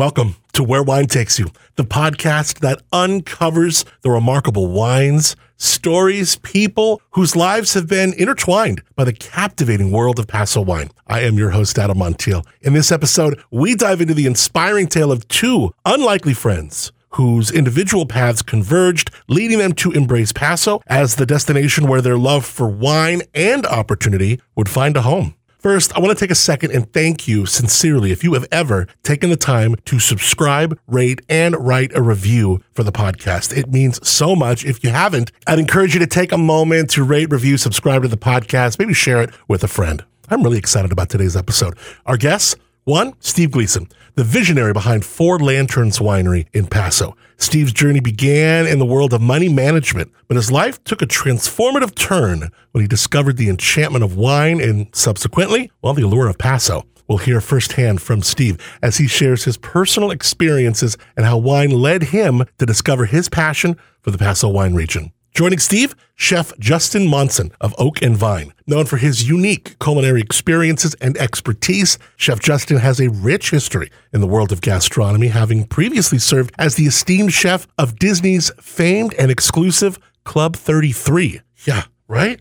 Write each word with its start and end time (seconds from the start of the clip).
Welcome 0.00 0.36
to 0.54 0.64
Where 0.64 0.82
Wine 0.82 1.08
Takes 1.08 1.38
You, 1.38 1.48
the 1.76 1.84
podcast 1.84 2.60
that 2.60 2.80
uncovers 2.90 3.84
the 4.00 4.08
remarkable 4.08 4.68
wines, 4.68 5.36
stories, 5.58 6.36
people 6.36 7.02
whose 7.10 7.36
lives 7.36 7.74
have 7.74 7.86
been 7.86 8.14
intertwined 8.14 8.80
by 8.96 9.04
the 9.04 9.12
captivating 9.12 9.92
world 9.92 10.18
of 10.18 10.26
Paso 10.26 10.62
wine. 10.62 10.88
I 11.06 11.20
am 11.20 11.36
your 11.36 11.50
host, 11.50 11.78
Adam 11.78 11.98
Montiel. 11.98 12.46
In 12.62 12.72
this 12.72 12.90
episode, 12.90 13.42
we 13.50 13.74
dive 13.74 14.00
into 14.00 14.14
the 14.14 14.24
inspiring 14.24 14.86
tale 14.86 15.12
of 15.12 15.28
two 15.28 15.74
unlikely 15.84 16.32
friends 16.32 16.92
whose 17.10 17.50
individual 17.50 18.06
paths 18.06 18.40
converged, 18.40 19.10
leading 19.28 19.58
them 19.58 19.74
to 19.74 19.92
embrace 19.92 20.32
Paso 20.32 20.80
as 20.86 21.16
the 21.16 21.26
destination 21.26 21.86
where 21.86 22.00
their 22.00 22.16
love 22.16 22.46
for 22.46 22.68
wine 22.68 23.20
and 23.34 23.66
opportunity 23.66 24.40
would 24.56 24.70
find 24.70 24.96
a 24.96 25.02
home. 25.02 25.34
First, 25.60 25.94
I 25.94 26.00
want 26.00 26.16
to 26.16 26.24
take 26.24 26.30
a 26.30 26.34
second 26.34 26.70
and 26.70 26.90
thank 26.90 27.28
you 27.28 27.44
sincerely 27.44 28.12
if 28.12 28.24
you 28.24 28.32
have 28.32 28.46
ever 28.50 28.88
taken 29.02 29.28
the 29.28 29.36
time 29.36 29.76
to 29.84 29.98
subscribe, 29.98 30.78
rate, 30.86 31.20
and 31.28 31.54
write 31.54 31.94
a 31.94 32.00
review 32.00 32.62
for 32.72 32.82
the 32.82 32.90
podcast. 32.90 33.54
It 33.54 33.70
means 33.70 34.06
so 34.08 34.34
much. 34.34 34.64
If 34.64 34.82
you 34.82 34.88
haven't, 34.88 35.32
I'd 35.46 35.58
encourage 35.58 35.92
you 35.92 36.00
to 36.00 36.06
take 36.06 36.32
a 36.32 36.38
moment 36.38 36.88
to 36.90 37.04
rate, 37.04 37.30
review, 37.30 37.58
subscribe 37.58 38.00
to 38.02 38.08
the 38.08 38.16
podcast, 38.16 38.78
maybe 38.78 38.94
share 38.94 39.20
it 39.20 39.34
with 39.48 39.62
a 39.62 39.68
friend. 39.68 40.02
I'm 40.30 40.42
really 40.42 40.56
excited 40.56 40.92
about 40.92 41.10
today's 41.10 41.36
episode. 41.36 41.76
Our 42.06 42.16
guests, 42.16 42.56
one, 42.84 43.14
Steve 43.20 43.50
Gleason, 43.50 43.88
the 44.14 44.24
visionary 44.24 44.72
behind 44.72 45.04
Four 45.04 45.38
Lanterns 45.38 45.98
Winery 45.98 46.46
in 46.52 46.66
Paso. 46.66 47.16
Steve's 47.36 47.72
journey 47.72 48.00
began 48.00 48.66
in 48.66 48.78
the 48.78 48.84
world 48.84 49.12
of 49.12 49.20
money 49.20 49.48
management, 49.48 50.10
but 50.28 50.36
his 50.36 50.50
life 50.50 50.82
took 50.84 51.02
a 51.02 51.06
transformative 51.06 51.94
turn 51.94 52.50
when 52.72 52.82
he 52.82 52.88
discovered 52.88 53.36
the 53.36 53.48
enchantment 53.48 54.04
of 54.04 54.16
wine 54.16 54.60
and 54.60 54.88
subsequently, 54.94 55.70
well, 55.82 55.94
the 55.94 56.02
allure 56.02 56.28
of 56.28 56.38
Paso. 56.38 56.84
We'll 57.08 57.18
hear 57.18 57.40
firsthand 57.40 58.00
from 58.00 58.22
Steve 58.22 58.56
as 58.82 58.98
he 58.98 59.08
shares 59.08 59.44
his 59.44 59.56
personal 59.56 60.10
experiences 60.10 60.96
and 61.16 61.26
how 61.26 61.38
wine 61.38 61.70
led 61.70 62.04
him 62.04 62.44
to 62.58 62.66
discover 62.66 63.06
his 63.06 63.28
passion 63.28 63.76
for 64.00 64.10
the 64.10 64.18
Paso 64.18 64.48
wine 64.48 64.74
region. 64.74 65.12
Joining 65.32 65.60
Steve, 65.60 65.94
Chef 66.16 66.52
Justin 66.58 67.06
Monson 67.06 67.52
of 67.60 67.74
Oak 67.78 68.02
and 68.02 68.16
Vine. 68.16 68.52
Known 68.66 68.84
for 68.86 68.96
his 68.96 69.28
unique 69.28 69.78
culinary 69.78 70.20
experiences 70.20 70.94
and 71.00 71.16
expertise, 71.16 71.98
Chef 72.16 72.40
Justin 72.40 72.78
has 72.78 73.00
a 73.00 73.10
rich 73.10 73.50
history 73.50 73.90
in 74.12 74.20
the 74.20 74.26
world 74.26 74.50
of 74.50 74.60
gastronomy, 74.60 75.28
having 75.28 75.66
previously 75.66 76.18
served 76.18 76.52
as 76.58 76.74
the 76.74 76.86
esteemed 76.86 77.32
chef 77.32 77.66
of 77.78 77.98
Disney's 77.98 78.50
famed 78.60 79.14
and 79.14 79.30
exclusive 79.30 79.98
Club 80.24 80.56
33. 80.56 81.40
Yeah, 81.64 81.84
right? 82.08 82.40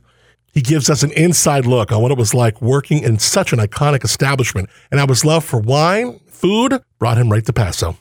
He 0.51 0.61
gives 0.61 0.89
us 0.89 1.03
an 1.03 1.11
inside 1.11 1.67
look 1.67 1.91
on 1.91 2.01
what 2.01 2.11
it 2.11 2.17
was 2.17 2.33
like 2.33 2.59
working 2.59 3.03
in 3.03 3.19
such 3.19 3.53
an 3.53 3.59
iconic 3.59 4.03
establishment, 4.03 4.67
and 4.89 4.99
how 4.99 5.07
his 5.07 5.23
love 5.23 5.45
for 5.45 5.59
wine, 5.59 6.19
food, 6.27 6.81
brought 6.97 7.17
him 7.17 7.31
right 7.31 7.45
to 7.45 7.53
Paso. 7.53 7.97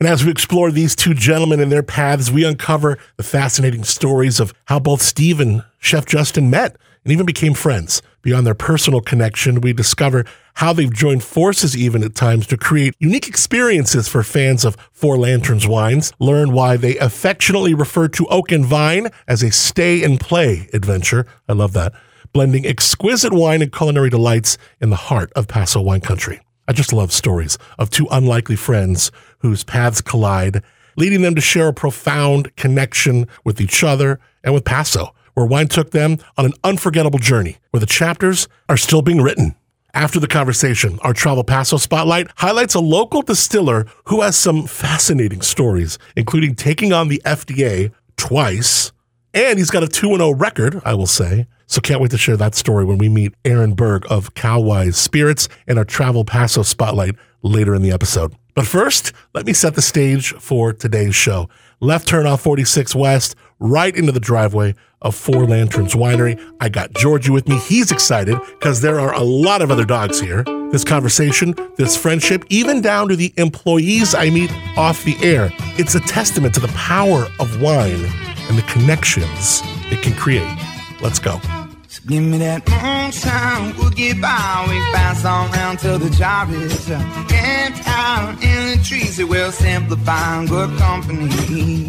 And 0.00 0.08
as 0.08 0.24
we 0.24 0.30
explore 0.30 0.70
these 0.70 0.94
two 0.94 1.12
gentlemen 1.12 1.58
and 1.58 1.72
their 1.72 1.82
paths, 1.82 2.30
we 2.30 2.44
uncover 2.44 2.98
the 3.16 3.24
fascinating 3.24 3.82
stories 3.82 4.38
of 4.38 4.54
how 4.66 4.78
both 4.78 5.02
Steve 5.02 5.40
and 5.40 5.64
Chef 5.80 6.06
Justin 6.06 6.50
met 6.50 6.76
and 7.02 7.12
even 7.12 7.26
became 7.26 7.52
friends. 7.52 8.00
Beyond 8.22 8.46
their 8.46 8.54
personal 8.54 9.00
connection, 9.00 9.60
we 9.60 9.72
discover 9.72 10.24
how 10.54 10.72
they've 10.72 10.92
joined 10.92 11.24
forces 11.24 11.76
even 11.76 12.04
at 12.04 12.14
times 12.14 12.46
to 12.48 12.56
create 12.56 12.94
unique 13.00 13.26
experiences 13.26 14.06
for 14.06 14.22
fans 14.22 14.64
of 14.64 14.76
Four 14.92 15.16
Lanterns 15.16 15.66
wines, 15.66 16.12
learn 16.20 16.52
why 16.52 16.76
they 16.76 16.96
affectionately 16.98 17.74
refer 17.74 18.06
to 18.06 18.26
Oak 18.26 18.52
and 18.52 18.64
Vine 18.64 19.08
as 19.26 19.42
a 19.42 19.50
stay 19.50 20.04
and 20.04 20.20
play 20.20 20.68
adventure. 20.72 21.26
I 21.48 21.54
love 21.54 21.72
that. 21.72 21.92
Blending 22.32 22.66
exquisite 22.66 23.32
wine 23.32 23.62
and 23.62 23.72
culinary 23.72 24.10
delights 24.10 24.58
in 24.80 24.90
the 24.90 24.96
heart 24.96 25.32
of 25.34 25.48
Paso 25.48 25.80
wine 25.80 26.02
country. 26.02 26.40
I 26.68 26.72
just 26.72 26.92
love 26.92 27.12
stories 27.12 27.56
of 27.78 27.88
two 27.88 28.06
unlikely 28.10 28.56
friends 28.56 29.10
whose 29.38 29.64
paths 29.64 30.00
collide, 30.00 30.62
leading 30.96 31.22
them 31.22 31.34
to 31.34 31.40
share 31.40 31.68
a 31.68 31.74
profound 31.74 32.54
connection 32.56 33.26
with 33.44 33.60
each 33.60 33.84
other 33.84 34.20
and 34.42 34.54
with 34.54 34.64
Paso, 34.64 35.14
where 35.34 35.46
wine 35.46 35.68
took 35.68 35.90
them 35.92 36.18
on 36.36 36.46
an 36.46 36.52
unforgettable 36.64 37.18
journey 37.18 37.58
where 37.70 37.80
the 37.80 37.86
chapters 37.86 38.48
are 38.68 38.76
still 38.76 39.02
being 39.02 39.22
written. 39.22 39.54
After 39.94 40.20
the 40.20 40.28
conversation, 40.28 40.98
our 41.02 41.14
Travel 41.14 41.44
Paso 41.44 41.76
Spotlight 41.76 42.28
highlights 42.36 42.74
a 42.74 42.80
local 42.80 43.22
distiller 43.22 43.86
who 44.04 44.20
has 44.20 44.36
some 44.36 44.66
fascinating 44.66 45.40
stories, 45.40 45.98
including 46.14 46.54
taking 46.54 46.92
on 46.92 47.08
the 47.08 47.22
FDA 47.24 47.92
twice, 48.16 48.92
and 49.32 49.58
he's 49.58 49.70
got 49.70 49.82
a 49.82 49.88
2 49.88 50.16
0 50.16 50.34
record, 50.34 50.80
I 50.84 50.94
will 50.94 51.06
say. 51.06 51.46
So 51.66 51.80
can't 51.80 52.00
wait 52.00 52.10
to 52.12 52.18
share 52.18 52.36
that 52.36 52.54
story 52.54 52.84
when 52.84 52.98
we 52.98 53.08
meet 53.08 53.34
Aaron 53.44 53.74
Berg 53.74 54.06
of 54.10 54.34
Calwise 54.34 54.94
Spirits 54.94 55.48
in 55.66 55.78
our 55.78 55.84
Travel 55.84 56.24
Paso 56.24 56.62
Spotlight 56.62 57.14
later 57.42 57.74
in 57.74 57.82
the 57.82 57.92
episode. 57.92 58.34
But 58.58 58.66
first, 58.66 59.12
let 59.34 59.46
me 59.46 59.52
set 59.52 59.76
the 59.76 59.82
stage 59.82 60.32
for 60.32 60.72
today's 60.72 61.14
show. 61.14 61.48
Left 61.78 62.08
turn 62.08 62.26
off 62.26 62.40
46 62.40 62.92
West, 62.92 63.36
right 63.60 63.94
into 63.94 64.10
the 64.10 64.18
driveway 64.18 64.74
of 65.00 65.14
Four 65.14 65.46
Lanterns 65.46 65.94
Winery. 65.94 66.44
I 66.60 66.68
got 66.68 66.92
Georgie 66.92 67.30
with 67.30 67.46
me. 67.46 67.56
He's 67.60 67.92
excited 67.92 68.36
because 68.58 68.80
there 68.80 68.98
are 68.98 69.14
a 69.14 69.22
lot 69.22 69.62
of 69.62 69.70
other 69.70 69.84
dogs 69.84 70.18
here. 70.18 70.42
This 70.72 70.82
conversation, 70.82 71.54
this 71.76 71.96
friendship, 71.96 72.42
even 72.48 72.80
down 72.80 73.06
to 73.10 73.14
the 73.14 73.32
employees 73.36 74.12
I 74.12 74.28
meet 74.28 74.50
off 74.76 75.04
the 75.04 75.16
air, 75.22 75.52
it's 75.78 75.94
a 75.94 76.00
testament 76.00 76.52
to 76.54 76.60
the 76.60 76.66
power 76.74 77.28
of 77.38 77.62
wine 77.62 78.06
and 78.48 78.58
the 78.58 78.66
connections 78.68 79.62
it 79.92 80.02
can 80.02 80.14
create. 80.14 80.58
Let's 81.00 81.20
go. 81.20 81.40
So 82.08 82.14
give 82.14 82.22
me 82.22 82.38
that 82.38 82.66
moonshine, 82.68 83.76
we'll 83.76 83.90
get 83.90 84.20
by. 84.20 84.66
We 84.68 84.78
pass 84.96 85.24
on 85.24 85.50
round 85.50 85.78
till 85.78 85.98
the 85.98 86.10
job 86.10 86.48
is 86.50 86.86
camped 87.28 87.86
out 87.86 88.42
in 88.42 88.78
the 88.78 88.84
trees. 88.84 89.18
It 89.18 89.28
will 89.28 89.52
simplify 89.52 90.46
good 90.46 90.78
company. 90.78 91.86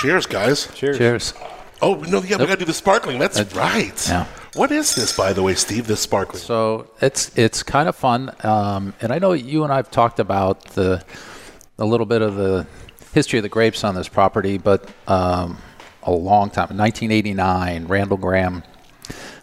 Cheers, 0.00 0.26
guys. 0.26 0.68
Cheers. 0.74 0.98
Cheers. 0.98 1.34
Oh, 1.80 1.94
no, 2.08 2.22
yeah, 2.22 2.36
we 2.36 2.46
got 2.46 2.52
to 2.52 2.56
do 2.56 2.64
the 2.66 2.74
sparkling. 2.74 3.18
That's 3.18 3.40
right. 3.54 4.08
yeah. 4.08 4.26
What 4.54 4.70
is 4.70 4.94
this, 4.94 5.16
by 5.16 5.32
the 5.32 5.42
way, 5.42 5.54
Steve, 5.54 5.86
this 5.86 6.00
sparkling? 6.00 6.42
So 6.42 6.86
it's 7.00 7.36
it's 7.36 7.62
kind 7.62 7.88
of 7.88 7.96
fun, 7.96 8.30
um, 8.44 8.94
and 9.00 9.12
I 9.12 9.18
know 9.18 9.32
you 9.32 9.64
and 9.64 9.72
I've 9.72 9.90
talked 9.90 10.20
about 10.20 10.64
the 10.74 11.02
a 11.78 11.84
little 11.84 12.06
bit 12.06 12.22
of 12.22 12.36
the 12.36 12.66
history 13.12 13.38
of 13.38 13.42
the 13.42 13.48
grapes 13.48 13.84
on 13.84 13.94
this 13.94 14.08
property, 14.08 14.58
but 14.58 14.88
um, 15.06 15.58
a 16.02 16.12
long 16.12 16.50
time, 16.50 16.76
1989, 16.76 17.86
Randall 17.86 18.16
Grahm 18.16 18.62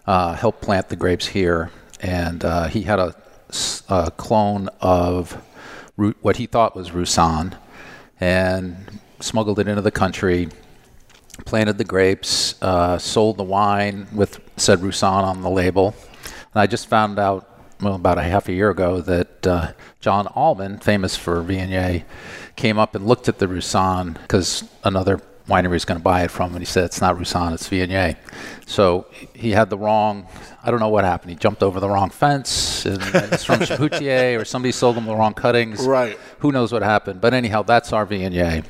uh, 0.05 0.33
helped 0.33 0.61
plant 0.61 0.89
the 0.89 0.95
grapes 0.95 1.27
here, 1.27 1.71
and 1.99 2.43
uh, 2.43 2.67
he 2.67 2.83
had 2.83 2.99
a 2.99 4.11
clone 4.17 4.69
of 4.79 5.33
what 6.21 6.37
he 6.37 6.45
thought 6.45 6.75
was 6.75 6.91
Roussanne, 6.91 7.57
and 8.19 8.99
smuggled 9.19 9.59
it 9.59 9.67
into 9.67 9.81
the 9.81 9.91
country 9.91 10.49
planted 11.45 11.77
the 11.77 11.83
grapes, 11.83 12.61
uh, 12.61 12.97
sold 12.97 13.37
the 13.37 13.43
wine 13.43 14.07
with 14.13 14.39
said 14.57 14.81
Roussanne 14.81 15.23
on 15.23 15.41
the 15.41 15.49
label. 15.49 15.95
And 16.53 16.61
I 16.61 16.67
just 16.67 16.87
found 16.87 17.19
out, 17.19 17.50
well, 17.81 17.95
about 17.95 18.17
a 18.17 18.23
half 18.23 18.47
a 18.47 18.53
year 18.53 18.69
ago 18.69 19.01
that 19.01 19.47
uh, 19.47 19.73
John 19.99 20.27
Alban, 20.35 20.79
famous 20.79 21.15
for 21.15 21.43
Viognier, 21.43 22.03
came 22.55 22.77
up 22.77 22.95
and 22.95 23.07
looked 23.07 23.27
at 23.27 23.39
the 23.39 23.47
Roussanne 23.47 24.13
because 24.13 24.69
another 24.83 25.21
winery 25.47 25.75
is 25.75 25.85
going 25.85 25.99
to 25.99 26.03
buy 26.03 26.23
it 26.23 26.31
from 26.31 26.51
him. 26.51 26.57
And 26.57 26.61
he 26.61 26.65
said, 26.65 26.85
it's 26.85 27.01
not 27.01 27.17
Roussanne, 27.17 27.53
it's 27.53 27.67
Viognier. 27.67 28.15
So 28.65 29.07
he 29.33 29.51
had 29.51 29.69
the 29.69 29.77
wrong, 29.77 30.27
I 30.63 30.71
don't 30.71 30.79
know 30.79 30.89
what 30.89 31.03
happened. 31.03 31.31
He 31.31 31.35
jumped 31.35 31.63
over 31.63 31.79
the 31.79 31.89
wrong 31.89 32.09
fence. 32.09 32.85
And, 32.85 33.01
and 33.01 33.33
it's 33.33 33.43
from 33.43 33.59
Chapoutier 33.61 34.39
or 34.39 34.45
somebody 34.45 34.71
sold 34.71 34.95
him 34.95 35.05
the 35.05 35.15
wrong 35.15 35.33
cuttings. 35.33 35.85
Right. 35.85 36.17
Who 36.39 36.51
knows 36.51 36.71
what 36.71 36.83
happened. 36.83 37.19
But 37.19 37.33
anyhow, 37.33 37.63
that's 37.63 37.91
our 37.93 38.05
Viognier. 38.05 38.63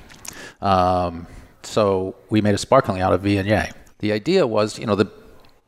Um, 0.62 1.28
so 1.64 2.16
we 2.30 2.42
made 2.42 2.56
a 2.56 2.58
sparkling 2.58 3.02
out 3.02 3.14
of 3.14 3.22
Viognier. 3.22 3.74
The 4.00 4.12
idea 4.14 4.48
was, 4.48 4.80
you 4.80 4.88
know, 4.88 4.96
the 4.96 5.12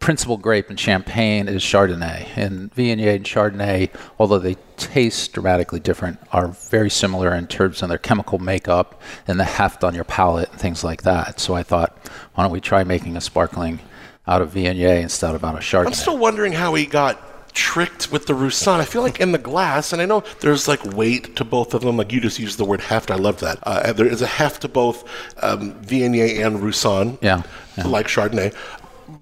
principal 0.03 0.35
grape 0.35 0.69
in 0.69 0.75
Champagne 0.75 1.47
is 1.47 1.63
Chardonnay, 1.63 2.27
and 2.35 2.69
Viognier 2.75 3.15
and 3.15 3.23
Chardonnay, 3.23 3.89
although 4.19 4.37
they 4.37 4.57
taste 4.75 5.31
dramatically 5.31 5.79
different, 5.79 6.19
are 6.33 6.49
very 6.49 6.89
similar 6.89 7.33
in 7.33 7.47
terms 7.47 7.81
of 7.81 7.87
their 7.87 7.97
chemical 7.97 8.37
makeup 8.37 9.01
and 9.29 9.39
the 9.39 9.45
heft 9.45 9.81
on 9.81 9.95
your 9.95 10.03
palate 10.03 10.51
and 10.51 10.59
things 10.59 10.83
like 10.83 11.03
that. 11.03 11.39
So 11.39 11.53
I 11.53 11.63
thought, 11.63 11.97
why 12.33 12.43
don't 12.43 12.51
we 12.51 12.59
try 12.59 12.83
making 12.83 13.15
a 13.15 13.21
sparkling 13.21 13.79
out 14.27 14.41
of 14.41 14.51
Viognier 14.51 15.01
instead 15.01 15.35
of 15.35 15.45
out 15.45 15.55
of 15.55 15.61
Chardonnay? 15.61 15.87
I'm 15.87 15.93
still 15.93 16.17
wondering 16.17 16.51
how 16.51 16.73
he 16.73 16.85
got 16.85 17.53
tricked 17.53 18.11
with 18.11 18.25
the 18.25 18.33
Roussanne. 18.33 18.81
I 18.81 18.85
feel 18.85 19.03
like 19.03 19.21
in 19.21 19.31
the 19.31 19.37
glass, 19.37 19.93
and 19.93 20.01
I 20.01 20.05
know 20.05 20.21
there's 20.41 20.67
like 20.67 20.83
weight 20.83 21.37
to 21.37 21.45
both 21.45 21.73
of 21.73 21.81
them. 21.81 21.95
Like 21.95 22.11
you 22.11 22.19
just 22.19 22.39
used 22.39 22.57
the 22.57 22.65
word 22.65 22.81
heft. 22.81 23.09
I 23.09 23.15
love 23.15 23.39
that. 23.39 23.59
Uh, 23.63 23.93
there 23.93 24.07
is 24.07 24.21
a 24.21 24.27
heft 24.27 24.63
to 24.63 24.67
both 24.67 25.07
um, 25.41 25.75
Viognier 25.75 26.45
and 26.45 26.61
Roussanne. 26.61 27.17
Yeah, 27.21 27.43
yeah. 27.77 27.87
Like 27.87 28.07
Chardonnay. 28.07 28.53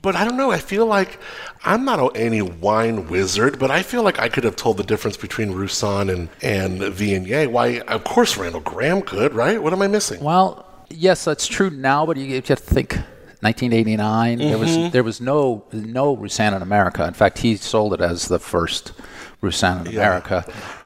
But 0.01 0.15
I 0.15 0.25
don't 0.25 0.37
know. 0.37 0.51
I 0.51 0.57
feel 0.57 0.87
like 0.87 1.19
I'm 1.63 1.85
not 1.85 2.15
any 2.15 2.41
wine 2.41 3.07
wizard, 3.07 3.59
but 3.59 3.69
I 3.69 3.83
feel 3.83 4.01
like 4.01 4.19
I 4.19 4.29
could 4.29 4.43
have 4.43 4.55
told 4.55 4.77
the 4.77 4.83
difference 4.83 5.15
between 5.15 5.51
Roussanne 5.51 6.09
and 6.09 6.29
and 6.41 6.79
Viognier. 6.81 7.51
Why? 7.51 7.81
Of 7.81 8.03
course, 8.03 8.37
Randall 8.37 8.61
Grahm 8.61 9.03
could, 9.03 9.33
right? 9.33 9.61
What 9.61 9.73
am 9.73 9.81
I 9.81 9.87
missing? 9.87 10.23
Well, 10.23 10.65
yes, 10.89 11.23
that's 11.25 11.47
true 11.47 11.69
now, 11.69 12.05
but 12.05 12.17
you 12.17 12.33
have 12.33 12.45
to 12.45 12.55
think 12.55 12.93
1989. 13.41 14.39
There 14.39 14.57
was 14.57 14.69
mm-hmm. 14.69 14.89
there 14.89 15.03
was 15.03 15.21
no 15.21 15.65
no 15.71 16.15
Roussanne 16.15 16.55
in 16.55 16.61
America. 16.61 17.05
In 17.05 17.13
fact, 17.13 17.39
he 17.39 17.55
sold 17.55 17.93
it 17.93 18.01
as 18.01 18.27
the 18.27 18.39
first 18.39 18.93
Roussanne 19.41 19.85
in 19.85 19.93
America, 19.93 20.45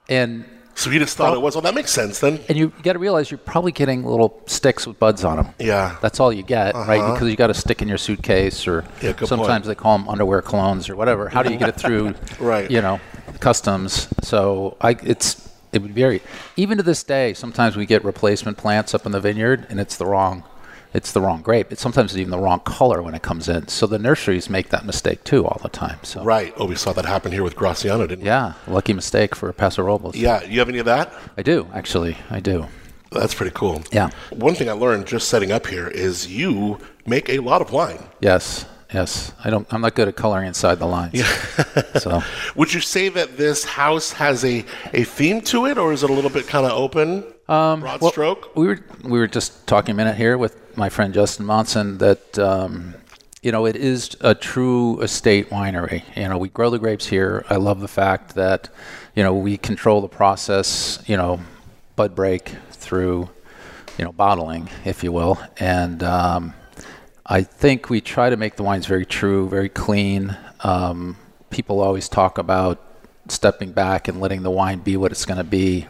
and 0.10 0.46
Just 0.92 1.18
thought 1.18 1.34
it 1.34 1.42
was. 1.42 1.56
Well, 1.56 1.62
that 1.64 1.76
makes 1.76 1.92
sense 1.92 2.20
then. 2.20 2.40
and 2.48 2.58
you 2.58 2.72
got 2.84 2.94
to 2.94 3.00
realize 3.00 3.32
you're 3.32 3.38
probably 3.38 3.72
getting 3.72 4.04
little 4.04 4.42
sticks 4.46 4.88
with 4.88 5.00
buds 5.00 5.24
on 5.24 5.38
them. 5.38 5.54
Yeah. 5.60 5.98
That's 6.02 6.20
all 6.20 6.32
you 6.32 6.44
get, 6.44 6.76
uh-huh. 6.76 6.90
right? 6.90 7.14
Because 7.14 7.30
you 7.30 7.36
got 7.36 7.48
to 7.48 7.54
stick 7.54 7.82
in 7.82 7.88
your 7.88 7.98
suitcase, 7.98 8.68
or 8.68 8.86
Yeah, 9.02 9.16
sometimes 9.24 9.48
point. 9.48 9.66
they 9.66 9.76
call 9.76 9.98
them 9.98 10.08
underwear 10.10 10.42
clones 10.42 10.90
or 10.90 10.96
whatever. 10.96 11.30
How 11.30 11.44
do 11.44 11.52
you 11.52 11.58
get 11.58 11.70
it 11.70 11.76
through? 11.76 12.14
Right. 12.40 12.70
You 12.70 12.82
know, 12.82 13.00
customs. 13.40 14.08
So 14.22 14.78
I, 14.82 14.92
it's 15.04 15.50
it 15.72 15.82
would 15.82 15.94
vary. 15.94 16.22
Even 16.56 16.78
to 16.78 16.84
this 16.84 17.04
day, 17.04 17.34
sometimes 17.34 17.76
we 17.76 17.86
get 17.86 18.04
replacement 18.04 18.58
plants 18.58 18.94
up 18.94 19.06
in 19.06 19.12
the 19.12 19.20
vineyard, 19.20 19.68
and 19.70 19.80
it's 19.80 19.98
the 19.98 20.06
wrong. 20.06 20.44
It's 20.96 21.12
the 21.12 21.20
wrong 21.20 21.42
grape. 21.42 21.74
It's 21.74 21.82
sometimes 21.82 22.14
it's 22.14 22.20
even 22.20 22.32
the 22.32 22.40
wrong 22.40 22.62
color 22.62 23.02
when 23.02 23.14
it 23.16 23.22
comes 23.22 23.50
in. 23.50 23.68
So 23.68 23.86
the 23.86 24.00
nurseries 24.00 24.50
make 24.50 24.70
that 24.70 24.86
mistake 24.86 25.26
too 25.26 25.46
all 25.46 25.60
the 25.62 25.68
time. 25.70 26.00
So 26.04 26.24
Right. 26.24 26.54
Oh, 26.58 26.66
we 26.66 26.76
saw 26.76 26.94
that 26.94 27.06
happen 27.06 27.34
here 27.34 27.44
with 27.44 27.56
Graciano, 27.58 28.08
didn't 28.08 28.22
we? 28.22 28.28
yeah, 28.28 28.54
lucky 28.66 28.94
mistake 28.94 29.36
for 29.36 29.52
Paso 29.52 29.84
Robles. 29.84 30.16
Yeah. 30.16 30.42
You 30.44 30.60
have 30.60 30.70
any 30.70 30.80
of 30.80 30.86
that? 30.86 31.14
I 31.38 31.42
do 31.42 31.68
actually. 31.74 32.16
I 32.30 32.40
do. 32.40 32.68
That's 33.12 33.34
pretty 33.34 33.52
cool. 33.54 33.84
Yeah. 33.92 34.10
One 34.32 34.56
thing 34.56 34.70
I 34.70 34.74
learned 34.74 35.06
just 35.06 35.28
setting 35.28 35.52
up 35.52 35.68
here 35.68 35.88
is 35.88 36.28
you 36.28 36.80
make 37.06 37.30
a 37.30 37.40
lot 37.40 37.62
of 37.62 37.72
wine. 37.72 38.02
Yes. 38.22 38.66
Yes. 38.94 39.34
I 39.44 39.50
don't. 39.50 39.68
I'm 39.74 39.82
not 39.82 39.96
good 39.96 40.08
at 40.08 40.16
coloring 40.16 40.48
inside 40.48 40.80
the 40.80 40.86
lines. 40.86 41.14
Yeah. 41.14 41.28
so 42.00 42.22
Would 42.56 42.74
you 42.74 42.80
say 42.80 43.10
that 43.10 43.36
this 43.36 43.66
house 43.66 44.14
has 44.14 44.46
a, 44.46 44.64
a 44.94 45.04
theme 45.04 45.42
to 45.42 45.66
it, 45.66 45.78
or 45.78 45.92
is 45.92 46.04
it 46.04 46.10
a 46.10 46.14
little 46.14 46.30
bit 46.30 46.48
kind 46.48 46.66
of 46.66 46.72
open, 46.72 47.26
broad 47.48 47.54
Um, 47.74 47.82
well, 48.00 48.12
stroke? 48.12 48.56
we 48.56 48.68
were 48.68 48.80
we 49.04 49.20
were 49.20 49.28
just 49.28 49.68
talking 49.68 49.92
a 49.94 49.96
minute 49.96 50.16
here 50.16 50.38
with 50.38 50.78
my 50.78 50.90
friend 50.90 51.14
Justin 51.14 51.46
Monson 51.46 51.98
that 52.00 52.38
um, 52.40 52.96
you 53.42 53.52
know 53.52 53.66
it 53.66 53.76
is 53.76 54.16
a 54.22 54.34
true 54.36 55.00
estate 55.02 55.50
winery. 55.50 56.04
You 56.16 56.28
know, 56.30 56.38
we 56.38 56.50
grow 56.50 56.70
the 56.70 56.80
grapes 56.80 57.06
here. 57.08 57.46
I 57.50 57.56
love 57.58 57.80
the 57.82 57.88
fact 57.88 58.36
that 58.36 58.70
you 59.16 59.24
know 59.24 59.34
we 59.34 59.58
control 59.58 60.02
the 60.02 60.08
process. 60.08 61.04
You 61.08 61.18
know, 61.18 61.40
bud 61.96 62.16
break 62.16 62.50
through 62.72 63.30
you 63.98 64.06
know 64.06 64.12
bottling, 64.12 64.70
if 64.84 65.04
you 65.04 65.12
will, 65.12 65.40
and 65.60 66.04
um, 66.04 66.54
I 67.26 67.44
think 67.44 67.90
we 67.90 68.02
try 68.02 68.30
to 68.30 68.38
make 68.38 68.56
the 68.56 68.64
wines 68.64 68.86
very 68.88 69.06
true, 69.06 69.48
very 69.50 69.70
clean. 69.70 70.36
Um, 70.62 71.18
people 71.52 71.80
always 71.80 72.10
talk 72.10 72.38
about 72.38 72.82
stepping 73.28 73.72
back 73.72 74.08
and 74.08 74.20
letting 74.20 74.44
the 74.44 74.52
wine 74.52 74.80
be 74.80 74.98
what 74.98 75.12
it's 75.12 75.26
going 75.26 75.38
to 75.38 75.44
be. 75.44 75.88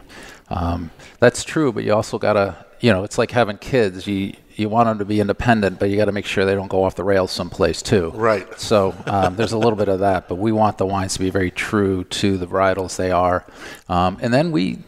Um, 0.48 0.90
that's 1.18 1.44
true, 1.44 1.72
but 1.72 1.84
you 1.84 1.94
also 1.94 2.18
got 2.18 2.34
to, 2.34 2.66
you 2.80 2.92
know, 2.92 3.04
it's 3.04 3.18
like 3.18 3.30
having 3.30 3.58
kids. 3.58 4.06
You 4.06 4.34
you 4.56 4.70
want 4.70 4.86
them 4.86 4.98
to 4.98 5.04
be 5.04 5.20
independent, 5.20 5.78
but 5.78 5.90
you 5.90 5.96
got 5.96 6.06
to 6.06 6.12
make 6.12 6.24
sure 6.24 6.46
they 6.46 6.54
don't 6.54 6.68
go 6.68 6.84
off 6.84 6.94
the 6.94 7.04
rails 7.04 7.30
someplace 7.30 7.82
too. 7.82 8.10
Right. 8.14 8.58
So 8.58 8.94
um, 9.06 9.36
there's 9.36 9.52
a 9.52 9.58
little 9.58 9.76
bit 9.76 9.88
of 9.88 10.00
that, 10.00 10.28
but 10.28 10.36
we 10.36 10.50
want 10.50 10.78
the 10.78 10.86
wines 10.86 11.12
to 11.14 11.20
be 11.20 11.28
very 11.28 11.50
true 11.50 12.04
to 12.04 12.38
the 12.38 12.46
varietals 12.46 12.96
they 12.96 13.10
are. 13.10 13.44
Um, 13.88 14.18
and 14.22 14.32
then 14.32 14.52
we, 14.52 14.78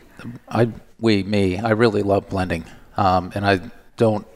I, 0.48 0.70
we, 0.98 1.22
me, 1.22 1.58
I 1.58 1.70
really 1.70 2.02
love 2.02 2.30
blending, 2.30 2.64
um, 2.96 3.30
and 3.34 3.44
I 3.46 3.60
don't 3.98 4.26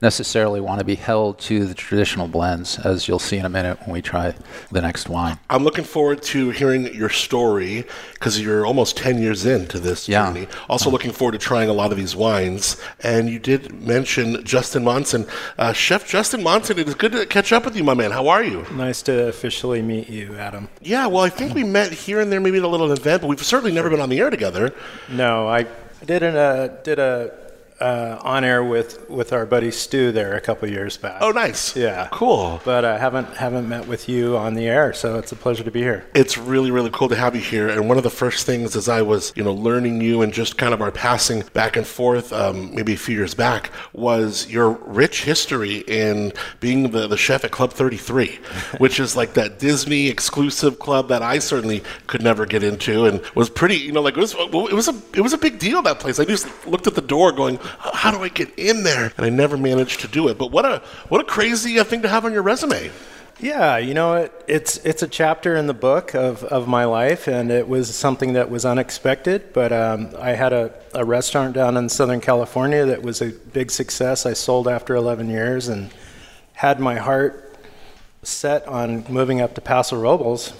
necessarily 0.00 0.60
want 0.60 0.78
to 0.78 0.84
be 0.84 0.94
held 0.94 1.38
to 1.40 1.64
the 1.66 1.74
traditional 1.74 2.28
blends, 2.28 2.78
as 2.78 3.08
you'll 3.08 3.18
see 3.18 3.36
in 3.36 3.44
a 3.44 3.48
minute 3.48 3.78
when 3.80 3.90
we 3.90 4.00
try 4.02 4.34
the 4.70 4.80
next 4.80 5.08
wine. 5.08 5.38
I'm 5.50 5.64
looking 5.64 5.84
forward 5.84 6.22
to 6.24 6.50
hearing 6.50 6.92
your 6.94 7.08
story 7.08 7.84
because 8.14 8.40
you're 8.40 8.64
almost 8.66 8.96
10 8.96 9.20
years 9.20 9.44
into 9.46 9.78
this 9.78 10.08
Yeah. 10.08 10.26
journey. 10.26 10.48
Also, 10.68 10.90
looking 10.90 11.10
forward 11.12 11.32
to 11.32 11.38
trying 11.38 11.68
a 11.68 11.72
lot 11.72 11.90
of 11.90 11.98
these 11.98 12.14
wines. 12.14 12.76
And 13.02 13.28
you 13.28 13.38
did 13.38 13.72
mention 13.82 14.44
Justin 14.44 14.84
Monson. 14.84 15.26
Uh, 15.58 15.72
Chef 15.72 16.06
Justin 16.08 16.42
Monson, 16.42 16.78
it 16.78 16.88
is 16.88 16.94
good 16.94 17.12
to 17.12 17.26
catch 17.26 17.52
up 17.52 17.64
with 17.64 17.76
you, 17.76 17.84
my 17.84 17.94
man. 17.94 18.10
How 18.12 18.28
are 18.28 18.42
you? 18.44 18.66
Nice 18.72 19.02
to 19.02 19.28
officially 19.28 19.82
meet 19.82 20.08
you, 20.08 20.36
Adam. 20.36 20.68
Yeah, 20.80 21.06
well, 21.06 21.22
I 21.24 21.28
think 21.28 21.54
we 21.54 21.64
met 21.64 21.92
here 21.92 22.20
and 22.20 22.30
there, 22.30 22.40
maybe 22.40 22.58
at 22.58 22.64
a 22.64 22.68
little 22.68 22.92
event, 22.92 23.22
but 23.22 23.28
we've 23.28 23.42
certainly 23.42 23.72
never 23.72 23.90
been 23.90 24.00
on 24.00 24.08
the 24.08 24.20
air 24.20 24.30
together. 24.30 24.72
No, 25.08 25.48
I 25.48 25.66
did 26.04 26.22
an 26.22 26.36
uh, 26.36 26.68
did 26.84 26.98
a 26.98 27.32
uh, 27.80 28.18
on 28.22 28.44
air 28.44 28.64
with 28.64 29.08
with 29.08 29.32
our 29.32 29.46
buddy 29.46 29.70
Stu 29.70 30.10
there 30.10 30.36
a 30.36 30.40
couple 30.40 30.68
years 30.68 30.96
back. 30.96 31.18
Oh, 31.20 31.30
nice. 31.30 31.76
Yeah. 31.76 32.08
Cool. 32.10 32.60
But 32.64 32.84
I 32.84 32.98
haven't 32.98 33.28
haven't 33.36 33.68
met 33.68 33.86
with 33.86 34.08
you 34.08 34.36
on 34.36 34.54
the 34.54 34.66
air, 34.66 34.92
so 34.92 35.16
it's 35.16 35.32
a 35.32 35.36
pleasure 35.36 35.64
to 35.64 35.70
be 35.70 35.80
here. 35.80 36.04
It's 36.14 36.36
really, 36.36 36.70
really 36.70 36.90
cool 36.90 37.08
to 37.08 37.16
have 37.16 37.34
you 37.34 37.40
here. 37.40 37.68
And 37.68 37.88
one 37.88 37.96
of 37.96 38.02
the 38.02 38.10
first 38.10 38.46
things 38.46 38.74
as 38.74 38.88
I 38.88 39.02
was, 39.02 39.32
you 39.36 39.44
know, 39.44 39.52
learning 39.52 40.00
you 40.00 40.22
and 40.22 40.32
just 40.32 40.58
kind 40.58 40.74
of 40.74 40.82
our 40.82 40.90
passing 40.90 41.44
back 41.52 41.76
and 41.76 41.86
forth, 41.86 42.32
um, 42.32 42.74
maybe 42.74 42.94
a 42.94 42.96
few 42.96 43.14
years 43.14 43.34
back, 43.34 43.70
was 43.92 44.48
your 44.48 44.70
rich 44.70 45.24
history 45.24 45.78
in 45.86 46.32
being 46.60 46.90
the, 46.90 47.06
the 47.06 47.16
chef 47.16 47.44
at 47.44 47.50
Club 47.52 47.72
33, 47.72 48.38
which 48.78 48.98
is 48.98 49.16
like 49.16 49.34
that 49.34 49.58
Disney 49.58 50.08
exclusive 50.08 50.78
club 50.78 51.08
that 51.08 51.22
I 51.22 51.38
certainly 51.38 51.82
could 52.06 52.22
never 52.22 52.44
get 52.46 52.62
into 52.62 53.06
and 53.06 53.22
was 53.34 53.48
pretty, 53.48 53.76
you 53.76 53.92
know, 53.92 54.02
like 54.02 54.16
it 54.16 54.20
was, 54.20 54.34
it 54.34 54.74
was 54.74 54.88
a, 54.88 55.02
it 55.14 55.20
was 55.20 55.32
a 55.32 55.38
big 55.38 55.58
deal, 55.58 55.82
that 55.82 56.00
place. 56.00 56.18
I 56.18 56.24
just 56.24 56.48
looked 56.66 56.86
at 56.86 56.94
the 56.94 57.00
door 57.00 57.30
going, 57.32 57.58
how 57.78 58.10
do 58.10 58.22
I 58.22 58.28
get 58.28 58.58
in 58.58 58.82
there? 58.82 59.12
And 59.16 59.26
I 59.26 59.30
never 59.30 59.56
managed 59.56 60.00
to 60.00 60.08
do 60.08 60.28
it. 60.28 60.38
But 60.38 60.50
what 60.50 60.64
a, 60.64 60.82
what 61.08 61.20
a 61.20 61.24
crazy 61.24 61.78
uh, 61.78 61.84
thing 61.84 62.02
to 62.02 62.08
have 62.08 62.24
on 62.24 62.32
your 62.32 62.42
resume. 62.42 62.90
Yeah, 63.40 63.76
you 63.78 63.94
know, 63.94 64.14
it, 64.14 64.44
it's 64.48 64.78
it's 64.78 65.04
a 65.04 65.06
chapter 65.06 65.54
in 65.54 65.68
the 65.68 65.74
book 65.74 66.12
of, 66.12 66.42
of 66.42 66.66
my 66.66 66.86
life, 66.86 67.28
and 67.28 67.52
it 67.52 67.68
was 67.68 67.94
something 67.94 68.32
that 68.32 68.50
was 68.50 68.64
unexpected. 68.64 69.52
But 69.52 69.72
um, 69.72 70.10
I 70.18 70.30
had 70.30 70.52
a, 70.52 70.74
a 70.92 71.04
restaurant 71.04 71.54
down 71.54 71.76
in 71.76 71.88
Southern 71.88 72.20
California 72.20 72.84
that 72.86 73.02
was 73.02 73.22
a 73.22 73.28
big 73.28 73.70
success. 73.70 74.26
I 74.26 74.32
sold 74.32 74.66
after 74.66 74.96
11 74.96 75.30
years 75.30 75.68
and 75.68 75.90
had 76.54 76.80
my 76.80 76.96
heart 76.96 77.56
set 78.24 78.66
on 78.66 79.04
moving 79.08 79.40
up 79.40 79.54
to 79.54 79.60
Paso 79.60 79.96
Robles. 79.96 80.52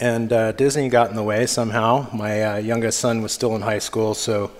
And 0.00 0.32
uh, 0.32 0.52
Disney 0.52 0.88
got 0.88 1.10
in 1.10 1.16
the 1.16 1.22
way 1.22 1.46
somehow. 1.46 2.08
My 2.12 2.42
uh, 2.42 2.56
youngest 2.56 2.98
son 2.98 3.22
was 3.22 3.30
still 3.30 3.54
in 3.54 3.62
high 3.62 3.78
school, 3.78 4.14
so 4.14 4.50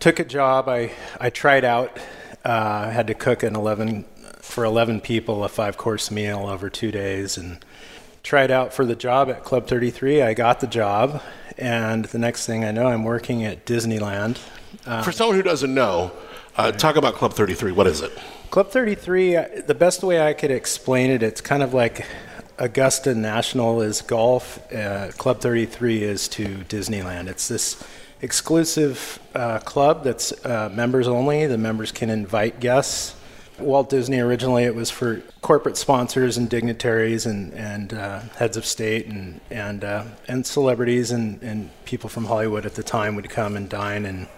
took 0.00 0.18
a 0.18 0.24
job. 0.24 0.68
I, 0.68 0.92
I 1.20 1.30
tried 1.30 1.64
out. 1.64 1.96
Uh, 2.44 2.86
I 2.86 2.90
had 2.90 3.06
to 3.08 3.14
cook 3.14 3.42
an 3.42 3.54
11 3.54 4.04
for 4.40 4.64
11 4.64 5.02
people 5.02 5.44
a 5.44 5.48
five 5.48 5.76
course 5.76 6.10
meal 6.10 6.46
over 6.48 6.68
two 6.68 6.90
days 6.90 7.36
and 7.36 7.64
tried 8.22 8.50
out 8.50 8.72
for 8.72 8.84
the 8.84 8.96
job 8.96 9.28
at 9.30 9.44
Club 9.44 9.68
33. 9.68 10.22
I 10.22 10.34
got 10.34 10.60
the 10.60 10.66
job, 10.66 11.22
and 11.56 12.06
the 12.06 12.18
next 12.18 12.46
thing 12.46 12.64
I 12.64 12.70
know, 12.72 12.86
I'm 12.86 13.04
working 13.04 13.44
at 13.44 13.64
Disneyland. 13.64 14.38
For 15.04 15.12
someone 15.12 15.36
who 15.36 15.42
doesn't 15.42 15.72
know, 15.72 16.12
uh, 16.56 16.72
talk 16.72 16.96
about 16.96 17.14
Club 17.14 17.34
33. 17.34 17.72
What 17.72 17.86
is 17.86 18.00
it? 18.00 18.12
Club 18.50 18.70
33, 18.70 19.36
uh, 19.36 19.46
the 19.66 19.74
best 19.74 20.02
way 20.02 20.20
I 20.20 20.32
could 20.32 20.50
explain 20.50 21.10
it, 21.10 21.22
it's 21.22 21.40
kind 21.40 21.62
of 21.62 21.72
like 21.72 22.06
Augusta 22.58 23.14
National 23.14 23.80
is 23.80 24.02
golf, 24.02 24.60
uh, 24.72 25.10
Club 25.16 25.40
33 25.40 26.02
is 26.02 26.28
to 26.28 26.46
Disneyland. 26.68 27.28
It's 27.28 27.48
this 27.48 27.82
exclusive 28.22 29.18
uh, 29.34 29.58
club 29.60 30.04
that's 30.04 30.32
uh, 30.44 30.68
members 30.72 31.08
only. 31.08 31.46
The 31.46 31.58
members 31.58 31.92
can 31.92 32.10
invite 32.10 32.60
guests. 32.60 33.16
Walt 33.58 33.90
Disney 33.90 34.18
originally 34.20 34.64
it 34.64 34.74
was 34.74 34.90
for 34.90 35.20
corporate 35.42 35.76
sponsors 35.76 36.38
and 36.38 36.48
dignitaries 36.48 37.26
and 37.26 37.52
and 37.52 37.92
uh, 37.92 38.20
heads 38.36 38.56
of 38.56 38.64
state 38.64 39.06
and 39.06 39.40
and 39.50 39.84
uh, 39.84 40.04
and 40.28 40.46
celebrities 40.46 41.10
and, 41.10 41.42
and 41.42 41.70
people 41.84 42.08
from 42.08 42.24
Hollywood 42.24 42.64
at 42.64 42.74
the 42.74 42.82
time 42.82 43.16
would 43.16 43.28
come 43.28 43.56
and 43.56 43.68
dine 43.68 44.06
and 44.06 44.28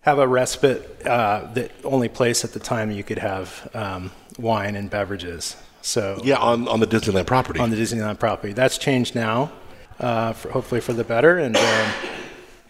have 0.00 0.18
a 0.18 0.26
respite. 0.26 1.06
Uh, 1.06 1.48
the 1.54 1.70
only 1.84 2.08
place 2.08 2.44
at 2.44 2.52
the 2.52 2.58
time 2.58 2.90
you 2.90 3.04
could 3.04 3.18
have 3.18 3.70
um, 3.74 4.10
wine 4.38 4.74
and 4.76 4.90
beverages. 4.90 5.56
So 5.82 6.20
Yeah, 6.24 6.38
on, 6.38 6.66
on 6.66 6.80
the 6.80 6.86
Disneyland 6.86 7.26
property. 7.26 7.60
on 7.60 7.70
the 7.70 7.76
Disneyland 7.76 8.18
property. 8.18 8.52
That's 8.54 8.78
changed 8.78 9.14
now, 9.14 9.52
uh, 10.00 10.32
for, 10.32 10.50
hopefully 10.50 10.80
for 10.80 10.94
the 10.94 11.04
better. 11.04 11.38
And 11.38 11.56
um, 11.56 11.92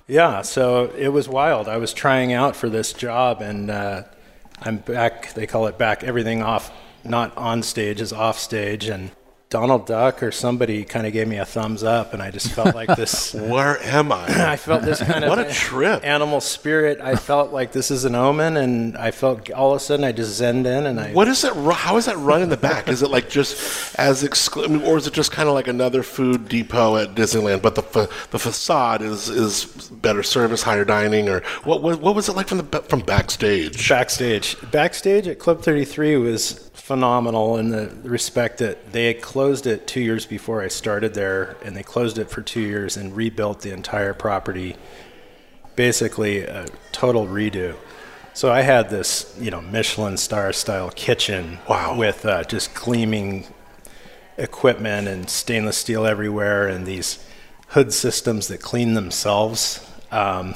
yeah, 0.07 0.43
so 0.43 0.93
it 0.97 1.09
was 1.09 1.29
wild. 1.29 1.69
I 1.69 1.79
was 1.79 1.93
trying 1.93 2.33
out 2.33 2.57
for 2.57 2.69
this 2.69 2.93
job, 2.93 3.41
and 3.41 3.71
uh, 3.71 4.03
I'm 4.61 4.79
back. 4.79 5.33
They 5.35 5.47
call 5.47 5.67
it 5.67 5.79
back. 5.79 6.05
Everything 6.05 6.43
off, 6.43 6.71
not 7.05 7.37
on 7.37 7.63
stage, 7.63 8.01
is 8.01 8.13
off 8.13 8.39
stage. 8.39 8.87
And 8.87 9.11
Donald 9.55 9.87
Duck 9.87 10.21
or 10.21 10.33
somebody 10.33 10.85
kind 10.85 11.07
of 11.07 11.13
gave 11.13 11.29
me 11.29 11.37
a 11.39 11.45
thumbs 11.45 11.85
up, 11.85 12.13
and 12.13 12.21
I 12.21 12.33
just 12.33 12.51
felt 12.51 12.75
like 12.75 12.89
this. 12.97 13.35
Where 13.35 13.81
am 13.85 14.11
I? 14.11 14.25
I 14.55 14.57
felt 14.57 14.83
this 14.83 15.01
kind 15.01 15.23
of 15.23 15.31
What 15.31 15.39
a 15.39 15.49
trip. 15.49 16.05
animal 16.05 16.41
spirit. 16.41 17.01
I 17.01 17.15
felt 17.15 17.53
like 17.53 17.71
this 17.71 17.93
is 17.93 18.05
an 18.05 18.17
omen, 18.17 18.57
and 18.57 18.97
I 18.97 19.13
felt 19.13 19.49
all 19.53 19.71
of 19.71 19.77
a 19.77 19.79
sudden 19.81 20.05
I 20.05 20.11
just 20.11 20.41
zenned 20.43 20.67
in, 20.67 20.87
and 20.87 20.99
I 20.99 21.13
What 21.13 21.29
is 21.29 21.45
it? 21.45 21.55
How 21.55 21.97
is 21.97 22.07
that 22.07 22.17
run 22.17 22.43
in 22.43 22.49
the 22.49 22.57
back? 22.57 22.89
Is 22.89 23.01
it 23.03 23.11
like 23.11 23.29
just 23.31 23.95
as 23.97 24.25
exclusive, 24.25 24.83
or 24.85 24.97
is 24.97 25.07
it 25.07 25.15
just 25.15 25.31
kind 25.31 25.49
of 25.49 25.55
like 25.55 25.69
another 25.69 26.03
food 26.03 26.49
depot 26.49 26.97
at 26.97 27.15
Disneyland, 27.15 27.63
but 27.63 27.77
the 27.77 27.83
fa- 27.83 28.09
the 28.33 28.41
facade 28.41 29.03
is 29.03 29.29
is 29.29 29.67
better 29.91 30.25
service, 30.25 30.63
higher 30.65 30.85
dining, 30.85 31.29
or 31.29 31.43
what? 31.63 31.81
What, 31.81 32.01
what 32.01 32.17
was 32.17 32.29
it 32.29 32.35
like 32.35 32.49
from 32.49 32.59
the 32.59 32.81
from 32.89 33.03
backstage? 33.03 33.89
Backstage. 33.89 34.57
Backstage 34.73 35.29
at 35.29 35.39
Club 35.39 35.63
33 35.63 36.17
was 36.17 36.64
phenomenal 36.75 37.57
in 37.57 37.71
the 37.71 37.89
respect 38.03 38.59
that 38.59 38.93
they 38.93 39.07
had 39.07 39.23
closed 39.23 39.67
it 39.67 39.87
two 39.87 40.01
years 40.01 40.27
before 40.27 40.61
I 40.63 40.69
started 40.69 41.15
there, 41.15 41.57
and 41.65 41.77
they 41.77 41.83
closed 41.83 42.19
it 42.19 42.29
for 42.31 42.43
two 42.43 42.61
years 42.61 42.97
and 42.97 43.17
rebuilt 43.17 43.61
the 43.63 43.73
entire 43.73 44.13
property. 44.15 44.77
Basically, 45.77 46.41
a 46.43 46.67
total 46.93 47.27
redo. 47.27 47.75
So 48.33 48.53
I 48.53 48.63
had 48.63 48.91
this, 48.91 49.37
you 49.41 49.51
know, 49.51 49.61
Michelin 49.61 50.17
star 50.17 50.53
style 50.53 50.91
kitchen 50.91 51.59
Wow. 51.69 51.97
with 51.97 52.25
uh, 52.27 52.45
just 52.45 52.75
gleaming 52.75 53.47
equipment 54.37 55.07
and 55.09 55.31
stainless 55.31 55.77
steel 55.79 56.05
everywhere, 56.07 56.67
and 56.69 56.87
these 56.87 57.25
hood 57.69 57.93
systems 57.93 58.49
that 58.49 58.61
clean 58.61 58.95
themselves. 58.95 59.89
Um, 60.11 60.55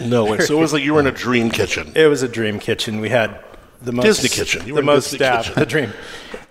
No 0.00 0.24
way. 0.24 0.38
So 0.40 0.56
it 0.56 0.60
was 0.60 0.72
like 0.72 0.82
you 0.82 0.94
were 0.94 1.00
in 1.00 1.06
a 1.06 1.10
dream 1.26 1.50
kitchen. 1.50 1.92
it 1.94 2.06
was 2.06 2.22
a 2.22 2.28
dream 2.28 2.58
kitchen. 2.58 3.00
We 3.00 3.10
had 3.10 3.38
the 3.82 3.92
most 3.92 4.04
Disney 4.22 4.28
kitchen. 4.28 4.66
You 4.66 4.74
the 4.74 4.82
most 4.82 5.04
Disney 5.10 5.18
staff, 5.18 5.44
kitchen. 5.46 5.60
the 5.60 5.66
dream, 5.66 5.92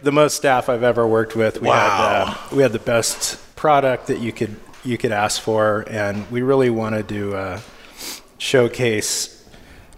the 0.01 0.11
most 0.11 0.35
staff 0.35 0.69
I've 0.69 0.83
ever 0.83 1.07
worked 1.07 1.35
with. 1.35 1.61
We 1.61 1.67
Wow. 1.67 2.25
had 2.25 2.33
uh, 2.33 2.55
we 2.55 2.63
had 2.63 2.71
the 2.71 2.79
best 2.79 3.37
product 3.55 4.07
that 4.07 4.19
you 4.19 4.31
could 4.31 4.55
you 4.83 4.97
could 4.97 5.11
ask 5.11 5.41
for, 5.41 5.85
and 5.89 6.29
we 6.31 6.41
really 6.41 6.69
wanted 6.69 7.07
to 7.09 7.35
uh, 7.35 7.59
showcase 8.37 9.43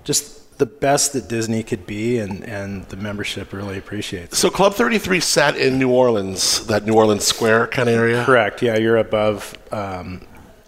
just 0.03 0.57
the 0.57 0.65
best 0.65 1.13
that 1.13 1.27
Disney 1.27 1.63
could 1.63 1.85
be, 1.87 2.17
and 2.19 2.43
and 2.43 2.83
the 2.89 2.97
membership 2.97 3.53
really 3.53 3.77
appreciates. 3.77 4.33
it. 4.33 4.35
So 4.35 4.49
Club 4.49 4.73
33 4.73 5.19
sat 5.19 5.55
in 5.57 5.79
New 5.79 5.89
Orleans, 5.89 6.65
that 6.67 6.85
New 6.85 6.93
Orleans 6.93 7.23
Square 7.23 7.67
kind 7.67 7.89
of 7.89 7.95
area. 7.95 8.23
Correct. 8.25 8.61
Yeah, 8.61 8.77
you're 8.77 8.97
above 8.97 9.55
um, 9.71 10.21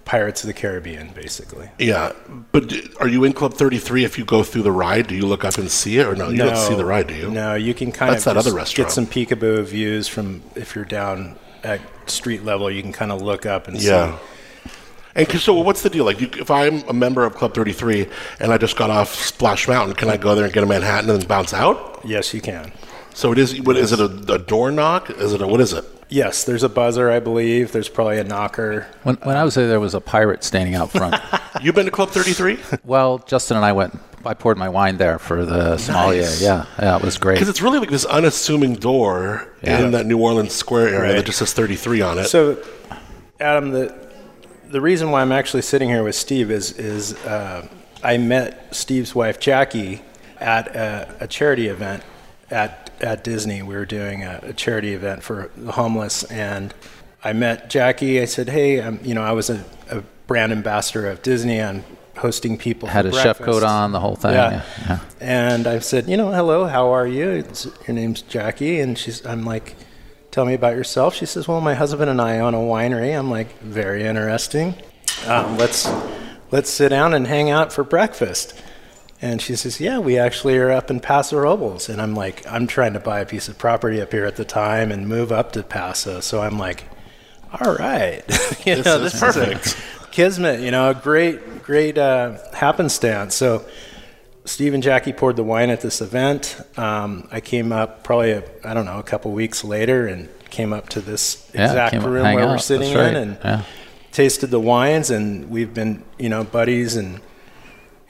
Pirates 0.05 0.43
of 0.43 0.47
the 0.47 0.53
Caribbean, 0.53 1.09
basically. 1.09 1.69
Yeah, 1.79 2.11
but 2.51 2.73
are 2.99 3.07
you 3.07 3.23
in 3.23 3.33
Club 3.33 3.53
33 3.53 4.03
if 4.03 4.17
you 4.17 4.25
go 4.25 4.43
through 4.43 4.63
the 4.63 4.71
ride? 4.71 5.07
Do 5.07 5.15
you 5.15 5.25
look 5.25 5.45
up 5.45 5.57
and 5.57 5.71
see 5.71 5.97
it, 5.97 6.05
or 6.05 6.15
no? 6.15 6.29
You 6.29 6.37
don't 6.37 6.57
see 6.57 6.75
the 6.75 6.85
ride, 6.85 7.07
do 7.07 7.15
you? 7.15 7.31
No, 7.31 7.55
you 7.55 7.73
can 7.73 7.91
kind 7.91 8.11
That's 8.11 8.27
of 8.27 8.33
that 8.35 8.39
other 8.39 8.53
restaurant. 8.53 8.89
get 8.89 8.93
some 8.93 9.07
peekaboo 9.07 9.63
views 9.63 10.07
from 10.07 10.41
if 10.55 10.75
you're 10.75 10.85
down 10.85 11.37
at 11.63 11.79
street 12.07 12.43
level. 12.43 12.69
You 12.69 12.81
can 12.81 12.91
kind 12.91 13.11
of 13.11 13.21
look 13.21 13.45
up 13.45 13.67
and 13.67 13.79
see. 13.79 13.87
Yeah. 13.87 14.17
see. 14.17 14.23
And 15.15 15.31
so, 15.39 15.53
what's 15.53 15.83
the 15.83 15.89
deal? 15.89 16.05
Like, 16.05 16.19
you, 16.19 16.29
if 16.39 16.49
I'm 16.49 16.81
a 16.89 16.93
member 16.93 17.23
of 17.23 17.35
Club 17.35 17.53
33 17.53 18.07
and 18.39 18.51
I 18.51 18.57
just 18.57 18.75
got 18.75 18.89
off 18.89 19.13
Splash 19.13 19.67
Mountain, 19.67 19.95
can 19.95 20.09
I 20.09 20.17
go 20.17 20.33
there 20.33 20.45
and 20.45 20.53
get 20.53 20.63
a 20.63 20.67
Manhattan 20.67 21.09
and 21.09 21.21
then 21.21 21.27
bounce 21.27 21.53
out? 21.53 22.01
Yes, 22.03 22.33
you 22.33 22.41
can. 22.41 22.73
So 23.13 23.31
it 23.31 23.37
is. 23.37 23.61
What 23.61 23.77
is 23.77 23.91
it? 23.91 23.99
A, 23.99 24.33
a 24.33 24.39
door 24.39 24.71
knock? 24.71 25.09
Is 25.11 25.33
it 25.33 25.41
a 25.41 25.47
what 25.47 25.61
is 25.61 25.71
it? 25.71 25.85
Yes, 26.13 26.43
there's 26.43 26.61
a 26.61 26.69
buzzer, 26.69 27.09
I 27.09 27.19
believe. 27.19 27.71
There's 27.71 27.89
probably 27.89 28.19
a 28.19 28.23
knocker. 28.23 28.85
When, 29.01 29.15
when 29.23 29.35
I 29.35 29.43
was 29.43 29.55
there, 29.55 29.67
there 29.67 29.79
was 29.79 29.95
a 29.95 29.99
pirate 29.99 30.43
standing 30.43 30.75
out 30.75 30.91
front. 30.91 31.15
You've 31.63 31.73
been 31.73 31.85
to 31.85 31.91
Club 31.91 32.09
33? 32.11 32.59
well, 32.83 33.17
Justin 33.17 33.57
and 33.57 33.65
I 33.65 33.71
went. 33.71 33.99
I 34.23 34.35
poured 34.35 34.59
my 34.59 34.69
wine 34.69 34.97
there 34.97 35.17
for 35.17 35.43
the 35.43 35.77
sommelier. 35.79 36.21
Nice. 36.21 36.39
Yeah, 36.39 36.65
yeah, 36.77 36.97
it 36.97 37.01
was 37.01 37.17
great. 37.17 37.33
Because 37.33 37.49
it's 37.49 37.63
really 37.63 37.79
like 37.79 37.89
this 37.89 38.05
unassuming 38.05 38.75
door 38.75 39.51
Yeah. 39.63 39.79
in 39.83 39.91
that 39.91 40.05
New 40.05 40.21
Orleans 40.21 40.53
Square 40.53 40.89
area 40.89 41.13
that 41.15 41.25
just 41.25 41.39
says 41.39 41.51
33 41.51 42.01
on 42.01 42.19
it. 42.19 42.25
So, 42.25 42.63
Adam, 43.39 43.71
the 43.71 43.93
the 44.69 44.81
reason 44.81 45.09
why 45.09 45.21
I'm 45.23 45.31
actually 45.31 45.63
sitting 45.63 45.89
here 45.89 46.03
with 46.03 46.15
Steve 46.15 46.51
is 46.51 46.73
is 46.73 47.15
uh, 47.25 47.67
I 48.03 48.17
met 48.17 48.73
Steve's 48.75 49.15
wife 49.15 49.39
Jackie 49.39 50.03
at 50.39 50.67
a, 50.75 51.15
a 51.21 51.27
charity 51.27 51.67
event 51.69 52.03
at 52.51 52.91
at 53.01 53.23
Disney. 53.23 53.61
We 53.61 53.75
were 53.75 53.85
doing 53.85 54.23
a, 54.23 54.39
a 54.43 54.53
charity 54.53 54.93
event 54.93 55.23
for 55.23 55.51
the 55.55 55.71
homeless, 55.73 56.23
and 56.25 56.73
I 57.23 57.33
met 57.33 57.69
Jackie. 57.69 58.21
I 58.21 58.25
said, 58.25 58.49
"Hey, 58.49 58.81
I'm, 58.81 58.99
you 59.03 59.13
know, 59.13 59.23
I 59.23 59.31
was 59.31 59.49
a, 59.49 59.63
a 59.89 60.03
brand 60.27 60.51
ambassador 60.51 61.07
of 61.07 61.21
Disney. 61.21 61.61
I'm 61.61 61.83
hosting 62.17 62.57
people. 62.57 62.87
Had 62.89 63.05
a 63.05 63.11
chef 63.11 63.39
coat 63.39 63.63
on, 63.63 63.91
the 63.91 63.99
whole 63.99 64.15
thing. 64.15 64.33
Yeah. 64.33 64.51
Yeah. 64.51 64.63
yeah. 64.87 64.99
And 65.19 65.67
I 65.67 65.79
said, 65.79 66.07
you 66.07 66.17
know, 66.17 66.31
hello, 66.31 66.65
how 66.65 66.89
are 66.93 67.07
you? 67.07 67.29
It's, 67.29 67.65
your 67.87 67.95
name's 67.95 68.21
Jackie. 68.21 68.79
And 68.79 68.97
she's, 68.97 69.25
I'm 69.25 69.45
like, 69.45 69.75
tell 70.31 70.45
me 70.45 70.53
about 70.53 70.75
yourself. 70.75 71.15
She 71.15 71.25
says, 71.25 71.47
well, 71.47 71.61
my 71.61 71.73
husband 71.73 72.09
and 72.09 72.21
I 72.21 72.39
own 72.39 72.53
a 72.53 72.59
winery. 72.59 73.17
I'm 73.17 73.29
like, 73.29 73.57
very 73.59 74.03
interesting. 74.03 74.75
Um, 75.27 75.57
let's 75.57 75.89
let's 76.51 76.69
sit 76.69 76.89
down 76.89 77.13
and 77.13 77.25
hang 77.25 77.49
out 77.49 77.71
for 77.71 77.83
breakfast. 77.83 78.59
And 79.23 79.41
she 79.41 79.55
says, 79.55 79.79
yeah, 79.79 79.99
we 79.99 80.17
actually 80.17 80.57
are 80.57 80.69
up 80.69 80.91
in 80.91 80.99
Paso 80.99 81.39
Robles. 81.39 81.87
And 81.87 82.01
I'm 82.01 82.13
like, 82.13 82.45
I'm 82.45 82.67
trying 82.67 82.91
to 82.91 82.99
buy 82.99 83.21
a 83.21 83.25
piece 83.25 83.47
of 83.47 83.57
property 83.57 84.01
up 84.01 84.11
here 84.11 84.25
at 84.25 84.35
the 84.35 84.43
time 84.43 84.91
and 84.91 85.07
move 85.07 85.31
up 85.31 85.53
to 85.53 85.63
Paso. 85.63 86.19
So 86.19 86.41
I'm 86.41 86.59
like, 86.59 86.83
all 87.61 87.73
right, 87.75 88.21
you 88.65 88.75
This 88.75 88.85
know, 88.85 88.97
is 88.97 89.13
this 89.13 89.19
perfect. 89.21 89.65
is 89.65 89.75
a 90.03 90.07
kismet. 90.07 90.59
You 90.59 90.71
know, 90.71 90.89
a 90.89 90.93
great, 90.93 91.63
great 91.63 91.97
uh, 91.97 92.37
happenstance. 92.53 93.33
So. 93.35 93.65
Steve 94.45 94.73
and 94.73 94.83
Jackie 94.83 95.13
poured 95.13 95.37
the 95.37 95.43
wine 95.43 95.69
at 95.69 95.79
this 95.79 96.01
event. 96.01 96.59
Um, 96.75 97.29
I 97.31 97.39
came 97.39 97.71
up 97.71 98.03
probably, 98.03 98.31
a, 98.31 98.43
I 98.65 98.73
don't 98.73 98.83
know, 98.83 98.99
a 98.99 99.03
couple 99.03 99.31
weeks 99.31 99.63
later 99.63 100.05
and 100.05 100.27
came 100.49 100.73
up 100.73 100.89
to 100.89 100.99
this 100.99 101.49
Yeah, 101.55 101.67
exact 101.67 101.95
room 102.03 102.23
where 102.23 102.45
we're 102.47 102.57
sitting 102.57 102.93
that's 102.93 103.09
in 103.11 103.15
and 103.15 103.37
yeah. 103.41 103.63
tasted 104.11 104.47
the 104.47 104.59
wines. 104.59 105.09
And 105.11 105.49
we've 105.49 105.73
been, 105.73 106.03
you 106.19 106.27
know, 106.27 106.43
buddies 106.43 106.97
and, 106.97 107.21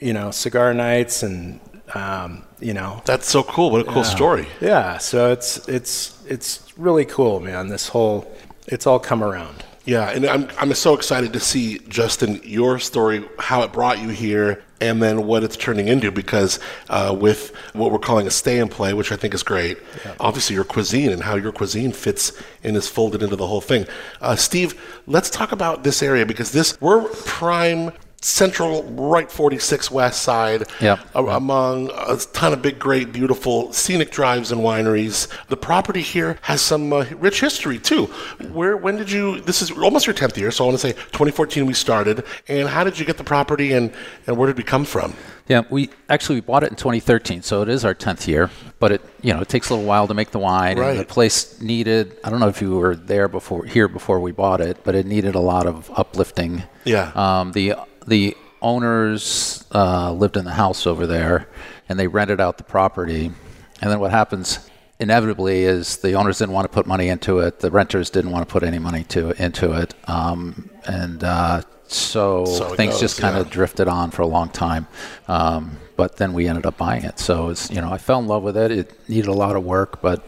you 0.04 0.12
know, 0.12 0.30
cigar 0.30 0.74
nights 0.74 1.22
and, 1.22 1.58
um, 1.94 2.44
you 2.60 2.74
know, 2.74 3.02
That's 3.04 3.28
so 3.28 3.42
cool. 3.42 3.70
What 3.70 3.80
a 3.88 3.90
cool 3.90 4.04
story. 4.04 4.46
yeah. 4.60 4.98
So 4.98 5.32
it's 5.32 5.66
it's 5.68 6.22
it's 6.26 6.72
really 6.76 7.04
cool, 7.04 7.40
man. 7.40 7.68
This 7.68 7.88
whole, 7.88 8.30
it's 8.66 8.86
all 8.86 8.98
come 8.98 9.22
around. 9.22 9.64
Yeah, 9.86 10.10
and 10.10 10.24
I'm 10.26 10.48
I'm 10.58 10.72
so 10.74 10.94
excited 10.94 11.32
to 11.34 11.40
see 11.40 11.78
Justin 11.88 12.40
your 12.42 12.78
story, 12.78 13.22
how 13.38 13.62
it 13.62 13.72
brought 13.72 13.98
you 13.98 14.08
here, 14.08 14.62
and 14.80 15.02
then 15.02 15.26
what 15.26 15.44
it's 15.44 15.58
turning 15.58 15.88
into. 15.88 16.10
Because 16.10 16.58
uh, 16.88 17.14
with 17.18 17.54
what 17.74 17.92
we're 17.92 17.98
calling 17.98 18.26
a 18.26 18.30
stay 18.30 18.58
and 18.60 18.70
play, 18.70 18.94
which 18.94 19.12
I 19.12 19.16
think 19.16 19.34
is 19.34 19.42
great, 19.42 19.76
obviously 20.20 20.54
your 20.54 20.64
cuisine 20.64 21.10
and 21.12 21.22
how 21.22 21.36
your 21.36 21.52
cuisine 21.52 21.92
fits 21.92 22.32
and 22.62 22.76
is 22.78 22.88
folded 22.88 23.22
into 23.22 23.36
the 23.36 23.46
whole 23.46 23.60
thing. 23.60 23.86
Uh, 24.22 24.36
Steve, 24.36 24.80
let's 25.06 25.28
talk 25.28 25.52
about 25.52 25.84
this 25.84 26.02
area 26.02 26.24
because 26.24 26.50
this 26.52 26.80
we're 26.80 27.04
prime. 27.26 27.92
Central, 28.24 28.82
right 28.84 29.30
46 29.30 29.90
West 29.90 30.22
Side, 30.22 30.64
Yep. 30.80 30.98
a- 31.14 31.24
among 31.24 31.90
a 31.94 32.16
ton 32.32 32.52
of 32.54 32.62
big, 32.62 32.78
great, 32.78 33.12
beautiful 33.12 33.70
scenic 33.72 34.10
drives 34.10 34.50
and 34.50 34.62
wineries. 34.62 35.28
The 35.48 35.56
property 35.58 36.00
here 36.00 36.38
has 36.42 36.62
some 36.62 36.92
uh, 36.92 37.04
rich 37.18 37.40
history 37.40 37.78
too. 37.78 38.06
Where, 38.52 38.76
when 38.78 38.96
did 38.96 39.10
you? 39.10 39.40
This 39.42 39.60
is 39.60 39.70
almost 39.70 40.06
your 40.06 40.14
tenth 40.14 40.38
year, 40.38 40.50
so 40.50 40.64
I 40.64 40.68
want 40.68 40.80
to 40.80 40.86
say 40.86 40.92
2014 40.94 41.66
we 41.66 41.74
started. 41.74 42.24
And 42.48 42.66
how 42.68 42.82
did 42.82 42.98
you 42.98 43.04
get 43.04 43.18
the 43.18 43.24
property, 43.24 43.72
and 43.74 43.92
and 44.26 44.38
where 44.38 44.46
did 44.46 44.56
we 44.56 44.62
come 44.64 44.84
from? 44.86 45.14
Yeah, 45.46 45.60
we 45.68 45.90
actually 46.08 46.36
we 46.36 46.40
bought 46.40 46.64
it 46.64 46.70
in 46.70 46.76
2013, 46.76 47.42
so 47.42 47.60
it 47.60 47.68
is 47.68 47.84
our 47.84 47.94
10th 47.94 48.26
year. 48.26 48.48
But 48.78 48.92
it, 48.92 49.02
you 49.20 49.34
know, 49.34 49.40
it 49.42 49.48
takes 49.50 49.68
a 49.68 49.74
little 49.74 49.86
while 49.86 50.08
to 50.08 50.14
make 50.14 50.30
the 50.30 50.38
wine. 50.38 50.78
And 50.78 50.98
the 50.98 51.04
place 51.04 51.60
needed. 51.60 52.16
I 52.24 52.30
don't 52.30 52.40
know 52.40 52.48
if 52.48 52.62
you 52.62 52.76
were 52.76 52.96
there 52.96 53.28
before, 53.28 53.64
here 53.66 53.86
before 53.86 54.20
we 54.20 54.32
bought 54.32 54.62
it, 54.62 54.78
but 54.84 54.94
it 54.94 55.04
needed 55.06 55.34
a 55.34 55.40
lot 55.40 55.66
of 55.66 55.90
uplifting. 55.94 56.62
Yeah. 56.84 57.12
Um, 57.14 57.52
the 57.52 57.74
the 58.06 58.36
owners 58.62 59.64
uh, 59.74 60.12
lived 60.12 60.36
in 60.36 60.44
the 60.44 60.52
house 60.52 60.86
over 60.86 61.06
there, 61.06 61.48
and 61.88 61.98
they 61.98 62.06
rented 62.06 62.40
out 62.40 62.58
the 62.58 62.64
property. 62.64 63.30
And 63.80 63.90
then 63.90 64.00
what 64.00 64.10
happens 64.10 64.70
inevitably 64.98 65.64
is 65.64 65.98
the 65.98 66.14
owners 66.14 66.38
didn't 66.38 66.54
want 66.54 66.64
to 66.64 66.74
put 66.74 66.86
money 66.86 67.08
into 67.08 67.40
it. 67.40 67.60
The 67.60 67.70
renters 67.70 68.10
didn't 68.10 68.30
want 68.30 68.48
to 68.48 68.52
put 68.52 68.62
any 68.62 68.78
money 68.78 69.04
to 69.04 69.30
into 69.42 69.72
it, 69.72 69.94
um, 70.08 70.70
and 70.86 71.22
uh, 71.22 71.62
so, 71.86 72.44
So 72.44 72.74
things 72.74 72.94
goes, 72.94 73.00
just 73.00 73.20
kind 73.20 73.36
yeah. 73.36 73.42
of 73.42 73.50
drifted 73.50 73.88
on 73.88 74.10
for 74.10 74.22
a 74.22 74.26
long 74.26 74.48
time. 74.48 74.86
Um, 75.28 75.78
but 75.96 76.16
then 76.16 76.32
we 76.32 76.48
ended 76.48 76.66
up 76.66 76.76
buying 76.76 77.04
it. 77.04 77.18
So 77.18 77.50
it's 77.50 77.70
you 77.70 77.80
know 77.80 77.92
I 77.92 77.98
fell 77.98 78.18
in 78.18 78.26
love 78.26 78.42
with 78.42 78.56
it. 78.56 78.72
It 78.72 79.08
needed 79.08 79.28
a 79.28 79.32
lot 79.32 79.56
of 79.56 79.64
work, 79.64 80.00
but 80.00 80.24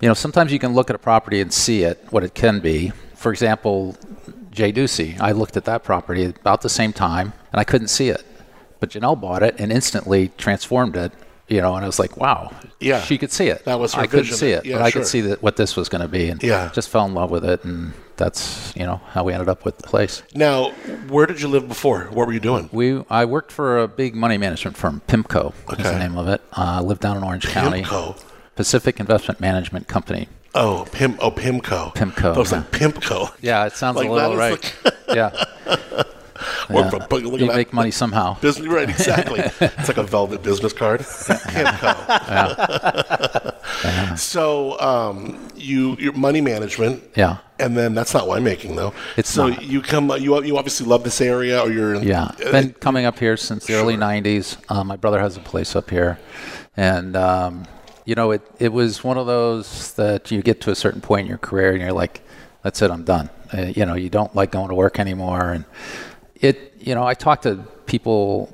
you 0.00 0.08
know 0.08 0.14
sometimes 0.14 0.52
you 0.52 0.58
can 0.58 0.74
look 0.74 0.90
at 0.90 0.96
a 0.96 0.98
property 0.98 1.40
and 1.40 1.52
see 1.52 1.82
it 1.82 2.04
what 2.10 2.24
it 2.24 2.34
can 2.34 2.60
be. 2.60 2.92
For 3.14 3.30
example, 3.30 3.96
J 4.50 4.72
Dusi. 4.72 5.18
I 5.20 5.32
looked 5.32 5.56
at 5.56 5.64
that 5.66 5.84
property 5.84 6.24
about 6.24 6.62
the 6.62 6.68
same 6.68 6.92
time 6.92 7.32
and 7.52 7.60
I 7.60 7.64
couldn't 7.64 7.88
see 7.88 8.08
it, 8.08 8.24
but 8.80 8.90
Janell 8.90 9.20
bought 9.20 9.42
it 9.42 9.54
and 9.58 9.70
instantly 9.72 10.28
transformed 10.38 10.96
it. 10.96 11.12
You 11.48 11.60
know, 11.60 11.74
and 11.74 11.84
I 11.84 11.88
was 11.88 11.98
like, 11.98 12.16
"Wow, 12.16 12.52
Yeah. 12.78 13.00
she 13.02 13.18
could 13.18 13.32
see 13.32 13.48
it." 13.48 13.64
That 13.64 13.80
was 13.80 13.94
her 13.94 14.02
I 14.02 14.06
couldn't 14.06 14.34
see 14.34 14.52
it, 14.52 14.64
Yeah, 14.64 14.76
but 14.76 14.82
I 14.82 14.92
could 14.92 15.04
see 15.04 15.20
that 15.22 15.42
what 15.42 15.56
this 15.56 15.74
was 15.74 15.88
going 15.88 16.02
to 16.02 16.06
be, 16.06 16.28
and 16.28 16.40
Yeah. 16.40 16.70
just 16.72 16.88
fell 16.88 17.04
in 17.06 17.12
love 17.12 17.32
with 17.32 17.44
it, 17.44 17.64
and 17.64 17.92
that's 18.16 18.72
you 18.76 18.86
know 18.86 19.00
how 19.14 19.24
we 19.24 19.32
ended 19.32 19.48
up 19.48 19.64
with 19.64 19.78
the 19.78 19.82
place. 19.82 20.22
Now, 20.32 20.70
where 21.08 21.26
did 21.26 21.40
you 21.40 21.48
live 21.48 21.66
before? 21.66 22.02
What 22.12 22.28
were 22.28 22.32
you 22.32 22.38
doing? 22.38 22.68
We 22.70 23.02
I 23.10 23.24
worked 23.24 23.50
for 23.50 23.80
a 23.80 23.88
big 23.88 24.14
money 24.14 24.38
management 24.38 24.76
firm, 24.76 25.02
PIMCO 25.08 25.52
is 25.72 25.80
Okay. 25.80 25.82
the 25.82 25.98
name 25.98 26.16
of 26.16 26.28
it. 26.28 26.40
Uh, 26.52 26.78
I 26.78 26.80
lived 26.82 27.00
down 27.00 27.16
in 27.16 27.24
Orange 27.24 27.48
County. 27.48 27.82
PIMCO. 27.82 28.14
Pacific 28.54 29.00
Investment 29.00 29.40
Management 29.40 29.88
Company. 29.88 30.28
Oh, 30.54 30.84
Pim. 30.92 31.16
Oh, 31.20 31.30
Pimco. 31.30 31.94
Pimco, 31.94 32.34
I 32.34 32.38
was 32.38 32.50
yeah. 32.50 32.58
like 32.58 32.70
Pimpco. 32.72 33.32
Yeah, 33.40 33.66
it 33.66 33.72
sounds 33.74 33.96
Like 33.96 34.08
a 34.08 34.12
little 34.12 34.36
right. 34.36 34.76
yeah, 35.08 35.30
Or 36.70 36.80
yeah. 36.80 36.90
from- 36.90 37.02
but 37.08 37.22
look 37.22 37.34
at 37.34 37.40
you 37.40 37.46
that. 37.46 37.56
make 37.56 37.72
money 37.72 37.90
somehow. 37.92 38.38
Business, 38.40 38.66
right, 38.68 38.88
exactly. 38.90 39.40
it's 39.40 39.88
like 39.88 39.96
a 39.96 40.02
velvet 40.02 40.42
business 40.42 40.72
card. 40.72 41.00
Pimco. 42.60 44.18
So, 44.18 44.78
um, 44.80 45.48
you 45.56 45.96
your 45.98 46.12
money 46.14 46.40
management. 46.40 47.02
Yeah. 47.16 47.38
And 47.58 47.76
then 47.76 47.94
that's 47.94 48.14
not 48.14 48.24
winemaking 48.24 48.74
though. 48.76 48.92
It's 49.16 49.30
so 49.30 49.48
not. 49.48 49.62
you 49.62 49.80
come 49.82 50.10
you 50.20 50.42
you 50.42 50.56
obviously 50.56 50.86
love 50.86 51.04
this 51.04 51.20
area 51.20 51.60
or 51.60 51.70
you're 51.70 51.94
in, 51.94 52.02
Yeah, 52.02 52.24
uh, 52.44 52.50
been 52.52 52.72
coming 52.74 53.04
up 53.04 53.18
here 53.18 53.36
since 53.36 53.66
the 53.66 53.74
early 53.74 53.96
'90s. 53.96 54.56
Uh, 54.68 54.82
my 54.82 54.96
brother 54.96 55.20
has 55.20 55.36
a 55.36 55.40
place 55.40 55.76
up 55.76 55.90
here, 55.90 56.18
and 56.76 57.16
um, 57.16 57.66
you 58.10 58.16
know, 58.16 58.32
it 58.32 58.42
it 58.58 58.72
was 58.72 59.04
one 59.04 59.18
of 59.18 59.28
those 59.28 59.94
that 59.94 60.32
you 60.32 60.42
get 60.42 60.60
to 60.62 60.72
a 60.72 60.74
certain 60.74 61.00
point 61.00 61.26
in 61.26 61.28
your 61.28 61.38
career, 61.38 61.70
and 61.70 61.80
you're 61.80 61.92
like, 61.92 62.22
"That's 62.64 62.82
it, 62.82 62.90
I'm 62.90 63.04
done." 63.04 63.30
Uh, 63.56 63.66
you 63.66 63.86
know, 63.86 63.94
you 63.94 64.10
don't 64.10 64.34
like 64.34 64.50
going 64.50 64.68
to 64.68 64.74
work 64.74 64.98
anymore, 64.98 65.52
and 65.52 65.64
it. 66.34 66.74
You 66.80 66.96
know, 66.96 67.04
I 67.04 67.14
talk 67.14 67.42
to 67.42 67.58
people 67.86 68.52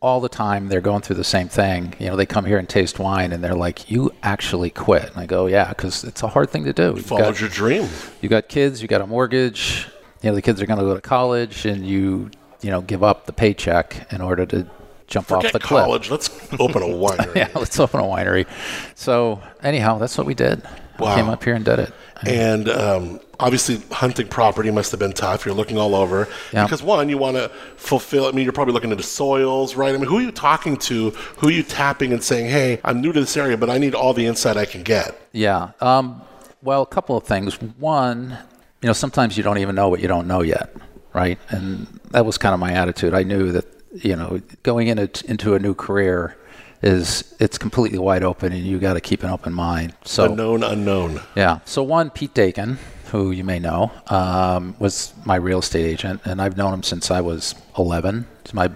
all 0.00 0.20
the 0.20 0.28
time 0.28 0.66
they're 0.66 0.80
going 0.80 1.02
through 1.02 1.14
the 1.14 1.30
same 1.36 1.48
thing. 1.48 1.94
You 2.00 2.08
know, 2.08 2.16
they 2.16 2.26
come 2.26 2.44
here 2.44 2.58
and 2.58 2.68
taste 2.68 2.98
wine, 2.98 3.30
and 3.30 3.44
they're 3.44 3.54
like, 3.54 3.88
"You 3.88 4.10
actually 4.24 4.70
quit?" 4.70 5.10
And 5.10 5.16
I 5.18 5.26
go, 5.26 5.46
"Yeah, 5.46 5.68
because 5.68 6.02
it's 6.02 6.24
a 6.24 6.28
hard 6.28 6.50
thing 6.50 6.64
to 6.64 6.72
do. 6.72 6.94
You 6.96 7.02
Followed 7.02 7.34
got, 7.34 7.40
your 7.40 7.50
dream. 7.50 7.88
you 8.20 8.28
got 8.28 8.48
kids, 8.48 8.82
you 8.82 8.88
got 8.88 9.00
a 9.00 9.06
mortgage. 9.06 9.86
You 10.22 10.30
know, 10.30 10.34
the 10.34 10.42
kids 10.42 10.60
are 10.60 10.66
going 10.66 10.80
to 10.80 10.84
go 10.84 10.94
to 10.94 11.00
college, 11.00 11.66
and 11.66 11.86
you 11.86 12.32
you 12.62 12.70
know 12.72 12.80
give 12.80 13.04
up 13.04 13.26
the 13.26 13.32
paycheck 13.32 14.12
in 14.12 14.20
order 14.20 14.44
to 14.46 14.66
jump 15.08 15.32
off 15.32 15.38
Forget 15.38 15.52
the 15.52 15.58
cliff. 15.58 15.84
college. 15.84 16.10
Let's 16.10 16.28
open 16.60 16.82
a 16.82 16.86
winery. 16.86 17.34
Yeah, 17.34 17.48
let's 17.56 17.78
open 17.80 17.98
a 18.00 18.04
winery. 18.04 18.46
So 18.94 19.42
anyhow, 19.62 19.98
that's 19.98 20.16
what 20.16 20.26
we 20.26 20.34
did. 20.34 20.62
Wow. 20.98 21.08
I 21.08 21.14
came 21.16 21.28
up 21.28 21.42
here 21.44 21.54
and 21.54 21.64
did 21.64 21.78
it. 21.80 21.92
And 22.26 22.68
um, 22.68 23.20
obviously, 23.38 23.80
hunting 23.92 24.26
property 24.26 24.70
must 24.72 24.90
have 24.90 24.98
been 24.98 25.12
tough. 25.12 25.46
You're 25.46 25.54
looking 25.54 25.78
all 25.78 25.94
over 25.94 26.26
Yeah. 26.52 26.64
because 26.64 26.82
one, 26.82 27.08
you 27.08 27.16
want 27.18 27.36
to 27.36 27.48
fulfill. 27.76 28.26
I 28.26 28.32
mean, 28.32 28.42
you're 28.42 28.52
probably 28.52 28.74
looking 28.74 28.90
into 28.90 29.04
soils, 29.04 29.76
right? 29.76 29.94
I 29.94 29.98
mean, 29.98 30.08
who 30.08 30.18
are 30.18 30.22
you 30.22 30.32
talking 30.32 30.76
to? 30.78 31.10
Who 31.10 31.48
are 31.48 31.52
you 31.52 31.62
tapping 31.62 32.12
and 32.12 32.22
saying, 32.22 32.46
"Hey, 32.50 32.80
I'm 32.84 33.00
new 33.00 33.12
to 33.12 33.20
this 33.20 33.36
area, 33.36 33.56
but 33.56 33.70
I 33.70 33.78
need 33.78 33.94
all 33.94 34.12
the 34.14 34.26
insight 34.26 34.56
I 34.56 34.64
can 34.64 34.82
get." 34.82 35.16
Yeah. 35.30 35.70
Um, 35.80 36.20
well, 36.62 36.82
a 36.82 36.86
couple 36.86 37.16
of 37.16 37.22
things. 37.22 37.54
One, 37.78 38.36
you 38.82 38.88
know, 38.88 38.92
sometimes 38.92 39.36
you 39.36 39.44
don't 39.44 39.58
even 39.58 39.76
know 39.76 39.88
what 39.88 40.00
you 40.00 40.08
don't 40.08 40.26
know 40.26 40.42
yet, 40.42 40.74
right? 41.12 41.38
And 41.50 41.86
that 42.10 42.26
was 42.26 42.36
kind 42.38 42.52
of 42.52 42.58
my 42.58 42.72
attitude. 42.72 43.14
I 43.14 43.22
knew 43.22 43.52
that, 43.52 43.77
you 43.92 44.16
know, 44.16 44.40
going 44.62 44.88
in 44.88 44.98
a, 44.98 45.08
into 45.26 45.54
a 45.54 45.58
new 45.58 45.74
career 45.74 46.36
is 46.82 47.34
it's 47.40 47.58
completely 47.58 47.98
wide 47.98 48.22
open, 48.22 48.52
and 48.52 48.64
you 48.64 48.78
got 48.78 48.94
to 48.94 49.00
keep 49.00 49.22
an 49.22 49.30
open 49.30 49.52
mind. 49.52 49.94
So 50.04 50.24
unknown, 50.24 50.62
unknown. 50.62 51.20
yeah. 51.34 51.60
So 51.64 51.82
one, 51.82 52.10
Pete 52.10 52.34
Dakin, 52.34 52.78
who 53.06 53.30
you 53.30 53.44
may 53.44 53.58
know, 53.58 53.90
um, 54.08 54.76
was 54.78 55.12
my 55.24 55.36
real 55.36 55.58
estate 55.58 55.86
agent, 55.86 56.20
and 56.24 56.40
I've 56.40 56.56
known 56.56 56.74
him 56.74 56.82
since 56.82 57.10
I 57.10 57.20
was 57.20 57.54
11. 57.76 58.26
He's 58.44 58.54
my 58.54 58.70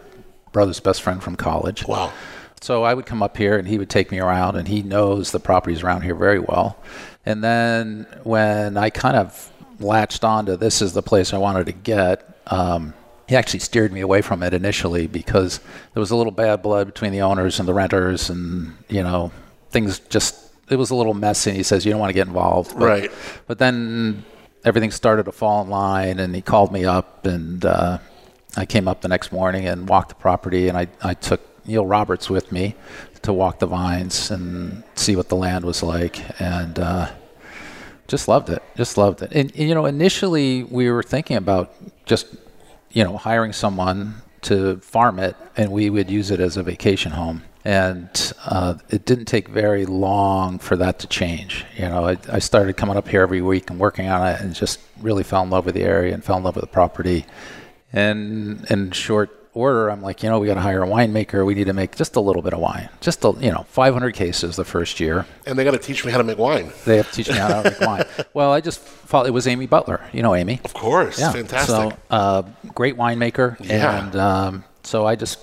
brother's 0.52 0.80
best 0.80 1.02
friend 1.02 1.22
from 1.22 1.36
college. 1.36 1.86
Wow. 1.86 2.12
So 2.60 2.84
I 2.84 2.94
would 2.94 3.06
come 3.06 3.22
up 3.24 3.36
here 3.36 3.58
and 3.58 3.66
he 3.66 3.76
would 3.76 3.90
take 3.90 4.10
me 4.10 4.20
around, 4.20 4.56
and 4.56 4.66
he 4.68 4.82
knows 4.82 5.32
the 5.32 5.40
properties 5.40 5.82
around 5.82 6.02
here 6.02 6.14
very 6.14 6.38
well. 6.38 6.78
And 7.24 7.42
then 7.42 8.06
when 8.24 8.76
I 8.76 8.90
kind 8.90 9.16
of 9.16 9.52
latched 9.80 10.24
on 10.24 10.46
to 10.46 10.56
this 10.56 10.82
is 10.82 10.92
the 10.92 11.02
place 11.02 11.32
I 11.32 11.38
wanted 11.38 11.66
to 11.66 11.72
get, 11.72 12.38
um, 12.46 12.94
he 13.32 13.36
actually 13.36 13.60
steered 13.60 13.90
me 13.94 14.02
away 14.02 14.20
from 14.20 14.42
it 14.42 14.52
initially 14.52 15.06
because 15.06 15.58
there 15.94 16.00
was 16.00 16.10
a 16.10 16.16
little 16.16 16.30
bad 16.30 16.60
blood 16.60 16.86
between 16.86 17.12
the 17.12 17.22
owners 17.22 17.58
and 17.58 17.66
the 17.66 17.72
renters, 17.72 18.28
and 18.28 18.76
you 18.90 19.02
know 19.02 19.32
things 19.70 20.00
just 20.00 20.52
it 20.68 20.76
was 20.76 20.90
a 20.90 20.94
little 20.94 21.14
messy. 21.14 21.48
And 21.48 21.56
he 21.56 21.62
says 21.62 21.86
you 21.86 21.92
don't 21.92 21.98
want 21.98 22.10
to 22.10 22.14
get 22.14 22.26
involved, 22.26 22.78
but, 22.78 22.86
Right. 22.86 23.10
But 23.46 23.58
then 23.58 24.22
everything 24.66 24.90
started 24.90 25.22
to 25.24 25.32
fall 25.32 25.62
in 25.62 25.70
line, 25.70 26.18
and 26.18 26.34
he 26.34 26.42
called 26.42 26.72
me 26.72 26.84
up, 26.84 27.24
and 27.24 27.64
uh, 27.64 27.98
I 28.54 28.66
came 28.66 28.86
up 28.86 29.00
the 29.00 29.08
next 29.08 29.32
morning 29.32 29.66
and 29.66 29.88
walked 29.88 30.10
the 30.10 30.14
property, 30.16 30.68
and 30.68 30.76
I, 30.76 30.88
I 31.02 31.14
took 31.14 31.40
Neil 31.66 31.86
Roberts 31.86 32.28
with 32.28 32.52
me 32.52 32.74
to 33.22 33.32
walk 33.32 33.60
the 33.60 33.66
vines 33.66 34.30
and 34.30 34.84
see 34.94 35.16
what 35.16 35.30
the 35.30 35.36
land 35.36 35.64
was 35.64 35.82
like, 35.82 36.38
and 36.38 36.78
uh, 36.78 37.10
just 38.08 38.28
loved 38.28 38.50
it. 38.50 38.62
Just 38.76 38.98
loved 38.98 39.22
it. 39.22 39.32
And, 39.32 39.50
and, 39.56 39.68
you 39.68 39.74
know, 39.74 39.86
initially 39.86 40.64
we 40.64 40.90
were 40.90 41.02
thinking 41.02 41.38
about 41.38 41.72
just 42.04 42.26
you 42.92 43.04
know 43.04 43.16
hiring 43.16 43.52
someone 43.52 44.22
to 44.42 44.78
farm 44.78 45.18
it, 45.18 45.36
and 45.56 45.70
we 45.70 45.90
would 45.90 46.10
use 46.10 46.30
it 46.30 46.40
as 46.40 46.56
a 46.56 46.62
vacation 46.62 47.12
home. 47.12 47.42
And 47.64 48.32
uh, 48.44 48.74
it 48.88 49.04
didn't 49.04 49.26
take 49.26 49.46
very 49.46 49.86
long 49.86 50.58
for 50.58 50.76
that 50.76 50.98
to 50.98 51.06
change. 51.06 51.64
You 51.76 51.88
know, 51.88 52.08
I, 52.08 52.18
I 52.28 52.40
started 52.40 52.76
coming 52.76 52.96
up 52.96 53.06
here 53.06 53.22
every 53.22 53.40
week 53.40 53.70
and 53.70 53.78
working 53.78 54.08
on 54.08 54.26
it, 54.26 54.40
and 54.40 54.54
just 54.54 54.80
really 55.00 55.22
fell 55.22 55.42
in 55.44 55.50
love 55.50 55.66
with 55.66 55.76
the 55.76 55.82
area 55.82 56.12
and 56.12 56.24
fell 56.24 56.36
in 56.36 56.42
love 56.42 56.56
with 56.56 56.62
the 56.62 56.70
property. 56.70 57.24
And 57.92 58.64
in 58.70 58.90
short 58.90 59.41
order, 59.54 59.90
I'm 59.90 60.00
like, 60.02 60.22
you 60.22 60.28
know, 60.30 60.38
we 60.38 60.46
got 60.46 60.54
to 60.54 60.60
hire 60.60 60.82
a 60.82 60.86
winemaker. 60.86 61.44
We 61.44 61.54
need 61.54 61.66
to 61.66 61.72
make 61.72 61.94
just 61.96 62.16
a 62.16 62.20
little 62.20 62.42
bit 62.42 62.52
of 62.54 62.60
wine, 62.60 62.88
just 63.00 63.24
a, 63.24 63.32
you 63.38 63.50
know, 63.52 63.64
500 63.68 64.14
cases 64.14 64.56
the 64.56 64.64
first 64.64 64.98
year. 65.00 65.26
And 65.46 65.58
they 65.58 65.64
got 65.64 65.72
to 65.72 65.78
teach 65.78 66.04
me 66.04 66.12
how 66.12 66.18
to 66.18 66.24
make 66.24 66.38
wine. 66.38 66.72
They 66.84 66.96
have 66.96 67.08
to 67.10 67.14
teach 67.14 67.28
me 67.28 67.36
how 67.36 67.62
to 67.62 67.70
make 67.70 67.80
wine. 67.80 68.04
Well, 68.34 68.50
I 68.52 68.60
just 68.62 68.80
thought 68.80 69.26
it 69.26 69.30
was 69.32 69.46
Amy 69.46 69.66
Butler. 69.66 70.00
You 70.12 70.22
know 70.22 70.34
Amy. 70.34 70.60
Of 70.64 70.72
course. 70.72 71.18
yeah. 71.18 71.32
Fantastic. 71.32 71.68
So, 71.74 71.92
uh, 72.10 72.42
great 72.74 72.96
winemaker. 72.96 73.58
Yeah. 73.60 74.06
And 74.06 74.16
um, 74.16 74.64
so 74.84 75.04
I 75.06 75.16
just 75.16 75.38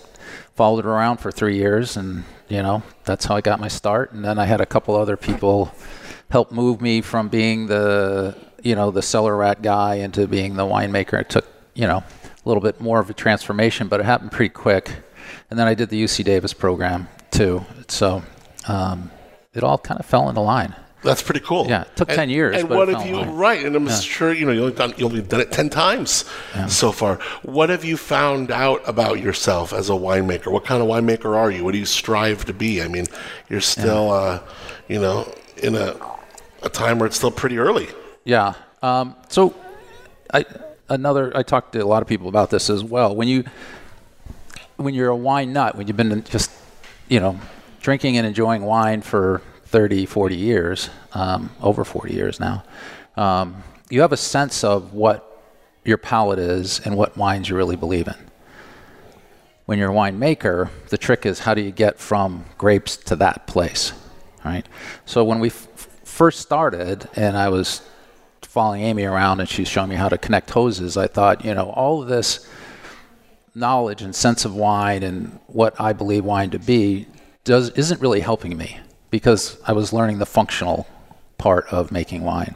followed 0.55 0.85
her 0.85 0.91
around 0.91 1.17
for 1.17 1.31
three 1.31 1.55
years, 1.57 1.95
and 1.95 2.23
you 2.47 2.63
know 2.63 2.81
that's 3.05 3.25
how 3.25 3.35
I 3.35 3.41
got 3.41 3.59
my 3.59 3.67
start. 3.67 4.11
And 4.11 4.25
then 4.25 4.39
I 4.39 4.45
had 4.45 4.59
a 4.59 4.65
couple 4.65 4.95
other 4.95 5.17
people 5.17 5.71
help 6.31 6.51
move 6.51 6.81
me 6.81 7.01
from 7.01 7.29
being 7.29 7.67
the 7.67 8.35
you 8.63 8.75
know 8.75 8.89
the 8.91 9.01
cellar 9.01 9.35
rat 9.35 9.61
guy 9.61 9.95
into 9.95 10.27
being 10.27 10.55
the 10.55 10.65
winemaker. 10.65 11.21
It 11.21 11.29
took 11.29 11.45
you 11.75 11.85
know 11.87 12.03
little 12.49 12.61
bit 12.63 12.81
more 12.81 12.99
of 12.99 13.09
a 13.09 13.13
transformation, 13.13 13.87
but 13.87 13.99
it 13.99 14.05
happened 14.05 14.31
pretty 14.31 14.53
quick. 14.53 14.91
And 15.49 15.57
then 15.59 15.67
I 15.67 15.73
did 15.73 15.89
the 15.89 16.03
UC 16.03 16.23
Davis 16.25 16.53
program 16.53 17.07
too. 17.31 17.63
So 17.87 18.23
um, 18.67 19.11
it 19.53 19.63
all 19.63 19.77
kind 19.77 19.99
of 19.99 20.05
fell 20.05 20.27
into 20.29 20.41
line. 20.41 20.75
That's 21.01 21.21
pretty 21.23 21.39
cool. 21.39 21.65
Yeah, 21.69 21.83
it 21.83 21.95
took 21.95 22.09
10 22.09 22.29
years, 22.29 22.57
And 22.57 22.67
but 22.67 22.77
what 22.77 22.89
it 22.89 22.97
have 22.97 23.07
you 23.07 23.15
like- 23.21 23.29
right? 23.31 23.65
And 23.65 23.73
I'm 23.73 23.87
sure 23.89 24.33
you 24.33 24.45
know 24.45 24.51
you've 24.51 24.63
only 24.63 24.75
done 24.75 24.93
you've 24.97 25.09
only 25.11 25.21
done 25.21 25.39
it 25.39 25.49
ten 25.49 25.69
times 25.69 26.25
so 26.67 26.91
far. 26.91 27.19
What 27.43 27.69
have 27.69 27.85
you 27.85 27.95
found 27.95 28.51
out 28.51 28.81
about 28.85 29.21
yourself 29.21 29.71
as 29.71 29.89
a 29.89 29.93
winemaker? 29.93 30.51
What 30.51 30.65
kind 30.65 30.81
of 30.83 30.89
winemaker 30.89 31.37
are 31.37 31.49
you? 31.49 31.63
What 31.63 31.71
do 31.71 31.77
you 31.77 31.85
strive 31.85 32.43
to 32.45 32.53
be? 32.53 32.81
I 32.83 32.89
mean, 32.89 33.05
you're 33.47 33.61
still 33.61 34.11
uh, 34.11 34.41
you 34.89 34.99
know 34.99 35.33
in 35.63 35.75
a 35.75 35.95
a 36.63 36.69
time 36.69 36.99
where 36.99 37.07
it's 37.07 37.15
still 37.15 37.31
pretty 37.31 37.57
early. 37.59 37.87
Yeah. 38.25 38.55
Um, 38.81 39.15
so, 39.29 39.55
I 40.33 40.43
another 40.89 41.35
I 41.35 41.43
talked 41.43 41.73
to 41.73 41.79
a 41.79 41.85
lot 41.85 42.01
of 42.01 42.07
people 42.07 42.27
about 42.27 42.49
this 42.49 42.69
as 42.69 42.83
well. 42.83 43.15
When 43.15 43.27
you 43.27 43.43
when 44.77 44.93
you're 44.93 45.09
a 45.09 45.15
wine 45.15 45.53
nut, 45.53 45.75
when 45.75 45.87
you've 45.87 45.97
been 45.97 46.23
just 46.23 46.51
you 47.07 47.19
know 47.19 47.39
drinking 47.81 48.17
and 48.17 48.27
enjoying 48.27 48.63
wine 48.63 49.01
for 49.01 49.41
30, 49.65 50.05
40 50.05 50.35
years, 50.35 50.89
um, 51.13 51.51
over 51.61 51.85
40 51.85 52.13
years 52.13 52.39
now, 52.39 52.63
um, 53.15 53.63
you 53.89 54.01
have 54.01 54.11
a 54.11 54.17
sense 54.17 54.63
of 54.63 54.93
what 54.93 55.25
your 55.85 55.97
palate 55.97 56.39
is 56.39 56.79
and 56.85 56.97
what 56.97 57.15
wines 57.17 57.49
you 57.49 57.55
really 57.55 57.75
believe 57.75 58.07
in. 58.07 58.15
When 59.65 59.77
you're 59.77 59.91
a 59.91 59.93
winemaker, 59.93 60.69
the 60.89 60.97
trick 60.97 61.25
is 61.25 61.39
how 61.39 61.53
do 61.53 61.61
you 61.61 61.71
get 61.71 61.99
from 61.99 62.45
grapes 62.57 62.97
to 62.97 63.15
that 63.17 63.47
place, 63.47 63.93
right? 64.43 64.67
So 65.05 65.23
when 65.23 65.39
we 65.39 65.49
f- 65.49 65.67
first 66.03 66.39
started, 66.39 67.07
and 67.15 67.37
I 67.37 67.49
was 67.49 67.81
following 68.49 68.81
Amy 68.81 69.03
around, 69.03 69.39
and 69.39 69.47
she's 69.47 69.67
showing 69.67 69.89
me 69.89 69.95
how 69.95 70.09
to 70.09 70.17
connect 70.17 70.49
hoses, 70.49 70.97
I 70.97 71.05
thought, 71.05 71.45
you 71.45 71.53
know, 71.53 71.69
all 71.69 72.01
of 72.01 72.07
this 72.07 72.49
knowledge 73.53 74.01
and 74.01 74.15
sense 74.15 74.43
of 74.43 74.55
wine 74.55 75.03
and 75.03 75.39
what 75.45 75.79
I 75.79 75.93
believe 75.93 76.25
wine 76.25 76.49
to 76.49 76.57
be 76.57 77.05
does 77.43 77.69
isn't 77.71 78.01
really 78.01 78.21
helping 78.21 78.57
me 78.57 78.79
because 79.11 79.59
I 79.67 79.73
was 79.73 79.93
learning 79.93 80.17
the 80.17 80.25
functional 80.25 80.87
part 81.37 81.67
of 81.67 81.91
making 81.91 82.23
wine. 82.23 82.55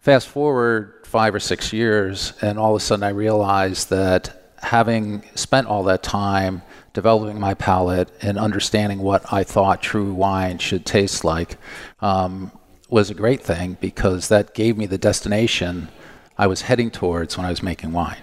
Fast 0.00 0.28
forward 0.28 0.94
five 1.04 1.34
or 1.34 1.40
six 1.40 1.74
years, 1.74 2.32
and 2.40 2.58
all 2.58 2.74
of 2.74 2.80
a 2.80 2.84
sudden 2.84 3.02
I 3.02 3.10
realized 3.10 3.90
that 3.90 4.54
having 4.62 5.22
spent 5.34 5.66
all 5.66 5.82
that 5.84 6.02
time 6.02 6.62
developing 6.94 7.38
my 7.38 7.52
palate 7.52 8.08
and 8.22 8.38
understanding 8.38 9.00
what 9.00 9.30
I 9.30 9.44
thought 9.44 9.82
true 9.82 10.14
wine 10.14 10.56
should 10.56 10.86
taste 10.86 11.22
like 11.22 11.58
um, 12.00 12.50
was 12.88 13.10
a 13.10 13.14
great 13.14 13.42
thing 13.42 13.76
because 13.80 14.28
that 14.28 14.54
gave 14.54 14.76
me 14.76 14.86
the 14.86 14.98
destination 14.98 15.88
I 16.38 16.46
was 16.46 16.62
heading 16.62 16.90
towards 16.90 17.36
when 17.36 17.46
I 17.46 17.50
was 17.50 17.62
making 17.62 17.92
wine. 17.92 18.22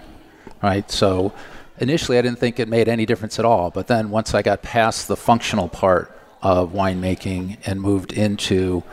Right? 0.62 0.90
So 0.90 1.34
initially 1.80 2.18
I 2.18 2.22
didn't 2.22 2.40
think 2.40 2.60
it 2.60 2.68
made 2.68 2.88
any 2.88 3.06
difference 3.06 3.40
at 3.40 3.46
all, 3.46 3.70
but 3.70 3.88
then 3.88 4.10
once 4.10 4.34
I 4.34 4.42
got 4.42 4.62
past 4.62 5.08
the 5.08 5.18
functional 5.18 5.68
part 5.68 6.18
of 6.42 6.72
winemaking 6.74 7.58
and 7.66 7.82
moved 7.82 8.14
into 8.14 8.84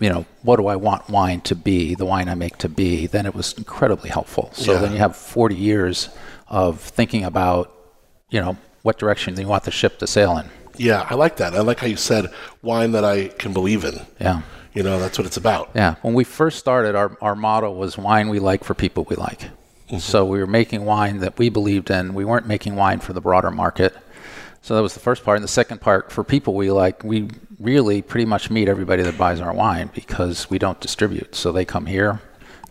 you 0.00 0.10
know, 0.10 0.26
what 0.42 0.56
do 0.56 0.66
I 0.66 0.76
want 0.76 1.08
wine 1.08 1.40
to 1.42 1.54
be, 1.54 1.94
the 1.94 2.04
wine 2.04 2.28
I 2.28 2.34
make 2.34 2.58
to 2.58 2.68
be, 2.68 3.06
then 3.06 3.26
it 3.26 3.34
was 3.34 3.52
incredibly 3.54 4.10
helpful. 4.10 4.50
So 4.52 4.72
Yeah. 4.72 4.80
then 4.80 4.92
you 4.92 4.98
have 4.98 5.16
40 5.16 5.54
years 5.54 6.08
of 6.48 6.80
thinking 6.80 7.24
about, 7.24 7.72
you 8.28 8.40
know, 8.40 8.56
what 8.82 8.98
direction 8.98 9.34
do 9.34 9.40
you 9.40 9.48
want 9.48 9.64
the 9.64 9.70
ship 9.70 9.98
to 10.00 10.06
sail 10.06 10.36
in. 10.36 10.50
Yeah, 10.76 11.06
I 11.08 11.14
like 11.14 11.36
that. 11.36 11.54
I 11.54 11.60
like 11.60 11.78
how 11.78 11.86
you 11.86 11.96
said 11.96 12.26
wine 12.60 12.92
that 12.92 13.04
I 13.04 13.28
can 13.28 13.52
believe 13.52 13.84
in. 13.84 14.00
Yeah. 14.20 14.42
You 14.74 14.82
know, 14.82 14.98
that's 14.98 15.16
what 15.18 15.26
it's 15.26 15.36
about. 15.36 15.70
Yeah. 15.74 15.94
When 16.02 16.14
we 16.14 16.24
first 16.24 16.58
started, 16.58 16.96
our, 16.96 17.16
our 17.20 17.36
motto 17.36 17.70
was 17.70 17.96
wine 17.96 18.28
we 18.28 18.40
like 18.40 18.64
for 18.64 18.74
people 18.74 19.06
we 19.08 19.16
like. 19.16 19.38
Mm-hmm. 19.38 19.98
So 19.98 20.24
we 20.24 20.40
were 20.40 20.46
making 20.46 20.84
wine 20.84 21.18
that 21.18 21.38
we 21.38 21.48
believed 21.48 21.90
in. 21.90 22.12
We 22.14 22.24
weren't 22.24 22.46
making 22.46 22.74
wine 22.74 23.00
for 23.00 23.12
the 23.12 23.20
broader 23.20 23.52
market. 23.52 23.96
So 24.62 24.74
that 24.74 24.82
was 24.82 24.94
the 24.94 25.00
first 25.00 25.24
part. 25.24 25.36
And 25.36 25.44
the 25.44 25.48
second 25.48 25.80
part, 25.80 26.10
for 26.10 26.24
people 26.24 26.54
we 26.54 26.70
like, 26.70 27.04
we 27.04 27.28
really 27.60 28.02
pretty 28.02 28.24
much 28.24 28.50
meet 28.50 28.68
everybody 28.68 29.02
that 29.02 29.16
buys 29.16 29.40
our 29.40 29.52
wine 29.52 29.90
because 29.94 30.50
we 30.50 30.58
don't 30.58 30.80
distribute. 30.80 31.34
So 31.34 31.52
they 31.52 31.64
come 31.64 31.86
here, 31.86 32.20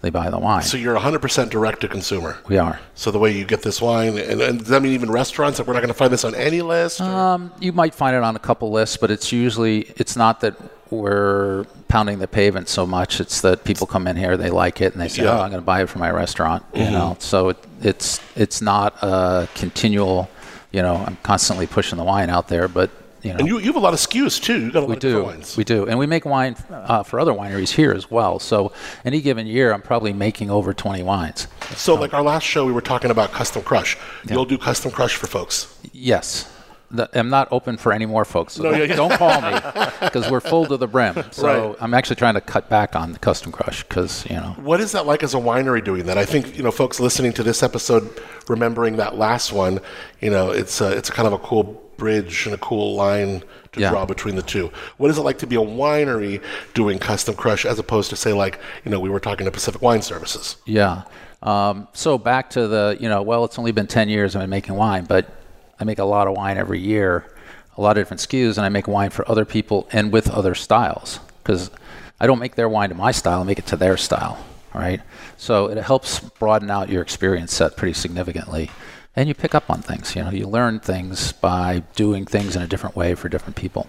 they 0.03 0.09
buy 0.09 0.29
the 0.29 0.37
wine. 0.37 0.61
So 0.63 0.75
you're 0.75 0.97
100% 0.97 1.49
direct 1.49 1.79
to 1.81 1.87
consumer. 1.87 2.37
we 2.49 2.57
are. 2.57 2.77
So 2.93 3.09
the 3.09 3.19
way 3.19 3.31
you 3.31 3.45
get 3.45 3.61
this 3.61 3.81
wine, 3.81 4.17
and, 4.17 4.41
and 4.41 4.59
does 4.59 4.67
that 4.67 4.81
mean 4.81 4.91
even 4.91 5.09
restaurants? 5.09 5.59
Like 5.59 5.67
we're 5.67 5.73
not 5.73 5.79
going 5.79 5.87
to 5.93 5.93
find 5.93 6.11
this 6.11 6.25
on 6.25 6.35
any 6.35 6.61
list? 6.61 6.99
Um, 6.99 7.53
you 7.61 7.71
might 7.71 7.95
find 7.95 8.13
it 8.13 8.21
on 8.21 8.35
a 8.35 8.39
couple 8.39 8.69
lists, 8.69 8.97
but 8.97 9.09
it's 9.09 9.31
usually 9.31 9.83
it's 9.95 10.17
not 10.17 10.41
that 10.41 10.55
we're 10.91 11.63
pounding 11.87 12.19
the 12.19 12.27
pavement 12.27 12.67
so 12.67 12.85
much. 12.85 13.21
It's 13.21 13.39
that 13.41 13.63
people 13.63 13.87
come 13.87 14.05
in 14.05 14.17
here, 14.17 14.35
they 14.35 14.49
like 14.49 14.81
it, 14.81 14.91
and 14.91 15.01
they 15.01 15.07
say, 15.07 15.23
Yeah. 15.23 15.39
"Oh, 15.39 15.41
I'm 15.41 15.49
going 15.49 15.61
to 15.61 15.65
buy 15.65 15.81
it 15.81 15.89
for 15.89 15.99
my 15.99 16.11
restaurant." 16.11 16.65
You 16.75 16.91
know, 16.91 17.15
so 17.19 17.49
it, 17.49 17.57
it's 17.81 18.19
it's 18.35 18.61
not 18.61 19.01
a 19.01 19.47
continual 19.55 20.29
you 20.73 20.81
know, 20.81 20.95
I'm 20.95 21.17
constantly 21.23 21.67
pushing 21.67 21.97
the 21.99 22.03
wine 22.03 22.31
out 22.31 22.47
there, 22.47 22.67
but 22.67 22.89
you 23.23 23.31
know, 23.31 23.37
And 23.39 23.47
you, 23.47 23.57
you 23.59 23.65
have 23.67 23.75
a 23.75 23.79
lot 23.79 23.93
of 23.93 23.99
SKUs 23.99 24.41
too. 24.41 24.59
You 24.65 24.71
got 24.71 24.79
a 24.79 24.81
lot 24.81 24.89
we 24.89 24.93
of 24.95 24.99
do. 24.99 25.07
different 25.09 25.27
wines. 25.37 25.57
We 25.57 25.63
do, 25.63 25.87
and 25.87 25.97
we 25.97 26.05
make 26.05 26.25
wine 26.25 26.55
uh, 26.69 27.03
for 27.03 27.19
other 27.19 27.31
wineries 27.31 27.69
here 27.71 27.91
as 27.91 28.11
well. 28.11 28.37
So, 28.39 28.71
any 29.05 29.21
given 29.21 29.47
year, 29.47 29.73
I'm 29.73 29.81
probably 29.81 30.13
making 30.13 30.51
over 30.51 30.73
20 30.73 31.03
wines. 31.03 31.47
so, 31.75 31.95
like 31.95 32.13
our 32.13 32.21
last 32.23 32.43
show, 32.43 32.65
we 32.65 32.71
were 32.73 32.81
talking 32.81 33.11
about 33.11 33.31
custom 33.31 33.63
crush. 33.63 33.97
You'll 34.29 34.45
do 34.45 34.57
custom 34.57 34.91
crush 34.91 35.15
for 35.15 35.27
folks. 35.27 35.75
Yes. 35.93 36.49
The, 36.91 37.09
I'm 37.17 37.29
not 37.29 37.47
open 37.51 37.77
for 37.77 37.91
any 37.91 38.05
more 38.05 38.23
folks. 38.23 38.53
So 38.53 38.61
No, 38.63 38.69
don't, 38.69 38.79
yeah, 38.81 38.85
yeah. 38.85 38.95
don't 38.95 39.13
call 39.13 39.41
me 39.41 39.59
because 40.01 40.29
we're 40.29 40.39
full 40.39 40.67
to 40.67 40.77
the 40.77 40.85
brim. 40.85 41.15
So 41.31 41.69
Right. 41.69 41.77
I'm 41.81 41.95
actually 41.95 42.17
trying 42.17 42.35
to 42.35 42.41
cut 42.41 42.69
back 42.69 42.95
on 42.95 43.13
the 43.13 43.17
custom 43.19 43.51
crush 43.51 43.81
because 43.81 44.29
you 44.29 44.35
know. 44.35 44.55
What 44.61 44.79
is 44.79 44.91
that 44.91 45.07
like 45.07 45.23
as 45.23 45.33
a 45.33 45.37
winery 45.37 45.83
doing 45.83 46.05
that? 46.05 46.19
I 46.19 46.25
think 46.25 46.55
you 46.55 46.61
know, 46.61 46.69
folks 46.69 46.99
listening 46.99 47.33
to 47.33 47.41
this 47.41 47.63
episode, 47.63 48.07
remembering 48.47 48.97
that 48.97 49.17
last 49.17 49.51
one, 49.51 49.79
you 50.21 50.29
know, 50.29 50.51
it's 50.51 50.81
a, 50.81 50.91
it's 50.95 51.09
kind 51.09 51.25
of 51.25 51.33
a 51.33 51.39
cool 51.39 51.81
bridge 51.97 52.45
and 52.45 52.53
a 52.55 52.57
cool 52.57 52.95
line 52.95 53.43
to 53.73 53.79
Yeah. 53.81 53.89
draw 53.89 54.05
between 54.05 54.35
the 54.35 54.41
two. 54.41 54.71
What 54.97 55.09
is 55.09 55.17
it 55.17 55.21
like 55.21 55.37
to 55.39 55.47
be 55.47 55.55
a 55.55 55.59
winery 55.59 56.41
doing 56.73 56.99
custom 56.99 57.35
crush 57.35 57.65
as 57.65 57.79
opposed 57.79 58.09
to 58.11 58.15
say 58.15 58.33
like 58.33 58.59
you 58.85 58.91
know 58.91 58.99
we 58.99 59.09
were 59.09 59.19
talking 59.19 59.45
to 59.45 59.51
Pacific 59.51 59.81
Wine 59.81 60.01
Services? 60.01 60.57
Yeah. 60.65 61.03
Um, 61.41 61.87
so 61.93 62.17
back 62.17 62.49
to 62.51 62.67
the, 62.69 62.97
you 63.01 63.09
know, 63.09 63.21
well, 63.21 63.43
it's 63.43 63.59
only 63.59 63.73
been 63.73 63.87
10 63.87 64.07
years 64.07 64.33
I've 64.33 64.43
been 64.43 64.49
making 64.49 64.75
wine, 64.75 65.03
but 65.03 65.29
I 65.77 65.83
make 65.83 65.99
a 65.99 66.05
lot 66.05 66.27
of 66.27 66.35
wine 66.37 66.57
every 66.57 66.79
year, 66.79 67.25
a 67.77 67.81
lot 67.81 67.97
of 67.97 68.01
different 68.01 68.21
SKUs, 68.21 68.55
and 68.57 68.65
I 68.65 68.69
make 68.69 68.87
wine 68.87 69.09
for 69.09 69.29
other 69.29 69.43
people 69.43 69.85
and 69.91 70.09
with 70.13 70.29
other 70.29 70.55
styles 70.55 71.19
because 71.43 71.69
I 72.21 72.27
don't 72.27 72.39
make 72.39 72.55
their 72.55 72.69
wine 72.69 72.87
to 72.89 72.95
my 72.95 73.11
style, 73.11 73.41
I 73.41 73.43
make 73.43 73.59
it 73.59 73.65
to 73.67 73.75
their 73.75 73.97
style, 73.97 74.37
right? 74.73 75.01
So 75.35 75.65
it 75.65 75.77
helps 75.79 76.21
broaden 76.21 76.71
out 76.71 76.87
your 76.87 77.01
experience 77.01 77.53
set 77.53 77.75
pretty 77.75 77.93
significantly. 77.93 78.71
And 79.15 79.27
you 79.27 79.35
pick 79.35 79.53
up 79.53 79.69
on 79.69 79.81
things, 79.81 80.15
you 80.15 80.23
know, 80.23 80.31
you 80.31 80.47
learn 80.47 80.79
things 80.79 81.33
by 81.33 81.83
doing 81.95 82.25
things 82.25 82.55
in 82.55 82.63
a 82.63 82.67
different 82.67 82.95
way 82.95 83.13
for 83.13 83.29
different 83.29 83.55
people. 83.55 83.87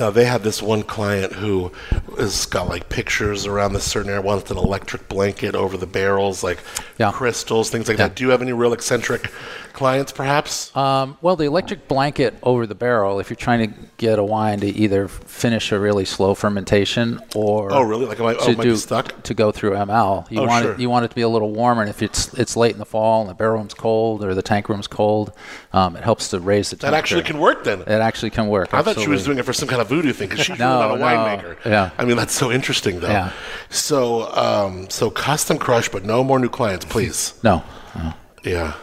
Now 0.00 0.08
they 0.10 0.24
have 0.24 0.42
this 0.42 0.62
one 0.62 0.82
client 0.82 1.34
who 1.34 1.70
has 2.18 2.46
got 2.46 2.68
like 2.70 2.88
pictures 2.88 3.44
around 3.46 3.74
this 3.74 3.84
certain 3.84 4.08
area, 4.10 4.22
wants 4.22 4.50
an 4.50 4.56
electric 4.56 5.10
blanket 5.10 5.54
over 5.54 5.76
the 5.76 5.86
barrels, 5.86 6.42
like 6.42 6.58
Yeah. 6.96 7.12
crystals, 7.12 7.68
things 7.68 7.86
like 7.86 7.98
Yeah. 7.98 8.08
that. 8.08 8.14
Do 8.16 8.24
you 8.24 8.30
have 8.30 8.40
any 8.40 8.54
real 8.54 8.72
eccentric 8.72 9.30
clients, 9.74 10.10
perhaps? 10.10 10.74
Um, 10.74 11.18
well, 11.20 11.36
the 11.36 11.44
electric 11.44 11.86
blanket 11.86 12.34
over 12.42 12.66
the 12.66 12.74
barrel, 12.74 13.20
if 13.20 13.28
you're 13.28 13.36
trying 13.36 13.68
to 13.70 13.74
get 13.98 14.18
a 14.18 14.24
wine 14.24 14.60
to 14.60 14.66
either 14.66 15.06
finish 15.06 15.70
a 15.70 15.78
really 15.78 16.06
slow 16.06 16.34
fermentation 16.34 17.20
or 17.34 17.70
Oh, 17.72 17.82
really? 17.82 18.06
Like, 18.06 18.20
am 18.20 18.26
I- 18.26 18.34
oh, 18.36 18.44
to 18.46 18.50
it 18.52 18.56
might 18.58 18.64
be 18.64 18.70
do 18.70 18.76
stuck? 18.76 19.22
to 19.24 19.34
go 19.34 19.52
through 19.52 19.74
ML, 19.76 20.26
you 20.30 20.40
Oh, 20.40 20.46
want 20.46 20.62
sure. 20.64 20.72
it 20.72 20.80
you 20.80 20.88
want 20.88 21.04
it 21.04 21.08
to 21.08 21.14
be 21.14 21.22
a 21.22 21.28
little 21.28 21.50
warmer. 21.52 21.82
And 21.82 21.90
if 21.90 22.02
it's 22.02 22.32
it's 22.34 22.56
late 22.56 22.72
in 22.72 22.78
the 22.78 22.86
fall 22.86 23.20
and 23.20 23.28
the 23.28 23.34
barrel 23.34 23.58
room's 23.58 23.74
cold 23.74 24.24
or 24.24 24.34
the 24.34 24.42
tank 24.42 24.70
room's 24.70 24.86
cold, 24.86 25.32
um, 25.74 25.94
it 25.94 26.04
helps 26.04 26.28
to 26.28 26.40
raise 26.40 26.70
the 26.70 26.76
temperature. 26.76 26.90
that 26.90 26.98
actually 26.98 27.22
can 27.22 27.38
work 27.38 27.64
then. 27.64 27.80
It 27.82 27.88
actually 27.90 28.30
can 28.30 28.48
work. 28.48 28.72
I 28.72 28.80
thought 28.80 28.98
she 28.98 29.08
was 29.08 29.24
doing 29.24 29.36
it 29.38 29.44
for 29.44 29.52
some 29.52 29.68
kind 29.68 29.82
of 29.82 29.89
voodoo 29.90 30.12
thing 30.14 30.28
because 30.30 30.46
she's 30.46 30.58
No, 30.58 30.70
really 30.88 30.88
not 30.88 30.94
a 30.96 30.98
no. 30.98 31.06
winemaker. 31.06 31.64
Yeah. 31.66 31.90
I 31.98 32.04
mean, 32.06 32.16
that's 32.16 32.32
so 32.34 32.50
interesting, 32.50 33.00
though. 33.00 33.10
Yeah. 33.18 33.32
So, 33.68 34.00
um, 34.34 34.88
so 34.88 35.10
custom 35.10 35.58
crush, 35.58 35.88
but 35.90 36.04
no 36.04 36.24
more 36.24 36.38
new 36.38 36.48
clients, 36.48 36.84
please. 36.94 37.34
no. 37.42 37.62
no. 37.96 38.14
Yeah. 38.44 38.74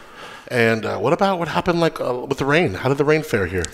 And 0.50 0.86
uh, 0.86 0.98
what 0.98 1.12
about 1.12 1.38
what 1.40 1.48
happened 1.48 1.80
like 1.80 2.00
uh, 2.00 2.14
with 2.28 2.38
the 2.38 2.44
rain? 2.46 2.72
How 2.74 2.88
did 2.88 2.96
the 2.98 3.04
rain 3.04 3.22
fare 3.22 3.46
here? 3.46 3.64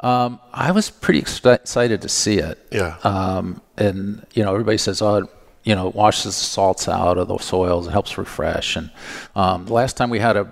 Um, 0.00 0.38
I 0.52 0.70
was 0.70 0.90
pretty 0.90 1.20
exci- 1.22 1.54
excited 1.54 2.02
to 2.02 2.08
see 2.08 2.38
it. 2.38 2.56
Yeah. 2.70 2.96
Um, 3.02 3.60
and 3.76 4.24
you 4.34 4.44
know, 4.44 4.52
everybody 4.52 4.78
says, 4.78 5.02
"Oh, 5.02 5.26
you 5.64 5.74
know, 5.74 5.88
it 5.88 5.94
washes 5.96 6.24
the 6.38 6.44
salts 6.56 6.88
out 6.88 7.18
of 7.18 7.26
the 7.28 7.38
soils. 7.38 7.88
It 7.88 7.90
helps 7.90 8.16
refresh." 8.16 8.76
And 8.76 8.90
um, 9.34 9.66
the 9.66 9.72
last 9.72 9.96
time 9.96 10.08
we 10.08 10.20
had 10.20 10.36
a, 10.36 10.44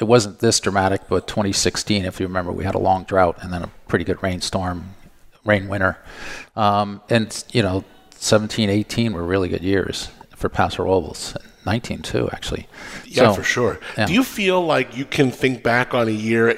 it 0.00 0.04
wasn't 0.04 0.38
this 0.38 0.60
dramatic, 0.60 1.02
but 1.10 1.26
2016, 1.26 2.06
if 2.06 2.20
you 2.20 2.26
remember, 2.26 2.50
we 2.50 2.64
had 2.64 2.74
a 2.74 2.78
long 2.90 3.04
drought 3.04 3.36
and 3.42 3.52
then 3.52 3.62
a 3.64 3.70
pretty 3.86 4.06
good 4.06 4.22
rainstorm, 4.22 4.94
rain 5.44 5.68
winter. 5.68 5.98
Um, 6.56 7.00
and 7.08 7.44
you 7.52 7.62
know, 7.62 7.84
17, 8.16 8.68
18 8.70 9.12
were 9.12 9.22
really 9.24 9.48
good 9.48 9.62
years 9.62 10.08
for 10.36 10.48
Paso 10.48 10.84
Robles. 10.84 11.36
19 11.66 12.00
too, 12.02 12.28
actually. 12.32 12.66
Yeah, 13.04 13.24
So- 13.28 13.34
for 13.34 13.42
sure. 13.42 13.80
yeah. 13.96 14.06
Do 14.06 14.12
you 14.14 14.24
feel 14.24 14.60
like 14.64 14.96
you 14.96 15.04
can 15.04 15.30
think 15.30 15.62
back 15.62 15.92
on 15.94 16.08
a 16.08 16.12
year? 16.12 16.54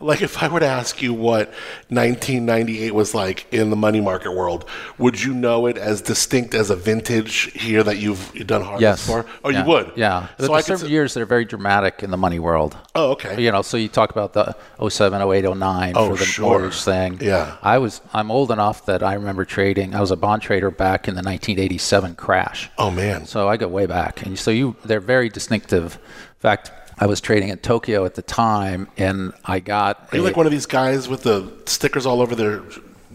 Like, 0.00 0.20
if 0.22 0.42
I 0.42 0.48
were 0.48 0.60
to 0.60 0.66
ask 0.66 1.00
you 1.00 1.14
what 1.14 1.52
1998 1.88 2.94
was 2.94 3.14
like 3.14 3.46
in 3.52 3.70
the 3.70 3.76
money 3.76 4.00
market 4.00 4.32
world, 4.32 4.64
would 4.98 5.22
you 5.22 5.32
know 5.32 5.66
it 5.66 5.78
as 5.78 6.02
distinct 6.02 6.54
as 6.54 6.68
a 6.70 6.76
vintage 6.76 7.50
here 7.54 7.82
that 7.82 7.96
you've 7.98 8.32
done 8.46 8.60
harvest 8.62 8.82
Yes. 8.82 9.06
for? 9.06 9.24
Oh, 9.44 9.48
Yeah. 9.50 9.62
you 9.62 9.68
would? 9.68 9.92
Yeah. 9.96 10.26
So 10.38 10.48
There's 10.48 10.66
certain 10.66 10.88
years 10.90 11.14
that 11.14 11.20
are 11.22 11.26
very 11.26 11.44
dramatic 11.44 12.02
in 12.02 12.10
the 12.10 12.16
money 12.16 12.38
world. 12.38 12.76
Oh, 12.94 13.12
okay. 13.12 13.40
You 13.42 13.50
know, 13.52 13.62
so 13.62 13.76
you 13.76 13.88
talk 13.88 14.10
about 14.10 14.32
the 14.34 14.54
07, 14.78 15.20
08, 15.22 15.44
09 15.44 15.92
Oh, 15.96 16.10
for 16.10 16.16
the 16.16 16.24
sure. 16.24 16.44
mortgage 16.46 16.82
thing. 16.82 17.18
Yeah. 17.20 17.56
I 17.62 17.78
was 17.78 18.00
I'm 18.12 18.30
old 18.30 18.50
enough 18.50 18.84
that 18.86 19.02
I 19.02 19.14
remember 19.14 19.44
trading. 19.44 19.94
I 19.94 20.00
was 20.00 20.10
a 20.10 20.16
bond 20.16 20.42
trader 20.42 20.70
back 20.70 21.08
in 21.08 21.14
the 21.14 21.22
1987 21.22 22.14
crash. 22.16 22.70
Oh, 22.76 22.90
man. 22.90 23.26
So 23.26 23.48
I 23.48 23.56
go 23.56 23.68
way 23.68 23.86
back, 23.86 24.24
and 24.26 24.38
so 24.38 24.50
you 24.50 24.76
they're 24.84 25.00
very 25.00 25.28
distinctive. 25.28 25.94
In 25.94 26.40
fact, 26.40 26.70
I 26.98 27.06
was 27.06 27.20
trading 27.20 27.50
in 27.50 27.58
Tokyo 27.58 28.04
at 28.06 28.14
the 28.14 28.22
time, 28.22 28.88
and 28.96 29.32
I 29.44 29.60
got. 29.60 30.08
Are 30.12 30.16
you 30.16 30.22
a- 30.22 30.24
like 30.24 30.36
one 30.36 30.46
of 30.46 30.52
these 30.52 30.66
guys 30.66 31.08
with 31.08 31.22
the 31.24 31.52
stickers 31.66 32.06
all 32.06 32.20
over 32.22 32.34
their 32.34 32.62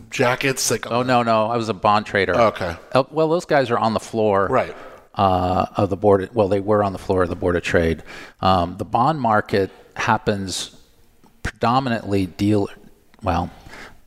jackets? 0.10 0.70
Like, 0.70 0.86
Oh 0.92 1.02
no, 1.04 1.24
no, 1.24 1.48
I 1.48 1.58
was 1.58 1.70
a 1.70 1.74
bond 1.74 2.06
trader. 2.06 2.36
Okay. 2.36 2.76
Uh, 2.94 3.04
well, 3.12 3.28
those 3.30 3.46
guys 3.46 3.72
are 3.72 3.78
on 3.80 3.94
the 3.94 4.00
floor. 4.00 4.48
Right. 4.48 4.76
uh, 5.16 5.66
of 5.76 5.90
the 5.90 5.98
board. 5.98 6.30
Well, 6.34 6.48
they 6.48 6.60
were 6.62 6.84
on 6.84 6.94
the 6.94 7.00
floor 7.00 7.24
of 7.24 7.30
the 7.30 7.36
board 7.36 7.56
of 7.56 7.64
trade. 7.64 8.02
Um, 8.40 8.78
the 8.78 8.86
bond 8.86 9.20
market 9.20 9.70
happens 9.96 10.76
predominantly 11.44 12.28
deal, 12.28 12.70
well, 13.24 13.50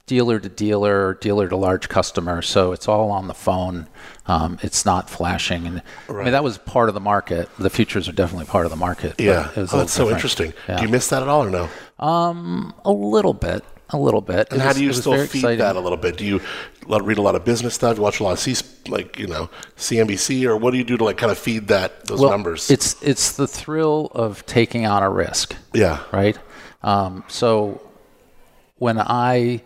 dealer 0.06 0.38
to 0.38 0.48
dealer, 0.48 1.14
dealer 1.14 1.48
to 1.48 1.56
large 1.56 1.88
customer. 1.88 2.42
So 2.42 2.72
it's 2.72 2.88
all 2.88 3.10
on 3.10 3.26
the 3.28 3.34
phone. 3.34 3.86
Um, 4.26 4.58
it's 4.62 4.84
not 4.86 5.08
flashing, 5.10 5.66
and 5.66 5.82
I 6.08 6.12
mean 6.12 6.32
that 6.32 6.44
was 6.44 6.58
part 6.58 6.88
of 6.88 6.94
the 6.94 7.00
market. 7.00 7.48
The 7.58 7.70
futures 7.70 8.08
are 8.08 8.12
definitely 8.12 8.46
part 8.46 8.64
of 8.64 8.70
the 8.70 8.76
market. 8.76 9.20
Yeah. 9.20 9.50
it 9.50 9.56
was 9.56 9.72
Oh, 9.74 9.78
that's 9.78 9.92
so 9.92 10.04
different. 10.04 10.16
interesting. 10.18 10.52
Yeah. 10.68 10.76
Do 10.78 10.82
you 10.84 10.88
miss 10.88 11.08
that 11.08 11.22
at 11.22 11.28
all 11.28 11.44
or 11.44 11.50
no? 11.50 11.68
a 12.84 12.90
little 12.92 13.34
bit, 13.34 13.64
a 13.90 13.98
little 13.98 14.20
bit. 14.20 14.48
And 14.50 14.60
It 14.60 14.62
how 14.62 14.68
was- 14.68 14.76
do 14.78 14.84
you 14.84 14.92
still 14.92 15.12
feed 15.26 15.38
exciting. 15.40 15.58
that 15.58 15.76
a 15.76 15.80
little 15.80 15.98
bit? 15.98 16.16
Do 16.16 16.24
you 16.24 16.40
read 16.88 17.18
a 17.18 17.22
lot 17.22 17.34
of 17.34 17.44
business 17.44 17.74
stuff? 17.74 17.96
You 17.96 18.02
watch 18.02 18.20
a 18.20 18.24
lot 18.24 18.32
of 18.32 18.38
C, 18.40 18.54
like 18.88 19.18
you 19.18 19.26
know 19.26 19.48
CNBC, 19.76 20.44
or 20.46 20.56
what 20.56 20.70
do 20.72 20.78
you 20.78 20.84
do 20.84 20.96
to 20.96 21.04
like 21.04 21.16
kind 21.18 21.32
of 21.32 21.38
feed 21.38 21.68
that 21.68 22.06
those 22.06 22.20
well, 22.20 22.30
numbers? 22.30 22.70
It's 22.70 22.96
it's 23.02 23.32
the 23.32 23.46
thrill 23.46 24.10
of 24.14 24.44
taking 24.46 24.86
on 24.86 25.02
a 25.02 25.10
risk. 25.10 25.54
yeah, 25.74 26.00
right? 26.12 26.38
Um, 26.82 27.24
so 27.28 27.80
when 28.78 28.98
I 28.98 29.62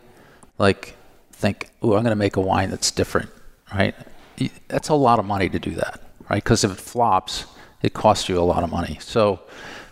like 0.59 0.97
think, 1.33 1.71
"Oh, 1.83 1.95
I'm 1.95 2.03
going 2.03 2.11
to 2.11 2.17
make 2.17 2.37
a 2.37 2.41
wine 2.41 2.71
that's 2.71 2.91
different," 2.91 3.31
right? 3.75 3.95
That's 4.69 4.89
a 4.89 4.95
lot 4.95 5.19
of 5.19 5.25
money 5.25 5.49
to 5.49 5.59
do 5.59 5.73
that, 5.73 6.01
right? 6.31 6.43
Because 6.43 6.65
if 6.65 6.71
it 6.73 6.79
flops, 6.79 7.47
it 7.83 7.93
costs 7.95 8.29
you 8.29 8.39
a 8.39 8.43
lot 8.43 8.63
of 8.63 8.71
money. 8.71 8.99
So 9.01 9.41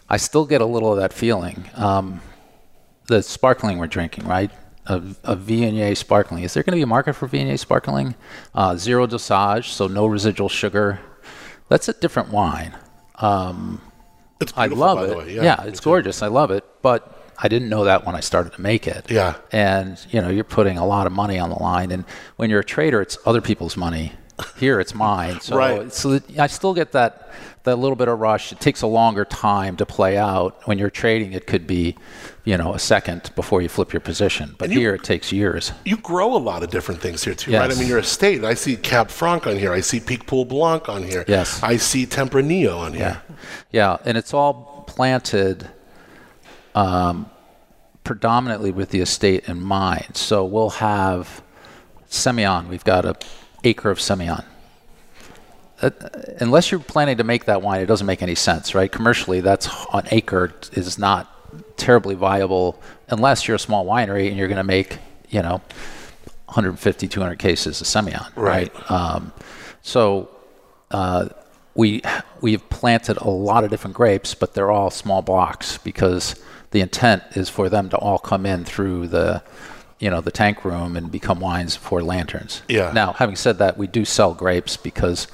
I 0.09 0.16
still 0.18 0.44
get 0.46 0.61
a 0.61 0.66
little 0.66 0.92
of 0.92 0.98
that 0.98 1.12
feeling. 1.12 1.64
Um, 1.74 2.20
the 3.09 3.22
sparkling 3.22 3.79
we're 3.79 3.87
drinking, 3.87 4.26
right? 4.26 4.50
A, 4.87 4.96
a 5.24 5.37
Viognier 5.37 5.96
sparkling. 5.96 6.44
Is 6.44 6.55
there 6.55 6.62
going 6.62 6.72
to 6.72 6.76
be 6.76 6.83
a 6.83 6.87
market 6.87 7.14
for 7.14 7.29
Viognier 7.29 7.59
sparkling? 7.59 8.14
Uh, 8.55 8.76
zero 8.76 9.07
dosage, 9.07 9.70
so 9.70 9.88
no 9.88 10.07
residual 10.07 10.48
sugar. 10.48 11.00
That's 11.68 11.88
a 11.88 11.92
different 11.92 12.29
wine. 12.31 12.76
Um, 13.16 13.81
it's 14.40 14.52
I 14.57 14.66
love 14.66 14.98
by 14.98 15.05
it. 15.05 15.09
the 15.09 15.16
way. 15.16 15.35
Yeah, 15.35 15.42
Yeah, 15.42 15.64
it's 15.64 15.81
gorgeous. 15.81 16.22
I 16.22 16.29
love 16.29 16.50
it. 16.52 16.64
But 16.83 17.15
I 17.42 17.49
didn't 17.49 17.68
know 17.68 17.85
that 17.85 18.07
when 18.07 18.14
I 18.14 18.20
started 18.20 18.53
to 18.55 18.61
make 18.61 18.87
it. 18.87 19.11
Yeah. 19.11 19.35
And 19.53 19.99
you 20.11 20.20
know, 20.22 20.29
you're 20.31 20.44
putting 20.44 20.79
a 20.79 20.87
lot 20.87 21.07
of 21.07 21.12
money 21.12 21.38
on 21.38 21.51
the 21.51 21.57
line, 21.57 21.90
and 21.92 22.05
when 22.37 22.51
you're 22.51 22.61
a 22.61 22.64
trader, 22.64 23.01
it's 23.01 23.18
other 23.27 23.40
people's 23.40 23.77
money. 23.77 24.12
Here, 24.59 24.81
it's 24.81 24.94
mine. 24.94 25.40
So, 25.40 25.57
Right. 25.57 25.90
so 25.92 26.20
I 26.38 26.46
still 26.46 26.75
get 26.75 26.92
that 26.92 27.31
that 27.64 27.79
little 27.81 27.96
bit 27.96 28.07
of 28.07 28.20
rush. 28.20 28.53
It 28.53 28.61
takes 28.61 28.83
a 28.83 28.87
longer 28.87 29.25
time 29.25 29.77
to 29.79 29.85
play 29.87 30.16
out. 30.16 30.57
When 30.66 30.79
you're 30.79 30.90
trading, 30.90 31.33
it 31.33 31.49
could 31.49 31.66
be, 31.66 31.96
you 32.44 32.57
know, 32.57 32.75
a 32.75 32.79
second 32.79 33.31
before 33.35 33.61
you 33.61 33.68
flip 33.68 33.92
your 33.92 33.99
position. 34.01 34.55
But 34.57 34.70
you- 34.70 34.79
here, 34.79 34.94
it 34.94 35.03
takes 35.03 35.33
years. 35.33 35.72
You 35.85 35.96
grow 35.96 36.37
a 36.37 36.38
lot 36.38 36.62
of 36.62 36.70
different 36.70 37.01
things 37.01 37.25
here 37.25 37.35
too, 37.35 37.53
right? 37.57 37.68
I 37.68 37.75
mean, 37.75 37.88
you're 37.88 37.99
a 37.99 38.05
state. 38.05 38.44
I 38.44 38.55
see 38.55 38.77
Cab 38.77 39.09
Franc 39.11 39.49
on 39.49 39.57
here. 39.59 39.72
I 39.72 39.81
see 39.81 39.99
Picpoul 39.99 40.46
Blanc 40.46 40.88
on 40.88 41.03
here. 41.03 41.25
Yes. 41.27 41.61
I 41.62 41.77
see 41.77 42.07
Tempranillo 42.07 42.79
on 42.79 42.92
here. 42.92 43.20
Yeah. 43.25 43.37
Yeah, 43.72 43.96
and 44.05 44.16
it's 44.16 44.33
all 44.33 44.85
planted 44.87 45.68
um, 46.77 47.29
predominantly 48.05 48.71
with 48.71 48.91
the 48.91 49.01
estate 49.01 49.49
in 49.49 49.61
mind. 49.61 50.17
So 50.17 50.45
we'll 50.45 50.71
have 50.71 51.43
Semillon. 52.09 52.69
We've 52.69 52.85
got 52.85 53.05
an 53.05 53.17
acre 53.65 53.91
of 53.91 53.99
Semillon. 53.99 54.45
Uh, 55.83 55.91
unless 56.41 56.71
you're 56.71 56.81
planning 56.81 57.17
to 57.19 57.25
make 57.25 57.47
that 57.47 57.61
wine, 57.62 57.81
it 57.81 57.87
doesn't 57.87 58.07
make 58.07 58.23
any 58.23 58.35
sense, 58.35 58.75
right? 58.75 58.91
Commercially, 58.91 59.41
that's 59.41 59.69
an 59.93 60.05
acre 60.11 60.55
is 60.73 60.99
not 60.99 61.33
terribly 61.77 62.15
viable 62.15 62.81
unless 63.09 63.47
you're 63.49 63.57
a 63.57 63.59
small 63.59 63.85
winery 63.85 64.29
and 64.29 64.37
you're 64.37 64.49
going 64.49 64.57
to 64.57 64.65
make, 64.65 64.99
you 65.29 65.43
know, 65.43 65.61
150, 66.47 67.09
200 67.09 67.39
cases 67.39 67.81
of 67.81 67.87
Semillon, 67.87 68.31
Right. 68.37 68.73
right? 68.75 68.91
Um, 68.91 69.33
so 69.83 70.31
uh, 70.91 71.29
we 71.75 72.01
we've 72.41 72.67
planted 72.71 73.19
a 73.19 73.29
lot 73.29 73.65
of 73.65 73.71
different 73.71 73.95
grapes, 73.97 74.35
but 74.35 74.55
they're 74.55 74.71
all 74.71 74.91
small 74.91 75.21
blocks 75.23 75.77
because 75.79 76.37
the 76.77 76.83
intent 76.83 77.23
is 77.35 77.49
for 77.49 77.71
them 77.71 77.89
to 77.89 77.97
all 77.97 78.19
come 78.19 78.45
in 78.45 78.62
through 78.62 79.09
the 79.09 79.43
you 79.99 80.11
know 80.11 80.21
the 80.21 80.31
tank 80.31 80.62
room 80.62 80.95
and 80.95 81.11
become 81.11 81.41
wines 81.41 81.75
Four 81.75 82.03
Lanterns. 82.03 82.61
Yeah. 82.69 82.93
Now, 82.93 83.15
having 83.15 83.35
said 83.35 83.57
that, 83.59 83.79
we 83.79 83.87
do 83.87 84.05
sell 84.05 84.35
grapes 84.35 84.77
because 84.77 85.27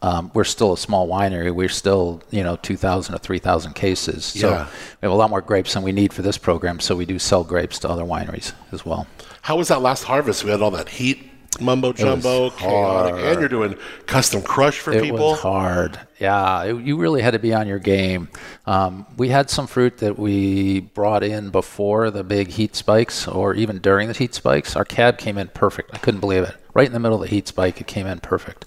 um, 0.00 0.30
we're 0.32 0.44
still 0.44 0.72
a 0.72 0.78
small 0.78 1.06
winery. 1.06 1.54
We're 1.54 1.68
still, 1.68 2.22
you 2.30 2.42
know, 2.42 2.56
2,000 2.56 3.14
or 3.14 3.18
3,000 3.18 3.74
cases. 3.74 4.24
So 4.24 4.48
Yeah. 4.50 4.66
we 5.02 5.06
have 5.06 5.12
a 5.12 5.14
lot 5.14 5.28
more 5.28 5.42
grapes 5.42 5.74
than 5.74 5.82
we 5.82 5.92
need 5.92 6.14
for 6.14 6.22
this 6.22 6.38
program. 6.38 6.80
So 6.80 6.96
we 6.96 7.04
do 7.04 7.18
sell 7.18 7.44
grapes 7.44 7.78
to 7.80 7.88
other 7.90 8.04
wineries 8.04 8.52
as 8.72 8.86
well. 8.86 9.06
How 9.42 9.56
was 9.56 9.68
that 9.68 9.82
last 9.82 10.04
harvest? 10.04 10.44
We 10.44 10.50
had 10.50 10.62
all 10.62 10.70
that 10.72 10.88
heat, 10.88 11.30
mumbo 11.60 11.92
jumbo, 11.92 12.50
chaotic, 12.50 13.14
and 13.24 13.40
you're 13.40 13.48
doing 13.48 13.76
custom 14.06 14.42
crush 14.42 14.78
for 14.78 14.92
It 14.92 15.02
people. 15.02 15.18
was 15.30 15.40
hard. 15.40 15.98
Yeah, 16.18 16.62
it- 16.64 16.82
you 16.84 16.96
really 16.96 17.22
had 17.22 17.32
to 17.32 17.38
be 17.38 17.52
on 17.54 17.66
your 17.66 17.78
game. 17.78 18.28
Um, 18.66 19.06
we 19.16 19.28
had 19.28 19.50
some 19.50 19.66
fruit 19.66 19.98
that 19.98 20.18
we 20.18 20.80
brought 20.80 21.22
in 21.22 21.50
before 21.50 22.10
the 22.10 22.24
big 22.24 22.48
heat 22.48 22.76
spikes, 22.76 23.26
or 23.28 23.54
even 23.54 23.78
during 23.78 24.08
the 24.08 24.14
heat 24.14 24.34
spikes. 24.34 24.76
Our 24.76 24.84
cab 24.84 25.18
came 25.18 25.38
in 25.38 25.48
perfect. 25.48 25.90
I 25.94 25.98
couldn't 25.98 26.20
believe 26.20 26.42
it. 26.44 26.54
Right 26.72 26.86
in 26.86 26.92
the 26.92 27.00
middle 27.00 27.22
of 27.22 27.28
the 27.28 27.34
heat 27.34 27.46
spike, 27.48 27.80
it 27.80 27.86
came 27.86 28.06
in 28.06 28.20
perfect. 28.20 28.64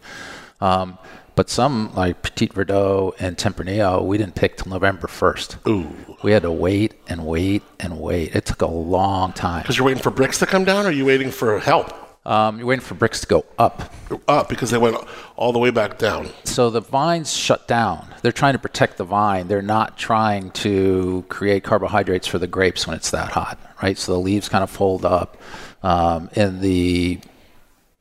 Um, 0.62 0.97
but 1.36 1.50
some 1.52 1.91
like 1.93 2.23
Petit 2.23 2.47
Verdot 2.47 3.13
and 3.19 3.38
Tempranillo, 3.38 4.04
we 4.04 4.17
didn't 4.17 4.34
pick 4.34 4.58
till 4.58 4.71
November 4.71 5.08
first. 5.08 5.58
Ooh. 5.67 5.88
We 6.23 6.32
had 6.32 6.41
to 6.41 6.52
wait 6.52 6.95
and 7.08 7.26
wait 7.28 7.62
and 7.80 8.00
wait. 8.00 8.36
It 8.36 8.45
took 8.45 8.63
a 8.63 8.67
long 8.71 9.34
time. 9.34 9.62
Because 9.62 9.78
you're 9.78 9.86
waiting 9.86 10.02
for 10.02 10.10
Brix 10.10 10.39
to 10.39 10.47
come 10.47 10.63
down, 10.65 10.86
or 10.86 10.89
are 10.89 10.91
you 10.91 11.06
waiting 11.06 11.30
for 11.30 11.60
help? 11.60 11.93
Um, 12.28 12.58
you're 12.58 12.68
waiting 12.68 12.84
for 12.84 12.94
Brix 12.94 13.22
to 13.22 13.28
go 13.28 13.46
up. 13.58 13.94
Up 14.28 14.50
because 14.50 14.70
they 14.70 14.78
went 14.78 14.98
all 15.38 15.54
the 15.54 15.60
way 15.60 15.72
back 15.72 15.98
down. 15.98 16.30
So 16.44 16.70
the 16.70 16.82
vines 16.82 17.34
shut 17.34 17.70
down. 17.70 18.13
They're 18.22 18.34
trying 18.34 18.54
to 18.54 18.60
protect 18.60 18.98
the 18.98 19.06
vine. 19.06 19.48
They're 19.48 19.62
not 19.62 19.98
trying 19.98 20.52
to 20.52 21.24
create 21.30 21.63
carbohydrates 21.63 22.28
for 22.28 22.38
the 22.38 22.46
grapes 22.46 22.86
when 22.86 22.98
it's 22.98 23.12
that 23.12 23.32
hot, 23.32 23.58
right? 23.82 23.98
So 23.98 24.12
the 24.12 24.20
leaves 24.20 24.50
kind 24.50 24.63
of 24.63 24.70
fold 24.70 25.06
up, 25.06 25.38
um, 25.84 26.30
and 26.36 26.60
the 26.60 27.22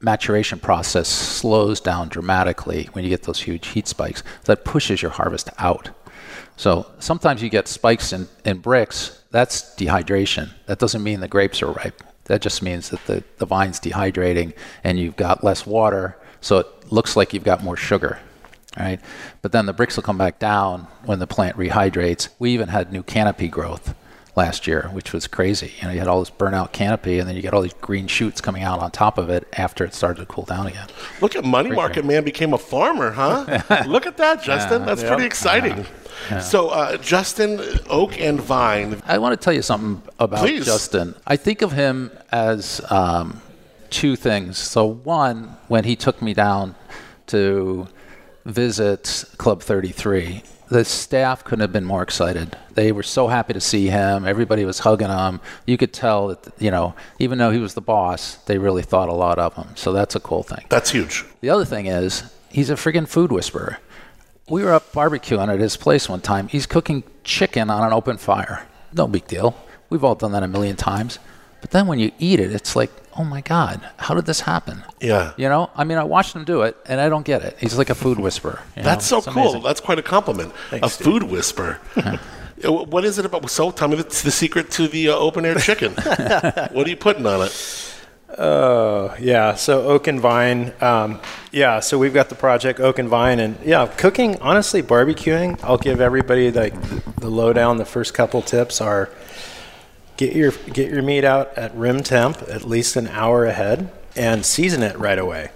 maturation 0.00 0.58
process 0.58 1.08
slows 1.08 1.80
down 1.80 2.08
dramatically 2.08 2.88
when 2.92 3.04
you 3.04 3.10
get 3.10 3.22
those 3.22 3.40
huge 3.40 3.68
heat 3.68 3.86
spikes. 3.86 4.24
That 4.46 4.64
pushes 4.64 5.02
your 5.02 5.12
harvest 5.12 5.50
out. 5.58 5.90
So 6.56 6.90
sometimes 6.98 7.42
you 7.44 7.48
get 7.48 7.68
spikes 7.68 8.12
in, 8.12 8.26
in 8.44 8.60
Brix. 8.60 9.20
That's 9.30 9.62
dehydration. 9.76 10.50
That 10.66 10.80
doesn't 10.80 11.02
mean 11.02 11.20
the 11.20 11.28
grapes 11.28 11.62
are 11.62 11.70
ripe. 11.70 12.02
That 12.26 12.42
just 12.42 12.62
means 12.62 12.90
that 12.90 13.04
the, 13.06 13.24
the 13.38 13.46
vine's 13.46 13.80
dehydrating 13.80 14.54
and 14.84 14.98
you've 14.98 15.16
got 15.16 15.42
less 15.44 15.66
water, 15.66 16.16
so 16.40 16.58
it 16.58 16.92
looks 16.92 17.16
like 17.16 17.32
you've 17.32 17.44
got 17.44 17.64
more 17.64 17.76
sugar. 17.76 18.18
Right? 18.78 19.00
But 19.40 19.52
then 19.52 19.66
the 19.66 19.72
Brix 19.72 19.96
will 19.96 20.02
come 20.02 20.18
back 20.18 20.38
down 20.38 20.86
when 21.06 21.18
the 21.18 21.26
plant 21.26 21.56
rehydrates. 21.56 22.28
We 22.38 22.50
even 22.50 22.68
had 22.68 22.92
new 22.92 23.02
canopy 23.02 23.48
growth 23.48 23.94
last 24.36 24.66
year, 24.66 24.90
which 24.92 25.14
was 25.14 25.26
crazy. 25.26 25.72
You 25.80 25.88
know, 25.88 25.94
you 25.94 25.98
had 25.98 26.08
all 26.08 26.20
this 26.20 26.30
burnout 26.30 26.72
canopy 26.72 27.18
and 27.18 27.28
then 27.28 27.34
you 27.34 27.42
get 27.42 27.54
all 27.54 27.62
these 27.62 27.74
green 27.74 28.06
shoots 28.06 28.40
coming 28.40 28.62
out 28.62 28.80
on 28.80 28.90
top 28.90 29.16
of 29.16 29.30
it 29.30 29.48
after 29.54 29.82
it 29.84 29.94
started 29.94 30.20
to 30.20 30.26
cool 30.26 30.44
down 30.44 30.66
again. 30.66 30.86
Look 31.22 31.34
at 31.34 31.44
Money 31.44 31.70
Market 31.70 32.04
Man 32.04 32.22
became 32.22 32.52
a 32.52 32.58
farmer, 32.58 33.10
huh? 33.10 33.84
Look 33.86 34.06
at 34.06 34.18
that, 34.18 34.42
Justin. 34.42 34.84
That's 34.84 35.02
pretty 35.02 35.24
exciting. 35.24 35.86
So, 36.40 36.68
uh, 36.68 36.96
Justin, 36.98 37.60
Oak 37.88 38.20
and 38.20 38.40
Vine. 38.40 39.00
I 39.06 39.18
want 39.18 39.38
to 39.38 39.42
tell 39.42 39.52
you 39.52 39.62
something 39.62 40.02
about 40.18 40.40
Please. 40.40 40.64
Justin. 40.64 41.14
I 41.26 41.36
think 41.36 41.62
of 41.62 41.72
him 41.72 42.10
as 42.32 42.80
um, 42.90 43.40
two 43.90 44.16
things. 44.16 44.58
So, 44.58 44.84
one, 44.86 45.56
when 45.68 45.84
he 45.84 45.94
took 45.94 46.20
me 46.20 46.34
down 46.34 46.74
to 47.28 47.86
visit 48.44 49.24
Club 49.36 49.62
33, 49.62 50.42
the 50.68 50.84
staff 50.84 51.44
couldn't 51.44 51.60
have 51.60 51.72
been 51.72 51.84
more 51.84 52.02
excited. 52.02 52.56
They 52.74 52.92
were 52.92 53.02
so 53.02 53.28
happy 53.28 53.52
to 53.52 53.60
see 53.60 53.86
him. 53.88 54.24
Everybody 54.26 54.64
was 54.64 54.80
hugging 54.80 55.08
him. 55.08 55.40
You 55.66 55.76
could 55.76 55.92
tell 55.92 56.28
that, 56.28 56.52
you 56.58 56.70
know, 56.70 56.94
even 57.18 57.38
though 57.38 57.50
he 57.50 57.58
was 57.58 57.74
the 57.74 57.80
boss, 57.80 58.36
they 58.46 58.58
really 58.58 58.82
thought 58.82 59.08
a 59.08 59.14
lot 59.14 59.38
of 59.38 59.54
him. 59.54 59.68
So, 59.76 59.92
that's 59.92 60.14
a 60.14 60.20
cool 60.20 60.42
thing. 60.42 60.64
That's 60.68 60.90
huge. 60.90 61.24
The 61.40 61.50
other 61.50 61.64
thing 61.64 61.86
is, 61.86 62.34
he's 62.50 62.70
a 62.70 62.74
friggin' 62.74 63.08
food 63.08 63.30
whisperer. 63.30 63.78
We 64.48 64.62
were 64.62 64.72
up 64.72 64.92
barbecuing 64.92 65.52
at 65.52 65.58
his 65.58 65.76
place 65.76 66.08
one 66.08 66.20
time. 66.20 66.48
He's 66.48 66.66
cooking 66.66 67.02
chicken 67.24 67.70
on 67.70 67.84
an 67.84 67.92
open 67.92 68.16
fire. 68.16 68.66
No 68.92 69.06
big 69.08 69.26
deal. 69.26 69.56
We've 69.90 70.04
all 70.04 70.14
done 70.14 70.32
that 70.32 70.42
a 70.42 70.48
million 70.48 70.76
times. 70.76 71.18
But 71.66 71.72
then 71.72 71.88
when 71.88 71.98
you 71.98 72.12
eat 72.20 72.38
it, 72.38 72.52
it's 72.52 72.76
like, 72.76 72.92
oh 73.18 73.24
my 73.24 73.40
God, 73.40 73.80
how 73.96 74.14
did 74.14 74.24
this 74.24 74.42
happen? 74.42 74.84
Yeah. 75.00 75.32
You 75.36 75.48
know, 75.48 75.68
I 75.74 75.82
mean, 75.82 75.98
I 75.98 76.04
watched 76.04 76.36
him 76.36 76.44
do 76.44 76.62
it, 76.62 76.76
and 76.86 77.00
I 77.00 77.08
don't 77.08 77.26
get 77.26 77.42
it. 77.42 77.56
He's 77.58 77.76
like 77.76 77.90
a 77.90 77.94
food 77.96 78.20
whisperer. 78.20 78.60
you 78.76 78.82
know? 78.84 78.88
That's 78.88 79.04
so 79.04 79.16
It's 79.18 79.26
cool. 79.26 79.42
amazing. 79.42 79.62
That's 79.64 79.80
quite 79.80 79.98
a 79.98 80.02
compliment. 80.02 80.52
a 80.70 80.88
food 80.88 81.24
whisper. 81.24 81.80
Uh, 82.64 82.72
what 82.72 83.04
is 83.04 83.18
it 83.18 83.26
about? 83.26 83.50
So, 83.50 83.70
tell 83.70 83.86
me 83.86 83.96
the, 83.96 84.04
the 84.04 84.30
secret 84.30 84.70
to 84.70 84.88
the 84.88 85.10
uh, 85.10 85.14
open 85.14 85.44
air 85.44 85.56
chicken. 85.56 85.92
what 86.72 86.86
are 86.86 86.88
you 86.88 86.96
putting 86.96 87.26
on 87.26 87.42
it? 87.42 87.94
Oh, 88.38 89.14
yeah. 89.20 89.54
So 89.56 89.86
Oak 89.86 90.06
and 90.06 90.18
Vine. 90.18 90.72
Um, 90.80 91.20
yeah. 91.52 91.80
So 91.80 91.98
we've 91.98 92.14
got 92.14 92.30
the 92.30 92.34
project 92.34 92.80
Oak 92.80 92.98
and 92.98 93.10
Vine, 93.10 93.40
and 93.40 93.58
yeah, 93.62 93.86
cooking. 93.86 94.40
Honestly, 94.40 94.82
barbecuing. 94.82 95.62
I'll 95.62 95.76
give 95.76 96.00
everybody 96.00 96.50
like 96.50 96.72
the, 96.80 97.02
the 97.20 97.28
lowdown. 97.28 97.76
The 97.76 97.84
first 97.84 98.14
couple 98.14 98.40
tips 98.40 98.80
are 98.80 99.10
get 100.16 100.34
your 100.34 100.50
get 100.50 100.90
your 100.90 101.02
meat 101.02 101.24
out 101.24 101.56
at 101.56 101.74
room 101.74 102.02
temp 102.02 102.42
at 102.48 102.64
least 102.64 102.96
an 102.96 103.08
hour 103.08 103.44
ahead, 103.44 103.90
and 104.14 104.44
season 104.44 104.82
it 104.82 104.98
right 104.98 105.18
away. 105.18 105.50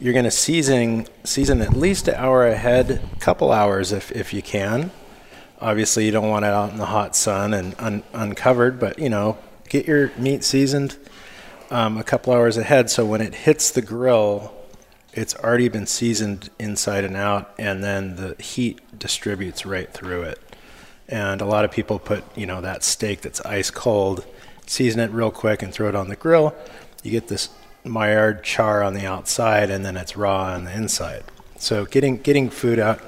You're 0.00 0.12
going 0.12 0.24
to 0.24 0.30
season 0.30 1.06
season 1.24 1.60
at 1.60 1.74
least 1.74 2.08
an 2.08 2.14
hour 2.14 2.46
ahead, 2.46 2.90
a 2.90 3.20
couple 3.20 3.52
hours 3.52 3.92
if 3.92 4.12
if 4.12 4.32
you 4.32 4.42
can. 4.42 4.90
Obviously, 5.60 6.04
you 6.04 6.10
don't 6.12 6.28
want 6.28 6.44
it 6.44 6.52
out 6.52 6.70
in 6.72 6.78
the 6.78 6.86
hot 6.86 7.16
sun 7.16 7.54
and 7.54 7.74
un, 7.78 8.02
uncovered, 8.12 8.78
but 8.78 8.98
you 8.98 9.08
know, 9.08 9.38
get 9.68 9.86
your 9.86 10.10
meat 10.18 10.44
seasoned 10.44 10.96
um, 11.70 11.96
a 11.96 12.04
couple 12.04 12.32
hours 12.32 12.56
ahead. 12.56 12.90
So 12.90 13.06
when 13.06 13.20
it 13.20 13.34
hits 13.34 13.70
the 13.70 13.82
grill, 13.82 14.52
it's 15.12 15.34
already 15.36 15.68
been 15.68 15.86
seasoned 15.86 16.50
inside 16.58 17.04
and 17.04 17.16
out, 17.16 17.54
and 17.58 17.82
then 17.82 18.16
the 18.16 18.40
heat 18.42 18.80
distributes 18.98 19.64
right 19.64 19.90
through 19.92 20.22
it. 20.22 20.40
And 21.08 21.40
a 21.40 21.44
lot 21.46 21.64
of 21.64 21.70
people 21.70 21.98
put, 21.98 22.24
you 22.36 22.46
know, 22.46 22.60
that 22.62 22.82
steak 22.82 23.20
that's 23.20 23.40
ice 23.42 23.70
cold, 23.70 24.24
season 24.66 25.00
it 25.00 25.10
real 25.10 25.30
quick 25.30 25.62
and 25.62 25.72
throw 25.72 25.88
it 25.88 25.94
on 25.94 26.08
the 26.08 26.16
grill. 26.16 26.54
You 27.02 27.10
get 27.10 27.28
this 27.28 27.50
Maillard 27.84 28.42
char 28.42 28.82
on 28.82 28.94
the 28.94 29.04
outside, 29.04 29.70
and 29.70 29.84
then 29.84 29.96
it's 29.98 30.16
raw 30.16 30.44
on 30.54 30.64
the 30.64 30.74
inside. 30.74 31.22
So 31.58 31.84
getting 31.84 32.16
getting 32.16 32.48
food 32.48 32.78
out 32.78 33.00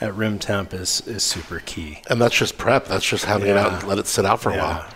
at 0.00 0.14
room 0.14 0.38
temp 0.38 0.74
is 0.74 1.00
is 1.06 1.22
super 1.22 1.60
key. 1.60 2.02
And 2.10 2.20
that's 2.20 2.36
just 2.36 2.58
prep. 2.58 2.84
That's 2.86 3.06
just 3.08 3.24
having 3.24 3.48
it 3.48 3.56
out 3.56 3.72
and 3.72 3.88
let 3.88 3.98
it 3.98 4.06
sit 4.06 4.26
out 4.26 4.40
for 4.42 4.50
a 4.50 4.56
Yeah. 4.56 4.62
while. 4.80 4.86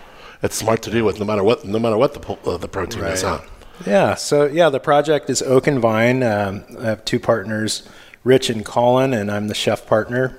It's 0.43 0.55
smart 0.55 0.81
to 0.83 0.91
do 0.91 1.03
with 1.03 1.17
no 1.19 1.25
matter 1.25 1.43
what, 1.43 1.65
no 1.65 1.79
matter 1.79 1.97
what 1.97 2.13
the 2.13 2.49
uh, 2.49 2.57
the 2.57 2.67
protein 2.67 3.03
is. 3.05 3.23
on. 3.23 3.41
Yeah. 3.87 4.13
So 4.13 4.45
yeah, 4.45 4.69
the 4.69 4.79
project 4.79 5.29
is 5.31 5.41
Oak 5.41 5.65
and 5.65 5.79
Vine. 5.79 6.21
Um, 6.21 6.63
I 6.79 6.83
have 6.85 7.03
two 7.05 7.19
partners, 7.19 7.87
Rich 8.23 8.51
and 8.51 8.63
Colin, 8.63 9.13
and 9.13 9.31
I'm 9.31 9.47
the 9.47 9.55
chef 9.55 9.87
partner. 9.87 10.37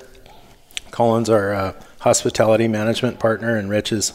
Colin's 0.92 1.29
our 1.29 1.53
uh, 1.53 1.72
hospitality 2.05 2.69
management 2.69 3.19
partner, 3.19 3.57
and 3.57 3.71
Rich 3.71 3.90
is 3.90 4.12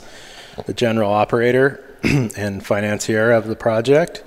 the 0.68 0.76
general 0.76 1.12
operator 1.12 1.84
and 2.04 2.64
financier 2.64 3.32
of 3.32 3.48
the 3.48 3.56
project. 3.56 4.24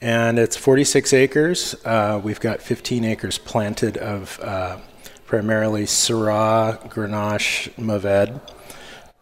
And 0.00 0.40
it's 0.40 0.56
46 0.56 1.12
acres. 1.12 1.76
Uh, 1.84 2.20
we've 2.22 2.40
got 2.40 2.60
15 2.60 3.04
acres 3.04 3.38
planted 3.38 3.96
of 3.96 4.40
uh, 4.42 4.78
primarily 5.24 5.84
Syrah, 5.84 6.90
Grenache, 6.90 7.72
Mourvèdre. 7.76 8.40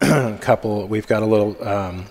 Couple. 0.41 0.87
We've 0.87 1.07
got 1.07 1.21
a 1.21 1.27
little. 1.27 1.55
Um, 1.65 2.05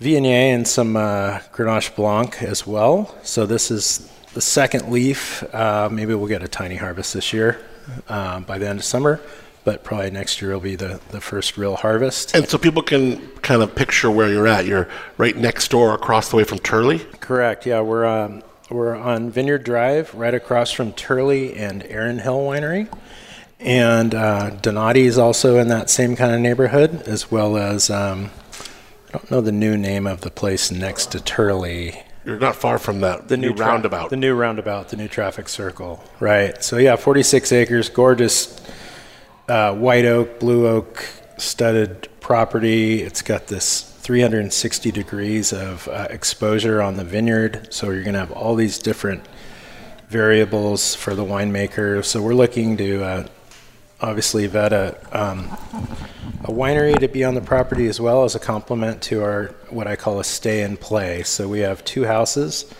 Viognier 0.00 0.54
and 0.54 0.66
some 0.66 0.96
uh, 0.96 1.38
Grenache 1.52 1.94
Blanc 1.94 2.42
as 2.42 2.66
well. 2.66 3.16
So 3.22 3.46
this 3.46 3.70
is 3.70 4.10
the 4.34 4.40
second 4.40 4.90
leaf. 4.90 5.44
Uh, 5.54 5.88
maybe 5.92 6.14
we'll 6.14 6.28
get 6.28 6.42
a 6.42 6.48
tiny 6.48 6.76
harvest 6.76 7.14
this 7.14 7.32
year 7.32 7.60
uh, 8.08 8.40
by 8.40 8.58
the 8.58 8.68
end 8.68 8.78
of 8.80 8.84
summer, 8.84 9.20
but 9.64 9.84
probably 9.84 10.10
next 10.10 10.42
year 10.42 10.52
will 10.52 10.60
be 10.60 10.76
the, 10.76 11.00
the 11.10 11.20
first 11.20 11.56
real 11.56 11.76
harvest. 11.76 12.34
And 12.34 12.48
so 12.48 12.58
people 12.58 12.82
can 12.82 13.26
kind 13.38 13.62
of 13.62 13.74
picture 13.74 14.10
where 14.10 14.28
you're 14.28 14.48
at. 14.48 14.66
You're 14.66 14.88
right 15.18 15.36
next 15.36 15.70
door, 15.70 15.94
across 15.94 16.30
the 16.30 16.36
way 16.36 16.44
from 16.44 16.58
Turley. 16.58 16.98
Correct. 17.20 17.66
Yeah, 17.66 17.80
we're 17.80 18.04
um, 18.06 18.42
we're 18.70 18.94
on 18.94 19.30
Vineyard 19.30 19.64
Drive, 19.64 20.14
right 20.14 20.34
across 20.34 20.72
from 20.72 20.92
Turley 20.92 21.54
and 21.54 21.82
Aaron 21.84 22.18
Hill 22.18 22.38
Winery, 22.38 22.88
and 23.60 24.14
uh, 24.14 24.50
Donati 24.50 25.02
is 25.02 25.18
also 25.18 25.58
in 25.58 25.68
that 25.68 25.90
same 25.90 26.16
kind 26.16 26.34
of 26.34 26.40
neighborhood, 26.40 27.02
as 27.06 27.30
well 27.30 27.56
as 27.56 27.90
um, 27.90 28.30
I 29.08 29.18
don't 29.18 29.30
know 29.30 29.40
the 29.40 29.52
new 29.52 29.76
name 29.76 30.06
of 30.06 30.22
the 30.22 30.30
place 30.30 30.70
next 30.70 31.12
to 31.12 31.20
Turley. 31.20 32.02
You're 32.24 32.38
not 32.38 32.54
far 32.56 32.78
from 32.78 33.00
that 33.00 33.28
the 33.28 33.36
new, 33.36 33.52
tra- 33.52 33.66
roundabout. 33.66 34.10
the 34.10 34.16
new 34.16 34.34
roundabout, 34.34 34.88
the 34.88 34.96
new 34.96 35.08
traffic 35.08 35.48
circle. 35.48 36.02
Right. 36.20 36.62
So 36.62 36.78
yeah, 36.78 36.96
46 36.96 37.50
acres, 37.52 37.88
gorgeous 37.88 38.60
uh, 39.48 39.74
white 39.74 40.04
oak, 40.04 40.40
blue 40.40 40.66
oak 40.66 41.06
studded 41.36 42.08
property. 42.20 43.02
It's 43.02 43.22
got 43.22 43.48
this 43.48 43.82
360 43.82 44.90
degrees 44.90 45.52
of 45.52 45.88
uh, 45.88 46.08
exposure 46.10 46.82
on 46.82 46.96
the 46.96 47.04
vineyard, 47.04 47.72
so 47.72 47.90
you're 47.90 48.02
going 48.02 48.14
to 48.14 48.20
have 48.20 48.32
all 48.32 48.54
these 48.54 48.78
different 48.78 49.24
variables 50.08 50.94
for 50.94 51.14
the 51.14 51.24
winemaker. 51.24 52.04
So 52.04 52.20
we're 52.20 52.34
looking 52.34 52.76
to 52.76 53.02
uh, 53.02 53.26
obviously 54.00 54.46
vet 54.46 54.72
a, 54.72 54.96
um, 55.12 55.46
a 56.44 56.50
winery 56.50 56.98
to 56.98 57.08
be 57.08 57.24
on 57.24 57.34
the 57.34 57.40
property 57.40 57.86
as 57.86 58.00
well 58.00 58.24
as 58.24 58.34
a 58.34 58.40
complement 58.40 59.00
to 59.02 59.22
our 59.22 59.54
what 59.70 59.86
I 59.86 59.96
call 59.96 60.20
a 60.20 60.24
stay 60.24 60.62
and 60.62 60.78
play. 60.78 61.22
So 61.22 61.48
we 61.48 61.60
have 61.60 61.84
two 61.84 62.04
houses 62.04 62.72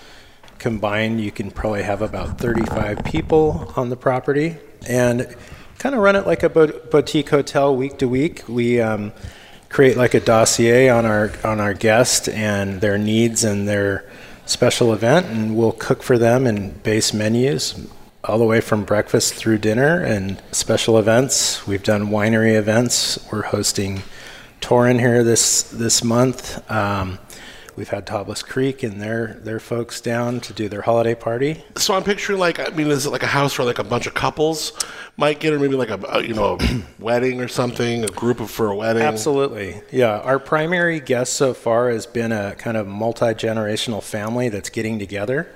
combined. 0.59 1.21
You 1.21 1.31
can 1.31 1.51
probably 1.51 1.83
have 1.83 2.03
about 2.03 2.39
35 2.39 3.05
people 3.05 3.73
on 3.77 3.89
the 3.89 3.97
property 3.97 4.57
and 4.89 5.35
kind 5.83 5.97
of 5.97 6.01
run 6.01 6.15
it 6.15 6.25
like 6.29 6.45
a 6.45 6.49
boutique 6.49 7.31
hotel 7.31 7.75
week 7.75 7.99
to 7.99 8.07
week. 8.07 8.45
We 8.49 8.81
um, 8.81 9.13
create 9.69 9.97
like 9.97 10.15
a 10.15 10.21
dossier 10.21 10.89
on 10.89 11.05
our 11.05 11.33
on 11.43 11.59
our 11.59 11.75
guest 11.75 12.29
and 12.29 12.81
their 12.81 12.97
needs 12.97 13.43
and 13.43 13.67
their 13.67 14.09
special 14.47 14.93
event, 14.93 15.27
and 15.27 15.57
we'll 15.57 15.73
cook 15.73 16.05
for 16.05 16.19
them 16.19 16.47
in 16.47 16.71
base 16.85 17.13
menus 17.13 17.85
all 18.23 18.39
the 18.39 18.45
way 18.45 18.61
from 18.61 18.85
breakfast 18.85 19.35
through 19.35 19.59
dinner 19.59 20.01
and 20.01 20.41
special 20.53 20.99
events. 20.99 21.67
We've 21.67 21.83
done 21.83 22.11
winery 22.11 22.55
events. 22.57 23.19
We're 23.33 23.43
hosting 23.43 24.05
Torrin 24.61 25.01
here 25.01 25.25
this 25.25 25.65
this 25.65 26.05
month. 26.05 26.71
Um, 26.71 27.19
we've 27.77 27.89
had 27.89 28.07
Tablas 28.07 28.45
Creek 28.45 28.83
and 28.83 29.01
their 29.01 29.35
their 29.43 29.61
folks 29.61 30.01
down 30.01 30.41
to 30.41 30.53
do 30.53 30.69
their 30.69 30.83
holiday 30.83 31.15
party. 31.15 31.65
So 31.77 31.95
I'm 31.95 32.05
picturing 32.05 32.39
like 32.39 32.59
I 32.59 32.75
mean, 32.75 32.89
is 32.89 33.07
it 33.07 33.11
like 33.11 33.23
a 33.23 33.29
house 33.29 33.59
where 33.59 33.67
like 33.67 33.79
a 33.79 33.85
bunch 33.85 34.07
of 34.07 34.15
couples 34.15 34.73
might 35.17 35.41
get, 35.41 35.53
or 35.53 35.59
maybe 35.59 35.75
like 35.75 35.91
a, 35.91 36.01
a 36.09 36.23
you 36.23 36.35
know 36.35 36.59
a 36.61 36.83
wedding 36.99 37.41
or 37.41 37.49
something, 37.49 38.05
a 38.05 38.09
group 38.09 38.41
of 38.41 38.51
for 38.51 38.69
a 38.69 38.77
wedding? 38.77 39.03
Absolutely, 39.03 39.83
yeah. 39.91 40.19
Our 40.21 40.39
primary 40.39 41.01
guest 41.01 41.35
so 41.35 41.55
far 41.55 41.91
has 41.91 42.07
been 42.07 42.33
a 42.33 42.55
kind 42.57 42.77
of 42.77 42.87
multi 42.87 43.27
generational 43.27 44.03
family 44.03 44.49
that's 44.49 44.71
getting 44.71 44.99
together 44.99 45.49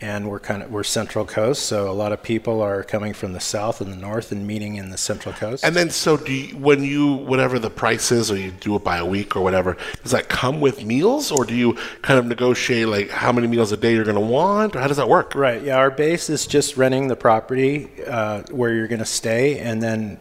and 0.00 0.28
we're 0.28 0.40
kind 0.40 0.62
of 0.62 0.70
we're 0.70 0.84
Central 0.84 1.24
Coast, 1.24 1.66
so 1.66 1.90
a 1.90 1.92
lot 1.92 2.12
of 2.12 2.22
people 2.22 2.60
are 2.60 2.82
coming 2.82 3.12
from 3.12 3.32
the 3.32 3.40
south 3.40 3.80
and 3.80 3.92
the 3.92 3.96
north 3.96 4.32
and 4.32 4.46
meeting 4.46 4.76
in 4.76 4.90
the 4.90 4.98
Central 4.98 5.34
Coast. 5.34 5.64
And 5.64 5.74
then, 5.74 5.90
so 5.90 6.16
do 6.16 6.32
you, 6.32 6.56
when 6.56 6.82
you 6.84 7.14
whatever 7.14 7.58
the 7.58 7.70
price 7.70 8.12
is, 8.12 8.30
or 8.30 8.36
you 8.36 8.50
do 8.50 8.76
it 8.76 8.84
by 8.84 8.98
a 8.98 9.04
week 9.06 9.36
or 9.36 9.40
whatever, 9.40 9.76
does 10.02 10.12
that 10.12 10.28
come 10.28 10.60
with 10.60 10.84
meals, 10.84 11.30
or 11.32 11.44
do 11.44 11.54
you 11.54 11.74
kind 12.02 12.18
of 12.18 12.26
negotiate 12.26 12.88
like 12.88 13.10
how 13.10 13.32
many 13.32 13.46
meals 13.46 13.72
a 13.72 13.76
day 13.76 13.94
you're 13.94 14.04
going 14.04 14.14
to 14.14 14.20
want, 14.20 14.76
or 14.76 14.80
how 14.80 14.86
does 14.86 14.98
that 14.98 15.08
work? 15.08 15.34
Right. 15.34 15.62
Yeah. 15.62 15.78
Our 15.78 15.90
base 15.90 16.30
is 16.30 16.46
just 16.46 16.76
renting 16.76 17.08
the 17.08 17.16
property 17.16 17.88
uh, 18.06 18.42
where 18.50 18.72
you're 18.72 18.88
going 18.88 18.98
to 19.00 19.04
stay, 19.04 19.58
and 19.58 19.82
then 19.82 20.18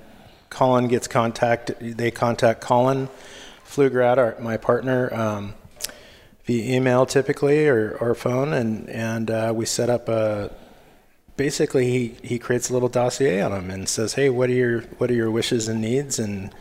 Colin 0.49 0.87
gets 0.87 1.07
contact. 1.07 1.71
They 1.79 2.09
contact 2.09 2.61
Colin 2.61 3.09
Pflugrad, 3.65 4.17
our, 4.17 4.37
my 4.39 4.57
partner. 4.57 5.13
Um, 5.13 5.53
via 6.47 6.75
email 6.77 7.05
typically 7.05 7.67
or, 7.67 7.95
or 7.99 8.15
phone, 8.15 8.53
and 8.53 8.89
and 8.89 9.29
uh, 9.29 9.53
we 9.55 9.65
set 9.65 9.89
up 9.89 10.10
a. 10.10 10.51
Basically, 11.36 11.91
he, 11.91 12.15
he 12.27 12.39
creates 12.39 12.71
a 12.71 12.73
little 12.73 12.89
dossier 12.89 13.41
on 13.41 13.51
them 13.51 13.69
and 13.69 13.88
says, 13.88 14.13
"Hey, 14.13 14.29
what 14.29 14.49
are 14.49 14.53
your 14.53 14.81
what 14.97 15.12
are 15.12 15.13
your 15.13 15.29
wishes 15.29 15.67
and 15.67 15.81
needs?" 15.81 16.17
And 16.17 16.51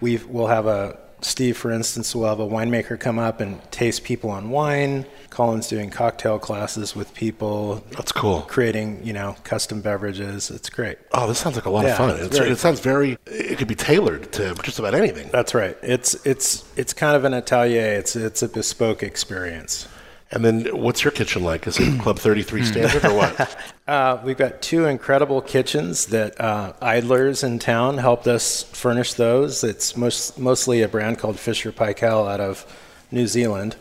we 0.00 0.16
will 0.16 0.46
have 0.46 0.66
a 0.66 0.98
Steve, 1.24 1.56
for 1.56 1.70
instance, 1.70 2.14
will 2.14 2.26
have 2.26 2.40
a 2.40 2.46
winemaker 2.46 2.98
come 2.98 3.18
up 3.18 3.40
and 3.40 3.60
taste 3.70 4.04
people 4.04 4.30
on 4.30 4.50
wine. 4.50 5.06
Colin's 5.30 5.68
doing 5.68 5.88
cocktail 5.88 6.38
classes 6.38 6.94
with 6.94 7.14
people. 7.14 7.82
That's 7.92 8.12
cool. 8.12 8.42
Creating, 8.42 9.00
you 9.04 9.12
know, 9.12 9.36
custom 9.44 9.80
beverages. 9.80 10.50
It's 10.50 10.68
great. 10.68 10.98
Oh, 11.12 11.26
this 11.26 11.38
sounds 11.38 11.56
like 11.56 11.64
a 11.64 11.70
lot 11.70 11.84
yeah, 11.84 11.92
of 11.92 11.96
fun. 11.96 12.16
It's, 12.18 12.36
it 12.36 12.58
sounds 12.58 12.80
very. 12.80 13.16
It 13.26 13.56
could 13.58 13.68
be 13.68 13.74
tailored 13.74 14.32
to 14.32 14.54
just 14.62 14.78
about 14.78 14.94
anything. 14.94 15.30
That's 15.32 15.54
right. 15.54 15.76
It's 15.82 16.14
it's 16.26 16.64
it's 16.76 16.92
kind 16.92 17.16
of 17.16 17.24
an 17.24 17.34
atelier. 17.34 17.94
It's 17.94 18.14
it's 18.14 18.42
a 18.42 18.48
bespoke 18.48 19.02
experience. 19.02 19.88
And 20.32 20.42
then, 20.42 20.64
what's 20.74 21.04
your 21.04 21.10
kitchen 21.10 21.44
like? 21.44 21.66
Is 21.66 21.78
it 21.78 22.00
Club 22.00 22.18
33 22.18 22.64
standard 22.64 23.04
or 23.04 23.14
what? 23.14 23.56
Uh, 23.84 24.22
we've 24.24 24.38
got 24.38 24.62
two 24.62 24.84
incredible 24.84 25.42
kitchens 25.42 26.06
that 26.06 26.40
uh, 26.40 26.72
Idlers 26.80 27.42
in 27.42 27.58
town 27.58 27.98
helped 27.98 28.28
us 28.28 28.62
furnish 28.62 29.14
those. 29.14 29.64
It's 29.64 29.96
most, 29.96 30.38
mostly 30.38 30.82
a 30.82 30.88
brand 30.88 31.18
called 31.18 31.36
Fisher 31.36 31.72
Paykel 31.72 32.30
out 32.30 32.40
of 32.40 32.64
New 33.10 33.26
Zealand. 33.26 33.74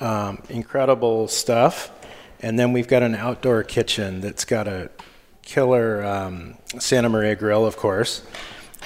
Um, 0.00 0.42
incredible 0.48 1.28
stuff. 1.28 1.92
And 2.40 2.58
then 2.58 2.72
we've 2.72 2.88
got 2.88 3.02
an 3.02 3.14
outdoor 3.14 3.62
kitchen 3.64 4.22
that's 4.22 4.46
got 4.46 4.66
a 4.66 4.90
killer 5.42 6.02
um, 6.02 6.56
Santa 6.78 7.10
Maria 7.10 7.36
grill, 7.36 7.66
of 7.66 7.76
course. 7.76 8.22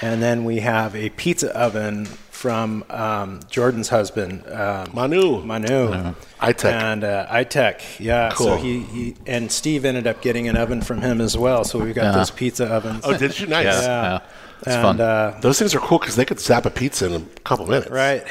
And 0.01 0.21
then 0.21 0.43
we 0.43 0.59
have 0.59 0.93
a 0.93 1.09
pizza 1.09 1.57
oven 1.57 2.07
from 2.39 2.85
um, 2.89 3.41
Jordan's 3.49 3.89
husband, 3.89 4.47
um, 4.47 4.89
Manu. 4.93 5.43
Manu. 5.43 5.89
Manu. 5.89 6.15
iTech. 6.39 6.71
And 6.71 7.03
uh, 7.03 7.27
iTech, 7.27 7.99
yeah. 7.99 8.31
Cool. 8.33 8.47
So 8.47 8.55
he, 8.55 8.79
he 8.83 9.15
and 9.27 9.51
Steve 9.51 9.83
ended 9.83 10.07
up 10.07 10.21
getting 10.21 10.47
an 10.47 10.55
oven 10.55 10.81
from 10.81 11.01
him 11.01 11.19
as 11.19 11.37
well. 11.37 11.65
So 11.65 11.77
we've 11.79 11.93
got 11.93 12.05
yeah. 12.05 12.11
those 12.13 12.31
pizza 12.31 12.65
ovens. 12.65 13.01
Oh, 13.03 13.17
did 13.17 13.37
you? 13.37 13.47
Nice. 13.47 13.65
yeah. 13.65 13.81
yeah. 13.81 14.19
It's 14.59 14.67
and, 14.67 14.81
fun. 14.81 15.01
Uh, 15.01 15.37
Those 15.41 15.59
things 15.59 15.75
are 15.75 15.79
cool 15.79 15.99
because 15.99 16.15
they 16.15 16.23
could 16.23 16.39
zap 16.39 16.65
a 16.65 16.69
pizza 16.69 17.07
in 17.07 17.21
a 17.21 17.25
couple 17.41 17.65
minutes. 17.65 17.89
Right. 17.89 18.25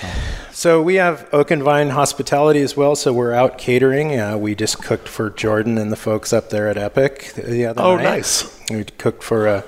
So 0.53 0.83
we 0.83 0.94
have 0.94 1.29
Oak 1.33 1.51
and 1.51 1.62
Vine 1.62 1.90
Hospitality 1.90 2.61
as 2.61 2.77
well. 2.77 2.97
So 2.97 3.12
we're 3.12 3.33
out 3.33 3.59
catering. 3.59 4.18
Uh, 4.18 4.38
we 4.38 4.55
just 4.55 4.83
cooked 4.83 5.09
for 5.09 5.31
Jordan 5.31 5.77
and 5.77 5.92
the 5.92 5.97
folks 5.97 6.33
up 6.33 6.49
there 6.51 6.68
at 6.68 6.79
Epoch 6.79 7.35
the 7.35 7.66
other 7.66 7.83
oh, 7.83 7.97
night. 7.97 8.07
Oh, 8.07 8.11
nice. 8.11 8.61
We 8.71 8.85
cooked 8.85 9.23
for 9.23 9.49
uh, 9.49 9.62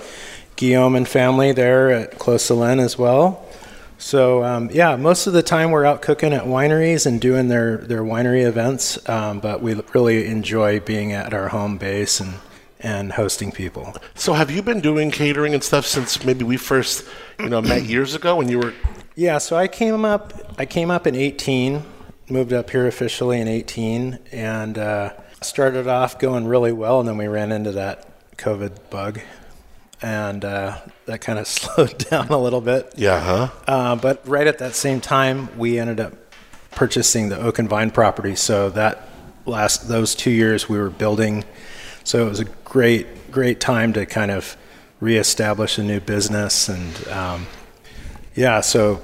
Guillaume 0.56 0.96
and 0.96 1.08
family 1.08 1.52
there 1.52 1.90
at 1.90 2.18
Clos 2.18 2.46
Solène 2.46 2.80
as 2.80 2.98
well. 2.98 3.46
So 4.00 4.42
um, 4.42 4.70
yeah, 4.72 4.96
most 4.96 5.26
of 5.26 5.34
the 5.34 5.42
time 5.42 5.70
we're 5.70 5.84
out 5.84 6.00
cooking 6.00 6.32
at 6.32 6.44
wineries 6.44 7.04
and 7.04 7.20
doing 7.20 7.48
their 7.48 7.76
their 7.76 8.02
winery 8.02 8.46
events, 8.46 8.98
um, 9.08 9.40
but 9.40 9.60
we 9.60 9.74
really 9.92 10.26
enjoy 10.26 10.80
being 10.80 11.12
at 11.12 11.34
our 11.34 11.48
home 11.48 11.76
base 11.76 12.18
and 12.18 12.36
and 12.80 13.12
hosting 13.12 13.52
people. 13.52 13.94
So 14.14 14.32
have 14.32 14.50
you 14.50 14.62
been 14.62 14.80
doing 14.80 15.10
catering 15.10 15.52
and 15.52 15.62
stuff 15.62 15.84
since 15.84 16.24
maybe 16.24 16.46
we 16.46 16.56
first 16.56 17.06
you 17.38 17.50
know 17.50 17.60
met 17.60 17.84
years 17.94 18.14
ago 18.14 18.36
when 18.36 18.48
you 18.48 18.58
were? 18.58 18.74
Yeah, 19.16 19.36
so 19.36 19.56
I 19.56 19.68
came 19.68 20.06
up 20.06 20.32
I 20.58 20.64
came 20.64 20.90
up 20.90 21.06
in 21.06 21.14
18, 21.14 21.82
moved 22.30 22.54
up 22.54 22.70
here 22.70 22.86
officially 22.86 23.38
in 23.38 23.48
18, 23.48 24.18
and 24.32 24.78
uh, 24.78 25.12
started 25.42 25.86
off 25.86 26.18
going 26.18 26.46
really 26.46 26.72
well, 26.72 27.00
and 27.00 27.08
then 27.08 27.18
we 27.18 27.28
ran 27.28 27.52
into 27.52 27.72
that 27.72 28.36
COVID 28.38 28.72
bug 28.88 29.20
and 30.02 30.44
uh, 30.44 30.78
that 31.06 31.20
kind 31.20 31.38
of 31.38 31.46
slowed 31.46 31.98
down 31.98 32.28
a 32.28 32.38
little 32.38 32.60
bit. 32.60 32.92
Yeah, 32.96 33.20
huh? 33.20 33.48
Uh, 33.66 33.96
but 33.96 34.26
right 34.26 34.46
at 34.46 34.58
that 34.58 34.74
same 34.74 35.00
time, 35.00 35.56
we 35.58 35.78
ended 35.78 36.00
up 36.00 36.14
purchasing 36.72 37.28
the 37.28 37.38
Oak 37.38 37.58
and 37.58 37.68
Vine 37.68 37.90
property. 37.90 38.36
So 38.36 38.70
that 38.70 39.08
last 39.46 39.88
those 39.88 40.14
two 40.14 40.30
years, 40.30 40.68
we 40.68 40.78
were 40.78 40.90
building. 40.90 41.44
So 42.04 42.26
it 42.26 42.28
was 42.28 42.40
a 42.40 42.44
great, 42.44 43.30
great 43.30 43.60
time 43.60 43.92
to 43.94 44.06
kind 44.06 44.30
of 44.30 44.56
reestablish 45.00 45.78
a 45.78 45.82
new 45.82 46.00
business, 46.00 46.68
and 46.68 47.08
um, 47.08 47.46
yeah. 48.34 48.60
So 48.60 49.00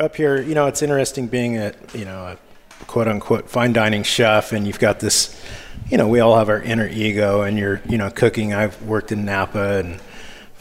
up 0.00 0.16
here, 0.16 0.40
you 0.40 0.54
know, 0.54 0.66
it's 0.66 0.82
interesting 0.82 1.28
being 1.28 1.58
a 1.58 1.74
you 1.94 2.04
know 2.04 2.24
a 2.26 2.38
quote 2.86 3.08
unquote 3.08 3.48
fine 3.48 3.72
dining 3.72 4.02
chef, 4.02 4.52
and 4.52 4.66
you've 4.66 4.80
got 4.80 5.00
this. 5.00 5.40
You 5.88 5.98
know, 5.98 6.08
we 6.08 6.20
all 6.20 6.36
have 6.38 6.48
our 6.48 6.60
inner 6.60 6.86
ego, 6.88 7.42
and 7.42 7.58
you're, 7.58 7.82
you 7.86 7.98
know, 7.98 8.08
cooking. 8.08 8.54
I've 8.54 8.80
worked 8.82 9.12
in 9.12 9.24
Napa 9.24 9.78
and 9.78 10.00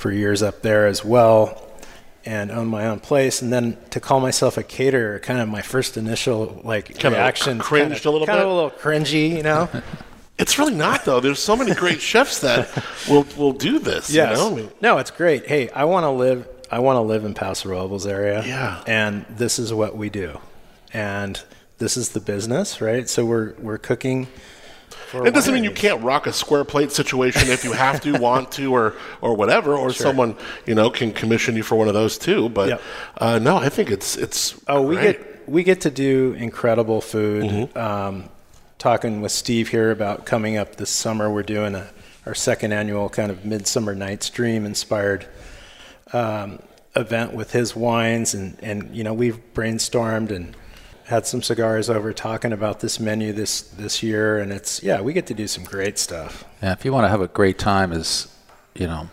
for 0.02 0.12
years 0.12 0.42
up 0.42 0.64
there 0.64 0.88
as 0.88 1.06
well 1.06 1.68
and 2.26 2.52
own 2.52 2.68
my 2.68 2.88
own 2.88 3.00
place. 3.00 3.42
And 3.42 3.54
then 3.54 3.78
to 3.92 4.00
call 4.00 4.20
myself 4.20 4.58
a 4.58 4.64
caterer 4.64 5.20
kind 5.20 5.40
of 5.40 5.48
my 5.48 5.62
first 5.62 5.96
initial 5.96 6.60
like 6.64 7.00
kind 7.00 7.14
reaction 7.14 7.60
of 7.60 7.66
cringed 7.66 7.90
kind 7.90 8.00
of, 8.00 8.06
a 8.06 8.12
little 8.12 8.28
kind 8.28 8.40
bit. 8.40 8.46
of 8.46 8.52
a 8.52 8.56
little 8.56 8.72
cringy 8.72 9.30
you 9.30 9.44
know? 9.44 9.70
It's 10.38 10.58
really 10.58 10.74
not 10.74 11.06
though. 11.06 11.20
There's 11.20 11.38
so 11.38 11.56
many 11.56 11.76
great 11.76 12.02
chefs 12.02 12.40
that 12.40 12.68
will 13.08 13.28
will 13.38 13.54
do 13.54 13.78
this 13.78 14.10
yes. 14.10 14.40
you 14.40 14.56
know 14.56 14.72
no 14.82 14.98
it's 14.98 15.12
great. 15.12 15.46
Hey 15.46 15.70
i 15.70 15.86
want 15.86 16.04
to 16.04 16.10
live 16.10 16.48
i 16.72 16.80
want 16.80 16.98
to 16.98 17.02
live 17.02 17.26
in 17.26 17.36
paso 17.36 17.70
robles 17.70 18.08
area. 18.08 18.44
Yeah. 18.44 18.84
And 18.88 19.24
this 19.30 19.60
is 19.60 19.72
what 19.72 19.96
we 19.96 20.10
do. 20.10 20.40
And 20.94 21.40
this 21.78 21.96
is 21.96 22.10
the 22.10 22.20
business 22.20 22.82
right? 22.82 23.08
So 23.08 23.24
we're 23.24 23.54
we're 23.60 23.78
cooking 23.78 24.30
it 25.14 25.34
doesn't 25.34 25.54
mean 25.54 25.64
you 25.64 25.72
can't 25.72 26.02
rock 26.02 26.28
a 26.28 26.34
square 26.34 26.64
plate 26.64 26.92
situation 26.92 27.50
if 27.50 27.64
you 27.64 27.72
have 27.74 28.02
to, 28.02 28.14
want 28.20 28.52
to, 28.54 28.74
or 28.74 28.96
or 29.22 29.36
whatever, 29.36 29.76
or 29.76 29.92
sure. 29.92 30.08
someone 30.08 30.36
you 30.66 30.76
know 30.76 30.90
can 30.90 31.12
commission 31.12 31.56
you 31.56 31.64
for 31.64 31.76
one 31.76 31.88
of 31.88 31.94
those 31.94 32.18
too. 32.18 32.50
But 32.50 32.70
yep. 32.70 32.82
uh, 33.18 33.40
no, 33.40 33.58
I 33.58 33.70
think 33.70 33.92
it's 33.92 34.18
it's. 34.18 34.60
Oh, 34.68 34.82
we 34.82 34.96
get 34.96 35.50
we 35.50 35.64
get 35.64 35.82
to 35.82 35.92
do 35.92 36.34
incredible 36.34 37.02
food. 37.02 37.44
Mm-hmm. 37.44 37.78
Um, 37.78 38.30
talking 38.78 39.22
with 39.22 39.32
Steve 39.32 39.70
here 39.70 39.92
about 39.92 40.26
coming 40.26 40.58
up 40.58 40.78
this 40.78 40.90
summer, 40.90 41.32
we're 41.32 41.44
doing 41.44 41.76
a, 41.76 41.88
our 42.26 42.34
second 42.34 42.72
annual 42.72 43.10
kind 43.10 43.32
of 43.32 43.46
Midsummer 43.46 43.96
Night's 43.96 44.30
Dream 44.30 44.66
inspired. 44.66 45.28
Um, 46.14 46.60
event 46.96 47.34
with 47.34 47.52
his 47.52 47.76
wines 47.76 48.34
and 48.34 48.58
and 48.62 48.94
you 48.96 49.04
know 49.04 49.14
we've 49.14 49.40
brainstormed 49.54 50.30
and 50.30 50.56
had 51.12 51.28
some 51.28 51.42
cigars 51.42 51.90
over 51.90 52.14
talking 52.14 52.54
about 52.54 52.80
this 52.80 52.98
menu 53.00 53.34
this 53.34 53.62
this 53.62 54.02
year, 54.02 54.40
and 54.40 54.52
it's 54.52 54.82
yeah, 54.82 55.02
we 55.02 55.12
get 55.12 55.28
to 55.28 55.34
do 55.34 55.46
some 55.46 55.66
great 55.66 56.00
stuff. 56.00 56.46
Yeah, 56.64 56.72
if 56.72 56.86
you 56.86 56.94
want 56.94 57.04
to 57.04 57.10
have 57.10 57.22
a 57.22 57.28
great 57.28 57.60
time, 57.60 57.92
is 57.92 58.34
you 58.74 58.88
know, 58.88 59.10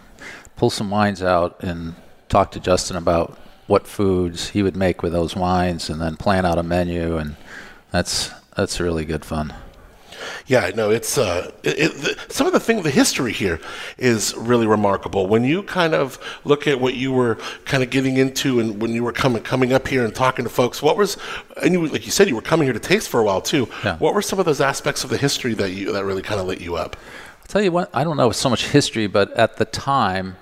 pull 0.56 0.70
some 0.70 0.90
wines 0.90 1.22
out 1.22 1.62
and 1.62 1.96
talk 2.28 2.52
to 2.52 2.60
Justin 2.60 2.96
about 2.96 3.36
what 3.66 3.86
foods 3.86 4.50
he 4.50 4.62
would 4.62 4.76
make 4.76 5.02
with 5.02 5.12
those 5.12 5.34
wines, 5.34 5.90
and 5.90 6.00
then 6.00 6.16
plan 6.16 6.46
out 6.46 6.56
a 6.56 6.62
menu, 6.62 7.16
and 7.16 7.36
that's 7.90 8.30
that's 8.56 8.78
really 8.78 9.04
good 9.04 9.24
fun. 9.24 9.52
Yeah, 10.46 10.70
no, 10.74 10.90
it's 10.90 11.18
uh, 11.18 11.52
it, 11.62 11.78
it, 11.78 11.92
the, 11.94 12.16
some 12.28 12.46
of 12.46 12.52
the 12.52 12.60
thing, 12.60 12.82
the 12.82 12.90
history 12.90 13.32
here 13.32 13.60
is 13.96 14.34
really 14.36 14.66
remarkable. 14.66 15.26
When 15.26 15.44
you 15.44 15.62
kind 15.62 15.94
of 15.94 16.18
look 16.44 16.66
at 16.66 16.80
what 16.80 16.94
you 16.94 17.12
were 17.12 17.36
kind 17.64 17.82
of 17.82 17.90
getting 17.90 18.16
into, 18.16 18.60
and 18.60 18.80
when 18.80 18.92
you 18.92 19.04
were 19.04 19.12
coming 19.12 19.42
coming 19.42 19.72
up 19.72 19.88
here 19.88 20.04
and 20.04 20.14
talking 20.14 20.44
to 20.44 20.50
folks, 20.50 20.82
what 20.82 20.96
was, 20.96 21.16
and 21.62 21.72
you 21.72 21.86
like 21.86 22.06
you 22.06 22.12
said, 22.12 22.28
you 22.28 22.34
were 22.34 22.42
coming 22.42 22.66
here 22.66 22.72
to 22.74 22.80
taste 22.80 23.08
for 23.08 23.20
a 23.20 23.24
while 23.24 23.40
too. 23.40 23.68
Yeah. 23.84 23.96
What 23.98 24.14
were 24.14 24.22
some 24.22 24.38
of 24.38 24.44
those 24.44 24.60
aspects 24.60 25.04
of 25.04 25.10
the 25.10 25.18
history 25.18 25.54
that 25.54 25.70
you 25.70 25.92
that 25.92 26.04
really 26.04 26.22
kind 26.22 26.40
of 26.40 26.46
lit 26.46 26.60
you 26.60 26.76
up? 26.76 26.96
I'll 27.40 27.46
tell 27.46 27.62
you 27.62 27.72
what, 27.72 27.90
I 27.94 28.04
don't 28.04 28.16
know 28.16 28.30
so 28.30 28.50
much 28.50 28.66
history, 28.68 29.06
but 29.06 29.32
at 29.32 29.56
the 29.56 29.64
time, 29.64 30.36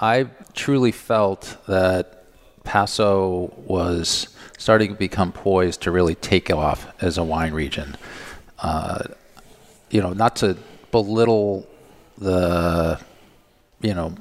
I 0.00 0.26
truly 0.54 0.92
felt 0.92 1.56
that 1.68 2.24
Paso 2.64 3.52
was 3.56 4.28
starting 4.58 4.92
to 4.92 4.98
become 4.98 5.32
poised 5.32 5.82
to 5.82 5.90
really 5.90 6.14
take 6.14 6.50
off 6.50 6.86
as 7.00 7.18
a 7.18 7.24
wine 7.24 7.52
region. 7.52 7.96
Uh, 8.58 9.04
you 9.90 10.00
know, 10.00 10.12
not 10.12 10.36
to 10.36 10.56
belittle 10.90 11.66
the, 12.18 13.00
you 13.80 13.94
know, 13.94 14.14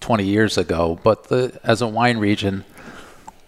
20 0.00 0.24
years 0.24 0.56
ago, 0.58 0.98
but 1.02 1.24
the 1.24 1.58
as 1.62 1.82
a 1.82 1.86
wine 1.86 2.18
region, 2.18 2.64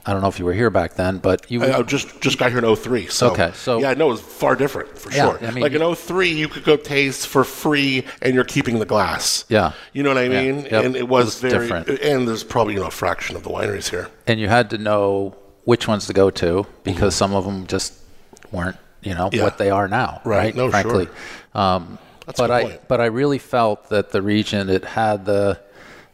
I 0.05 0.13
don't 0.13 0.21
know 0.21 0.29
if 0.29 0.39
you 0.39 0.45
were 0.45 0.53
here 0.53 0.69
back 0.69 0.95
then, 0.95 1.19
but 1.19 1.51
you 1.51 1.63
I, 1.65 1.79
I 1.79 1.83
just 1.83 2.21
just 2.21 2.37
got 2.39 2.51
here 2.51 2.59
in 2.63 2.77
03. 2.77 3.07
So 3.07 3.31
Okay, 3.31 3.53
so- 3.55 3.79
yeah, 3.79 3.95
no, 3.95 4.09
it 4.09 4.13
was 4.13 4.21
far 4.21 4.55
different 4.57 4.99
for 4.99 5.11
Yeah, 5.11 5.39
sure. 5.39 5.47
I 5.47 5.51
mean, 5.53 5.63
like 5.63 5.73
in 5.73 5.95
03, 5.95 6.29
you 6.31 6.49
could 6.49 6.65
go 6.65 6.77
taste 6.77 7.29
for 7.29 7.45
free, 7.45 8.05
and 8.21 8.35
you're 8.35 8.45
keeping 8.45 8.81
the 8.81 8.85
glass. 8.85 9.45
Yeah. 9.49 9.73
you 9.93 10.03
know 10.03 10.11
what 10.11 10.19
I 10.19 10.25
Yeah, 10.25 10.43
mean. 10.43 10.65
yep. 10.65 10.85
And 10.85 10.97
it 10.97 11.09
was, 11.09 11.43
It 11.43 11.47
was 11.47 11.53
very 11.53 11.69
different. 11.69 12.01
And 12.03 12.29
there's 12.29 12.45
probably 12.45 12.75
you 12.75 12.81
know 12.81 12.89
a 12.89 12.91
fraction 12.91 13.37
of 13.37 13.45
the 13.45 13.51
wineries 13.51 13.89
here. 13.91 14.09
and 14.27 14.39
you 14.41 14.49
had 14.49 14.69
to 14.71 14.79
know 14.79 15.37
which 15.65 15.87
ones 15.89 16.07
to 16.09 16.13
go 16.13 16.29
to 16.31 16.67
because 16.83 17.15
mm-hmm. 17.15 17.19
some 17.19 17.35
of 17.35 17.45
them 17.45 17.67
just 17.69 17.95
weren't, 18.51 18.77
you 19.03 19.15
know, 19.15 19.27
Mm-hmm. 19.27 19.37
Yeah. 19.37 19.45
what 19.45 19.59
they 19.59 19.71
are 19.71 19.89
now, 19.89 20.21
Right. 20.25 20.55
right? 20.55 20.55
No, 20.57 20.71
sure. 20.71 21.07
Um, 21.55 21.99
but 22.37 22.51
I, 22.51 22.63
point. 22.63 22.81
but 22.89 23.01
I 23.01 23.07
really 23.07 23.39
felt 23.39 23.89
that 23.89 24.11
the 24.13 24.23
region 24.23 24.69
it 24.71 24.85
had 24.85 25.25
the 25.25 25.61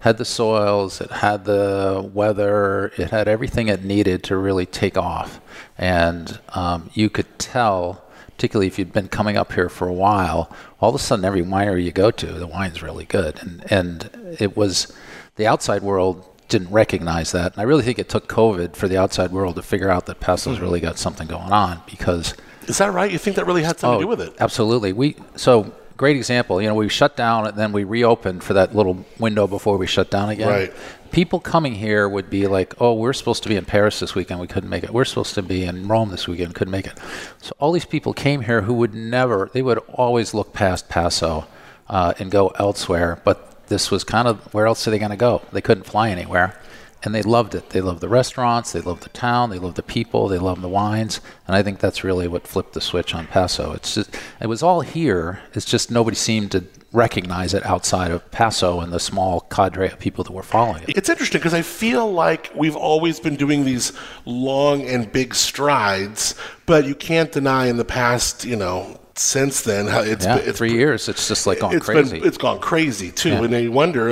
had 0.00 0.16
the 0.16 0.24
soils, 0.24 1.00
it 1.00 1.10
had 1.10 1.44
the 1.44 2.08
weather, 2.14 2.92
it 2.96 3.10
had 3.10 3.26
everything 3.26 3.66
it 3.68 3.82
needed 3.84 4.22
to 4.24 4.36
really 4.36 4.64
take 4.64 4.96
off, 4.96 5.40
and 5.76 6.38
um, 6.54 6.90
you 6.94 7.08
could 7.10 7.38
tell. 7.38 8.04
Particularly 8.36 8.68
if 8.68 8.78
you'd 8.78 8.92
been 8.92 9.08
coming 9.08 9.36
up 9.36 9.52
here 9.52 9.68
for 9.68 9.88
a 9.88 9.92
while, 9.92 10.48
all 10.80 10.90
of 10.90 10.94
a 10.94 10.98
sudden 11.00 11.24
every 11.24 11.42
winery 11.42 11.82
you 11.82 11.90
go 11.90 12.12
to, 12.12 12.26
the 12.26 12.46
wine's 12.46 12.84
really 12.84 13.04
good, 13.04 13.40
and 13.42 13.64
and 13.68 14.36
it 14.38 14.56
was 14.56 14.92
the 15.34 15.44
outside 15.48 15.82
world 15.82 16.24
didn't 16.48 16.70
recognize 16.70 17.32
that. 17.32 17.54
And 17.54 17.60
I 17.60 17.64
really 17.64 17.82
think 17.82 17.98
it 17.98 18.08
took 18.08 18.28
COVID 18.28 18.76
for 18.76 18.86
the 18.86 18.96
outside 18.96 19.32
world 19.32 19.56
to 19.56 19.62
figure 19.62 19.90
out 19.90 20.06
that 20.06 20.20
Paso's 20.20 20.60
really 20.60 20.78
got 20.78 20.98
something 20.98 21.26
going 21.26 21.50
on 21.50 21.82
because 21.90 22.32
Is 22.68 22.78
that 22.78 22.92
right? 22.92 23.10
You 23.10 23.18
think 23.18 23.36
that 23.36 23.46
really 23.46 23.62
had 23.62 23.78
something 23.78 24.00
to 24.00 24.04
do 24.04 24.08
with 24.08 24.20
it? 24.20 24.34
Absolutely. 24.38 24.92
We 24.92 25.16
so 25.36 25.72
great 25.96 26.16
example. 26.16 26.62
You 26.62 26.68
know, 26.68 26.74
we 26.74 26.88
shut 26.88 27.16
down 27.16 27.46
and 27.46 27.56
then 27.56 27.72
we 27.72 27.84
reopened 27.84 28.42
for 28.44 28.54
that 28.54 28.74
little 28.74 29.04
window 29.18 29.46
before 29.46 29.76
we 29.76 29.86
shut 29.86 30.10
down 30.10 30.28
again. 30.28 30.48
Right. 30.48 30.72
People 31.10 31.40
coming 31.40 31.74
here 31.74 32.08
would 32.08 32.28
be 32.28 32.46
like, 32.46 32.74
"Oh, 32.80 32.94
we're 32.94 33.14
supposed 33.14 33.42
to 33.44 33.48
be 33.48 33.56
in 33.56 33.64
Paris 33.64 33.98
this 33.98 34.14
weekend. 34.14 34.40
We 34.40 34.46
couldn't 34.46 34.68
make 34.68 34.84
it. 34.84 34.90
We're 34.90 35.06
supposed 35.06 35.34
to 35.34 35.42
be 35.42 35.64
in 35.64 35.88
Rome 35.88 36.10
this 36.10 36.28
weekend. 36.28 36.54
Couldn't 36.54 36.72
make 36.72 36.86
it." 36.86 36.98
So 37.40 37.52
all 37.58 37.72
these 37.72 37.86
people 37.86 38.12
came 38.12 38.42
here 38.42 38.62
who 38.62 38.74
would 38.74 38.94
never. 38.94 39.50
They 39.52 39.62
would 39.62 39.78
always 39.88 40.34
look 40.34 40.52
past 40.52 40.88
Paso 40.88 41.46
uh, 41.88 42.12
and 42.18 42.30
go 42.30 42.48
elsewhere. 42.58 43.20
But 43.24 43.66
this 43.68 43.90
was 43.90 44.04
kind 44.04 44.28
of 44.28 44.52
where 44.52 44.66
else 44.66 44.86
are 44.86 44.90
they 44.90 44.98
going 44.98 45.10
to 45.10 45.16
go? 45.16 45.42
They 45.52 45.62
couldn't 45.62 45.84
fly 45.84 46.10
anywhere 46.10 46.58
and 47.04 47.14
they 47.14 47.22
loved 47.22 47.54
it. 47.54 47.70
They 47.70 47.80
loved 47.80 48.00
the 48.00 48.08
restaurants, 48.08 48.72
they 48.72 48.80
loved 48.80 49.02
the 49.04 49.08
town, 49.10 49.50
they 49.50 49.58
loved 49.58 49.76
the 49.76 49.82
people, 49.82 50.28
they 50.28 50.38
loved 50.38 50.62
the 50.62 50.68
wines, 50.68 51.20
and 51.46 51.54
I 51.54 51.62
think 51.62 51.78
that's 51.78 52.02
really 52.04 52.26
what 52.28 52.46
flipped 52.46 52.72
the 52.74 52.80
switch 52.80 53.14
on 53.14 53.26
Paso. 53.26 53.72
It's 53.72 53.94
just 53.94 54.16
it 54.40 54.46
was 54.48 54.62
all 54.62 54.80
here. 54.80 55.40
It's 55.54 55.64
just 55.66 55.90
nobody 55.90 56.16
seemed 56.16 56.52
to 56.52 56.64
recognize 56.92 57.52
it 57.52 57.64
outside 57.66 58.10
of 58.10 58.28
Paso 58.30 58.80
and 58.80 58.92
the 58.92 58.98
small 58.98 59.40
cadre 59.42 59.88
of 59.90 59.98
people 59.98 60.24
that 60.24 60.32
were 60.32 60.42
following 60.42 60.82
it. 60.84 60.96
It's 60.96 61.08
interesting 61.10 61.38
because 61.38 61.52
I 61.54 61.60
feel 61.62 62.10
like 62.10 62.50
we've 62.54 62.76
always 62.76 63.20
been 63.20 63.36
doing 63.36 63.64
these 63.66 63.92
long 64.24 64.82
and 64.86 65.12
big 65.12 65.34
strides, 65.34 66.34
but 66.66 66.86
you 66.86 66.94
can't 66.94 67.30
deny 67.30 67.66
in 67.66 67.76
the 67.76 67.84
past, 67.84 68.44
you 68.44 68.56
know, 68.56 68.98
since 69.16 69.62
then 69.62 69.86
it's 70.08 70.24
Yeah, 70.24 70.38
been, 70.38 70.48
it's 70.48 70.58
three 70.58 70.72
years. 70.72 71.08
It's 71.08 71.28
just 71.28 71.46
like 71.46 71.60
gone 71.60 71.74
it's 71.74 71.84
crazy. 71.84 72.20
been 72.20 72.26
it's 72.28 72.38
gone 72.38 72.58
crazy 72.60 73.10
too, 73.12 73.30
Yeah. 73.30 73.42
and 73.44 73.52
then 73.52 73.62
you 73.64 73.72
wonder 73.72 74.08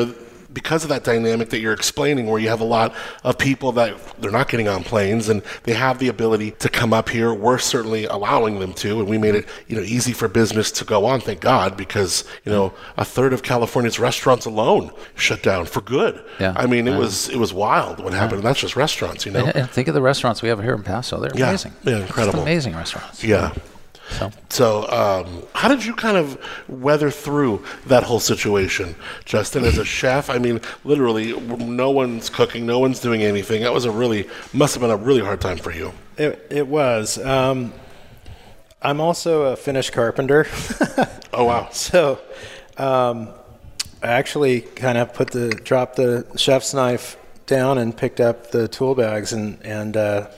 because 0.57 0.83
of 0.85 0.89
that 0.89 1.05
dynamic 1.05 1.51
that 1.51 1.61
you're 1.61 1.75
explaining, 1.75 2.27
where 2.27 2.41
you 2.41 2.49
have 2.49 2.61
a 2.63 2.65
lot 2.65 2.95
of 3.25 3.37
people 3.37 3.73
that 3.73 3.95
they're 4.19 4.31
not 4.31 4.49
getting 4.49 4.69
on 4.69 4.83
planes 4.83 5.29
and 5.29 5.43
they 5.65 5.75
have 5.75 5.99
the 5.99 6.09
ability 6.09 6.53
to 6.53 6.69
come 6.71 6.95
up 6.95 7.11
here. 7.11 7.35
We're 7.35 7.59
certainly 7.59 8.07
allowing 8.07 8.59
them 8.59 8.73
to, 8.75 8.99
and 9.01 9.07
we 9.09 9.19
made 9.19 9.35
it 9.35 9.47
you 9.69 9.77
know 9.77 9.83
easy 9.83 10.15
for 10.15 10.29
business 10.29 10.71
to 10.73 10.85
go 10.87 11.05
on. 11.05 11.21
Thank 11.21 11.41
God, 11.41 11.77
because 11.77 12.25
you 12.47 12.51
know 12.53 12.73
a 12.97 13.05
third 13.05 13.35
of 13.35 13.43
California's 13.43 13.99
restaurants 13.99 14.47
alone 14.47 14.91
shut 15.15 15.43
down 15.43 15.67
for 15.67 15.83
good. 15.83 16.25
Yeah. 16.41 16.55
I 16.57 16.67
mean 16.67 16.89
it 16.89 16.97
was 16.99 17.29
it 17.29 17.37
was 17.37 17.53
wild 17.53 18.03
what 18.03 18.15
happened. 18.15 18.39
And 18.39 18.45
that's 18.45 18.61
just 18.61 18.77
restaurants, 18.77 19.27
you 19.27 19.33
know. 19.33 19.45
and, 19.45 19.55
and 19.57 19.71
think 19.71 19.89
of 19.89 19.95
the 19.95 20.01
restaurants 20.03 20.41
we 20.41 20.49
have 20.49 20.63
here 20.63 20.73
in 20.75 20.83
Paso. 20.83 21.21
They're 21.21 21.31
Yeah, 21.35 21.49
amazing. 21.51 21.73
yeah, 21.83 21.93
Just 21.99 22.07
incredible. 22.09 22.41
amazing 22.41 22.75
restaurants. 22.75 23.23
Yeah. 23.23 23.53
So 24.11 24.31
So, 24.49 24.89
um, 24.91 25.43
how 25.55 25.69
did 25.69 25.85
you 25.85 25.95
kind 25.95 26.17
of 26.17 26.39
weather 26.69 27.11
through 27.11 27.65
that 27.87 28.03
whole 28.05 28.21
situation, 28.21 28.95
Justin? 29.25 29.65
As 29.65 29.79
a 29.79 29.85
chef, 29.85 30.31
I 30.31 30.39
mean, 30.39 30.61
literally, 30.85 31.39
no 31.41 31.91
one's 31.91 32.31
cooking, 32.31 32.67
no 32.67 32.79
one's 32.79 33.01
doing 33.01 33.23
anything. 33.23 33.63
That 33.63 33.73
was 33.73 33.85
a 33.85 33.91
really 33.91 34.29
must 34.53 34.75
have 34.75 34.81
been 34.81 34.91
a 34.91 34.97
really 34.97 35.23
hard 35.23 35.41
time 35.41 35.59
for 35.59 35.73
you. 35.73 35.93
It, 36.17 36.47
it 36.51 36.67
was. 36.67 37.19
Um, 37.19 37.73
I'm 38.81 39.01
also 39.01 39.53
a 39.53 39.57
Finnish 39.57 39.91
carpenter. 39.91 40.47
Oh 41.33 41.45
wow! 41.45 41.69
So, 41.71 42.19
um, 42.79 43.29
I 44.03 44.07
actually 44.07 44.63
kind 44.63 44.97
of 44.97 45.13
put 45.13 45.33
the 45.33 45.51
dropped 45.51 45.97
the 45.97 46.27
chef's 46.37 46.73
knife 46.73 47.19
down 47.45 47.77
and 47.77 47.95
picked 47.95 48.21
up 48.21 48.53
the 48.53 48.69
tool 48.69 48.95
bags 48.95 49.35
and 49.35 49.59
and 49.63 49.99
uh, 49.99 50.29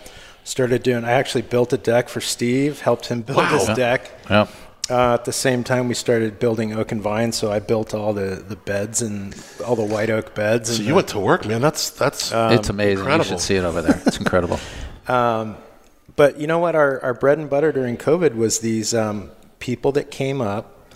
started 0.48 0.82
doing. 0.82 1.04
I 1.04 1.12
actually 1.12 1.42
built 1.42 1.72
a 1.72 1.78
deck 1.78 2.08
for 2.08 2.20
Steve, 2.20 2.80
helped 2.80 3.06
him 3.06 3.22
build 3.22 3.38
Wow. 3.38 3.58
his 3.58 3.66
deck. 3.76 4.10
yeah. 4.30 4.46
Uh, 4.90 5.12
at 5.12 5.26
the 5.26 5.32
same 5.32 5.62
time, 5.64 5.86
we 5.86 5.92
started 5.92 6.38
building 6.38 6.72
oak 6.72 6.92
and 6.92 7.02
vine, 7.02 7.30
so 7.30 7.52
I 7.52 7.58
built 7.58 7.92
all 7.92 8.14
the, 8.14 8.42
the 8.48 8.56
beds 8.56 9.02
and 9.02 9.34
all 9.66 9.76
the 9.76 9.84
white 9.84 10.08
oak 10.08 10.34
beds. 10.34 10.70
So 10.70 10.76
and 10.76 10.84
you 10.84 10.88
the- 10.88 10.94
went 10.96 11.08
to 11.08 11.18
work, 11.18 11.44
man. 11.44 11.60
That's 11.60 11.90
that's 11.90 12.32
it's 12.32 12.70
amazing. 12.70 13.00
incredible. 13.00 13.24
You 13.26 13.28
should 13.32 13.40
see 13.40 13.56
it 13.56 13.64
over 13.64 13.82
there. 13.82 14.00
It's 14.06 14.16
incredible. 14.18 14.58
But 16.16 16.40
you 16.40 16.46
know 16.48 16.58
what? 16.58 16.74
Our, 16.74 17.00
our 17.02 17.14
bread 17.14 17.38
and 17.38 17.48
butter 17.48 17.70
during 17.70 17.96
COVID 17.96 18.34
was 18.34 18.58
these 18.58 18.92
um, 18.92 19.30
people 19.60 19.92
that 19.92 20.10
came 20.10 20.40
up 20.40 20.90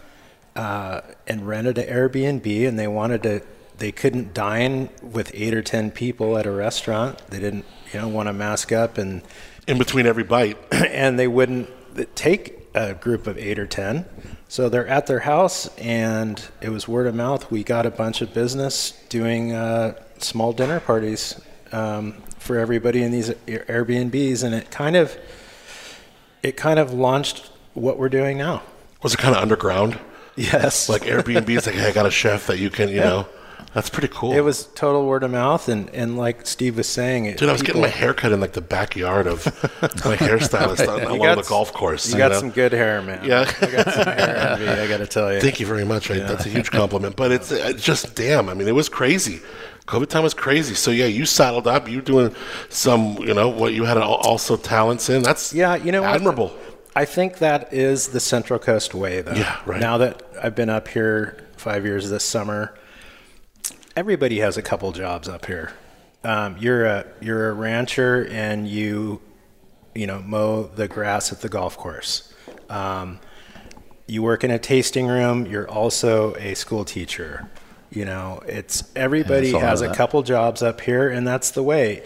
uh, 0.57 1.03
and 1.29 1.47
rented 1.47 1.79
an 1.79 1.87
Airbnb 1.89 2.67
and 2.67 2.77
they 2.79 2.89
wanted 2.89 3.23
to, 3.23 3.43
they 3.79 3.93
couldn't 3.93 4.35
dine 4.35 4.89
with 5.01 5.31
eight 5.33 5.55
or 5.55 5.63
10 5.63 5.93
people 5.93 6.37
at 6.39 6.45
a 6.47 6.51
restaurant. 6.51 7.19
They 7.29 7.39
didn't, 7.39 7.65
you 7.93 8.01
know, 8.01 8.09
want 8.09 8.29
to 8.29 8.33
mask 8.33 8.73
up 8.73 8.99
and, 8.99 9.23
in 9.67 9.79
between 9.79 10.07
every 10.07 10.25
bite. 10.25 10.59
and 10.73 11.19
they 11.19 11.29
wouldn't 11.29 11.69
take 12.15 12.59
a 12.75 12.95
group 12.95 13.27
of 13.27 13.37
eight 13.39 13.59
or 13.59 13.67
10. 13.67 14.05
So 14.49 14.69
they're 14.69 14.87
at 14.87 15.07
their 15.07 15.21
house 15.21 15.67
and 15.79 16.43
it 16.61 16.69
was 16.71 16.87
word 16.89 17.07
of 17.07 17.15
mouth. 17.15 17.51
We 17.51 17.63
got 17.65 17.87
a 17.87 17.91
bunch 17.91 18.21
of 18.23 18.35
business 18.35 18.93
doing 19.09 19.53
uh, 19.53 19.95
small 20.19 20.53
dinner 20.53 20.81
parties 20.81 21.41
um, 21.73 22.15
for 22.39 22.59
everybody 22.59 23.03
in 23.03 23.13
these 23.13 23.31
Airbnbs. 23.31 24.43
And 24.43 24.55
it 24.55 24.71
kind 24.71 24.97
of, 24.97 25.17
it 26.43 26.57
kind 26.57 26.79
of 26.79 26.93
launched 26.93 27.51
what 27.75 27.99
we're 27.99 28.09
doing 28.09 28.37
now. 28.39 28.63
Was 29.03 29.15
it 29.15 29.19
kind 29.19 29.35
of 29.35 29.43
underground, 29.43 29.99
Yes. 30.37 30.89
like 30.89 31.03
Airbnb's? 31.03 31.67
like, 31.67 31.75
hey, 31.75 31.89
I 31.89 31.93
got 31.93 32.07
a 32.07 32.11
chef 32.11 32.47
that 32.47 32.59
you 32.59 32.71
can, 32.71 32.89
you 32.89 32.97
Yeah. 32.97 33.05
know. 33.05 33.29
That's 33.75 33.89
pretty 33.89 34.09
cool. 34.09 34.33
it 34.33 34.41
was 34.41 34.67
total 34.75 35.07
word 35.07 35.23
of 35.23 35.31
mouth. 35.31 35.69
And, 35.69 35.89
and 35.91 36.19
like 36.19 36.47
Steve 36.47 36.77
was 36.77 36.89
saying, 36.89 37.27
it, 37.27 37.39
Dude, 37.39 37.49
I 37.49 37.53
was 37.53 37.63
getting 37.63 37.81
my 37.81 37.89
hair 37.89 38.13
cut 38.13 38.33
in 38.33 38.41
like 38.41 38.53
the 38.53 38.61
backyard 38.61 39.27
of 39.27 39.47
my 39.83 40.17
hairstylist 40.17 40.87
on, 40.87 41.03
along 41.05 41.19
got 41.21 41.43
the 41.43 41.49
golf 41.49 41.73
course. 41.73 42.11
You 42.11 42.19
got 42.19 42.33
know? 42.33 42.39
some 42.39 42.51
good 42.51 42.73
hair, 42.73 43.01
man. 43.01 43.25
Yeah. 43.25 43.51
I 43.61 43.67
got 43.67 43.95
some 43.95 44.05
hair 44.05 44.37
envy, 44.37 44.69
I 44.69 44.87
got 44.89 44.99
to 44.99 45.07
tell 45.07 45.33
you. 45.33 45.41
Thank 45.41 45.59
you 45.59 45.67
very 45.67 45.85
much. 45.85 46.11
I, 46.11 46.19
That's 46.19 46.45
a 46.45 46.51
huge 46.51 46.71
compliment. 46.71 47.17
But 47.17 47.33
it's 47.33 47.51
uh, 47.51 47.73
just 47.73 48.15
damn. 48.15 48.49
I 48.49 48.55
mean, 48.55 48.69
it 48.69 48.75
was 48.75 48.91
crazy. 48.91 49.41
COVID 49.87 50.09
time 50.09 50.23
was 50.23 50.35
crazy. 50.35 50.75
So 50.75 50.91
yeah, 50.91 51.07
you 51.07 51.25
saddled 51.25 51.67
up. 51.67 51.89
You're 51.89 52.03
doing 52.03 52.35
some, 52.69 53.17
you 53.19 53.35
know, 53.35 53.49
what 53.49 53.73
you 53.73 53.85
had 53.85 53.97
also 53.97 54.57
talents 54.57 55.09
in. 55.09 55.23
That's 55.23 55.53
Yeah, 55.53 55.77
you 55.77 55.93
know 55.93 56.03
what? 56.03 56.15
admirable. 56.15 56.57
I 56.95 57.07
think 57.07 57.39
that 57.39 57.73
is 57.73 58.09
the 58.09 58.21
Central 58.21 58.59
Coast 58.59 58.95
way, 58.95 59.23
though. 59.23 59.33
Yeah, 59.33 59.59
right. 59.65 59.81
Now 59.81 59.97
that 59.99 60.23
I've 60.43 60.55
been 60.55 60.69
up 60.69 60.89
here 60.89 61.43
five 61.57 61.87
years 61.87 62.11
this 62.11 62.23
summer, 62.25 62.75
everybody 63.97 64.41
has 64.41 64.57
a 64.57 64.63
couple 64.63 64.91
jobs 64.93 65.29
up 65.29 65.47
here. 65.47 65.73
Um, 66.25 66.57
you're 66.59 66.85
a 66.85 67.07
you're 67.21 67.51
a 67.51 67.53
rancher 67.53 68.27
and 68.29 68.69
you, 68.69 69.21
you 69.95 70.07
know, 70.07 70.21
mow 70.21 70.65
the 70.65 70.89
grass 70.89 71.33
at 71.33 71.41
the 71.41 71.49
golf 71.49 71.77
course. 71.77 72.33
Um, 72.69 73.19
you 74.07 74.23
work 74.23 74.45
in 74.45 74.51
a 74.51 74.59
tasting 74.59 75.07
room. 75.07 75.47
You're 75.47 75.69
also 75.69 76.35
a 76.37 76.55
school 76.55 76.85
teacher. 76.85 77.49
You 77.91 78.05
know, 78.05 78.43
it's 78.47 78.85
everybody 78.97 79.53
has 79.53 79.83
a 79.83 79.95
couple 79.95 80.23
jobs 80.23 80.63
up 80.63 80.81
here, 80.81 81.11
and 81.11 81.27
that's 81.27 81.51
the 81.51 81.63
way. 81.63 82.03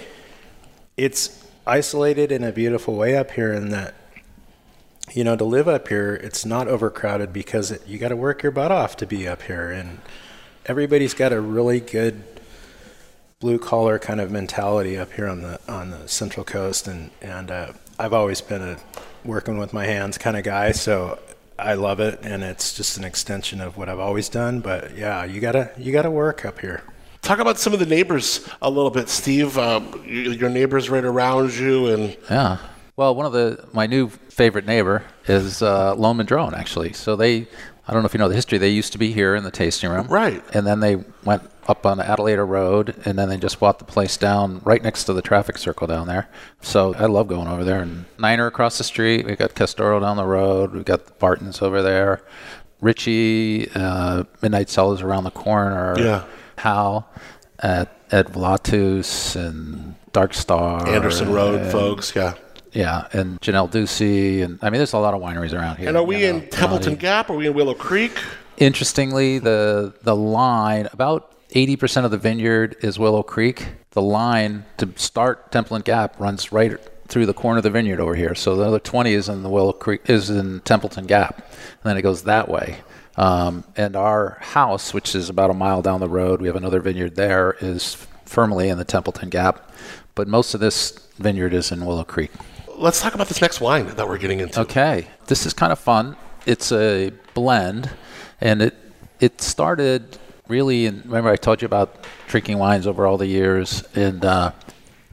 It's 0.97 1.45
isolated 1.67 2.33
in 2.33 2.43
a 2.43 2.53
beautiful 2.53 2.97
way 2.97 3.17
up 3.17 3.31
here 3.31 3.53
in 3.53 3.71
that 3.71 3.95
you 5.13 5.23
know, 5.23 5.37
to 5.37 5.45
live 5.45 5.69
up 5.69 5.87
here, 5.87 6.15
it's 6.15 6.45
not 6.45 6.67
overcrowded 6.67 7.33
because 7.33 7.71
it, 7.71 7.87
you 7.87 7.97
got 7.97 8.09
to 8.09 8.17
work 8.17 8.43
your 8.43 8.51
butt 8.51 8.73
off 8.73 8.97
to 8.97 9.07
be 9.07 9.29
up 9.29 9.43
here, 9.43 9.71
and 9.71 10.01
everybody's 10.67 11.15
got 11.15 11.33
a 11.33 11.41
really 11.41 11.81
good 11.81 12.23
blue 13.39 13.59
collar 13.59 13.99
kind 13.99 14.21
of 14.21 14.31
mentality 14.31 14.99
up 14.99 15.13
here 15.13 15.29
on 15.29 15.43
the 15.43 15.61
on 15.69 15.91
the 15.91 16.07
Central 16.09 16.45
Coast, 16.45 16.87
and 16.87 17.11
and 17.23 17.51
uh, 17.51 17.73
I've 17.99 18.13
always 18.13 18.41
been 18.41 18.63
a 18.63 18.79
working 19.25 19.59
with 19.59 19.73
my 19.73 19.87
hands 19.87 20.19
kind 20.19 20.37
of 20.37 20.45
guy, 20.45 20.73
so 20.73 21.19
I 21.59 21.75
love 21.75 22.01
it, 22.01 22.21
and 22.23 22.43
it's 22.43 22.75
just 22.75 22.99
an 22.99 23.05
extension 23.05 23.61
of 23.61 23.77
what 23.77 23.89
I've 23.89 23.99
always 23.99 24.29
done. 24.29 24.61
But 24.61 24.97
yeah, 24.97 25.25
you 25.25 25.41
gotta 25.41 25.71
you 25.79 25.93
gotta 25.93 26.11
work 26.11 26.45
up 26.45 26.61
here. 26.61 26.83
Talk 27.23 27.39
about 27.41 27.59
some 27.59 27.73
of 27.73 27.81
the 27.81 27.87
neighbors 27.87 28.49
a 28.63 28.71
little 28.71 28.91
bit, 28.91 29.09
Steve. 29.09 29.59
Um, 29.59 30.05
your 30.07 30.51
neighbors 30.51 30.91
right 30.91 31.05
around 31.05 31.55
you, 31.55 31.87
and 31.89 32.17
Yeah. 32.31 32.59
Well, 32.97 33.15
one 33.15 33.27
of 33.27 33.33
the 33.33 33.69
my 33.73 33.87
new 33.87 34.09
favorite 34.09 34.65
neighbor 34.67 35.03
is 35.27 35.61
uh, 35.61 35.95
Lone 35.95 36.17
Madrone, 36.17 36.55
actually. 36.55 36.93
So 36.95 37.15
they, 37.15 37.47
I 37.89 37.93
don't 37.93 38.03
know 38.03 38.07
if 38.07 38.15
you 38.15 38.19
know 38.19 38.29
the 38.29 38.35
history. 38.35 38.59
They 38.59 38.71
used 38.71 38.93
to 38.93 38.99
be 38.99 39.13
here 39.13 39.35
in 39.37 39.45
the 39.45 39.51
tasting 39.51 39.91
room, 39.91 40.09
Right. 40.09 40.43
And 40.53 40.67
then 40.67 40.81
they 40.81 40.97
went 41.25 41.43
up 41.69 41.87
on 41.87 42.01
Adelaide 42.01 42.37
Road, 42.39 42.95
and 43.05 43.17
then 43.19 43.29
they 43.29 43.37
just 43.37 43.61
bought 43.61 43.79
the 43.79 43.85
place 43.85 44.17
down 44.17 44.61
right 44.65 44.83
next 44.83 45.05
to 45.05 45.13
the 45.13 45.23
traffic 45.23 45.57
circle 45.59 45.87
down 45.87 46.07
there. 46.09 46.29
So 46.61 46.95
I 46.95 47.07
love 47.07 47.29
going 47.29 47.47
over 47.49 47.63
there. 47.65 47.81
And 47.83 48.05
Niner 48.19 48.47
across 48.47 48.79
the 48.79 48.85
street. 48.85 49.25
We 49.27 49.37
got 49.37 49.55
Castoro 49.55 50.01
down 50.01 50.17
the 50.17 50.25
road. 50.25 50.73
We 50.73 50.83
got 50.83 51.07
the 51.07 51.13
Bartons 51.13 51.63
over 51.63 51.81
there. 51.83 52.23
Richie, 52.81 53.71
uh, 53.75 54.25
Midnight 54.43 54.69
Cellars 54.69 55.01
around 55.03 55.25
the 55.25 55.31
corner. 55.31 55.95
Yeah. 55.99 56.25
Hal 56.59 57.09
at 57.61 57.97
Ed 58.11 58.27
Vlatus 58.29 59.35
and 59.37 59.95
Dark 60.13 60.35
Star. 60.35 60.87
Anderson 60.89 61.33
Road 61.33 61.61
and- 61.63 61.73
folks. 61.73 62.15
Yeah. 62.15 62.35
Yeah, 62.77 63.09
and 63.13 63.41
Janell 63.41 63.71
Dusi, 63.71 64.45
and 64.45 64.59
I 64.61 64.69
mean, 64.69 64.79
there's 64.79 64.93
a 64.93 64.99
lot 64.99 65.15
of 65.15 65.23
wineries 65.23 65.55
around 65.55 65.79
here. 65.79 65.89
And 65.89 65.97
are 65.97 66.03
we 66.03 66.27
you 66.27 66.33
know, 66.33 66.39
in 66.39 66.49
Templeton 66.51 66.93
Donnie. 66.93 66.97
Gap? 66.97 67.31
Are 67.31 67.37
we 67.37 67.47
in 67.47 67.55
Willow 67.55 67.75
Creek? 67.75 68.13
Interestingly, 68.59 69.39
the 69.39 69.95
the 70.03 70.15
line 70.15 70.89
about 70.93 71.33
80% 71.51 72.05
of 72.05 72.11
the 72.11 72.19
vineyard 72.19 72.77
is 72.81 72.99
Willow 72.99 73.23
Creek. 73.23 73.67
The 73.93 74.03
line 74.03 74.67
to 74.77 74.93
start 74.97 75.53
Templeton 75.53 75.83
Gap 75.83 76.21
runs 76.21 76.53
right 76.53 76.79
through 77.09 77.25
the 77.25 77.33
corner 77.33 77.59
of 77.59 77.63
the 77.63 77.71
vineyard 77.71 78.01
over 78.01 78.15
here. 78.15 78.35
So 78.35 78.57
the 78.57 78.65
other 78.65 78.81
20 78.81 79.13
is 79.13 79.29
in 79.29 79.43
the 79.43 79.49
Willow 79.49 79.73
Creek 79.73 80.03
is 80.11 80.29
in 80.29 80.61
Templeton 80.61 81.07
Gap, 81.07 81.39
and 81.39 81.83
then 81.85 81.97
it 81.97 82.03
goes 82.03 82.25
that 82.25 82.49
way. 82.49 82.79
Um, 83.17 83.65
and 83.77 83.97
our 83.97 84.37
house, 84.41 84.93
which 84.93 85.15
is 85.15 85.31
about 85.31 85.51
a 85.51 85.55
mile 85.55 85.81
down 85.81 86.01
the 86.01 86.09
road, 86.09 86.43
we 86.43 86.49
have 86.49 86.57
another 86.57 86.81
vineyard 86.81 87.15
there, 87.15 87.57
is 87.61 88.07
firmly 88.27 88.69
in 88.69 88.77
the 88.77 88.85
Templeton 88.85 89.31
Gap. 89.31 89.73
But 90.15 90.29
most 90.29 90.53
of 90.53 90.61
this 90.61 90.91
vineyard 91.19 91.55
is 91.55 91.73
in 91.73 91.87
Willow 91.87 92.05
Creek. 92.05 92.33
Let's 92.79 93.01
talk 93.01 93.15
about 93.15 93.29
this 93.29 93.41
next 93.41 93.61
wine 93.61 93.87
that 93.97 94.07
we're 94.07 94.19
getting 94.19 94.41
into. 94.41 94.61
Okay, 94.61 95.07
this 95.27 95.47
is 95.47 95.55
kind 95.55 95.73
of 95.73 95.79
fun. 95.79 96.17
It's 96.45 96.71
a 96.73 97.13
blend, 97.35 97.91
and 98.41 98.61
it 98.61 98.75
it 99.19 99.41
started 99.41 100.19
really. 100.47 100.85
In, 100.87 101.03
remember, 101.05 101.31
I 101.31 101.37
told 101.37 101.63
you 101.63 101.67
about 101.67 102.07
drinking 102.29 102.59
wines 102.59 102.87
over 102.87 103.07
all 103.07 103.17
the 103.17 103.27
years, 103.27 103.83
and 103.95 104.23
uh, 104.25 104.53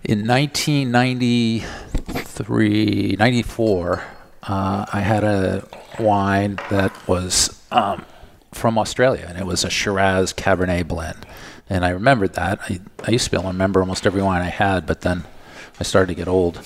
in 0.04 0.28
1993, 0.28 3.16
94, 3.18 4.04
uh, 4.44 4.86
I 4.92 5.00
had 5.00 5.24
a 5.24 5.66
wine 6.00 6.60
that 6.70 6.92
was 7.08 7.62
um, 7.72 8.06
from 8.52 8.78
Australia, 8.78 9.26
and 9.28 9.38
it 9.38 9.46
was 9.46 9.64
a 9.64 9.70
Shiraz 9.70 10.34
Cabernet 10.34 10.88
blend. 10.88 11.26
And 11.70 11.86
I 11.86 11.90
remembered 11.90 12.34
that. 12.34 12.60
I, 12.70 12.82
I 13.06 13.12
used 13.12 13.26
to 13.26 13.32
be 13.32 13.38
able 13.38 13.44
to 13.44 13.54
remember 13.54 13.80
almost 13.80 14.06
every 14.06 14.22
wine 14.22 14.42
I 14.42 14.50
had, 14.50 14.86
but 14.86 15.02
then 15.02 15.24
I 15.80 15.84
started 15.84 16.08
to 16.08 16.16
get 16.16 16.28
old. 16.28 16.62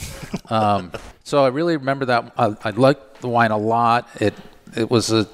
Um, 0.49 0.91
so 1.23 1.43
I 1.43 1.47
really 1.47 1.77
remember 1.77 2.05
that. 2.05 2.33
I, 2.37 2.55
I 2.63 2.69
liked 2.71 3.21
the 3.21 3.29
wine 3.29 3.51
a 3.51 3.57
lot. 3.57 4.07
It 4.21 4.33
it 4.75 4.89
was 4.89 5.11
a 5.11 5.27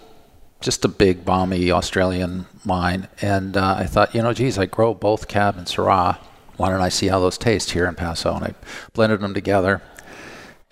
just 0.62 0.86
a 0.86 0.88
big, 0.88 1.26
balmy 1.26 1.72
Australian 1.72 2.46
wine, 2.66 3.08
and 3.22 3.58
uh, 3.58 3.76
I 3.80 3.86
thought, 3.86 4.16
you 4.16 4.22
know, 4.22 4.34
geez, 4.34 4.58
I 4.58 4.66
grow 4.66 4.94
both 4.94 5.28
Cab 5.28 5.58
and 5.58 5.68
Syrah. 5.68 6.18
Why 6.56 6.70
don't 6.70 6.82
I 6.82 6.90
see 6.90 7.08
how 7.08 7.20
those 7.20 7.38
taste 7.38 7.72
here 7.72 7.86
in 7.86 7.96
Paso? 7.96 8.34
And 8.36 8.46
I 8.46 8.54
blended 8.94 9.20
them 9.20 9.34
together, 9.34 9.82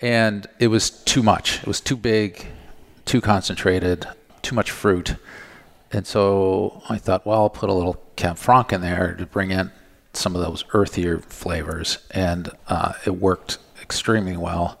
and 0.00 0.46
it 0.58 0.68
was 0.68 0.90
too 0.90 1.22
much. 1.22 1.58
It 1.58 1.66
was 1.66 1.80
too 1.80 1.96
big, 1.96 2.46
too 3.04 3.20
concentrated, 3.20 4.08
too 4.40 4.54
much 4.54 4.70
fruit. 4.70 5.16
And 5.92 6.06
so 6.06 6.82
I 6.88 6.96
thought, 6.96 7.26
well, 7.26 7.42
I'll 7.42 7.50
put 7.50 7.68
a 7.68 7.74
little 7.74 8.02
Cab 8.16 8.38
Franc 8.38 8.72
in 8.72 8.80
there 8.80 9.14
to 9.14 9.26
bring 9.26 9.50
in 9.50 9.70
some 10.14 10.36
of 10.36 10.42
those 10.42 10.64
earthier 10.72 11.18
flavors, 11.18 11.98
and 12.10 12.50
uh, 12.68 12.92
it 13.06 13.16
worked 13.16 13.58
extremely 13.80 14.36
well. 14.36 14.78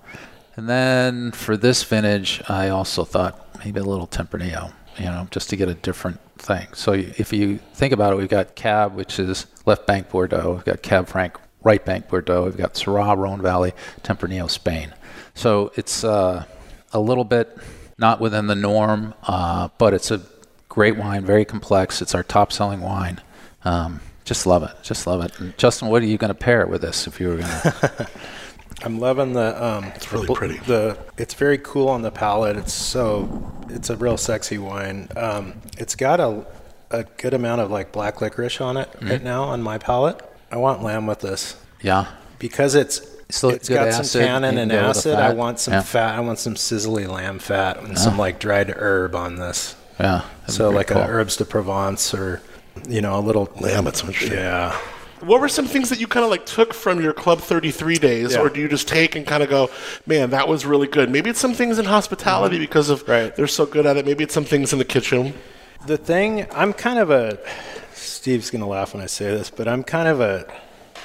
And 0.56 0.68
then 0.68 1.32
for 1.32 1.56
this 1.56 1.82
vintage, 1.82 2.42
I 2.48 2.68
also 2.68 3.04
thought 3.04 3.64
maybe 3.64 3.80
a 3.80 3.84
little 3.84 4.06
Tempranillo, 4.06 4.72
you 4.98 5.06
know, 5.06 5.26
just 5.30 5.48
to 5.50 5.56
get 5.56 5.68
a 5.68 5.74
different 5.74 6.20
thing. 6.38 6.68
So 6.74 6.92
if 6.92 7.32
you 7.32 7.58
think 7.72 7.92
about 7.92 8.12
it, 8.12 8.16
we've 8.16 8.28
got 8.28 8.54
Cab, 8.54 8.94
which 8.94 9.18
is 9.18 9.46
left 9.64 9.86
bank 9.86 10.10
Bordeaux. 10.10 10.54
We've 10.54 10.64
got 10.64 10.82
Cab 10.82 11.08
Franc, 11.08 11.38
right 11.62 11.82
bank 11.84 12.08
Bordeaux. 12.08 12.44
We've 12.44 12.56
got 12.56 12.74
Syrah, 12.74 13.16
Rhone 13.16 13.40
Valley, 13.40 13.72
Tempranillo, 14.02 14.50
Spain. 14.50 14.92
So 15.34 15.72
it's 15.76 16.04
uh, 16.04 16.44
a 16.92 17.00
little 17.00 17.24
bit 17.24 17.56
not 17.98 18.20
within 18.20 18.46
the 18.46 18.54
norm, 18.54 19.14
uh, 19.22 19.68
but 19.78 19.94
it's 19.94 20.10
a 20.10 20.20
great 20.68 20.96
wine, 20.96 21.24
very 21.24 21.44
complex. 21.44 22.02
It's 22.02 22.14
our 22.14 22.22
top 22.22 22.52
selling 22.52 22.80
wine. 22.80 23.20
Um, 23.64 24.00
just 24.24 24.46
love 24.46 24.62
it. 24.62 24.70
Just 24.82 25.06
love 25.06 25.24
it. 25.24 25.38
And 25.40 25.56
Justin, 25.58 25.88
what 25.88 26.02
are 26.02 26.06
you 26.06 26.18
going 26.18 26.28
to 26.28 26.34
pair 26.34 26.60
it 26.62 26.68
with 26.68 26.80
this 26.82 27.06
if 27.06 27.20
you 27.20 27.28
were 27.28 27.36
going 27.36 27.48
to? 27.62 28.08
I'm 28.84 28.98
loving 28.98 29.32
the. 29.32 29.64
Um, 29.64 29.84
it's 29.94 30.12
really 30.12 30.32
pretty. 30.34 30.58
The 30.58 30.98
it's 31.16 31.34
very 31.34 31.58
cool 31.58 31.88
on 31.88 32.02
the 32.02 32.10
palate. 32.10 32.56
It's 32.56 32.72
so 32.72 33.52
it's 33.68 33.90
a 33.90 33.96
real 33.96 34.16
sexy 34.16 34.58
wine. 34.58 35.08
Um, 35.16 35.54
it's 35.78 35.94
got 35.94 36.18
a 36.20 36.44
a 36.90 37.04
good 37.16 37.32
amount 37.34 37.60
of 37.60 37.70
like 37.70 37.92
black 37.92 38.20
licorice 38.20 38.60
on 38.60 38.76
it 38.76 38.90
Mm-hmm. 38.92 39.08
right 39.08 39.22
now 39.22 39.44
on 39.44 39.62
my 39.62 39.78
palate. 39.78 40.20
I 40.50 40.56
want 40.56 40.82
lamb 40.82 41.06
with 41.06 41.20
this 41.20 41.56
yeah. 41.80 42.06
because 42.38 42.74
it's 42.74 43.00
Still 43.30 43.48
it's 43.50 43.66
good 43.66 43.76
got 43.76 43.88
acid, 43.88 44.04
some 44.06 44.20
tannin 44.22 44.54
you 44.56 44.60
and 44.62 44.70
can 44.70 44.80
go 44.82 44.88
with 44.88 45.02
the 45.04 45.10
acid. 45.12 45.18
I 45.18 45.32
want 45.32 45.58
some 45.58 45.72
Yeah. 45.74 45.80
fat. 45.82 46.14
I 46.16 46.20
want 46.20 46.38
some 46.38 46.54
sizzly 46.54 47.08
lamb 47.08 47.38
fat 47.38 47.78
and 47.78 47.98
some 47.98 48.18
like 48.18 48.38
dried 48.38 48.68
herb 48.68 49.14
on 49.14 49.36
this. 49.36 49.74
Yeah. 49.98 50.22
So 50.48 50.68
like 50.68 50.88
cool. 50.88 50.98
a 50.98 51.06
herbs 51.06 51.36
de 51.38 51.46
Provence 51.46 52.12
or 52.12 52.42
you 52.88 53.00
know 53.00 53.18
a 53.18 53.20
little 53.20 53.50
Lamb, 53.60 53.84
that's 53.84 54.02
interesting. 54.02 54.38
yeah. 54.38 54.76
What 55.20 55.40
were 55.40 55.48
some 55.48 55.66
things 55.66 55.88
that 55.90 56.00
you 56.00 56.08
kind 56.08 56.24
of 56.24 56.30
like 56.30 56.46
took 56.46 56.74
from 56.74 57.00
your 57.00 57.12
Club 57.12 57.40
33 57.40 57.96
days, 57.98 58.32
Yeah. 58.32 58.40
or 58.40 58.48
do 58.48 58.60
you 58.60 58.66
just 58.68 58.88
take 58.88 59.14
and 59.14 59.24
kind 59.24 59.40
of 59.42 59.48
go, 59.48 59.70
man, 60.04 60.30
that 60.30 60.48
was 60.48 60.66
really 60.66 60.88
good? 60.88 61.10
Maybe 61.10 61.30
it's 61.30 61.38
some 61.38 61.54
things 61.54 61.78
in 61.78 61.84
hospitality 61.84 62.58
because 62.58 62.90
of 62.90 63.02
Mm-hmm. 63.02 63.10
Right. 63.10 63.36
they're 63.36 63.46
so 63.46 63.64
good 63.64 63.86
at 63.86 63.96
it. 63.96 64.04
Maybe 64.04 64.24
it's 64.24 64.34
some 64.34 64.44
things 64.44 64.72
in 64.72 64.80
the 64.80 64.84
kitchen. 64.84 65.32
The 65.86 65.96
thing, 65.96 66.46
I'm 66.52 66.72
kind 66.72 66.98
of 66.98 67.10
a. 67.10 67.38
Steve's 67.94 68.50
gonna 68.50 68.66
laugh 68.66 68.94
when 68.94 69.02
I 69.02 69.06
say 69.06 69.26
this, 69.26 69.48
but 69.50 69.68
I'm 69.68 69.84
kind 69.84 70.08
of 70.08 70.20
a. 70.20 70.44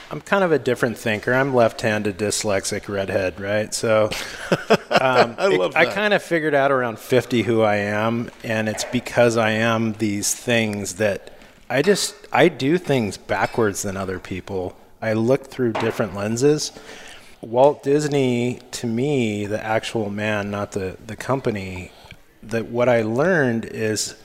I'm 0.09 0.21
kind 0.21 0.43
of 0.43 0.51
a 0.53 0.57
different 0.59 0.97
thinker. 0.97 1.33
I'm 1.33 1.53
left-handed, 1.53 2.17
dyslexic, 2.17 2.87
redhead, 2.87 3.39
right? 3.41 3.73
So 3.73 4.05
um, 4.89 5.35
I 5.37 5.49
it- 5.51 5.59
love 5.59 5.75
I 5.75 5.85
kind 5.85 6.13
of 6.13 6.23
figured 6.23 6.55
out 6.55 6.71
around 6.71 6.97
50 6.97 7.43
who 7.43 7.61
I 7.61 7.75
am, 7.77 8.31
and 8.43 8.67
it's 8.69 8.85
because 8.85 9.35
I 9.37 9.51
am 9.51 9.93
these 9.93 10.33
things 10.33 10.95
that 10.95 11.36
I 11.69 11.81
just 11.81 12.15
I 12.31 12.47
do 12.47 12.77
things 12.77 13.17
backwards 13.17 13.81
than 13.81 13.97
other 13.97 14.19
people. 14.19 14.77
I 15.01 15.13
look 15.13 15.47
through 15.47 15.73
different 15.73 16.15
lenses. 16.15 16.71
Walt 17.41 17.83
Disney, 17.83 18.61
to 18.71 18.87
me, 18.87 19.45
the 19.45 19.63
actual 19.63 20.09
man, 20.09 20.49
not 20.49 20.71
the 20.71 20.97
the 21.05 21.15
company, 21.15 21.91
that 22.43 22.67
what 22.67 22.87
I 22.87 23.01
learned 23.01 23.65
is 23.65 24.15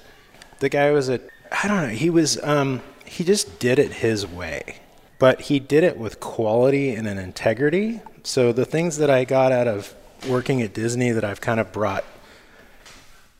the 0.60 0.68
guy 0.68 0.90
was 0.92 1.08
a 1.08 1.20
I 1.50 1.68
don't 1.68 1.88
know, 1.88 1.94
he 1.94 2.10
was 2.10 2.42
um 2.42 2.80
he 3.04 3.24
just 3.24 3.58
did 3.58 3.78
it 3.78 3.92
his 3.92 4.26
way. 4.26 4.76
But 5.18 5.42
he 5.42 5.60
did 5.60 5.84
it 5.84 5.98
with 5.98 6.20
quality 6.20 6.94
and 6.94 7.06
an 7.06 7.18
integrity. 7.18 8.00
So 8.24 8.52
the 8.52 8.64
things 8.64 8.96
that 8.98 9.10
I 9.10 9.24
got 9.24 9.52
out 9.52 9.68
of 9.68 9.94
working 10.28 10.62
at 10.62 10.74
Disney 10.74 11.10
that 11.10 11.24
I've 11.24 11.40
kind 11.40 11.60
of 11.60 11.72
brought 11.72 12.04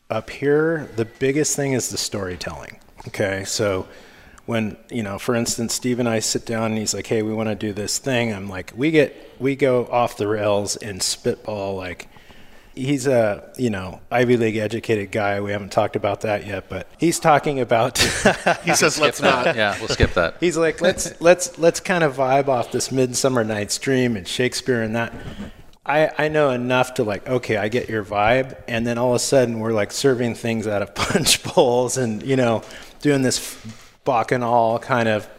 up 0.09 0.29
here, 0.29 0.89
the 0.95 1.05
biggest 1.05 1.55
thing 1.55 1.73
is 1.73 1.89
the 1.89 1.97
storytelling. 1.97 2.79
Okay, 3.07 3.43
so 3.45 3.87
when 4.45 4.77
you 4.89 5.03
know, 5.03 5.17
for 5.17 5.35
instance, 5.35 5.73
Steve 5.73 5.99
and 5.99 6.09
I 6.09 6.19
sit 6.19 6.45
down 6.45 6.71
and 6.71 6.77
he's 6.77 6.93
like, 6.93 7.07
"Hey, 7.07 7.21
we 7.21 7.33
want 7.33 7.49
to 7.49 7.55
do 7.55 7.73
this 7.73 7.97
thing." 7.97 8.33
I'm 8.33 8.49
like, 8.49 8.73
"We 8.75 8.91
get 8.91 9.15
we 9.39 9.55
go 9.55 9.85
off 9.87 10.17
the 10.17 10.27
rails 10.27 10.75
and 10.77 11.01
spitball 11.01 11.75
like." 11.75 12.09
He's 12.75 13.05
a 13.05 13.53
you 13.55 13.69
know 13.69 14.01
Ivy 14.09 14.35
League 14.35 14.55
educated 14.57 15.11
guy. 15.11 15.39
We 15.41 15.51
haven't 15.51 15.71
talked 15.71 15.95
about 15.95 16.21
that 16.21 16.47
yet, 16.47 16.69
but 16.69 16.87
he's 16.97 17.19
talking 17.19 17.59
about. 17.59 17.99
He 18.63 18.73
says, 18.73 18.97
let's 18.99 19.21
not. 19.21 19.55
yeah, 19.55 19.77
we'll 19.77 19.89
skip 19.89 20.13
that. 20.15 20.37
He's 20.39 20.57
like, 20.57 20.81
let's 20.81 21.21
let's 21.21 21.59
let's 21.59 21.79
kind 21.79 22.03
of 22.03 22.15
vibe 22.15 22.47
off 22.47 22.71
this 22.71 22.91
Midsummer 22.91 23.43
Night's 23.43 23.77
Dream 23.77 24.17
and 24.17 24.27
Shakespeare 24.27 24.81
and 24.81 24.95
that. 24.95 25.13
I 25.85 26.09
I 26.17 26.27
know 26.29 26.49
enough 26.49 26.95
to 26.95 27.03
like, 27.03 27.27
okay, 27.27 27.57
I 27.57 27.67
get 27.67 27.89
your 27.89 28.03
vibe, 28.03 28.57
and 28.67 28.87
then 28.87 28.97
all 28.97 29.09
of 29.11 29.17
a 29.17 29.19
sudden 29.19 29.59
we're 29.59 29.73
like 29.73 29.91
serving 29.91 30.33
things 30.33 30.65
out 30.65 30.81
of 30.81 30.95
punch 30.95 31.43
bowls 31.43 31.97
and 31.97 32.23
you 32.23 32.37
know 32.37 32.63
doing 33.03 33.21
this 33.21 33.61
bacchanal 34.05 34.79
kind 34.79 35.07
of 35.07 35.29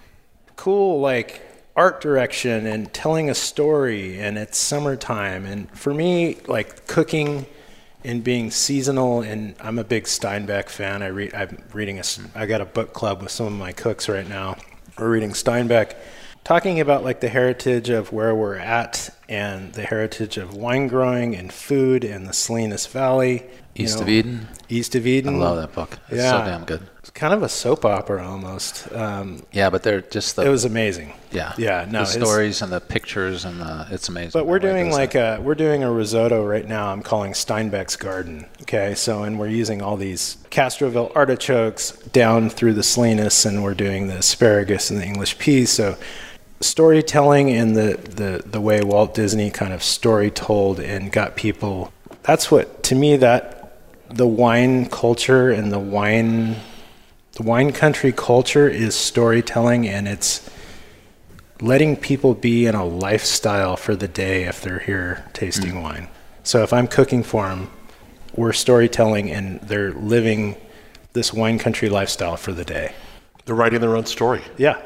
cool 0.55 1.01
like 1.01 1.43
art 1.75 2.01
direction 2.01 2.67
and 2.67 2.95
telling 2.95 3.29
a 3.29 3.35
story 3.35 4.21
and 4.21 4.39
it's 4.39 4.57
summertime 4.57 5.45
and 5.45 5.69
for 5.77 5.93
me 5.93 6.37
like 6.47 6.87
cooking 6.87 7.45
and 8.05 8.23
being 8.23 8.51
seasonal. 8.51 9.23
And 9.23 9.55
I'm 9.61 9.79
a 9.79 9.85
big 9.85 10.05
Steinbeck 10.05 10.69
fan. 10.69 11.03
I 11.03 11.07
read. 11.07 11.35
I'm 11.35 11.63
reading 11.73 11.99
a 11.99 12.03
hmm. 12.03 12.27
i 12.35 12.47
got 12.47 12.61
a 12.61 12.67
book 12.67 12.93
club 12.93 13.23
with 13.23 13.31
some 13.31 13.47
of 13.47 13.53
my 13.53 13.73
cooks 13.73 14.09
right 14.09 14.29
now. 14.29 14.57
We're 14.99 15.11
reading 15.11 15.31
Steinbeck, 15.31 15.97
talking 16.45 16.79
about 16.79 17.03
like 17.03 17.21
the 17.21 17.29
heritage 17.29 17.89
of 17.89 18.13
where 18.13 18.35
we're 18.35 18.57
at 18.57 19.11
and 19.29 19.73
the 19.73 19.83
heritage 19.83 20.37
of 20.37 20.55
wine 20.55 20.87
growing 20.87 21.35
and 21.35 21.53
food 21.53 22.05
and 22.05 22.29
the 22.29 22.33
Salinas 22.33 22.87
Valley. 22.87 23.43
you 23.75 23.87
East 23.87 23.97
know, 23.97 24.03
of 24.03 24.09
Eden. 24.09 24.49
East 24.69 24.95
of 24.95 25.07
eden 25.07 25.37
I 25.37 25.39
love 25.39 25.57
that 25.57 25.73
book. 25.73 25.99
It's 26.09 26.19
Yeah. 26.19 26.31
so 26.31 26.45
damn 26.45 26.65
good. 26.65 26.89
Kind 27.15 27.33
of 27.33 27.45
a 27.45 27.49
soap 27.49 27.85
opera 27.85 28.27
almost. 28.27 28.93
Um, 28.93 29.45
Yeah, 29.53 29.71
but 29.71 29.85
they're 29.85 30.01
just 30.01 30.35
the 30.35 30.43
it 30.43 30.49
was 30.49 30.65
amazing. 30.65 31.13
yeah 31.31 31.53
Yeah, 31.57 31.87
no, 31.89 32.01
the 32.01 32.07
stories 32.07 32.61
and 32.61 32.73
the 32.73 32.81
pictures 32.81 33.45
and 33.45 33.61
the 33.61 33.87
it's 33.93 34.09
amazing. 34.09 34.33
But 34.33 34.47
we're 34.47 34.59
the 34.59 34.67
way 34.67 34.71
it 34.73 34.75
doing 34.75 34.91
like 34.93 35.13
that. 35.13 35.39
a 35.39 35.43
we're 35.43 35.55
doing 35.55 35.85
a 35.85 35.93
risotto 35.93 36.45
right 36.45 36.67
now. 36.67 36.89
I'm 36.89 37.03
calling 37.03 37.33
Steinbeck's 37.33 37.95
Garden. 37.95 38.47
Okay, 38.63 38.97
so 38.97 39.23
and 39.23 39.39
we're 39.39 39.47
using 39.47 39.81
all 39.81 39.97
these 39.97 40.39
Castroville 40.51 41.13
artichokes 41.15 41.93
down 42.13 42.51
through 42.51 42.75
the 42.75 42.83
Salinas, 42.83 43.47
and 43.47 43.63
we're 43.63 43.75
doing 43.75 44.09
the 44.09 44.17
asparagus 44.19 44.91
and 44.91 45.01
the 45.01 45.05
English 45.07 45.39
peas. 45.39 45.71
So 45.71 45.97
storytelling 46.61 47.51
and 47.51 47.77
the 47.77 47.97
the 48.03 48.43
the 48.45 48.61
way 48.61 48.83
Walt 48.83 49.15
Disney 49.15 49.53
kind 49.53 49.73
of 49.73 49.85
story 49.85 50.33
told 50.33 50.81
and 50.81 51.13
got 51.13 51.37
people. 51.37 51.93
That's 52.25 52.51
what 52.51 52.83
to 52.85 52.97
me 52.97 53.17
that 53.19 53.79
the 54.09 54.27
wine 54.27 54.87
culture 54.87 55.51
and 55.51 55.71
the 55.71 55.79
wine 55.79 56.57
the 57.35 57.43
wine 57.43 57.73
country 57.73 58.13
culture 58.13 58.69
is 58.69 58.95
storytelling 58.95 59.89
and 59.89 60.07
it's 60.07 60.49
letting 61.61 61.97
people 61.97 62.35
be 62.35 62.67
in 62.67 62.75
a 62.75 62.85
lifestyle 62.85 63.77
for 63.77 63.97
the 63.97 64.09
day 64.09 64.45
if 64.45 64.61
they're 64.61 64.81
here 64.81 65.25
tasting 65.33 65.73
mm. 65.73 65.83
wine. 65.83 66.09
So 66.43 66.63
if 66.63 66.73
I'm 66.73 66.87
cooking 66.87 67.23
for 67.23 67.49
them, 67.49 67.71
we're 68.37 68.53
storytelling 68.53 69.31
and 69.31 69.61
they're 69.61 69.93
living 69.93 70.57
this 71.13 71.33
wine 71.33 71.59
country 71.59 71.89
lifestyle 71.89 72.37
for 72.37 72.53
the 72.53 72.65
day. 72.65 72.93
They're 73.47 73.55
writing 73.55 73.81
their 73.81 73.97
own 73.97 74.07
story. 74.07 74.43
Yeah. 74.57 74.81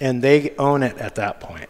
And 0.00 0.22
they 0.22 0.54
own 0.56 0.82
it 0.82 0.96
at 0.98 1.16
that 1.16 1.40
point. 1.40 1.68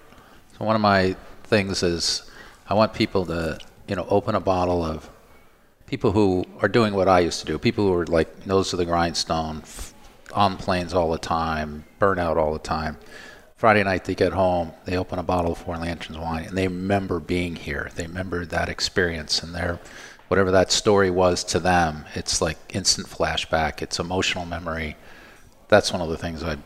So 0.58 0.64
one 0.64 0.74
of 0.76 0.82
my 0.82 1.16
things 1.44 1.82
is 1.82 2.30
I 2.68 2.74
want 2.74 2.94
people 2.94 3.26
to, 3.26 3.58
you 3.88 3.96
know, 3.96 4.06
open 4.08 4.34
a 4.34 4.40
bottle 4.40 4.84
of 4.84 5.08
people 5.86 6.12
who 6.12 6.44
are 6.60 6.68
doing 6.68 6.94
what 6.94 7.08
I 7.08 7.20
used 7.20 7.40
to 7.40 7.46
do. 7.46 7.58
People 7.58 7.86
who 7.86 7.94
are 7.94 8.06
like 8.06 8.46
nose 8.46 8.70
to 8.70 8.76
the 8.76 8.84
grindstone, 8.84 9.58
f- 9.58 9.91
on 10.32 10.56
planes 10.56 10.94
all 10.94 11.10
the 11.10 11.18
time, 11.18 11.84
burnout 12.00 12.36
all 12.36 12.52
the 12.52 12.58
time. 12.58 12.98
Friday 13.56 13.84
night 13.84 14.04
they 14.04 14.14
get 14.14 14.32
home, 14.32 14.72
they 14.86 14.96
open 14.96 15.18
a 15.18 15.22
bottle 15.22 15.52
of 15.52 15.58
Four 15.58 15.76
Lanterns 15.76 16.18
wine, 16.18 16.44
and 16.44 16.58
they 16.58 16.66
remember 16.66 17.20
being 17.20 17.54
here. 17.54 17.90
They 17.94 18.06
remember 18.06 18.44
that 18.46 18.68
experience, 18.68 19.42
and 19.42 19.54
their 19.54 19.78
whatever 20.28 20.50
that 20.50 20.72
story 20.72 21.10
was 21.10 21.44
to 21.44 21.60
them. 21.60 22.04
It's 22.14 22.40
like 22.40 22.56
instant 22.74 23.06
flashback. 23.06 23.82
It's 23.82 23.98
emotional 23.98 24.46
memory. 24.46 24.96
That's 25.68 25.92
one 25.92 26.02
of 26.02 26.08
the 26.08 26.16
things 26.16 26.42
I 26.42 26.56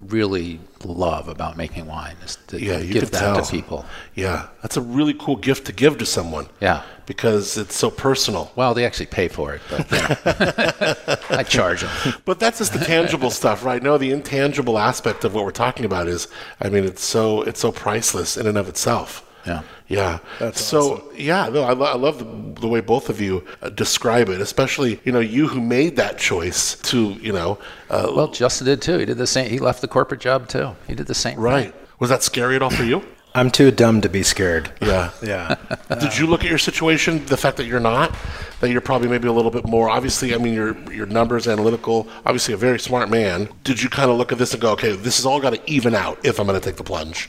really 0.00 0.60
love 0.84 1.28
about 1.28 1.56
making 1.56 1.86
wine 1.86 2.16
is 2.24 2.38
to 2.46 2.60
Yeah, 2.60 2.78
you 2.78 2.94
give 2.94 3.10
that 3.10 3.20
tell. 3.20 3.42
to 3.42 3.50
people. 3.50 3.84
Yeah, 4.14 4.48
that's 4.62 4.76
a 4.76 4.80
really 4.80 5.14
cool 5.14 5.36
gift 5.36 5.66
to 5.66 5.72
give 5.72 5.98
to 5.98 6.06
someone. 6.06 6.46
Yeah. 6.60 6.82
because 7.06 7.58
it's 7.58 7.74
so 7.74 7.90
personal. 7.90 8.52
Well, 8.56 8.72
they 8.72 8.86
actually 8.86 9.06
pay 9.06 9.28
for 9.28 9.52
it, 9.54 9.60
but 9.68 9.90
know. 9.90 11.16
I 11.38 11.42
charge 11.42 11.80
them. 11.82 12.14
But 12.24 12.38
that's 12.38 12.58
just 12.58 12.72
the 12.72 12.78
tangible 12.84 13.30
stuff, 13.30 13.64
right? 13.64 13.82
No, 13.82 13.98
the 13.98 14.10
intangible 14.12 14.78
aspect 14.78 15.24
of 15.24 15.34
what 15.34 15.44
we're 15.44 15.50
talking 15.50 15.84
about 15.84 16.06
is, 16.08 16.28
I 16.60 16.68
mean, 16.68 16.84
it's 16.84 17.04
so 17.04 17.42
it's 17.42 17.60
so 17.60 17.72
priceless 17.72 18.36
in 18.36 18.46
and 18.46 18.56
of 18.56 18.68
itself. 18.68 19.26
Yeah. 19.46 19.62
Yeah. 19.88 20.18
so 20.52 21.10
yeah, 21.16 21.48
no, 21.48 21.62
I, 21.62 21.72
lo- 21.72 21.86
I 21.86 21.96
love 21.96 22.18
the, 22.18 22.60
the 22.60 22.68
way 22.68 22.80
both 22.80 23.08
of 23.08 23.20
you 23.20 23.44
uh, 23.62 23.70
describe 23.70 24.28
it, 24.28 24.40
especially 24.40 25.00
you 25.04 25.12
know 25.12 25.20
you 25.20 25.48
who 25.48 25.60
made 25.60 25.96
that 25.96 26.18
choice 26.18 26.76
to 26.82 27.12
you 27.14 27.32
know 27.32 27.58
uh, 27.88 28.12
Well, 28.14 28.28
Justin 28.28 28.66
did 28.66 28.82
too. 28.82 28.98
He 28.98 29.04
did 29.06 29.18
the 29.18 29.26
same. 29.26 29.50
He 29.50 29.58
left 29.58 29.80
the 29.80 29.88
corporate 29.88 30.20
job 30.20 30.48
too. 30.48 30.76
He 30.86 30.94
did 30.94 31.06
the 31.06 31.14
same. 31.14 31.34
thing. 31.34 31.42
right. 31.42 31.74
Was 31.98 32.10
that 32.10 32.22
scary 32.22 32.56
at 32.56 32.62
all 32.62 32.70
for 32.70 32.84
you? 32.84 33.02
I'm 33.34 33.50
too 33.50 33.70
dumb 33.70 34.00
to 34.00 34.08
be 34.08 34.22
scared. 34.22 34.72
Yeah. 34.80 35.10
Yeah. 35.22 35.54
Did 36.00 36.18
you 36.18 36.26
look 36.26 36.42
at 36.44 36.48
your 36.50 36.58
situation, 36.58 37.24
the 37.26 37.36
fact 37.36 37.56
that 37.58 37.64
you're 37.66 37.78
not, 37.78 38.14
that 38.60 38.70
you're 38.70 38.80
probably 38.80 39.08
maybe 39.08 39.28
a 39.28 39.32
little 39.32 39.50
bit 39.52 39.66
more 39.66 39.88
obviously, 39.88 40.34
I 40.34 40.38
mean 40.38 40.54
your 40.54 40.76
your 40.90 41.06
numbers 41.06 41.46
analytical, 41.46 42.08
obviously 42.26 42.54
a 42.54 42.56
very 42.56 42.78
smart 42.80 43.08
man. 43.10 43.48
Did 43.64 43.82
you 43.82 43.88
kind 43.88 44.10
of 44.10 44.16
look 44.16 44.32
at 44.32 44.38
this 44.38 44.52
and 44.52 44.60
go, 44.62 44.72
okay, 44.72 44.96
this 44.96 45.16
has 45.18 45.26
all 45.26 45.40
got 45.40 45.50
to 45.54 45.70
even 45.70 45.94
out 45.94 46.18
if 46.24 46.38
I'm 46.40 46.46
going 46.46 46.58
to 46.60 46.64
take 46.64 46.76
the 46.76 46.84
plunge? 46.84 47.28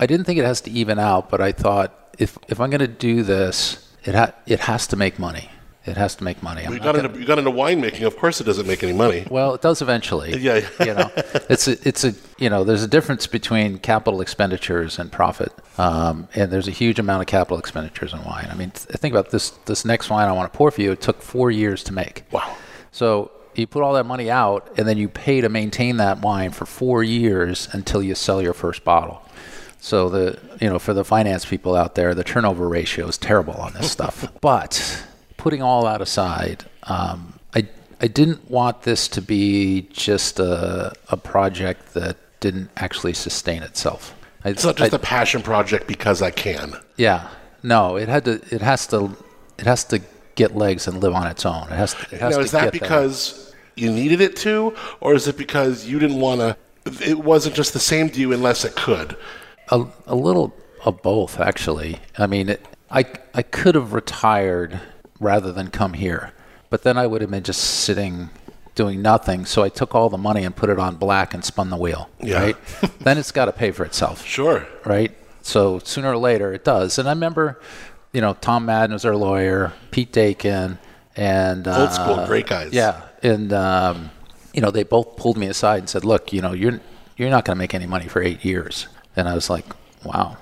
I 0.00 0.06
didn't 0.06 0.24
think 0.26 0.38
it 0.38 0.44
has 0.44 0.60
to 0.62 0.70
even 0.70 0.98
out, 0.98 1.30
but 1.30 1.40
I 1.40 1.52
thought 1.52 1.92
if 2.18 2.36
if 2.48 2.60
I'm 2.60 2.70
going 2.70 2.80
to 2.80 2.88
do 2.88 3.22
this, 3.22 3.86
it 4.04 4.14
ha- 4.14 4.32
it 4.46 4.60
has 4.60 4.86
to 4.88 4.96
make 4.96 5.18
money. 5.18 5.50
It 5.86 5.96
has 5.96 6.14
to 6.16 6.24
make 6.24 6.42
money. 6.42 6.62
I'm 6.66 6.72
You 6.74 6.78
got 6.78 6.94
gonna- 6.94 7.08
into 7.08 7.20
you 7.20 7.26
got 7.26 7.38
into 7.38 7.50
winemaking. 7.50 8.06
Of 8.06 8.16
course, 8.18 8.40
it 8.40 8.44
doesn't 8.44 8.66
make 8.66 8.82
any 8.82 8.92
money. 8.92 9.26
Well, 9.30 9.54
it 9.54 9.62
does 9.62 9.80
eventually. 9.80 10.36
Yeah. 10.38 10.60
you 10.80 10.94
know, 10.94 11.10
it's 11.48 11.66
a, 11.68 11.76
it's 11.88 12.04
a, 12.04 12.12
you 12.38 12.50
know, 12.50 12.64
there's 12.64 12.82
a 12.82 12.88
difference 12.88 13.26
between 13.26 13.78
capital 13.78 14.20
expenditures 14.20 14.98
and 14.98 15.10
profit, 15.10 15.52
um, 15.78 16.28
and 16.34 16.50
there's 16.52 16.68
a 16.68 16.70
huge 16.82 16.98
amount 16.98 17.22
of 17.22 17.28
capital 17.28 17.58
expenditures 17.58 18.12
in 18.12 18.22
wine. 18.24 18.48
I 18.50 18.54
mean, 18.54 18.70
th- 18.72 18.98
think 19.00 19.14
about 19.14 19.30
this. 19.30 19.50
This 19.66 19.84
next 19.86 20.10
wine 20.10 20.28
I 20.28 20.32
want 20.32 20.52
to 20.52 20.56
pour 20.56 20.70
for 20.70 20.82
you. 20.82 20.92
It 20.92 21.00
took 21.00 21.22
four 21.22 21.50
years 21.50 21.82
to 21.84 21.92
make. 21.94 22.24
Wow. 22.30 22.56
So 22.92 23.30
you 23.54 23.66
put 23.66 23.82
all 23.82 23.94
that 23.94 24.04
money 24.06 24.30
out, 24.30 24.68
and 24.76 24.86
then 24.86 24.98
you 24.98 25.08
pay 25.08 25.40
to 25.40 25.48
maintain 25.48 25.96
that 25.96 26.20
wine 26.20 26.50
for 26.52 26.66
four 26.66 27.02
years 27.02 27.68
until 27.72 28.02
you 28.02 28.14
sell 28.14 28.40
your 28.42 28.54
first 28.54 28.84
bottle. 28.84 29.22
So 29.80 30.08
the 30.08 30.38
you 30.60 30.68
know 30.68 30.78
for 30.78 30.92
the 30.94 31.04
finance 31.04 31.44
people 31.44 31.74
out 31.74 31.94
there, 31.94 32.14
the 32.14 32.24
turnover 32.24 32.68
ratio 32.68 33.06
is 33.08 33.16
terrible 33.18 33.54
on 33.54 33.72
this 33.74 33.90
stuff. 33.90 34.26
But 34.40 35.04
putting 35.36 35.62
all 35.62 35.84
that 35.84 36.00
aside, 36.00 36.64
um, 36.84 37.34
I 37.54 37.66
I 38.00 38.06
didn't 38.08 38.50
want 38.50 38.82
this 38.82 39.08
to 39.08 39.22
be 39.22 39.88
just 39.92 40.38
a 40.38 40.92
a 41.08 41.16
project 41.16 41.94
that 41.94 42.16
didn't 42.40 42.70
actually 42.76 43.14
sustain 43.14 43.62
itself. 43.62 44.14
I, 44.44 44.50
It's 44.50 44.64
not 44.64 44.76
just 44.76 44.92
I- 44.92 44.96
a 44.96 45.00
passion 45.00 45.42
project 45.42 45.86
because 45.86 46.22
I 46.22 46.30
can. 46.30 46.74
yeah. 46.96 47.28
No, 47.62 47.96
it 47.96 48.08
had 48.08 48.24
to. 48.24 48.32
It 48.54 48.62
has 48.62 48.86
to. 48.86 49.14
It 49.58 49.66
has 49.66 49.84
to 49.84 50.00
get 50.34 50.56
legs 50.56 50.86
and 50.88 51.02
live 51.02 51.12
on 51.14 51.26
its 51.26 51.44
own. 51.44 51.64
It 51.64 51.76
has. 51.76 51.92
To, 51.92 52.00
it 52.14 52.20
has 52.22 52.30
Now, 52.32 52.38
to 52.38 52.44
is 52.44 52.50
that 52.52 52.64
get 52.64 52.72
there. 52.72 52.80
because 52.80 53.54
you 53.76 53.90
needed 53.92 54.22
it 54.22 54.34
to, 54.36 54.74
or 55.00 55.12
is 55.14 55.28
it 55.28 55.36
because 55.36 55.86
you 55.86 55.98
didn't 55.98 56.20
want 56.20 56.40
to? 56.40 56.56
It 57.06 57.18
wasn't 57.18 57.54
just 57.54 57.74
the 57.74 57.78
same 57.78 58.08
to 58.10 58.18
you 58.20 58.32
unless 58.32 58.64
it 58.64 58.74
could. 58.76 59.14
A, 59.70 59.86
a 60.06 60.14
little 60.14 60.54
of 60.84 61.02
both, 61.02 61.38
actually. 61.38 61.98
I 62.18 62.26
mean, 62.26 62.48
it, 62.48 62.66
I 62.90 63.04
I 63.34 63.42
could 63.42 63.74
have 63.74 63.92
retired 63.92 64.80
rather 65.20 65.52
than 65.52 65.68
come 65.70 65.92
here, 65.92 66.32
but 66.70 66.82
then 66.82 66.96
I 66.96 67.06
would 67.06 67.20
have 67.20 67.30
been 67.30 67.42
just 67.42 67.62
sitting 67.62 68.30
doing 68.74 69.02
nothing. 69.02 69.44
So 69.44 69.62
I 69.62 69.68
took 69.68 69.94
all 69.94 70.08
the 70.08 70.18
money 70.18 70.44
and 70.44 70.54
put 70.54 70.70
it 70.70 70.78
on 70.78 70.96
black 70.96 71.34
and 71.34 71.44
spun 71.44 71.70
the 71.70 71.76
wheel. 71.76 72.08
Yeah. 72.20 72.42
Right. 72.42 72.56
then 73.00 73.18
it's 73.18 73.32
got 73.32 73.46
to 73.46 73.52
pay 73.52 73.72
for 73.72 73.84
itself. 73.84 74.24
Sure. 74.24 74.66
Right. 74.84 75.16
So 75.42 75.78
sooner 75.80 76.12
or 76.12 76.16
later 76.16 76.52
it 76.52 76.64
does. 76.64 76.98
And 76.98 77.08
I 77.08 77.12
remember, 77.12 77.60
you 78.12 78.20
know, 78.20 78.34
Tom 78.34 78.66
Madden 78.66 78.92
was 78.92 79.04
our 79.04 79.16
lawyer, 79.16 79.72
Pete 79.90 80.12
Dakin, 80.12 80.78
and 81.16 81.66
uh, 81.66 81.80
Old 81.82 81.92
school, 81.92 82.26
great 82.26 82.46
guys. 82.46 82.72
Yeah, 82.72 83.02
and 83.22 83.52
um, 83.52 84.10
you 84.52 84.60
know, 84.60 84.70
they 84.70 84.82
both 84.82 85.16
pulled 85.16 85.36
me 85.36 85.46
aside 85.46 85.78
and 85.78 85.88
said, 85.88 86.04
"Look, 86.04 86.32
you 86.32 86.40
know, 86.40 86.52
you're 86.52 86.80
you're 87.16 87.30
not 87.30 87.44
going 87.44 87.56
to 87.56 87.58
make 87.58 87.74
any 87.74 87.86
money 87.86 88.08
for 88.08 88.22
eight 88.22 88.44
years." 88.44 88.86
And 89.16 89.28
I 89.28 89.34
was 89.34 89.50
like, 89.50 89.64
"Wow," 90.04 90.36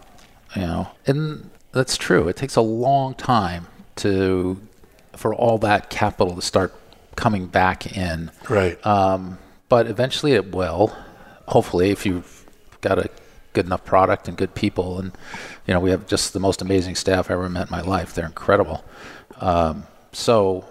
you 0.55 0.63
know, 0.63 0.91
and 1.07 1.51
that's 1.73 1.97
true. 1.97 2.29
It 2.29 2.37
takes 2.37 2.57
a 2.57 2.61
long 2.61 3.15
time 3.15 3.67
to 3.97 4.61
for 5.17 5.35
all 5.35 5.59
that 5.59 5.91
capital 5.91 6.35
to 6.37 6.43
start 6.43 6.73
coming 7.17 7.47
back 7.47 7.97
in. 7.97 8.31
Right. 8.49 8.85
Um, 8.87 9.39
but 9.69 9.87
eventually 9.87 10.33
it 10.33 10.55
will. 10.55 10.97
Hopefully, 11.49 11.91
if 11.91 12.07
you've 12.07 12.45
got 12.81 12.99
a 12.99 13.11
good 13.53 13.67
enough 13.67 13.85
product 13.85 14.29
and 14.29 14.37
good 14.37 14.55
people, 14.55 14.99
and 14.99 15.13
you 15.67 15.75
know, 15.75 15.81
we 15.81 15.91
have 15.91 16.07
just 16.07 16.33
the 16.33 16.41
most 16.41 16.63
amazing 16.63 16.95
staff 16.95 17.31
I 17.31 17.35
ever 17.35 17.49
met 17.49 17.69
in 17.69 17.71
my 17.71 17.81
life. 17.81 18.15
They're 18.15 18.27
incredible. 18.27 18.85
Um, 19.41 19.87
so, 20.13 20.65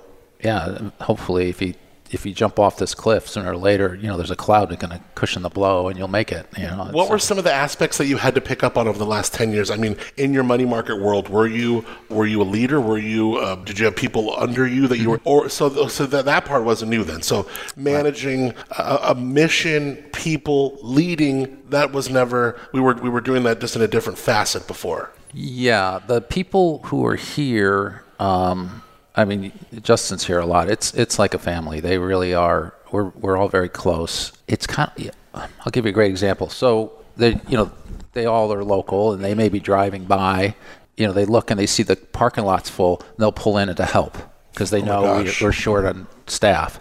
yeah, 0.43 0.89
hopefully, 1.01 1.49
if 1.49 1.61
you 1.61 1.73
if 2.11 2.25
you 2.25 2.33
jump 2.33 2.59
off 2.59 2.77
this 2.77 2.93
cliff 2.95 3.27
sooner 3.27 3.51
or 3.51 3.57
later, 3.57 3.95
you 3.95 4.07
know, 4.07 4.17
there's 4.17 4.31
a 4.31 4.35
cloud 4.35 4.69
that's 4.69 4.81
going 4.81 4.97
to 4.97 5.03
cushion 5.15 5.41
the 5.41 5.49
blow, 5.49 5.87
and 5.87 5.97
you'll 5.97 6.07
make 6.07 6.31
it. 6.31 6.47
You 6.57 6.67
know, 6.67 6.89
What 6.91 7.09
were 7.09 7.19
some 7.19 7.37
of 7.37 7.43
the 7.43 7.53
aspects 7.53 7.97
that 7.97 8.05
you 8.05 8.17
had 8.17 8.35
to 8.35 8.41
pick 8.41 8.63
up 8.63 8.77
on 8.77 8.87
over 8.87 8.97
the 8.97 9.05
last 9.05 9.33
ten 9.33 9.51
years? 9.51 9.69
I 9.69 9.77
mean, 9.77 9.97
in 10.17 10.33
your 10.33 10.43
money 10.43 10.65
market 10.65 10.99
world, 10.99 11.29
were 11.29 11.47
you 11.47 11.85
were 12.09 12.25
you 12.25 12.41
a 12.41 12.43
leader? 12.43 12.79
Were 12.79 12.97
you 12.97 13.37
uh, 13.37 13.55
did 13.55 13.79
you 13.79 13.85
have 13.85 13.95
people 13.95 14.33
under 14.37 14.67
you 14.67 14.87
that 14.87 14.97
you 14.97 15.11
were, 15.11 15.21
or 15.23 15.49
so 15.49 15.87
so 15.87 16.05
that 16.05 16.25
that 16.25 16.45
part 16.45 16.63
wasn't 16.63 16.91
new 16.91 17.03
then? 17.03 17.21
So 17.21 17.47
managing 17.75 18.53
a, 18.71 18.99
a 19.03 19.15
mission, 19.15 19.97
people, 20.13 20.77
leading 20.81 21.63
that 21.69 21.91
was 21.91 22.09
never 22.09 22.59
we 22.71 22.79
were 22.79 22.93
we 22.95 23.09
were 23.09 23.21
doing 23.21 23.43
that 23.43 23.59
just 23.59 23.75
in 23.75 23.81
a 23.81 23.87
different 23.87 24.17
facet 24.17 24.67
before. 24.67 25.11
Yeah, 25.33 25.99
the 26.05 26.21
people 26.21 26.79
who 26.85 27.05
are 27.05 27.15
here, 27.15 28.03
um, 28.19 28.81
I 29.17 29.25
mean, 29.25 29.51
Justin's 29.81 30.25
here 30.25 30.39
a 30.39 30.45
lot. 30.45 30.69
It's 30.69 30.93
it's 30.93 31.17
like 31.17 31.33
a 31.33 31.39
family. 31.39 31.79
They 31.79 31.97
really 31.97 32.33
are. 32.33 32.75
We're 32.91 33.09
we're 33.09 33.35
all 33.35 33.49
very 33.49 33.67
close. 33.67 34.31
It's 34.47 34.67
kind 34.67 34.91
of. 34.95 35.11
I'll 35.33 35.71
give 35.71 35.85
you 35.85 35.89
a 35.89 35.93
great 35.93 36.11
example. 36.11 36.49
So 36.49 36.93
they, 37.17 37.31
you 37.47 37.57
know, 37.57 37.71
they 38.13 38.25
all 38.25 38.53
are 38.53 38.63
local, 38.63 39.13
and 39.13 39.23
they 39.23 39.33
may 39.33 39.49
be 39.49 39.59
driving 39.59 40.05
by, 40.05 40.55
you 40.95 41.05
know, 41.05 41.13
they 41.13 41.25
look 41.25 41.51
and 41.51 41.59
they 41.59 41.65
see 41.65 41.83
the 41.83 41.95
parking 41.95 42.45
lot's 42.45 42.69
full, 42.69 42.99
and 42.99 43.17
they'll 43.17 43.31
pull 43.31 43.57
in 43.57 43.73
to 43.75 43.85
help 43.85 44.17
because 44.51 44.69
they 44.69 44.81
oh 44.81 44.85
know 44.85 45.17
we, 45.17 45.31
we're 45.41 45.51
short 45.51 45.85
on 45.85 46.07
staff. 46.27 46.79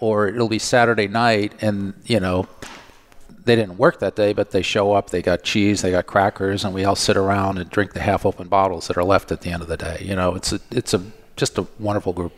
Or 0.00 0.28
it'll 0.28 0.48
be 0.48 0.58
Saturday 0.58 1.08
night, 1.08 1.52
and 1.60 1.94
you 2.04 2.20
know, 2.20 2.46
they 3.44 3.56
didn't 3.56 3.78
work 3.78 3.98
that 4.00 4.14
day, 4.14 4.32
but 4.32 4.52
they 4.52 4.62
show 4.62 4.92
up. 4.92 5.10
They 5.10 5.22
got 5.22 5.42
cheese, 5.42 5.82
they 5.82 5.90
got 5.90 6.06
crackers, 6.06 6.64
and 6.64 6.72
we 6.72 6.84
all 6.84 6.96
sit 6.96 7.16
around 7.16 7.58
and 7.58 7.68
drink 7.68 7.94
the 7.94 8.00
half-open 8.00 8.48
bottles 8.48 8.88
that 8.88 8.96
are 8.96 9.04
left 9.04 9.32
at 9.32 9.40
the 9.40 9.50
end 9.50 9.62
of 9.62 9.68
the 9.68 9.76
day. 9.76 10.02
You 10.02 10.14
know, 10.14 10.34
it's 10.34 10.52
a, 10.52 10.60
it's 10.70 10.94
a 10.94 11.02
just 11.38 11.56
a 11.56 11.66
wonderful 11.78 12.12
group. 12.12 12.32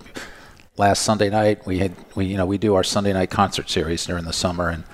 Last 0.77 1.03
Sunday 1.03 1.29
night, 1.31 1.67
we 1.67 1.79
had 1.79 1.93
we 2.15 2.27
you 2.27 2.37
know 2.37 2.47
we 2.47 2.57
do 2.57 2.75
our 2.77 2.85
Sunday 2.85 3.13
night 3.13 3.31
concert 3.31 3.69
series 3.69 4.07
during 4.07 4.25
the 4.25 4.33
summer, 4.33 4.69
and 4.69 4.85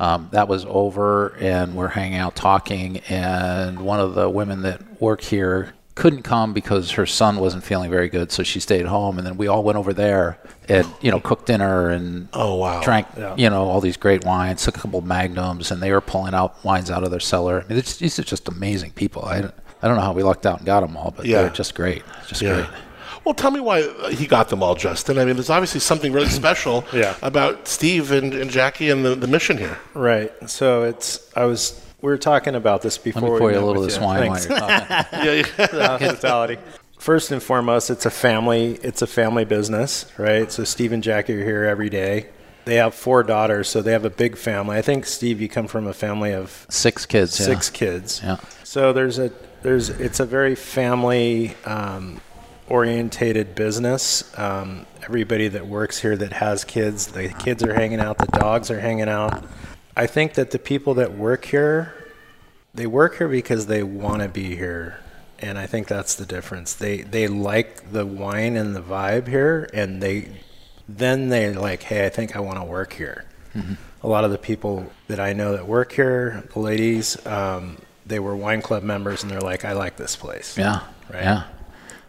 um, 0.00 0.28
that 0.32 0.48
was 0.48 0.64
over, 0.66 1.36
and 1.38 1.74
we're 1.74 1.88
hanging 1.88 2.18
out 2.18 2.34
talking. 2.34 2.98
And 3.08 3.80
one 3.80 4.00
of 4.00 4.14
the 4.14 4.28
women 4.30 4.62
that 4.62 5.00
work 5.00 5.20
here 5.20 5.74
couldn't 5.94 6.22
come 6.22 6.52
because 6.52 6.92
her 6.92 7.06
son 7.06 7.36
wasn't 7.38 7.62
feeling 7.62 7.90
very 7.90 8.08
good, 8.08 8.32
so 8.32 8.42
she 8.42 8.58
stayed 8.60 8.86
home. 8.86 9.18
And 9.18 9.26
then 9.26 9.36
we 9.36 9.48
all 9.48 9.62
went 9.62 9.76
over 9.78 9.92
there 9.92 10.38
and 10.68 10.86
you 11.00 11.10
know 11.10 11.20
cooked 11.20 11.46
dinner 11.46 11.90
and 11.90 12.28
Oh, 12.32 12.54
wow. 12.56 12.80
drank 12.82 13.06
you 13.36 13.50
know 13.50 13.64
all 13.64 13.80
these 13.80 13.96
great 13.96 14.24
wines, 14.24 14.64
took 14.64 14.76
a 14.76 14.80
couple 14.80 15.00
magnums, 15.02 15.70
and 15.70 15.80
they 15.80 15.92
were 15.92 16.00
pulling 16.00 16.34
out 16.34 16.64
wines 16.64 16.90
out 16.90 17.04
of 17.04 17.10
their 17.12 17.20
cellar. 17.20 17.64
I 17.64 17.72
mean, 17.72 17.82
these 17.82 18.18
are 18.18 18.24
just 18.24 18.48
amazing 18.48 18.92
people. 18.92 19.24
I 19.24 19.42
don't, 19.42 19.54
I 19.82 19.86
don't 19.88 19.96
know 19.96 20.02
how 20.02 20.12
we 20.12 20.22
lucked 20.24 20.46
out 20.46 20.58
and 20.58 20.66
got 20.66 20.80
them 20.80 20.96
all, 20.96 21.12
but 21.16 21.26
Yeah. 21.26 21.42
they're 21.42 21.50
just 21.50 21.74
great, 21.76 22.02
just 22.26 22.42
Yeah. 22.42 22.54
great. 22.54 22.66
Well, 23.24 23.34
tell 23.34 23.50
me 23.50 23.60
why 23.60 23.82
uh, 23.82 24.08
he 24.08 24.26
got 24.26 24.48
them 24.48 24.62
all, 24.62 24.74
Justin. 24.74 25.18
I 25.18 25.24
mean, 25.24 25.34
there's 25.36 25.50
obviously 25.50 25.80
something 25.80 26.12
really 26.12 26.28
special 26.42 26.84
Yeah. 26.92 27.14
about 27.22 27.68
Steve 27.68 28.12
and, 28.12 28.32
and 28.34 28.50
Jackie 28.50 28.90
and 28.90 29.04
the, 29.04 29.14
the 29.14 29.26
mission 29.26 29.58
here. 29.58 29.78
Right. 29.94 30.32
So 30.48 30.82
it's 30.84 31.30
I 31.36 31.44
was 31.44 31.84
we 32.00 32.10
were 32.10 32.18
talking 32.18 32.54
about 32.54 32.82
this 32.82 32.96
before. 32.98 33.22
Let 33.22 33.32
me 33.32 33.38
pour 33.38 33.52
you 33.52 33.58
a 33.58 33.64
little 33.64 33.82
of 33.82 33.88
this 33.88 33.98
you. 33.98 34.04
wine 34.04 34.20
Thanks. 34.34 34.48
while 34.48 34.58
you're 34.58 34.78
talking. 34.80 35.06
Yeah, 35.24 35.32
yeah. 35.58 35.66
the 35.66 35.88
hospitality. 35.98 36.58
First 36.98 37.30
and 37.30 37.42
foremost, 37.42 37.90
it's 37.90 38.06
a 38.06 38.10
family. 38.10 38.74
It's 38.82 39.02
a 39.02 39.06
family 39.06 39.44
business, 39.44 40.06
right? 40.18 40.50
So 40.50 40.64
Steve 40.64 40.92
and 40.92 41.02
Jackie 41.02 41.34
are 41.40 41.44
here 41.44 41.64
every 41.64 41.90
day. 41.90 42.26
They 42.64 42.74
have 42.74 42.94
four 42.94 43.22
daughters, 43.22 43.68
so 43.68 43.80
they 43.82 43.92
have 43.92 44.04
a 44.04 44.10
big 44.10 44.36
family. 44.36 44.76
I 44.76 44.82
think 44.82 45.06
Steve, 45.06 45.40
you 45.40 45.48
come 45.48 45.68
from 45.68 45.86
a 45.86 45.94
family 45.94 46.32
of 46.34 46.66
Six 46.68 47.06
kids. 47.06 47.38
yeah. 47.40 47.46
six 47.46 47.70
kids. 47.70 48.20
Yeah. 48.22 48.36
So 48.64 48.92
there's 48.92 49.18
a 49.18 49.30
there's 49.62 49.88
it's 49.90 50.20
a 50.20 50.26
very 50.26 50.54
family 50.54 51.56
um, 51.64 52.20
orientated 52.68 53.54
business. 53.54 54.36
Um, 54.38 54.86
everybody 55.02 55.48
that 55.48 55.66
works 55.66 56.00
here 56.00 56.16
that 56.16 56.32
has 56.34 56.64
kids, 56.64 57.08
the 57.08 57.28
kids 57.28 57.62
are 57.62 57.74
hanging 57.74 58.00
out, 58.00 58.18
the 58.18 58.26
dogs 58.26 58.70
are 58.70 58.80
hanging 58.80 59.08
out. 59.08 59.44
I 59.96 60.06
think 60.06 60.34
that 60.34 60.50
the 60.50 60.58
people 60.58 60.94
that 60.94 61.16
work 61.16 61.44
here, 61.46 61.94
they 62.74 62.86
work 62.86 63.18
here 63.18 63.28
because 63.28 63.66
they 63.66 63.82
want 63.82 64.22
to 64.22 64.28
be 64.28 64.54
here, 64.54 65.00
and 65.38 65.58
I 65.58 65.66
think 65.66 65.88
that's 65.88 66.14
the 66.14 66.26
difference. 66.26 66.74
They 66.74 67.02
they 67.02 67.26
like 67.26 67.90
the 67.90 68.06
wine 68.06 68.56
and 68.56 68.76
the 68.76 68.82
vibe 68.82 69.26
here, 69.26 69.68
and 69.72 70.00
they 70.02 70.28
then 70.88 71.28
they're 71.28 71.54
like, 71.54 71.82
hey, 71.82 72.06
I 72.06 72.08
think 72.08 72.36
I 72.36 72.40
want 72.40 72.58
to 72.58 72.64
work 72.64 72.92
here. 72.92 73.24
A 74.04 74.06
lot 74.06 74.22
of 74.24 74.30
the 74.30 74.38
people 74.38 74.92
that 75.08 75.18
I 75.18 75.32
know 75.32 75.52
that 75.52 75.66
work 75.66 75.90
here, 75.90 76.44
the 76.52 76.60
ladies, 76.60 77.26
um, 77.26 77.78
they 78.06 78.20
were 78.20 78.36
wine 78.36 78.62
club 78.62 78.84
members, 78.84 79.24
and 79.24 79.32
they're 79.32 79.40
like, 79.40 79.64
I 79.64 79.72
like 79.72 79.96
this 79.96 80.14
place. 80.14 80.56
Yeah. 80.56 80.82
Right. 81.12 81.24
Yeah. 81.24 81.44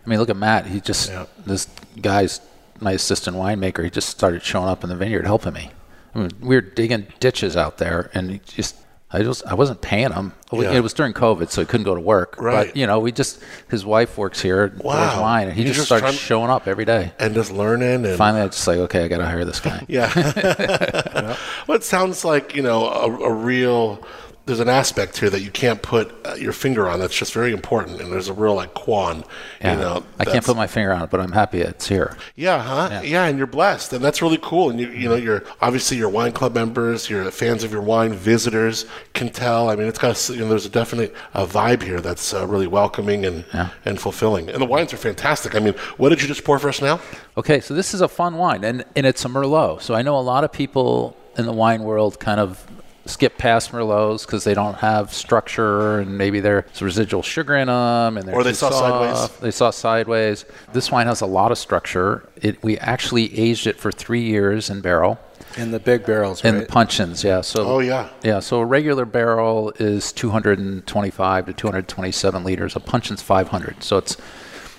I 0.09 0.11
mean, 0.11 0.19
look 0.19 0.29
at 0.31 0.37
Matt. 0.37 0.65
He 0.65 0.81
just 0.81 1.09
Yeah. 1.11 1.25
this 1.45 1.67
guy's 2.01 2.41
my 2.79 2.93
assistant 2.93 3.37
winemaker. 3.37 3.83
He 3.83 3.91
just 3.91 4.09
started 4.09 4.41
showing 4.41 4.67
up 4.67 4.83
in 4.83 4.89
the 4.89 4.95
vineyard 4.95 5.25
helping 5.27 5.53
me. 5.53 5.69
I 6.15 6.19
mean, 6.19 6.31
we 6.41 6.55
were 6.55 6.61
digging 6.61 7.05
ditches 7.19 7.55
out 7.55 7.77
there, 7.77 8.09
and 8.15 8.31
he 8.31 8.41
just 8.43 8.75
I 9.11 9.21
just 9.21 9.45
I 9.45 9.53
wasn't 9.53 9.81
paying 9.81 10.11
him. 10.11 10.33
Yeah. 10.51 10.71
It 10.71 10.79
was 10.81 10.93
during 10.93 11.13
COVID, 11.13 11.51
so 11.51 11.61
he 11.61 11.67
couldn't 11.67 11.83
go 11.83 11.93
to 11.93 12.01
work. 12.01 12.35
Right. 12.39 12.69
But 12.69 12.75
you 12.75 12.87
know, 12.87 12.99
we 12.99 13.11
just 13.11 13.39
his 13.69 13.85
wife 13.85 14.17
works 14.17 14.41
here, 14.41 14.73
Wow. 14.79 15.21
Wine, 15.21 15.49
and 15.49 15.55
he 15.55 15.63
just, 15.63 15.81
started 15.85 16.05
trying- 16.05 16.15
showing 16.15 16.49
up 16.49 16.67
every 16.67 16.85
day. 16.85 17.11
And 17.19 17.35
just 17.35 17.51
learning 17.51 18.03
and 18.05 18.17
Finally, 18.17 18.41
I 18.41 18.47
just 18.47 18.65
like, 18.67 18.79
okay, 18.79 19.03
I 19.03 19.07
got 19.09 19.19
to 19.19 19.25
hire 19.27 19.45
this 19.45 19.59
guy. 19.59 19.85
Yeah. 19.87 20.07
Well, 21.67 21.75
it 21.77 21.83
sounds 21.83 22.25
like, 22.25 22.55
you 22.55 22.63
know, 22.63 22.87
a, 22.89 23.05
a 23.25 23.31
real, 23.31 24.03
there's 24.49 24.59
an 24.59 24.67
aspect 24.69 25.17
here 25.19 25.29
that 25.29 25.41
you 25.41 25.51
can't 25.51 25.81
put 25.81 26.13
uh, 26.25 26.33
your 26.33 26.53
finger 26.53 26.89
on 26.89 26.99
that's 26.99 27.15
just 27.15 27.33
very 27.33 27.51
important. 27.53 28.01
And 28.01 28.11
there's 28.11 28.27
a 28.29 28.33
real, 28.33 28.55
like, 28.55 28.73
quan, 28.73 29.23
Yeah. 29.61 29.73
you 29.73 29.79
know. 29.79 30.03
I 30.19 30.25
can't 30.25 30.43
put 30.43 30.57
my 30.57 30.65
finger 30.67 30.91
on 30.91 31.03
it, 31.03 31.09
but 31.11 31.19
I'm 31.19 31.31
happy 31.31 31.61
it's 31.61 31.87
here. 31.87 32.17
Yeah, 32.35 32.61
huh? 32.61 33.01
Yeah. 33.03 33.25
and 33.25 33.37
you're 33.37 33.47
blessed. 33.47 33.93
And 33.93 34.03
that's 34.03 34.21
really 34.21 34.39
cool. 34.41 34.71
And 34.71 34.79
you, 34.79 34.89
you 34.89 35.07
know, 35.07 35.15
you're 35.15 35.43
obviously 35.61 35.97
your 35.97 36.09
wine 36.09 36.31
club 36.31 36.55
members, 36.55 37.09
you're 37.09 37.29
fans 37.31 37.63
of 37.63 37.71
your 37.71 37.81
wine, 37.81 38.11
visitors 38.13 38.85
can 39.13 39.29
tell. 39.29 39.69
I 39.69 39.75
mean, 39.75 39.87
it's 39.87 39.99
got, 39.99 40.29
a, 40.29 40.33
you 40.33 40.39
know, 40.39 40.49
there's 40.49 40.65
a 40.65 40.69
definite 40.69 41.15
uh, 41.33 41.45
vibe 41.45 41.83
here 41.83 42.01
that's 42.01 42.33
uh, 42.33 42.47
really 42.47 42.67
welcoming 42.67 43.25
and, 43.25 43.45
Yeah. 43.53 43.69
and 43.85 43.99
fulfilling. 44.01 44.49
And 44.49 44.59
the 44.61 44.65
wines 44.65 44.93
are 44.93 44.97
fantastic. 44.97 45.55
I 45.55 45.59
mean, 45.59 45.75
what 45.97 46.09
did 46.09 46.21
you 46.21 46.27
just 46.27 46.43
pour 46.43 46.57
for 46.59 46.69
us 46.69 46.81
now? 46.81 46.99
Okay, 47.37 47.59
so 47.59 47.73
this 47.75 47.93
is 47.93 48.01
a 48.01 48.07
fun 48.07 48.35
wine, 48.37 48.63
and, 48.63 48.83
and 48.95 49.05
it's 49.05 49.23
a 49.23 49.29
Merlot. 49.29 49.81
So 49.81 49.93
I 49.93 50.01
know 50.01 50.17
a 50.17 50.21
lot 50.21 50.43
of 50.43 50.51
people 50.51 51.15
in 51.37 51.45
the 51.45 51.53
wine 51.53 51.83
world 51.83 52.19
kind 52.19 52.39
of 52.39 52.65
skip 53.09 53.37
past 53.37 53.71
Merlots 53.71 54.25
because 54.25 54.43
they 54.43 54.53
don't 54.53 54.75
have 54.75 55.13
structure 55.13 55.99
and 55.99 56.17
maybe 56.17 56.39
there's 56.39 56.81
residual 56.81 57.21
sugar 57.23 57.55
in 57.55 57.67
them, 57.67 58.17
and 58.17 58.27
they're 58.27 58.35
Or 58.35 58.43
they 58.43 58.51
too 58.51 58.55
saw 58.55 58.69
Sideways. 58.69 59.29
They 59.39 59.51
saw 59.51 59.69
sideways. 59.71 60.45
This 60.73 60.91
wine 60.91 61.07
has 61.07 61.21
a 61.21 61.25
lot 61.25 61.51
of 61.51 61.57
structure. 61.57 62.29
It 62.41 62.61
we 62.63 62.77
actually 62.79 63.37
aged 63.37 63.67
it 63.67 63.77
for 63.79 63.91
three 63.91 64.21
years 64.21 64.69
in 64.69 64.81
barrel. 64.81 65.19
In 65.57 65.71
the 65.71 65.79
big 65.79 66.05
barrels, 66.05 66.43
In 66.45 66.55
right? 66.55 66.67
the 66.67 66.71
puncheons, 66.71 67.23
yeah. 67.23 67.41
So 67.41 67.65
Oh, 67.67 67.79
yeah. 67.79 68.09
yeah. 68.23 68.39
So 68.39 68.59
a 68.59 68.65
regular 68.65 69.05
barrel 69.05 69.73
is 69.79 70.11
225 70.13 71.45
to 71.47 71.53
227 71.53 72.43
liters. 72.43 72.75
A 72.75 72.79
puncheon's 72.79 73.21
500. 73.23 73.83
So 73.83 73.97
it's 73.97 74.15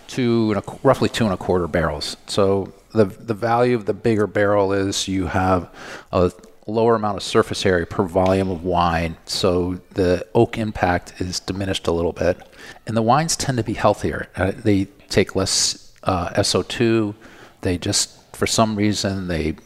two 0.06 0.52
and 0.54 0.62
a, 0.64 0.78
roughly 0.84 1.08
two 1.08 1.24
and 1.24 1.34
a 1.34 1.36
quarter 1.36 1.66
barrels. 1.66 2.16
So 2.26 2.72
the 2.92 3.04
the 3.04 3.34
value 3.34 3.74
of 3.76 3.86
the 3.86 3.94
bigger 3.94 4.26
barrel 4.26 4.72
is 4.72 5.08
you 5.08 5.26
have 5.26 5.68
a 6.12 6.30
lower 6.70 6.94
amount 6.94 7.16
of 7.16 7.22
surface 7.22 7.66
area 7.66 7.86
per 7.86 8.04
volume 8.04 8.50
of 8.50 8.64
wine, 8.64 9.16
so 9.26 9.80
the 9.94 10.26
oak 10.34 10.56
impact 10.58 11.20
is 11.20 11.40
diminished 11.40 11.86
a 11.86 11.92
little 11.92 12.12
bit, 12.12 12.40
and 12.86 12.96
the 12.96 13.02
wines 13.02 13.36
tend 13.36 13.58
to 13.58 13.64
be 13.64 13.74
healthier. 13.74 14.28
Uh, 14.36 14.52
they 14.54 14.86
take 15.08 15.36
less 15.36 15.92
uh, 16.04 16.30
SO2. 16.30 17.14
They 17.60 17.78
just 17.78 18.16
for 18.34 18.46
some 18.46 18.76
reason 18.76 19.28
they 19.28 19.56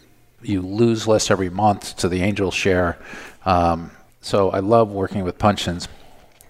you 0.43 0.61
lose 0.61 1.07
less 1.07 1.31
every 1.31 1.51
month 1.51 1.97
to 1.97 2.09
the 2.09 2.23
angel 2.23 2.51
share. 2.51 2.99
Um, 3.45 3.91
so 4.21 4.51
I 4.51 4.59
love 4.61 4.91
working 4.91 5.25
with 5.25 5.39
puncheons. 5.39 5.89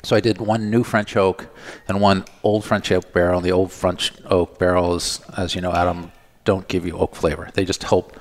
So 0.02 0.14
I 0.16 0.20
did 0.20 0.38
one 0.38 0.70
new 0.70 0.84
French 0.84 1.16
oak 1.16 1.48
and 1.88 2.00
one 2.00 2.24
old 2.42 2.64
French 2.64 2.92
oak 2.92 3.12
barrel. 3.12 3.40
The 3.40 3.52
old 3.52 3.72
French 3.72 4.12
oak 4.26 4.58
barrels, 4.58 5.20
as 5.36 5.54
you 5.54 5.60
know, 5.60 5.72
Adam, 5.72 6.12
don't 6.44 6.68
give 6.68 6.86
you 6.86 6.96
oak 6.98 7.14
flavor. 7.16 7.50
They 7.54 7.64
just 7.64 7.82
help 7.84 8.18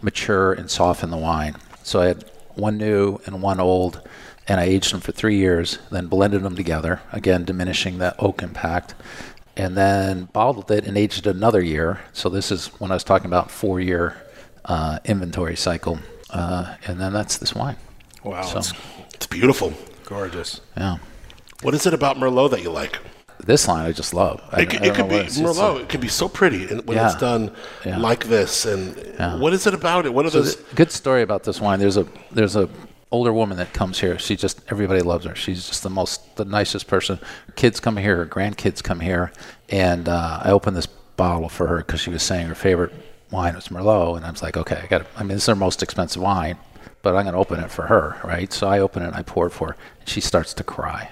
mature 0.00 0.52
and 0.52 0.70
soften 0.70 1.10
the 1.10 1.16
wine. 1.16 1.56
So 1.88 2.02
I 2.02 2.06
had 2.08 2.24
one 2.54 2.76
new 2.76 3.18
and 3.24 3.40
one 3.42 3.60
old, 3.60 4.06
and 4.46 4.60
I 4.60 4.64
aged 4.64 4.92
them 4.92 5.00
for 5.00 5.10
three 5.12 5.36
years, 5.36 5.78
then 5.90 6.06
blended 6.06 6.42
them 6.42 6.54
together, 6.54 7.00
again 7.12 7.46
diminishing 7.46 7.96
that 7.98 8.14
oak 8.18 8.42
impact, 8.42 8.94
and 9.56 9.74
then 9.74 10.26
bottled 10.34 10.70
it 10.70 10.86
and 10.86 10.98
aged 10.98 11.26
it 11.26 11.34
another 11.34 11.62
year. 11.62 12.00
So 12.12 12.28
this 12.28 12.52
is 12.52 12.66
when 12.78 12.90
I 12.90 12.94
was 12.94 13.04
talking 13.04 13.26
about 13.26 13.50
four-year 13.50 14.16
uh, 14.66 14.98
inventory 15.06 15.56
cycle, 15.56 15.98
uh, 16.28 16.74
and 16.86 17.00
then 17.00 17.14
that's 17.14 17.38
this 17.38 17.54
wine. 17.54 17.76
wow, 18.22 18.42
So 18.42 18.58
it's 18.58 18.72
It's 19.14 19.26
beautiful. 19.26 19.72
gorgeous. 20.04 20.60
yeah. 20.76 20.98
What 21.62 21.74
is 21.74 21.86
it 21.86 21.94
about 21.94 22.16
Merlot 22.18 22.50
that 22.50 22.62
you 22.62 22.70
like? 22.70 22.98
This 23.44 23.68
line 23.68 23.86
I 23.86 23.92
just 23.92 24.12
love. 24.14 24.42
I, 24.52 24.62
It, 24.62 24.74
it 24.74 24.94
could 24.94 25.08
be 25.08 25.14
what 25.14 25.20
it 25.22 25.26
is. 25.28 25.38
It's 25.38 25.58
Merlot. 25.58 25.80
It 25.82 25.88
can 25.88 26.00
be 26.00 26.08
so 26.08 26.28
pretty 26.28 26.68
and 26.68 26.86
when 26.86 26.96
Yeah. 26.96 27.06
it's 27.12 27.20
done 27.20 27.50
Yeah. 27.84 27.98
like 27.98 28.24
this. 28.24 28.66
And 28.66 28.96
Yeah. 29.18 29.36
what 29.36 29.52
is 29.52 29.66
it 29.66 29.74
about 29.74 30.06
it? 30.06 30.12
What 30.14 30.26
are 30.26 30.30
So 30.30 30.42
those? 30.42 30.56
th- 30.56 30.74
good 30.74 30.90
story 30.92 31.22
about 31.22 31.44
this 31.44 31.60
wine. 31.60 31.78
There's 31.78 31.96
a 31.96 32.06
there's 32.32 32.56
a 32.56 32.68
older 33.10 33.32
woman 33.32 33.56
that 33.56 33.72
comes 33.72 34.00
here. 34.00 34.18
She 34.18 34.36
just 34.36 34.60
everybody 34.70 35.00
loves 35.00 35.24
her. 35.24 35.34
She's 35.34 35.66
just 35.66 35.82
the 35.82 35.90
most 35.90 36.36
the 36.36 36.44
nicest 36.44 36.86
person. 36.88 37.18
Kids 37.56 37.80
come 37.80 37.96
here. 37.96 38.16
Her 38.16 38.26
grandkids 38.26 38.82
come 38.82 39.00
here, 39.00 39.32
and 39.70 40.08
uh, 40.08 40.40
I 40.42 40.50
opened 40.50 40.76
this 40.76 40.86
bottle 41.16 41.48
for 41.48 41.66
her 41.68 41.78
because 41.78 42.00
she 42.00 42.10
was 42.10 42.22
saying 42.22 42.48
her 42.48 42.54
favorite 42.54 42.92
wine 43.30 43.54
was 43.54 43.68
Merlot, 43.68 44.16
and 44.18 44.26
I 44.26 44.30
was 44.30 44.42
like, 44.42 44.56
okay, 44.56 44.80
I 44.82 44.86
got. 44.86 45.06
I 45.16 45.20
mean, 45.22 45.28
this 45.36 45.42
is 45.42 45.46
her 45.46 45.56
most 45.56 45.82
expensive 45.82 46.20
wine, 46.22 46.58
but 47.02 47.16
I'm 47.16 47.24
gonna 47.24 47.38
open 47.38 47.60
it 47.60 47.70
for 47.70 47.86
her, 47.86 48.16
right? 48.24 48.52
So 48.52 48.68
I 48.68 48.78
open 48.80 49.02
it 49.02 49.06
and 49.06 49.16
I 49.16 49.22
pour 49.22 49.46
it 49.46 49.50
for 49.52 49.68
her. 49.68 49.76
And 50.00 50.08
she 50.08 50.20
starts 50.20 50.52
to 50.54 50.64
cry. 50.64 51.08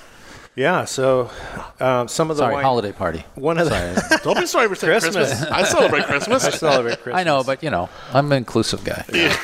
Yeah. 0.60 0.84
So 0.86 1.32
um, 1.80 2.08
some 2.10 2.30
of 2.30 2.36
the 2.38 2.42
Sorry, 2.44 2.56
wine- 2.56 2.64
holiday 2.66 2.92
party. 2.92 3.24
One 3.36 3.58
of 3.58 3.70
the 3.70 3.96
Sorry. 3.96 4.20
Don't 4.24 4.38
be 4.40 4.46
sorry 4.46 4.68
for 4.68 4.76
saying 4.76 5.00
Christmas. 5.00 5.30
Christmas. 5.30 5.52
I 5.52 5.64
celebrate 5.64 6.04
Christmas. 6.04 6.44
I 6.46 6.50
celebrate 6.50 7.00
Christmas. 7.00 7.16
I 7.22 7.24
know, 7.24 7.44
but 7.44 7.64
you 7.64 7.70
know, 7.70 7.88
I'm 8.14 8.30
an 8.32 8.38
inclusive 8.40 8.84
guy. 8.84 9.06
yeah, 9.14 9.38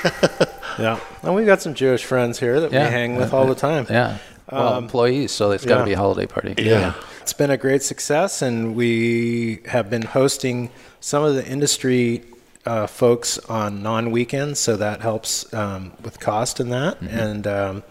yeah. 0.77 0.99
and 1.23 1.33
we've 1.33 1.45
got 1.45 1.61
some 1.61 1.73
Jewish 1.73 2.03
friends 2.03 2.37
here 2.39 2.59
that 2.59 2.71
Yeah. 2.73 2.85
we 2.85 2.91
hang 2.91 3.15
with 3.15 3.33
all 3.33 3.47
the 3.47 3.55
time. 3.55 3.87
Yeah. 3.89 4.17
Well, 4.51 4.77
employees, 4.77 5.31
so 5.31 5.51
it's 5.51 5.65
got 5.65 5.75
to 5.75 5.79
yeah. 5.81 5.85
be 5.85 5.93
a 5.93 5.97
holiday 5.97 6.27
party. 6.27 6.53
yeah. 6.61 6.93
It's 7.21 7.33
been 7.33 7.49
a 7.49 7.57
great 7.57 7.81
success, 7.81 8.43
and 8.43 8.75
we 8.75 9.61
have 9.65 9.89
been 9.89 10.03
hosting 10.03 10.69
some 10.99 11.23
of 11.23 11.33
the 11.33 11.47
industry 11.47 12.23
uh, 12.65 12.85
folks 12.87 13.39
on 13.49 13.81
non 13.81 14.11
weekends, 14.11 14.59
so 14.59 14.77
that 14.77 15.01
helps 15.01 15.51
um, 15.53 15.93
with 16.03 16.19
cost 16.19 16.59
in 16.59 16.69
that. 16.69 17.01
And 17.01 17.47
um, 17.47 17.83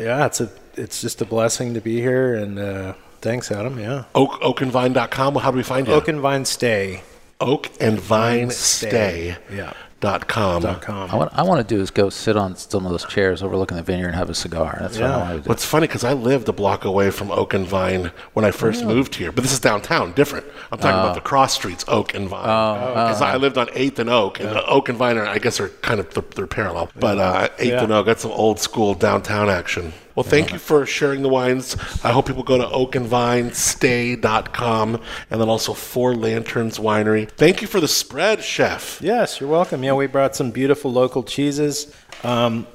yeah, 0.00 0.26
it's 0.26 0.40
a 0.40 0.50
it's 0.74 1.00
just 1.00 1.20
a 1.20 1.24
blessing 1.24 1.74
to 1.74 1.80
be 1.80 2.00
here. 2.00 2.34
And 2.34 2.58
uh, 2.58 2.94
thanks, 3.20 3.50
Adam. 3.50 3.78
Yeah, 3.78 4.04
Oak, 4.14 4.40
oakandvine.com. 4.40 5.34
Well, 5.34 5.44
how 5.44 5.50
do 5.50 5.56
we 5.56 5.62
find 5.62 5.86
you? 5.86 5.94
Oak 5.94 6.08
and 6.08 6.20
Vine 6.20 6.44
Stay. 6.44 7.02
Oak 7.40 7.70
and 7.80 7.98
Vine 7.98 8.50
Stay. 8.50 9.36
Yeah. 9.52 9.72
Dot 10.00 10.28
com. 10.28 10.62
Dot 10.62 10.80
com. 10.80 11.10
I 11.10 11.16
want, 11.16 11.30
I 11.34 11.42
want 11.42 11.66
to 11.66 11.74
do 11.74 11.80
is 11.80 11.90
go 11.90 12.08
sit 12.08 12.34
on 12.34 12.56
some 12.56 12.86
of 12.86 12.90
those 12.90 13.04
chairs 13.04 13.42
overlooking 13.42 13.76
the 13.76 13.82
vineyard 13.82 14.06
and 14.06 14.16
have 14.16 14.30
a 14.30 14.34
cigar. 14.34 14.78
That's 14.80 14.98
what 14.98 15.10
I 15.10 15.16
want 15.18 15.36
to 15.36 15.42
do. 15.42 15.48
What's 15.48 15.64
funny 15.66 15.86
because 15.86 16.04
I 16.04 16.14
lived 16.14 16.48
a 16.48 16.52
block 16.52 16.86
away 16.86 17.10
from 17.10 17.30
Oak 17.30 17.52
and 17.52 17.66
Vine 17.66 18.10
when 18.32 18.46
I 18.46 18.50
first 18.50 18.82
moved 18.82 19.16
here, 19.16 19.30
but 19.30 19.42
this 19.42 19.52
is 19.52 19.60
downtown, 19.60 20.12
different. 20.12 20.46
I'm 20.72 20.78
talking 20.78 20.98
about 20.98 21.14
the 21.14 21.20
cross 21.20 21.52
streets, 21.52 21.84
Oak 21.86 22.14
and 22.14 22.28
Vine. 22.30 22.40
Because 22.42 23.20
I 23.20 23.36
lived 23.36 23.58
on 23.58 23.68
Eighth 23.74 23.98
and 23.98 24.08
Oak, 24.08 24.40
and 24.40 24.48
uh, 24.48 24.62
Oak 24.66 24.88
and 24.88 24.96
Vine 24.96 25.18
are, 25.18 25.26
I 25.26 25.36
guess, 25.38 25.60
are 25.60 25.68
kind 25.68 26.00
of 26.00 26.08
they're 26.34 26.46
parallel. 26.46 26.88
But 26.98 27.18
uh, 27.18 27.48
Eighth 27.58 27.68
Yeah. 27.72 27.82
and 27.84 27.92
Oak, 27.92 28.06
that's 28.06 28.22
some 28.22 28.32
old 28.32 28.58
school 28.58 28.94
downtown 28.94 29.50
action. 29.50 29.92
Well, 30.14 30.24
thank 30.24 30.52
you 30.52 30.58
for 30.58 30.84
sharing 30.86 31.22
the 31.22 31.28
wines. 31.28 31.76
I 32.04 32.12
hope 32.12 32.26
people 32.26 32.42
go 32.42 32.58
to 32.58 32.66
oakandvinestay.com 32.66 35.00
and 35.30 35.40
then 35.40 35.48
also 35.48 35.72
Four 35.72 36.14
Lanterns 36.14 36.78
Winery. 36.78 37.30
Thank 37.30 37.62
you 37.62 37.68
for 37.68 37.80
the 37.80 37.88
spread, 37.88 38.42
chef. 38.42 39.00
Yes, 39.02 39.40
you're 39.40 39.48
welcome. 39.50 39.82
Yeah, 39.84 39.94
we 39.94 40.06
brought 40.06 40.34
some 40.36 40.50
beautiful 40.50 40.92
local 40.92 41.22
cheeses. 41.22 41.94
Um, 42.24 42.66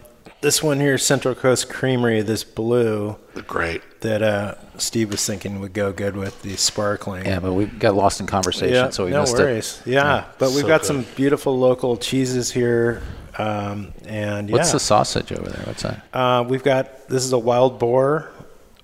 this 0.42 0.62
one 0.62 0.80
here, 0.80 0.98
Central 0.98 1.34
Coast 1.36 1.70
Creamery, 1.70 2.22
this 2.22 2.44
blue 2.44 3.16
Great. 3.48 3.82
that 4.02 4.22
uh, 4.22 4.56
Steve 4.78 5.12
was 5.12 5.26
thinking 5.26 5.60
would 5.60 5.74
go 5.74 5.92
good 5.92 6.16
with 6.16 6.42
the 6.44 6.56
sparkling. 6.56 7.26
Yeah, 7.26 7.40
but 7.40 7.54
we 7.54 7.66
got 7.66 7.96
lost 7.96 8.20
in 8.20 8.28
conversation, 8.28 8.92
so 8.92 9.06
we 9.06 9.12
no 9.12 9.22
missed 9.22 9.38
worries. 9.38 9.82
Yeah, 9.86 10.26
but 10.38 10.52
we've 10.52 10.62
So 10.62 10.68
got 10.68 10.82
good. 10.82 10.88
some 10.88 11.06
beautiful 11.16 11.58
local 11.58 11.98
cheeses 11.98 12.52
here, 12.52 13.02
um, 13.38 13.94
and 14.06 14.50
it. 14.50 14.54
What's 14.54 14.70
yeah, 14.70 14.74
the 14.74 14.80
sausage 14.80 15.32
over 15.32 15.50
there? 15.50 15.64
What's 15.66 15.84
that? 15.84 16.04
uh, 16.14 16.44
we've 16.48 16.64
got 16.64 17.08
this 17.08 17.24
is 17.24 17.34
a 17.34 17.40
wild 17.40 17.80
boar. 17.80 18.32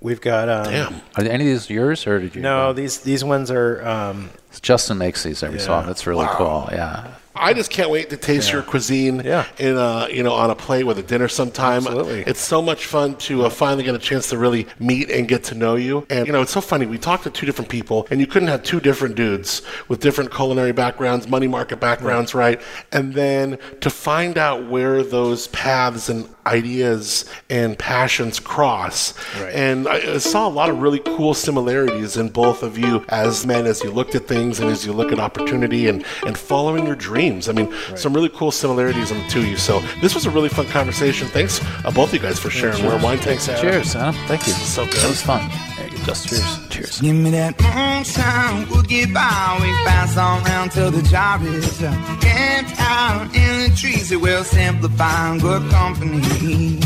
We've 0.01 0.21
got 0.21 0.49
um, 0.49 0.65
Damn. 0.65 0.93
Are 1.15 1.23
any 1.23 1.43
of 1.43 1.47
these 1.47 1.69
yours, 1.69 2.07
or 2.07 2.19
did 2.19 2.35
you? 2.35 2.41
No, 2.41 2.73
these 2.73 3.01
these 3.01 3.23
ones 3.23 3.51
are 3.51 3.85
um, 3.87 4.31
Justin 4.61 4.97
makes 4.97 5.23
these 5.23 5.43
every 5.43 5.59
so 5.59 5.73
often. 5.73 5.87
That's 5.87 6.07
really 6.07 6.27
cool. 6.31 6.67
Yeah. 6.71 7.15
I 7.35 7.53
just 7.53 7.71
can't 7.71 7.89
wait 7.89 8.09
to 8.09 8.17
taste 8.17 8.51
your 8.51 8.61
cuisine 8.61 9.21
Yeah. 9.23 9.45
in 9.57 9.77
a, 9.77 10.07
you 10.11 10.21
know 10.21 10.33
on 10.33 10.49
a 10.49 10.55
plate 10.55 10.83
with 10.83 10.99
a 10.99 11.03
dinner 11.03 11.27
sometime. 11.27 11.87
Absolutely. 11.87 12.21
It's 12.21 12.41
so 12.41 12.61
much 12.61 12.85
fun 12.85 13.15
to 13.27 13.45
uh, 13.45 13.49
finally 13.49 13.83
get 13.83 13.95
a 13.95 13.99
chance 13.99 14.29
to 14.29 14.37
really 14.37 14.67
meet 14.79 15.09
and 15.09 15.27
get 15.27 15.43
to 15.45 15.55
know 15.55 15.75
you. 15.75 16.05
And 16.09 16.27
you 16.27 16.33
know, 16.33 16.41
it's 16.41 16.51
so 16.51 16.61
funny. 16.61 16.85
We 16.85 16.97
talked 16.97 17.23
to 17.23 17.29
two 17.29 17.45
different 17.45 17.69
people, 17.69 18.07
and 18.11 18.19
you 18.19 18.27
couldn't 18.27 18.49
have 18.49 18.63
two 18.63 18.79
different 18.79 19.15
dudes 19.15 19.61
with 19.87 20.01
different 20.01 20.33
culinary 20.33 20.71
backgrounds, 20.73 21.27
money 21.27 21.47
market 21.47 21.79
backgrounds, 21.79 22.33
right? 22.35 22.59
And 22.91 23.13
then 23.13 23.57
to 23.79 23.89
find 23.89 24.37
out 24.37 24.69
where 24.69 25.01
those 25.03 25.47
paths 25.47 26.09
and 26.09 26.27
ideas 26.47 27.25
and 27.49 27.77
passions 27.77 28.39
cross. 28.39 29.13
Right. 29.39 29.53
And 29.53 29.87
I 29.87 30.13
I 30.15 30.17
saw 30.17 30.47
a 30.47 30.49
lot 30.49 30.69
of 30.69 30.81
really 30.81 30.99
cool 30.99 31.33
similarities 31.33 32.17
in 32.17 32.29
both 32.29 32.63
of 32.63 32.77
you 32.77 33.05
as 33.09 33.45
men 33.45 33.65
as 33.67 33.83
you 33.83 33.91
looked 33.91 34.15
at 34.15 34.27
things 34.27 34.59
and 34.59 34.69
as 34.69 34.85
you 34.85 34.91
look 34.91 35.11
at 35.11 35.19
opportunity 35.19 35.87
and, 35.87 36.03
and 36.25 36.37
following 36.37 36.85
your 36.87 36.95
dreams. 36.95 37.20
I 37.29 37.51
mean, 37.51 37.73
some 37.95 38.13
really 38.13 38.29
cool 38.29 38.51
similarities 38.51 39.11
in 39.11 39.17
the 39.19 39.27
two 39.27 39.39
of 39.39 39.45
you. 39.45 39.57
So 39.57 39.79
this 40.01 40.15
was 40.15 40.25
a 40.25 40.29
really 40.29 40.49
fun 40.49 40.65
conversation. 40.67 41.27
Thanks, 41.27 41.61
uh, 41.85 41.91
both 41.91 42.09
of 42.09 42.13
you 42.15 42.19
guys, 42.19 42.39
for 42.39 42.49
sharing 42.49 42.83
where 42.85 42.97
wine 43.01 43.19
takes 43.19 43.47
us. 43.47 43.61
Cheers, 43.61 43.95
Adam. 43.95 44.15
Thank 44.27 44.47
you. 44.47 44.53
So 44.53 44.85
good. 44.85 44.95
That 44.95 45.09
was 45.09 45.21
fun. 45.21 45.47
There. 45.77 45.89
Just 46.05 46.29
cheers. 46.29 46.67
Cheers. 46.69 47.01
Give 47.01 47.15
me 47.15 47.29
that 47.31 47.59
moonshine, 47.61 48.67
we'll 48.69 48.81
get 48.81 49.13
by. 49.13 49.59
We 49.61 49.67
pass 49.85 50.17
on 50.17 50.43
round 50.43 50.71
till 50.71 50.89
the 50.89 51.03
job 51.03 51.43
is 51.43 51.79
done. 51.79 52.19
Camped 52.19 52.73
out 52.79 53.23
in 53.35 53.69
the 53.69 53.75
trees, 53.75 54.11
it 54.11 54.19
will 54.19 54.43
simplify 54.43 55.37
good 55.37 55.69
company. 55.69 56.79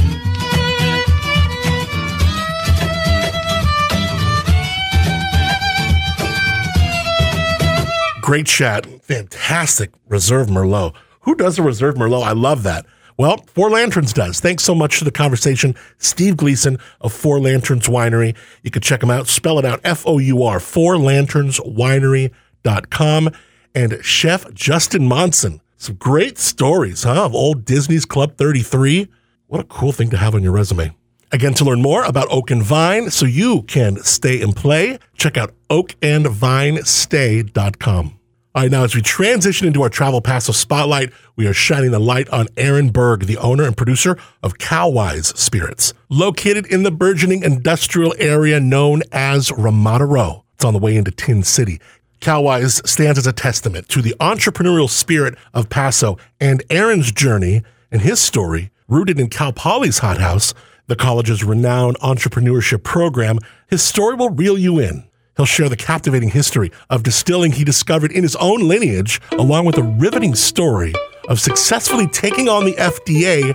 Great 8.25 8.47
chat. 8.47 8.87
Fantastic 9.03 9.91
Reserve 10.09 10.47
Merlot. 10.47 10.95
Who 11.21 11.35
does 11.35 11.59
a 11.59 11.61
Reserve 11.61 11.93
Merlot? 11.93 12.23
I 12.23 12.31
love 12.31 12.63
that. 12.63 12.87
Well, 13.17 13.37
Four 13.53 13.69
Lanterns 13.69 14.13
does. 14.13 14.39
Thanks 14.39 14.63
so 14.63 14.73
much 14.73 14.97
for 14.97 15.03
the 15.03 15.11
conversation. 15.11 15.75
Steve 15.99 16.35
Gleason 16.35 16.79
of 17.01 17.13
Four 17.13 17.39
Lanterns 17.39 17.87
Winery. 17.87 18.35
You 18.63 18.71
can 18.71 18.81
check 18.81 19.01
them 19.01 19.11
out. 19.11 19.27
Spell 19.27 19.59
it 19.59 19.65
out 19.65 19.79
F 19.83 20.07
O 20.07 20.17
U 20.17 20.41
R, 20.41 20.59
Four 20.59 20.97
Lanterns 20.97 21.59
fourlanternswinery.com. 21.59 23.29
And 23.75 24.03
Chef 24.03 24.51
Justin 24.55 25.07
Monson. 25.07 25.61
Some 25.77 25.97
great 25.97 26.39
stories, 26.39 27.03
huh? 27.03 27.25
Of 27.25 27.35
old 27.35 27.63
Disney's 27.63 28.05
Club 28.05 28.37
33. 28.37 29.07
What 29.45 29.61
a 29.61 29.65
cool 29.65 29.91
thing 29.91 30.09
to 30.09 30.17
have 30.17 30.33
on 30.33 30.41
your 30.41 30.53
resume. 30.53 30.95
Again, 31.31 31.53
to 31.53 31.63
learn 31.63 31.83
more 31.83 32.03
about 32.03 32.27
Oak 32.31 32.49
and 32.49 32.63
Vine 32.63 33.11
so 33.11 33.27
you 33.27 33.61
can 33.63 33.97
stay 33.97 34.41
and 34.41 34.55
play, 34.55 34.97
check 35.15 35.37
out 35.37 35.53
oakandvinestay.com. 35.69 38.14
All 38.55 38.61
right, 38.61 38.71
now 38.71 38.85
as 38.85 38.95
we 38.95 39.01
transition 39.01 39.67
into 39.67 39.81
our 39.81 39.89
Travel 39.89 40.21
Paso 40.21 40.53
spotlight, 40.53 41.11
we 41.35 41.45
are 41.45 41.51
shining 41.51 41.91
the 41.91 41.99
light 41.99 42.29
on 42.29 42.47
Aaron 42.55 42.87
Berg, 42.87 43.25
the 43.25 43.35
owner 43.35 43.65
and 43.65 43.75
producer 43.75 44.17
of 44.41 44.57
Calwise 44.59 45.35
Spirits, 45.35 45.93
located 46.07 46.65
in 46.67 46.83
the 46.83 46.89
burgeoning 46.89 47.43
industrial 47.43 48.15
area 48.17 48.61
known 48.61 49.01
as 49.11 49.51
Ramada 49.51 50.05
Row. 50.05 50.45
It's 50.53 50.63
on 50.63 50.71
the 50.71 50.79
way 50.79 50.95
into 50.95 51.11
Tin 51.11 51.43
City. 51.43 51.81
Calwise 52.21 52.87
stands 52.87 53.19
as 53.19 53.27
a 53.27 53.33
testament 53.33 53.89
to 53.89 54.01
the 54.01 54.15
entrepreneurial 54.21 54.89
spirit 54.89 55.37
of 55.53 55.67
Paso 55.67 56.17
and 56.39 56.63
Aaron's 56.69 57.11
journey 57.11 57.61
and 57.91 58.03
his 58.03 58.21
story, 58.21 58.71
rooted 58.87 59.19
in 59.19 59.27
Cal 59.27 59.51
Poly's 59.51 59.97
hothouse, 59.97 60.53
the 60.87 60.95
college's 60.95 61.43
renowned 61.43 61.99
entrepreneurship 61.99 62.83
program. 62.83 63.39
His 63.67 63.83
story 63.83 64.15
will 64.15 64.29
reel 64.29 64.57
you 64.57 64.79
in. 64.79 65.03
He'll 65.37 65.45
share 65.45 65.69
the 65.69 65.75
captivating 65.75 66.29
history 66.29 66.71
of 66.89 67.03
distilling 67.03 67.51
he 67.51 67.63
discovered 67.63 68.11
in 68.11 68.23
his 68.23 68.35
own 68.37 68.67
lineage, 68.67 69.19
along 69.31 69.65
with 69.65 69.77
a 69.77 69.83
riveting 69.83 70.35
story 70.35 70.93
of 71.27 71.39
successfully 71.39 72.07
taking 72.07 72.47
on 72.47 72.65
the 72.65 72.73
FDA 72.73 73.53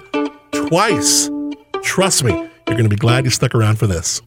twice. 0.68 1.30
Trust 1.82 2.24
me, 2.24 2.32
you're 2.32 2.76
going 2.76 2.84
to 2.84 2.88
be 2.88 2.96
glad 2.96 3.24
you 3.24 3.30
stuck 3.30 3.54
around 3.54 3.76
for 3.76 3.86
this. 3.86 4.20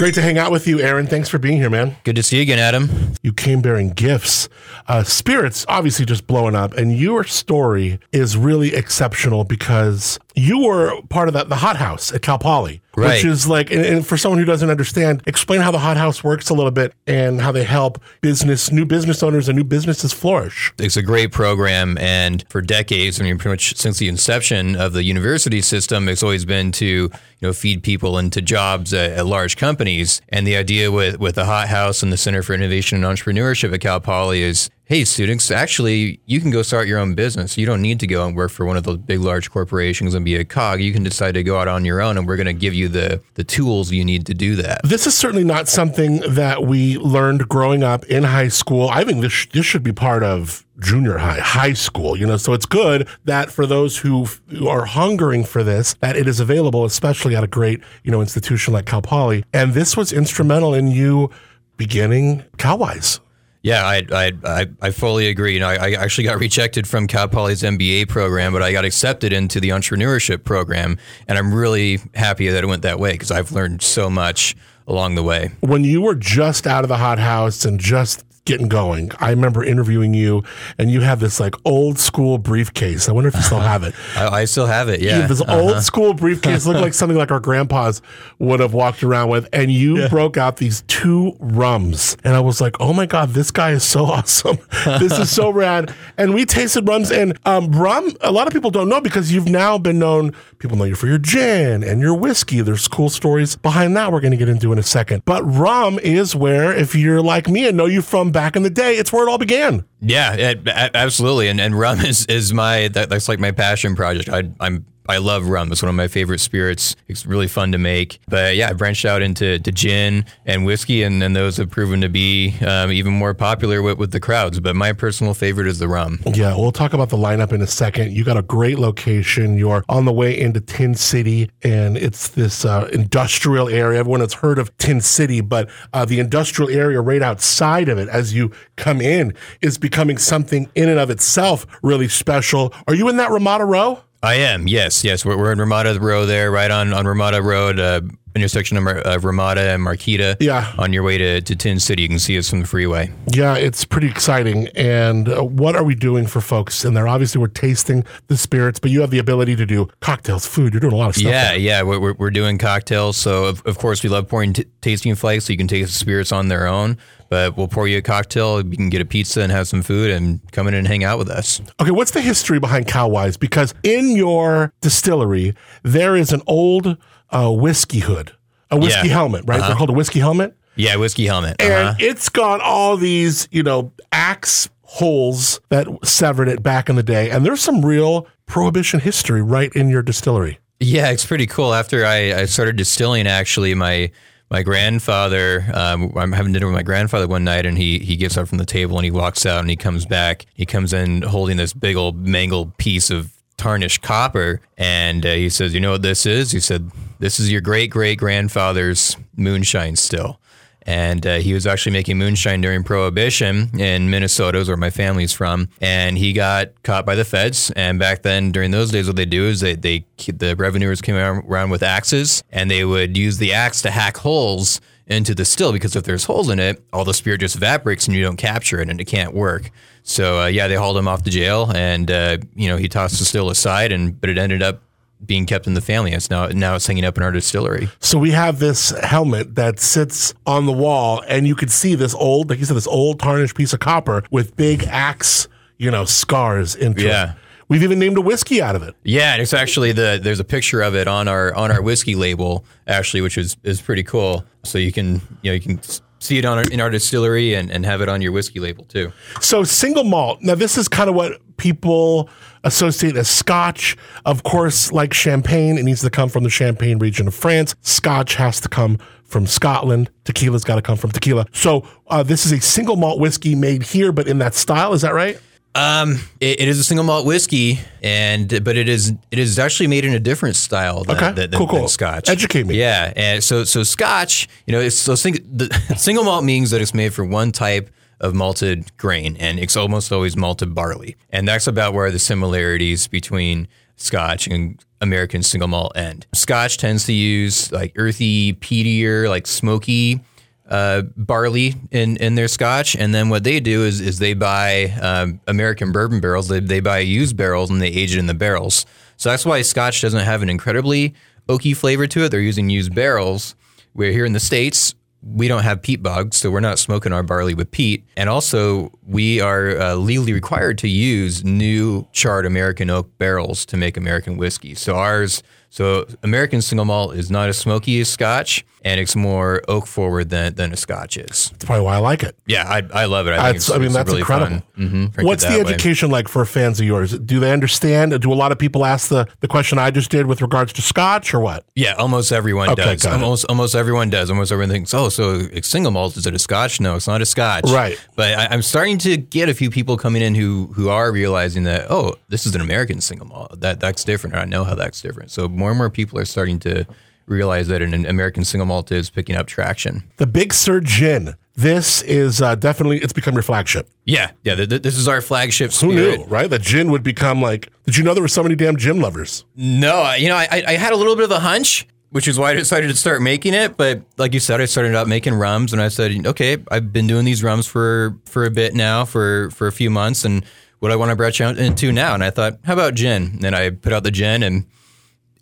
Great 0.00 0.14
to 0.14 0.22
hang 0.22 0.38
out 0.38 0.50
with 0.50 0.66
you, 0.66 0.80
Aaron. 0.80 1.06
Thanks 1.06 1.28
for 1.28 1.38
being 1.38 1.58
here, 1.58 1.68
man. 1.68 1.94
Good 2.04 2.16
to 2.16 2.22
see 2.22 2.36
you 2.36 2.42
again, 2.42 2.58
Adam. 2.58 3.12
You 3.20 3.34
came 3.34 3.60
bearing 3.60 3.90
gifts. 3.90 4.48
Uh, 4.88 5.02
spirits 5.02 5.66
obviously 5.68 6.06
just 6.06 6.26
blowing 6.26 6.54
up, 6.54 6.72
and 6.72 6.96
your 6.96 7.22
story 7.22 8.00
is 8.10 8.34
really 8.34 8.74
exceptional 8.74 9.44
because 9.44 10.18
you 10.34 10.62
were 10.64 11.00
part 11.08 11.28
of 11.28 11.34
that 11.34 11.48
the 11.48 11.56
hot 11.56 11.76
house 11.76 12.12
at 12.12 12.22
Cal 12.22 12.38
Poly, 12.38 12.80
Right. 12.96 13.14
which 13.16 13.24
is 13.24 13.46
like, 13.48 13.70
and, 13.70 13.80
and 13.84 14.06
for 14.06 14.16
someone 14.16 14.38
who 14.38 14.44
doesn't 14.44 14.68
understand, 14.68 15.22
explain 15.26 15.60
how 15.60 15.70
the 15.70 15.78
hot 15.78 15.96
house 15.96 16.24
works 16.24 16.50
a 16.50 16.54
little 16.54 16.70
bit 16.72 16.92
and 17.06 17.40
how 17.40 17.52
they 17.52 17.62
help 17.64 18.00
business, 18.20 18.70
new 18.72 18.84
business 18.84 19.22
owners, 19.22 19.48
and 19.48 19.56
new 19.56 19.64
businesses 19.64 20.12
flourish. 20.12 20.72
It's 20.78 20.96
a 20.96 21.02
great 21.02 21.30
program, 21.32 21.96
and 21.98 22.44
for 22.48 22.60
decades, 22.60 23.20
I 23.20 23.24
mean, 23.24 23.38
pretty 23.38 23.52
much 23.52 23.76
since 23.76 23.98
the 23.98 24.08
inception 24.08 24.76
of 24.76 24.92
the 24.92 25.04
university 25.04 25.60
system, 25.60 26.08
it's 26.08 26.22
always 26.22 26.44
been 26.44 26.72
to 26.72 26.86
you 26.86 27.10
know 27.40 27.52
feed 27.52 27.82
people 27.82 28.18
into 28.18 28.42
jobs 28.42 28.92
at, 28.92 29.12
at 29.12 29.26
large 29.26 29.56
companies. 29.56 30.20
And 30.28 30.46
the 30.46 30.56
idea 30.56 30.90
with 30.90 31.18
with 31.20 31.36
the 31.36 31.44
Hot 31.46 31.68
House 31.68 32.02
and 32.02 32.12
the 32.12 32.16
Center 32.16 32.42
for 32.42 32.54
Innovation 32.54 33.02
and 33.04 33.16
Entrepreneurship 33.18 33.72
at 33.72 33.80
Cal 33.80 34.00
Poly 34.00 34.42
is. 34.42 34.68
Hey, 34.90 35.04
students, 35.04 35.52
actually, 35.52 36.18
you 36.26 36.40
can 36.40 36.50
go 36.50 36.62
start 36.62 36.88
your 36.88 36.98
own 36.98 37.14
business. 37.14 37.56
You 37.56 37.64
don't 37.64 37.80
need 37.80 38.00
to 38.00 38.08
go 38.08 38.26
and 38.26 38.34
work 38.34 38.50
for 38.50 38.66
one 38.66 38.76
of 38.76 38.82
the 38.82 38.98
big, 38.98 39.20
large 39.20 39.48
corporations 39.48 40.14
and 40.14 40.24
be 40.24 40.34
a 40.34 40.44
cog. 40.44 40.80
You 40.80 40.92
can 40.92 41.04
decide 41.04 41.34
to 41.34 41.44
go 41.44 41.60
out 41.60 41.68
on 41.68 41.84
your 41.84 42.00
own, 42.00 42.18
and 42.18 42.26
we're 42.26 42.34
going 42.34 42.48
to 42.48 42.52
give 42.52 42.74
you 42.74 42.88
the, 42.88 43.22
the 43.34 43.44
tools 43.44 43.92
you 43.92 44.04
need 44.04 44.26
to 44.26 44.34
do 44.34 44.56
that. 44.56 44.80
This 44.82 45.06
is 45.06 45.16
certainly 45.16 45.44
not 45.44 45.68
something 45.68 46.18
that 46.28 46.64
we 46.64 46.98
learned 46.98 47.48
growing 47.48 47.84
up 47.84 48.04
in 48.06 48.24
high 48.24 48.48
school. 48.48 48.88
I 48.88 49.04
think 49.04 49.20
this, 49.20 49.46
this 49.52 49.64
should 49.64 49.84
be 49.84 49.92
part 49.92 50.24
of 50.24 50.66
junior 50.80 51.18
high, 51.18 51.38
high 51.38 51.74
school, 51.74 52.16
you 52.16 52.26
know. 52.26 52.36
So 52.36 52.52
it's 52.52 52.66
good 52.66 53.06
that 53.26 53.52
for 53.52 53.66
those 53.66 53.98
who, 53.98 54.26
are 54.66 54.86
hungering 54.86 55.44
for 55.44 55.62
this, 55.62 55.94
that 56.00 56.16
it 56.16 56.26
is 56.26 56.40
available, 56.40 56.84
especially 56.84 57.36
at 57.36 57.44
a 57.44 57.46
great, 57.46 57.80
you 58.02 58.10
know, 58.10 58.20
institution 58.20 58.72
like 58.72 58.86
Cal 58.86 59.02
Poly. 59.02 59.44
And 59.52 59.72
this 59.72 59.96
was 59.96 60.12
instrumental 60.12 60.74
in 60.74 60.88
you 60.88 61.30
beginning 61.76 62.42
Calwise. 62.56 63.20
Yeah, 63.62 63.84
I, 63.84 64.06
I, 64.10 64.32
I, 64.44 64.66
I 64.80 64.90
fully 64.90 65.28
agree. 65.28 65.54
You 65.54 65.60
know, 65.60 65.68
I, 65.68 65.74
I 65.74 65.90
actually 65.92 66.24
got 66.24 66.38
rejected 66.38 66.88
from 66.88 67.06
Cal 67.06 67.28
Poly's 67.28 67.62
MBA 67.62 68.08
program, 68.08 68.52
but 68.52 68.62
I 68.62 68.72
got 68.72 68.86
accepted 68.86 69.32
into 69.32 69.60
the 69.60 69.68
entrepreneurship 69.70 70.44
program, 70.44 70.98
and 71.28 71.36
I'm 71.36 71.52
really 71.52 71.98
happy 72.14 72.48
that 72.48 72.64
it 72.64 72.66
went 72.66 72.82
that 72.82 72.98
way 72.98 73.12
because 73.12 73.30
I've 73.30 73.52
learned 73.52 73.82
so 73.82 74.08
much 74.08 74.56
along 74.86 75.14
the 75.14 75.22
way. 75.22 75.50
When 75.60 75.84
you 75.84 76.00
were 76.00 76.14
just 76.14 76.66
out 76.66 76.84
of 76.84 76.88
the 76.88 76.96
hot 76.96 77.18
house 77.18 77.64
and 77.66 77.78
just 77.78 78.24
getting 78.50 78.68
going, 78.68 79.10
I 79.18 79.30
remember 79.30 79.64
interviewing 79.64 80.14
you, 80.14 80.42
and 80.78 80.90
you 80.90 81.00
had 81.00 81.20
this 81.20 81.40
like 81.40 81.54
old 81.64 81.98
school 81.98 82.38
briefcase. 82.38 83.08
I 83.08 83.12
wonder 83.12 83.28
if 83.28 83.34
you 83.34 83.42
still 83.42 83.60
have 83.60 83.82
it. 83.82 83.94
I, 84.16 84.28
I 84.28 84.44
still 84.44 84.66
have 84.66 84.88
it. 84.88 85.00
Yeah, 85.00 85.18
have 85.18 85.28
this 85.28 85.42
old 85.42 85.82
school 85.82 86.14
briefcase 86.14 86.66
looked 86.66 86.80
like 86.80 86.94
something 86.94 87.16
like 87.16 87.30
our 87.30 87.40
grandpas 87.40 88.02
would 88.38 88.60
have 88.60 88.74
walked 88.74 89.02
around 89.02 89.28
with, 89.28 89.48
and 89.52 89.70
you 89.70 90.08
broke 90.08 90.36
out 90.36 90.56
these 90.58 90.82
two 90.82 91.36
rums, 91.38 92.16
and 92.24 92.34
I 92.34 92.40
was 92.40 92.60
like, 92.60 92.80
"Oh 92.80 92.92
my 92.92 93.06
god, 93.06 93.30
this 93.30 93.50
guy 93.50 93.72
is 93.72 93.84
so 93.84 94.04
awesome! 94.06 94.58
this 94.84 95.18
is 95.18 95.30
so 95.30 95.50
rad!" 95.50 95.94
And 96.16 96.34
we 96.34 96.44
tasted 96.44 96.86
rums, 96.88 97.10
and 97.10 97.38
um, 97.46 97.70
rum. 97.72 98.14
A 98.20 98.32
lot 98.32 98.46
of 98.46 98.52
people 98.52 98.70
don't 98.70 98.88
know 98.88 99.00
because 99.00 99.32
you've 99.32 99.48
now 99.48 99.78
been 99.78 99.98
known. 99.98 100.34
People 100.60 100.76
know 100.76 100.84
you 100.84 100.94
for 100.94 101.06
your 101.06 101.16
gin 101.16 101.82
and 101.82 102.02
your 102.02 102.14
whiskey. 102.14 102.60
There's 102.60 102.86
cool 102.86 103.08
stories 103.08 103.56
behind 103.56 103.96
that. 103.96 104.12
We're 104.12 104.20
going 104.20 104.32
to 104.32 104.36
get 104.36 104.50
into 104.50 104.72
in 104.74 104.78
a 104.78 104.82
second. 104.82 105.22
But 105.24 105.42
rum 105.42 105.98
is 106.00 106.36
where, 106.36 106.70
if 106.76 106.94
you're 106.94 107.22
like 107.22 107.48
me 107.48 107.66
and 107.66 107.78
know 107.78 107.86
you 107.86 108.02
from 108.02 108.30
back 108.30 108.56
in 108.56 108.62
the 108.62 108.68
day, 108.68 108.96
it's 108.96 109.10
where 109.10 109.26
it 109.26 109.30
all 109.30 109.38
began. 109.38 109.86
yeah, 110.02 110.34
it- 110.34 110.68
absolutely. 110.68 111.48
And 111.48 111.60
and 111.62 111.78
rum 111.78 112.00
is 112.00 112.26
is 112.26 112.52
my 112.52 112.88
that, 112.88 113.08
that's 113.08 113.26
like 113.26 113.38
my 113.40 113.52
passion 113.52 113.96
project. 113.96 114.28
I, 114.28 114.50
I'm 114.60 114.84
I 115.10 115.18
love 115.18 115.48
rum. 115.48 115.72
It's 115.72 115.82
one 115.82 115.88
of 115.88 115.96
my 115.96 116.06
favorite 116.08 116.38
spirits. 116.38 116.94
It's 117.08 117.26
really 117.26 117.48
fun 117.48 117.72
to 117.72 117.78
make. 117.78 118.20
But 118.28 118.54
yeah, 118.54 118.70
I 118.70 118.72
branched 118.74 119.04
out 119.04 119.22
into 119.22 119.58
to 119.58 119.72
gin 119.72 120.24
and 120.46 120.64
whiskey, 120.64 121.02
and, 121.02 121.20
and 121.22 121.34
those 121.34 121.56
have 121.56 121.68
proven 121.68 122.00
to 122.02 122.08
be 122.08 122.54
um, 122.60 122.92
even 122.92 123.12
more 123.12 123.34
popular 123.34 123.82
with, 123.82 123.98
with 123.98 124.12
the 124.12 124.20
crowds. 124.20 124.60
But 124.60 124.76
my 124.76 124.92
personal 124.92 125.34
favorite 125.34 125.66
is 125.66 125.80
the 125.80 125.88
rum. 125.88 126.20
Yeah, 126.32 126.56
we'll 126.56 126.70
talk 126.70 126.92
about 126.92 127.08
the 127.08 127.16
lineup 127.16 127.52
in 127.52 127.60
a 127.60 127.66
second. 127.66 128.12
You 128.12 128.24
got 128.24 128.36
a 128.36 128.42
great 128.42 128.78
location. 128.78 129.56
You're 129.58 129.84
on 129.88 130.04
the 130.04 130.12
way 130.12 130.38
into 130.38 130.60
Tin 130.60 130.94
City, 130.94 131.50
and 131.62 131.96
it's 131.96 132.28
this 132.28 132.64
uh, 132.64 132.88
industrial 132.92 133.68
area. 133.68 133.98
Everyone 133.98 134.20
has 134.20 134.34
heard 134.34 134.60
of 134.60 134.76
Tin 134.78 135.00
City, 135.00 135.40
but 135.40 135.68
uh, 135.92 136.04
the 136.04 136.20
industrial 136.20 136.70
area 136.70 137.00
right 137.00 137.22
outside 137.22 137.88
of 137.88 137.98
it, 137.98 138.08
as 138.08 138.32
you 138.32 138.52
come 138.76 139.00
in, 139.00 139.34
is 139.60 139.76
becoming 139.76 140.18
something 140.18 140.70
in 140.76 140.88
and 140.88 141.00
of 141.00 141.10
itself 141.10 141.66
really 141.82 142.08
special. 142.08 142.72
Are 142.86 142.94
you 142.94 143.08
in 143.08 143.16
that 143.16 143.30
Ramada 143.30 143.64
Row? 143.64 144.04
I 144.22 144.34
am. 144.34 144.68
Yes, 144.68 145.02
yes. 145.02 145.24
We're, 145.24 145.38
we're 145.38 145.52
in 145.52 145.58
Ramada 145.58 145.98
Road 145.98 146.26
there, 146.26 146.50
right 146.50 146.70
on, 146.70 146.92
on 146.92 147.06
Ramada 147.06 147.42
Road, 147.42 147.80
uh, 147.80 148.02
intersection 148.36 148.76
of, 148.76 148.84
Mar- 148.84 148.98
of 148.98 149.24
Ramada 149.24 149.62
and 149.62 149.82
Marquita. 149.82 150.36
Yeah. 150.40 150.72
On 150.78 150.92
your 150.92 151.02
way 151.02 151.16
to, 151.16 151.40
to 151.40 151.56
Tin 151.56 151.80
City, 151.80 152.02
you 152.02 152.08
can 152.08 152.18
see 152.18 152.38
us 152.38 152.50
from 152.50 152.60
the 152.60 152.66
freeway. 152.66 153.12
Yeah, 153.32 153.56
it's 153.56 153.84
pretty 153.84 154.08
exciting. 154.08 154.68
And 154.76 155.28
uh, 155.28 155.42
what 155.42 155.74
are 155.74 155.82
we 155.82 155.94
doing 155.94 156.26
for 156.26 156.40
folks 156.42 156.84
in 156.84 156.92
there? 156.92 157.08
Obviously, 157.08 157.40
we're 157.40 157.48
tasting 157.48 158.04
the 158.26 158.36
spirits, 158.36 158.78
but 158.78 158.90
you 158.90 159.00
have 159.00 159.10
the 159.10 159.18
ability 159.18 159.56
to 159.56 159.64
do 159.64 159.88
cocktails, 160.00 160.46
food. 160.46 160.74
You're 160.74 160.80
doing 160.80 160.92
a 160.92 160.96
lot 160.96 161.08
of 161.08 161.16
stuff. 161.16 161.30
Yeah, 161.30 161.48
there. 161.48 161.58
yeah. 161.58 161.82
We're, 161.82 161.98
we're, 161.98 162.14
we're 162.14 162.30
doing 162.30 162.58
cocktails. 162.58 163.16
So, 163.16 163.46
of, 163.46 163.66
of 163.66 163.78
course, 163.78 164.02
we 164.02 164.10
love 164.10 164.28
pouring 164.28 164.52
t- 164.52 164.66
tasting 164.82 165.14
flights 165.14 165.46
so 165.46 165.52
you 165.52 165.56
can 165.56 165.66
taste 165.66 165.92
the 165.92 165.98
spirits 165.98 166.30
on 166.30 166.48
their 166.48 166.66
own. 166.66 166.98
But 167.30 167.56
we'll 167.56 167.68
pour 167.68 167.86
you 167.88 167.96
a 167.96 168.02
cocktail. 168.02 168.60
You 168.60 168.76
can 168.76 168.90
get 168.90 169.00
a 169.00 169.04
pizza 169.06 169.40
and 169.40 169.50
have 169.52 169.66
some 169.68 169.82
food 169.82 170.10
and 170.10 170.40
come 170.52 170.66
in 170.68 170.74
and 170.74 170.86
hang 170.86 171.04
out 171.04 171.16
with 171.18 171.30
us. 171.30 171.60
Okay, 171.80 171.92
what's 171.92 172.10
the 172.10 172.20
history 172.20 172.58
behind 172.58 172.86
Calwise? 172.86 173.38
Because 173.38 173.72
in 173.84 174.10
your 174.16 174.72
distillery, 174.80 175.54
there 175.84 176.16
is 176.16 176.32
an 176.32 176.42
old 176.48 176.96
uh, 177.30 177.50
whiskey 177.52 178.00
hood, 178.00 178.32
a 178.70 178.76
whiskey 178.76 179.06
Yeah. 179.08 179.14
Uh-huh. 179.14 179.20
helmet, 179.20 179.44
right? 179.46 179.60
They're 179.60 179.76
called 179.76 179.90
a 179.90 179.94
whiskey 179.94 180.18
helmet. 180.18 180.56
Yeah, 180.74 180.96
whiskey 180.96 181.26
helmet. 181.26 181.56
And 181.60 181.72
Uh-huh. 181.72 181.94
it's 182.00 182.28
got 182.28 182.60
all 182.60 182.96
these, 182.96 183.46
you 183.52 183.62
know, 183.62 183.92
axe 184.12 184.68
holes 184.82 185.60
that 185.68 185.86
severed 186.04 186.48
it 186.48 186.64
back 186.64 186.88
in 186.88 186.96
the 186.96 187.02
day. 187.04 187.30
And 187.30 187.46
there's 187.46 187.60
some 187.60 187.84
real 187.84 188.26
prohibition 188.46 188.98
history 188.98 189.40
right 189.40 189.72
in 189.74 189.88
your 189.88 190.02
distillery. 190.02 190.58
Yeah, 190.80 191.10
it's 191.10 191.24
pretty 191.24 191.46
cool. 191.46 191.74
After 191.74 192.04
I, 192.04 192.34
I 192.40 192.44
started 192.46 192.74
distilling, 192.76 193.28
actually, 193.28 193.72
my 193.74 194.10
my 194.50 194.62
grandfather, 194.62 195.64
um, 195.72 196.12
I'm 196.16 196.32
having 196.32 196.52
dinner 196.52 196.66
with 196.66 196.74
my 196.74 196.82
grandfather 196.82 197.28
one 197.28 197.44
night, 197.44 197.66
and 197.66 197.78
he 197.78 198.00
he 198.00 198.16
gets 198.16 198.36
up 198.36 198.48
from 198.48 198.58
the 198.58 198.66
table 198.66 198.96
and 198.98 199.04
he 199.04 199.10
walks 199.10 199.46
out 199.46 199.60
and 199.60 199.70
he 199.70 199.76
comes 199.76 200.04
back. 200.06 200.46
He 200.54 200.66
comes 200.66 200.92
in 200.92 201.22
holding 201.22 201.56
this 201.56 201.72
big 201.72 201.96
old 201.96 202.26
mangled 202.26 202.76
piece 202.76 203.10
of 203.10 203.32
tarnished 203.56 204.02
copper, 204.02 204.60
and 204.76 205.24
uh, 205.24 205.34
he 205.34 205.48
says, 205.48 205.72
"You 205.72 205.80
know 205.80 205.92
what 205.92 206.02
this 206.02 206.26
is?" 206.26 206.50
He 206.50 206.60
said, 206.60 206.90
"This 207.20 207.38
is 207.38 207.50
your 207.50 207.60
great 207.60 207.90
great 207.90 208.18
grandfather's 208.18 209.16
moonshine 209.36 209.96
still." 209.96 210.40
And 210.82 211.26
uh, 211.26 211.36
he 211.36 211.52
was 211.52 211.66
actually 211.66 211.92
making 211.92 212.18
moonshine 212.18 212.60
during 212.60 212.84
Prohibition 212.84 213.78
in 213.78 214.10
Minnesota, 214.10 214.58
is 214.58 214.68
where 214.68 214.76
my 214.76 214.90
family's 214.90 215.32
from. 215.32 215.68
And 215.80 216.16
he 216.16 216.32
got 216.32 216.82
caught 216.82 217.04
by 217.04 217.14
the 217.14 217.24
feds. 217.24 217.70
And 217.76 217.98
back 217.98 218.22
then, 218.22 218.50
during 218.50 218.70
those 218.70 218.90
days, 218.90 219.06
what 219.06 219.16
they 219.16 219.26
do 219.26 219.46
is 219.46 219.60
they, 219.60 219.74
they 219.74 220.04
the 220.26 220.54
revenuers 220.56 221.00
came 221.00 221.16
around 221.16 221.70
with 221.70 221.82
axes, 221.82 222.42
and 222.50 222.70
they 222.70 222.84
would 222.84 223.16
use 223.16 223.38
the 223.38 223.52
axe 223.52 223.82
to 223.82 223.90
hack 223.90 224.16
holes 224.18 224.80
into 225.10 225.34
the 225.34 225.44
still 225.44 225.72
because 225.72 225.96
if 225.96 226.04
there's 226.04 226.24
holes 226.24 226.48
in 226.48 226.60
it, 226.60 226.82
all 226.92 227.04
the 227.04 227.12
spirit 227.12 227.40
just 227.40 227.56
evaporates 227.56 228.06
and 228.06 228.16
you 228.16 228.22
don't 228.22 228.36
capture 228.36 228.80
it 228.80 228.88
and 228.88 229.00
it 229.00 229.06
can't 229.06 229.34
work. 229.34 229.70
So 230.04 230.42
uh, 230.42 230.46
yeah, 230.46 230.68
they 230.68 230.76
hauled 230.76 230.96
him 230.96 231.08
off 231.08 231.24
the 231.24 231.30
jail 231.30 231.70
and 231.74 232.10
uh, 232.10 232.38
you 232.54 232.68
know 232.68 232.76
he 232.76 232.88
tossed 232.88 233.18
the 233.18 233.24
still 233.24 233.50
aside 233.50 233.90
and 233.92 234.18
but 234.18 234.30
it 234.30 234.38
ended 234.38 234.62
up 234.62 234.82
being 235.24 235.46
kept 235.46 235.66
in 235.66 235.74
the 235.74 235.80
family. 235.80 236.12
It's 236.12 236.30
now 236.30 236.46
now 236.48 236.74
it's 236.76 236.86
hanging 236.86 237.04
up 237.04 237.16
in 237.16 237.22
our 237.22 237.32
distillery. 237.32 237.88
So 238.00 238.18
we 238.18 238.30
have 238.30 238.58
this 238.58 238.90
helmet 238.90 239.54
that 239.56 239.78
sits 239.80 240.34
on 240.46 240.66
the 240.66 240.72
wall, 240.72 241.22
and 241.28 241.46
you 241.46 241.54
can 241.54 241.68
see 241.68 241.94
this 241.94 242.14
old, 242.14 242.50
like 242.50 242.58
you 242.58 242.64
said, 242.64 242.76
this 242.76 242.86
old 242.86 243.20
tarnished 243.20 243.54
piece 243.56 243.72
of 243.72 243.80
copper 243.80 244.22
with 244.30 244.56
big 244.56 244.84
axe, 244.84 245.48
you 245.78 245.90
know, 245.90 246.04
scars 246.04 246.74
into 246.74 247.02
Yeah. 247.04 247.32
it. 247.32 247.36
We've 247.68 247.84
even 247.84 248.00
named 248.00 248.18
a 248.18 248.20
whiskey 248.20 248.60
out 248.60 248.74
of 248.74 248.82
it. 248.82 248.96
Yeah, 249.04 249.32
and 249.34 249.40
it's 249.42 249.54
actually 249.54 249.92
the 249.92 250.18
there's 250.20 250.40
a 250.40 250.44
picture 250.44 250.80
of 250.82 250.96
it 250.96 251.06
on 251.06 251.28
our 251.28 251.54
on 251.54 251.70
our 251.70 251.80
whiskey 251.80 252.16
label 252.16 252.64
actually, 252.88 253.20
which 253.20 253.38
is 253.38 253.56
is 253.62 253.80
pretty 253.80 254.02
cool. 254.02 254.44
So 254.64 254.76
you 254.78 254.90
can 254.90 255.20
you 255.42 255.50
know 255.50 255.54
you 255.54 255.60
can 255.60 255.80
see 256.18 256.36
it 256.38 256.44
on 256.44 256.58
our, 256.58 256.64
in 256.64 256.80
our 256.80 256.90
distillery 256.90 257.54
and, 257.54 257.70
and 257.70 257.86
have 257.86 258.02
it 258.02 258.08
on 258.08 258.20
your 258.20 258.32
whiskey 258.32 258.58
label 258.60 258.84
too. 258.86 259.12
So 259.40 259.62
single 259.64 260.02
malt. 260.04 260.40
Now 260.42 260.54
this 260.56 260.76
is 260.76 260.88
kind 260.88 261.08
of 261.08 261.14
what 261.14 261.40
people 261.58 262.28
associate 262.64 263.16
as 263.16 263.28
Scotch. 263.28 263.96
Of 264.24 264.42
course, 264.42 264.92
like 264.92 265.12
champagne, 265.12 265.78
it 265.78 265.84
needs 265.84 266.00
to 266.02 266.10
come 266.10 266.28
from 266.28 266.44
the 266.44 266.50
Champagne 266.50 266.98
region 266.98 267.26
of 267.28 267.34
France. 267.34 267.74
Scotch 267.82 268.34
has 268.36 268.60
to 268.60 268.68
come 268.68 268.98
from 269.24 269.46
Scotland. 269.46 270.10
Tequila's 270.24 270.64
got 270.64 270.76
to 270.76 270.82
come 270.82 270.96
from 270.96 271.10
tequila. 271.10 271.46
So 271.52 271.86
uh, 272.08 272.22
this 272.22 272.44
is 272.44 272.52
a 272.52 272.60
single 272.60 272.96
malt 272.96 273.20
whiskey 273.20 273.54
made 273.54 273.82
here, 273.82 274.12
but 274.12 274.26
in 274.26 274.38
that 274.38 274.54
style. 274.54 274.92
Is 274.92 275.02
that 275.02 275.14
right? 275.14 275.40
Um, 275.72 276.18
it, 276.40 276.60
it 276.62 276.68
is 276.68 276.80
a 276.80 276.84
single 276.84 277.04
malt 277.04 277.24
whiskey, 277.24 277.78
and 278.02 278.48
but 278.64 278.76
it 278.76 278.88
is 278.88 279.12
it 279.30 279.38
is 279.38 279.56
actually 279.56 279.86
made 279.86 280.04
in 280.04 280.12
a 280.12 280.18
different 280.18 280.56
style 280.56 281.04
than, 281.04 281.16
Okay, 281.16 281.32
than, 281.32 281.50
cool, 281.52 281.66
than 281.66 281.76
cool. 281.76 281.88
Scotch. 281.88 282.28
Educate 282.28 282.66
me. 282.66 282.74
Yeah, 282.74 283.12
and 283.14 283.42
so 283.42 283.62
so 283.62 283.84
Scotch, 283.84 284.48
you 284.66 284.72
know, 284.72 284.80
it's 284.80 284.96
so 284.96 285.14
sing, 285.14 285.34
the 285.34 285.72
single 285.96 286.24
malt 286.24 286.42
means 286.42 286.70
that 286.72 286.80
it's 286.80 286.92
made 286.92 287.14
for 287.14 287.24
one 287.24 287.52
type 287.52 287.88
of 288.20 288.34
malted 288.34 288.96
grain, 288.96 289.36
and 289.38 289.58
it's 289.58 289.76
almost 289.76 290.12
always 290.12 290.36
malted 290.36 290.74
barley, 290.74 291.16
and 291.30 291.48
that's 291.48 291.66
about 291.66 291.94
where 291.94 292.10
the 292.10 292.18
similarities 292.18 293.08
between 293.08 293.66
Scotch 293.96 294.46
and 294.46 294.82
American 295.00 295.42
single 295.42 295.68
malt 295.68 295.92
end. 295.96 296.26
Scotch 296.32 296.78
tends 296.78 297.04
to 297.06 297.12
use 297.12 297.70
like 297.72 297.92
earthy, 297.96 298.54
peatier, 298.54 299.28
like 299.28 299.46
smoky 299.46 300.20
uh, 300.68 301.02
barley 301.16 301.74
in, 301.90 302.16
in 302.18 302.34
their 302.34 302.48
scotch. 302.48 302.94
And 302.94 303.14
then 303.14 303.28
what 303.28 303.44
they 303.44 303.60
do 303.60 303.84
is, 303.84 304.00
is 304.00 304.18
they 304.18 304.34
buy 304.34 304.84
um, 305.02 305.40
American 305.46 305.92
bourbon 305.92 306.20
barrels. 306.20 306.48
They, 306.48 306.60
they 306.60 306.80
buy 306.80 307.00
used 307.00 307.36
barrels 307.36 307.70
and 307.70 307.80
they 307.80 307.88
age 307.88 308.14
it 308.14 308.18
in 308.18 308.26
the 308.26 308.34
barrels. 308.34 308.86
So 309.16 309.30
that's 309.30 309.44
why 309.44 309.60
scotch 309.62 310.00
doesn't 310.00 310.24
have 310.24 310.42
an 310.42 310.48
incredibly 310.48 311.14
oaky 311.48 311.76
flavor 311.76 312.06
to 312.06 312.24
it. 312.24 312.28
They're 312.30 312.40
using 312.40 312.70
used 312.70 312.94
barrels. 312.94 313.54
Where 313.92 314.12
here 314.12 314.24
in 314.24 314.32
the 314.32 314.40
States, 314.40 314.94
we 315.22 315.48
don't 315.48 315.62
have 315.62 315.82
peat 315.82 316.02
bogs, 316.02 316.36
so 316.36 316.50
we're 316.50 316.60
not 316.60 316.78
smoking 316.78 317.12
our 317.12 317.22
barley 317.22 317.54
with 317.54 317.70
peat. 317.70 318.04
And 318.16 318.28
also, 318.28 318.90
we 319.06 319.40
are 319.40 319.78
uh, 319.78 319.94
legally 319.94 320.32
required 320.32 320.78
to 320.78 320.88
use 320.88 321.44
new 321.44 322.06
charred 322.12 322.46
American 322.46 322.88
oak 322.90 323.18
barrels 323.18 323.66
to 323.66 323.76
make 323.76 323.96
American 323.96 324.36
whiskey. 324.36 324.74
So 324.74 324.96
ours, 324.96 325.42
so 325.70 326.06
American 326.22 326.60
single 326.62 326.84
malt 326.84 327.14
is 327.14 327.30
not 327.30 327.48
as 327.48 327.56
smoky 327.56 328.00
as 328.00 328.08
Scotch, 328.08 328.64
and 328.84 328.98
it's 329.00 329.14
more 329.14 329.62
oak 329.68 329.86
forward 329.86 330.30
than 330.30 330.54
than 330.54 330.72
a 330.72 330.76
Scotch 330.76 331.16
is. 331.16 331.50
That's 331.50 331.64
probably 331.64 331.84
why 331.84 331.94
I 331.94 331.98
like 331.98 332.22
it. 332.22 332.36
Yeah, 332.46 332.64
I, 332.68 332.82
I 332.92 333.04
love 333.04 333.26
it. 333.28 333.34
I, 333.34 333.44
think 333.44 333.56
it's, 333.56 333.70
I 333.70 333.78
mean, 333.78 333.92
that's 333.92 334.08
really 334.08 334.20
incredible. 334.20 334.62
Mm-hmm. 334.76 335.24
What's 335.24 335.44
the 335.44 335.50
that 335.50 335.66
way. 335.66 335.74
education 335.74 336.10
like 336.10 336.26
for 336.28 336.44
fans 336.44 336.80
of 336.80 336.86
yours? 336.86 337.16
Do 337.18 337.38
they 337.38 337.52
understand? 337.52 338.18
Do 338.20 338.32
a 338.32 338.34
lot 338.34 338.50
of 338.52 338.58
people 338.58 338.84
ask 338.84 339.08
the, 339.08 339.28
the 339.40 339.48
question 339.48 339.78
I 339.78 339.90
just 339.90 340.10
did 340.10 340.26
with 340.26 340.42
regards 340.42 340.72
to 340.74 340.82
Scotch 340.82 341.32
or 341.34 341.40
what? 341.40 341.64
Yeah, 341.74 341.94
almost 341.94 342.32
everyone 342.32 342.70
Okay, 342.70 342.82
does. 342.82 343.02
got 343.02 343.20
it. 343.20 343.22
Almost 343.22 343.46
almost 343.48 343.74
everyone 343.74 344.10
does. 344.10 344.28
Almost 344.30 344.50
everyone 344.50 344.70
thinks, 344.70 344.92
oh, 344.92 345.08
so 345.08 345.34
it's 345.52 345.68
single 345.68 345.92
malt. 345.92 346.16
Is 346.16 346.26
it 346.26 346.34
a 346.34 346.38
Scotch? 346.38 346.80
No, 346.80 346.96
it's 346.96 347.06
not 347.06 347.20
a 347.22 347.26
Scotch. 347.26 347.70
Right. 347.70 347.96
But 348.16 348.36
I, 348.36 348.48
I'm 348.50 348.62
starting 348.62 348.98
to 348.98 349.16
get 349.16 349.48
a 349.48 349.54
few 349.54 349.70
people 349.70 349.96
coming 349.96 350.22
in 350.22 350.34
who 350.34 350.66
who 350.74 350.88
are 350.88 351.12
realizing 351.12 351.62
that, 351.64 351.90
oh, 351.90 352.16
this 352.28 352.44
is 352.46 352.54
an 352.54 352.60
American 352.60 353.00
single 353.00 353.28
malt. 353.28 353.60
That 353.60 353.78
that's 353.78 354.02
different. 354.04 354.34
I 354.34 354.46
know 354.46 354.64
how 354.64 354.74
that's 354.74 355.00
different. 355.00 355.30
So 355.30 355.48
more 355.60 355.70
and 355.70 355.78
more 355.78 355.90
people 355.90 356.18
are 356.18 356.24
starting 356.24 356.58
to 356.60 356.84
realize 357.26 357.68
that 357.68 357.80
an 357.80 358.04
American 358.06 358.44
single 358.44 358.66
malt 358.66 358.90
is 358.90 359.08
picking 359.08 359.36
up 359.36 359.46
traction. 359.46 360.02
The 360.16 360.26
Big 360.26 360.52
Sur 360.52 360.80
Gin. 360.80 361.34
This 361.54 362.02
is 362.02 362.40
uh, 362.40 362.54
definitely, 362.54 362.98
it's 362.98 363.12
become 363.12 363.34
your 363.34 363.42
flagship. 363.42 363.88
Yeah, 364.04 364.30
yeah. 364.42 364.54
Th- 364.54 364.68
th- 364.68 364.82
this 364.82 364.96
is 364.96 365.06
our 365.06 365.20
flagship 365.20 365.70
Who 365.72 365.92
spirit. 365.92 366.20
knew, 366.20 366.24
right? 366.26 366.48
That 366.48 366.62
gin 366.62 366.90
would 366.90 367.02
become 367.02 367.42
like, 367.42 367.68
did 367.84 367.96
you 367.96 368.02
know 368.04 368.14
there 368.14 368.22
were 368.22 368.28
so 368.28 368.42
many 368.42 368.54
damn 368.54 368.76
gin 368.76 369.00
lovers? 369.00 369.44
No, 369.54 370.14
you 370.14 370.28
know, 370.28 370.36
I, 370.36 370.62
I 370.66 370.72
had 370.72 370.92
a 370.92 370.96
little 370.96 371.14
bit 371.16 371.24
of 371.26 371.30
a 371.32 371.40
hunch, 371.40 371.86
which 372.10 372.26
is 372.26 372.38
why 372.38 372.50
I 372.50 372.54
decided 372.54 372.88
to 372.88 372.96
start 372.96 373.20
making 373.20 373.52
it. 373.54 373.76
But 373.76 374.02
like 374.16 374.32
you 374.32 374.40
said, 374.40 374.60
I 374.60 374.64
started 374.64 374.94
out 374.96 375.06
making 375.06 375.34
rums, 375.34 375.72
and 375.72 375.82
I 375.82 375.88
said, 375.88 376.26
okay, 376.26 376.56
I've 376.70 376.92
been 376.92 377.06
doing 377.06 377.24
these 377.26 377.42
rums 377.44 377.66
for 377.66 378.16
for 378.24 378.44
a 378.44 378.50
bit 378.50 378.74
now, 378.74 379.04
for 379.04 379.50
for 379.50 379.66
a 379.66 379.72
few 379.72 379.90
months, 379.90 380.24
and 380.24 380.44
what 380.78 380.90
I 380.90 380.96
want 380.96 381.10
to 381.10 381.16
branch 381.16 381.40
out 381.42 381.58
into 381.58 381.92
now. 381.92 382.14
And 382.14 382.24
I 382.24 382.30
thought, 382.30 382.58
how 382.64 382.72
about 382.72 382.94
gin? 382.94 383.40
And 383.44 383.54
I 383.54 383.70
put 383.70 383.92
out 383.92 384.02
the 384.02 384.10
gin, 384.10 384.42
and 384.42 384.64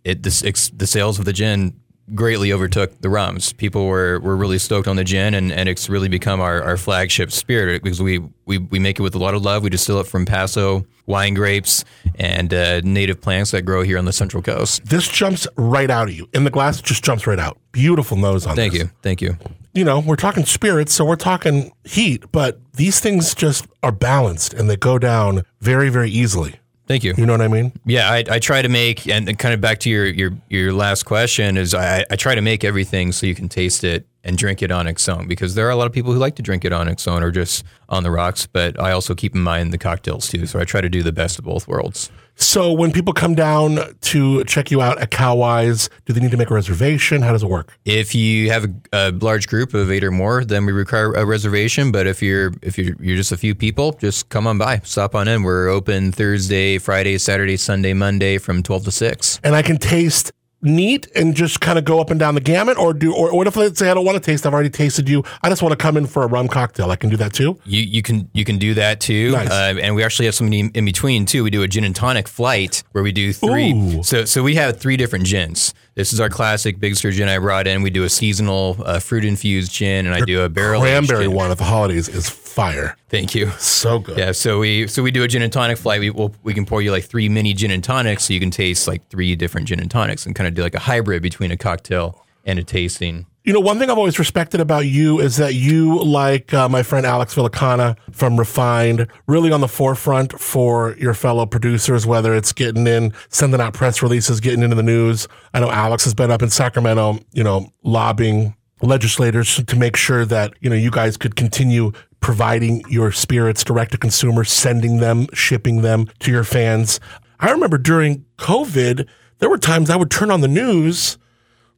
it 0.09 0.23
the, 0.23 0.43
ex- 0.47 0.71
the 0.71 0.87
sales 0.87 1.19
of 1.19 1.25
the 1.25 1.33
gin 1.33 1.79
greatly 2.15 2.53
overtook 2.53 3.01
the 3.01 3.09
rums. 3.11 3.53
People 3.53 3.87
were, 3.87 4.19
were 4.21 4.37
really 4.37 4.59
stoked 4.59 4.89
on 4.89 4.97
the 4.97 5.05
gin, 5.05 5.35
and, 5.35 5.53
and 5.53 5.69
it's 5.69 5.89
really 5.89 6.09
become 6.09 6.41
our, 6.41 6.63
our 6.63 6.77
flagship 6.77 7.31
spirit 7.31 7.83
because 7.83 8.01
we, 8.01 8.19
we 8.47 8.59
we 8.59 8.79
make 8.79 8.99
it 8.99 9.03
with 9.03 9.15
a 9.15 9.19
lot 9.19 9.35
of 9.35 9.43
love. 9.43 9.63
We 9.63 9.71
distill 9.71 10.01
it 10.01 10.07
from 10.07 10.25
Paso 10.25 10.87
wine 11.07 11.35
grapes 11.35 11.85
and 12.17 12.53
uh, 12.53 12.81
native 12.85 13.21
plants 13.21 13.51
that 13.51 13.63
grow 13.63 13.83
here 13.83 13.99
on 13.99 14.05
the 14.05 14.13
Central 14.13 14.43
Coast. 14.43 14.85
This 14.85 15.09
jumps 15.09 15.47
right 15.57 15.91
out 15.91 16.09
of 16.09 16.15
you. 16.15 16.29
In 16.35 16.45
the 16.45 16.51
glass, 16.51 16.79
it 16.79 16.85
just 16.85 17.03
jumps 17.03 17.27
right 17.27 17.39
out. 17.39 17.59
Beautiful 17.73 18.17
nose 18.17 18.47
on 18.47 18.55
Thank 18.57 18.75
this. 18.75 18.83
you, 18.83 18.91
thank 19.03 19.23
you. 19.23 19.37
You 19.75 19.85
know, 19.85 20.01
we're 20.01 20.17
talking 20.17 20.45
spirits, 20.45 20.93
so 20.93 21.05
we're 21.05 21.17
talking 21.17 21.73
heat, 21.85 22.25
but 22.33 22.61
these 22.75 23.01
things 23.01 23.35
just 23.35 23.67
are 23.83 23.93
balanced 23.93 24.53
and 24.55 24.69
they 24.69 24.77
go 24.77 24.99
down 24.99 25.45
very, 25.61 25.89
very 25.89 26.11
easily. 26.11 26.57
Thank 26.89 27.05
you. 27.05 27.12
You 27.18 27.26
know 27.26 27.34
what 27.34 27.43
I 27.43 27.49
mean? 27.49 27.72
Yeah, 27.84 28.11
I, 28.11 28.24
I 28.30 28.39
try 28.39 28.62
to 28.62 28.68
make, 28.68 29.07
and 29.07 29.39
kind 29.39 29.53
of 29.53 29.61
back 29.61 29.78
to 29.80 29.91
your 29.91 30.07
your 30.07 30.32
your 30.49 30.72
last 30.72 31.03
question 31.05 31.59
is 31.59 31.74
I, 31.74 32.05
I 32.11 32.16
try 32.16 32.34
to 32.34 32.41
make 32.41 32.64
everything 32.64 33.12
so 33.12 33.26
you 33.26 33.34
can 33.34 33.49
taste 33.49 33.84
it 33.84 34.07
and 34.24 34.39
drink 34.39 34.62
it 34.62 34.70
on 34.70 34.86
its 34.86 35.07
own 35.07 35.28
because 35.28 35.55
there 35.55 35.66
are 35.66 35.70
a 35.70 35.76
lot 35.76 35.86
of 35.86 35.93
people 35.93 36.12
who 36.12 36.18
like 36.18 36.34
to 36.36 36.43
drink 36.43 36.64
it 36.64 36.72
on 36.72 36.89
its 36.89 37.07
own 37.07 37.22
or 37.22 37.30
just 37.30 37.62
on 37.91 38.05
the 38.05 38.11
rocks. 38.11 38.47
But 38.47 38.80
I 38.80 38.93
also 38.93 39.14
keep 39.14 39.34
in 39.34 39.43
mind 39.43 39.70
the 39.72 39.78
cocktails 39.78 40.28
too, 40.28 40.47
so 40.47 40.59
I 40.59 40.64
try 40.64 40.80
to 40.80 40.89
do 40.89 41.03
the 41.03 41.12
best 41.12 41.39
of 41.39 41.45
both 41.45 41.68
worlds. 41.68 42.11
So 42.41 42.72
when 42.72 42.93
people 42.93 43.12
come 43.12 43.34
down 43.34 43.80
to 44.01 44.45
check 44.45 44.70
you 44.70 44.80
out 44.80 44.99
at 44.99 45.11
Calwise, 45.11 45.89
do 46.07 46.12
they 46.12 46.20
need 46.20 46.30
to 46.30 46.36
make 46.36 46.51
a 46.51 46.55
reservation? 46.55 47.20
How 47.22 47.32
does 47.32 47.43
it 47.43 47.49
work? 47.49 47.76
If 47.84 48.14
you 48.14 48.51
have 48.51 48.64
a, 48.64 48.70
a 48.93 49.11
large 49.11 49.49
group 49.49 49.74
of 49.74 49.91
eight 49.91 50.05
or 50.05 50.12
more, 50.12 50.45
then 50.45 50.64
we 50.64 50.72
require 50.72 51.12
a 51.12 51.26
reservation. 51.26 51.91
But 51.91 52.07
if 52.07 52.22
you're 52.22 52.53
if 52.62 52.78
you're, 52.78 52.95
you're 53.01 53.16
just 53.16 53.32
a 53.32 53.36
few 53.36 53.57
people, 53.57 53.93
just 53.93 54.28
come 54.28 54.47
on 54.47 54.57
by, 54.57 54.80
stop 54.84 55.16
on 55.16 55.26
in. 55.26 55.43
We're 55.43 55.68
open 55.68 56.12
Thursday, 56.12 56.78
Friday, 56.78 57.18
Saturday, 57.18 57.57
Sunday, 57.57 57.93
Monday 57.93 58.39
from 58.39 58.62
twelve 58.62 58.84
to 58.84 58.93
six. 58.93 59.41
And 59.43 59.57
I 59.57 59.62
can 59.62 59.76
taste 59.76 60.32
neat 60.61 61.07
and 61.15 61.37
just 61.37 61.61
kind 61.61 61.79
of 61.79 61.85
go 61.85 62.01
up 62.01 62.11
and 62.11 62.19
down 62.19 62.35
the 62.35 62.41
gamut 62.41 62.77
or 62.79 62.93
do 62.93 63.15
or 63.15 63.33
what 63.37 63.47
if 63.47 63.55
let's 63.57 63.79
say 63.79 63.91
I 63.91 63.95
don't 63.95 64.05
want 64.05 64.17
to 64.17 64.21
taste 64.21 64.45
I've 64.45 64.53
already 64.53 64.71
tasted 64.71 65.09
you 65.09 65.23
I 65.43 65.49
just 65.49 65.63
want 65.63 65.73
to 65.73 65.77
come 65.77 65.97
in 65.97 66.07
for 66.07 66.25
a 66.25 66.27
rum 66.27 66.49
cocktail 66.49 66.91
I 66.91 66.97
can 66.97 67.11
do 67.11 67.17
that 67.19 67.33
too 67.33 67.59
You 67.65 67.81
you 67.83 68.03
can 68.03 68.29
you 68.33 68.45
can 68.45 68.59
do 68.59 68.75
that 68.75 69.01
too, 69.01 69.31
Nice. 69.33 69.51
uh, 69.51 69.75
and 69.81 69.95
we 69.95 70.03
actually 70.03 70.27
have 70.27 70.35
something 70.35 70.71
in 70.75 70.85
between 70.85 71.27
too. 71.27 71.45
We 71.45 71.51
do 71.51 71.63
a 71.63 71.69
gin 71.69 71.85
and 71.85 71.95
tonic 71.95 72.27
flight 72.27 72.83
where 72.93 73.05
we 73.05 73.13
do 73.13 73.33
three. 73.33 73.73
Ooh. 73.73 74.03
So 74.03 74.25
so 74.25 74.43
we 74.43 74.57
have 74.57 74.81
three 74.81 74.97
different 74.97 75.27
gins. 75.27 75.75
This 75.99 76.12
is 76.12 76.20
our 76.20 76.28
classic 76.28 76.78
Big 76.78 76.94
Sur 76.94 77.11
gin 77.11 77.28
I 77.28 77.38
brought 77.38 77.66
in. 77.66 77.82
We 77.82 77.90
do 77.90 78.05
a 78.05 78.09
seasonal 78.09 78.76
uh, 78.84 79.01
fruit 79.01 79.24
infused 79.24 79.72
gin, 79.72 80.07
and 80.07 80.14
I 80.14 80.20
do 80.20 80.42
a 80.42 80.49
barrel 80.49 80.80
cranberry 80.80 81.24
gin. 81.24 81.32
one 81.32 81.51
at 81.51 81.59
the 81.59 81.64
holidays 81.64 82.09
is 82.09 82.30
fire 82.30 82.96
Thank 83.09 83.34
you. 83.34 83.51
so 83.59 83.99
good 83.99 84.16
Yeah, 84.16 84.30
so 84.30 84.61
we 84.61 84.86
so 84.86 85.03
we 85.03 85.11
do 85.11 85.24
a 85.24 85.28
gin 85.28 85.42
and 85.42 85.53
tonic 85.53 85.76
flight. 85.76 85.99
We 85.99 86.11
will 86.11 86.32
we 86.44 86.55
can 86.55 86.66
pour 86.66 86.80
you 86.82 86.92
like 86.92 87.07
three 87.07 87.28
mini 87.28 87.53
gin 87.53 87.72
and 87.72 87.82
tonics, 87.82 88.26
so 88.26 88.32
you 88.32 88.38
can 88.38 88.53
taste 88.53 88.87
like 88.87 89.08
three 89.08 89.34
different 89.34 89.66
gin 89.66 89.80
and 89.80 89.91
tonics, 89.91 90.25
and 90.25 90.37
kind 90.37 90.46
of 90.46 90.54
do 90.54 90.62
like 90.62 90.76
a 90.76 90.79
hybrid 90.79 91.20
between 91.20 91.50
a 91.50 91.57
cocktail 91.57 92.25
and 92.45 92.61
a 92.61 92.62
tasting. 92.62 93.26
You 93.49 93.54
know, 93.54 93.61
one 93.61 93.79
thing 93.79 93.88
I've 93.88 93.96
always 93.96 94.18
respected 94.18 94.61
about 94.61 94.84
you 94.84 95.20
is 95.20 95.37
that 95.37 95.54
you, 95.54 96.04
like 96.04 96.53
uh, 96.53 96.68
my 96.68 96.83
friend 96.83 97.07
Alex 97.07 97.34
Villicana 97.34 97.96
from 98.12 98.38
Refined, 98.38 99.07
really 99.26 99.50
on 99.53 99.62
the 99.62 99.68
forefront 99.68 100.38
for 100.38 100.95
your 100.99 101.14
fellow 101.14 101.46
producers, 101.46 102.07
whether 102.07 102.34
it's 102.34 102.53
getting 102.53 102.87
in, 102.87 103.14
sending 103.30 103.58
out 103.58 103.72
press 103.72 104.03
releases, 104.03 104.38
getting 104.41 104.62
into 104.62 104.76
the 104.76 104.83
news. 104.83 105.26
I 105.54 105.61
know 105.61 105.70
Alex 105.70 106.04
has 106.04 106.12
been 106.12 106.30
up 106.30 106.42
in 106.42 106.50
Sacramento, 106.50 107.20
you 107.33 107.42
know, 107.42 107.72
lobbying 107.83 108.54
legislators 108.83 109.64
to 109.64 109.76
make 109.76 109.96
sure 109.96 110.26
that, 110.26 110.53
you 110.61 110.68
know, 110.68 110.76
you 110.76 110.91
guys 110.91 111.16
could 111.16 111.34
continue 111.34 111.92
providing 112.20 112.83
your 112.91 113.12
spirits 113.12 113.64
direct 113.64 113.92
to 113.92 113.96
consumer, 113.96 114.45
sending 114.45 114.99
them, 114.99 115.26
shipping 115.33 115.80
them 115.80 116.07
to 116.18 116.30
your 116.30 116.45
fans. 116.45 117.00
I 117.41 117.50
remember 117.50 117.79
during 117.79 118.26
COVID, 118.37 119.08
there 119.38 119.49
were 119.49 119.57
times 119.57 119.88
I 119.88 119.96
would 119.96 120.11
turn 120.11 120.30
on 120.30 120.42
the 120.42 120.49
news 120.49 121.16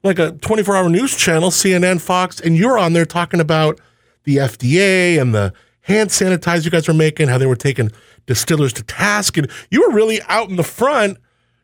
like 0.02 0.18
a 0.18 0.32
24 0.32 0.76
hour 0.76 0.88
news 0.88 1.16
channel, 1.16 1.50
CNN, 1.50 2.00
Fox, 2.00 2.40
and 2.40 2.56
you're 2.56 2.78
on 2.78 2.92
there 2.92 3.06
talking 3.06 3.40
about 3.40 3.80
the 4.24 4.36
FDA 4.36 5.20
and 5.20 5.34
the 5.34 5.52
hand 5.82 6.10
sanitizer 6.10 6.64
you 6.64 6.70
guys 6.70 6.88
were 6.88 6.94
making, 6.94 7.28
how 7.28 7.38
they 7.38 7.46
were 7.46 7.56
taking 7.56 7.90
distillers 8.26 8.72
to 8.74 8.82
task. 8.82 9.36
And 9.36 9.50
you 9.70 9.82
were 9.82 9.94
really 9.94 10.20
out 10.22 10.48
in 10.48 10.56
the 10.56 10.62
front, 10.62 11.18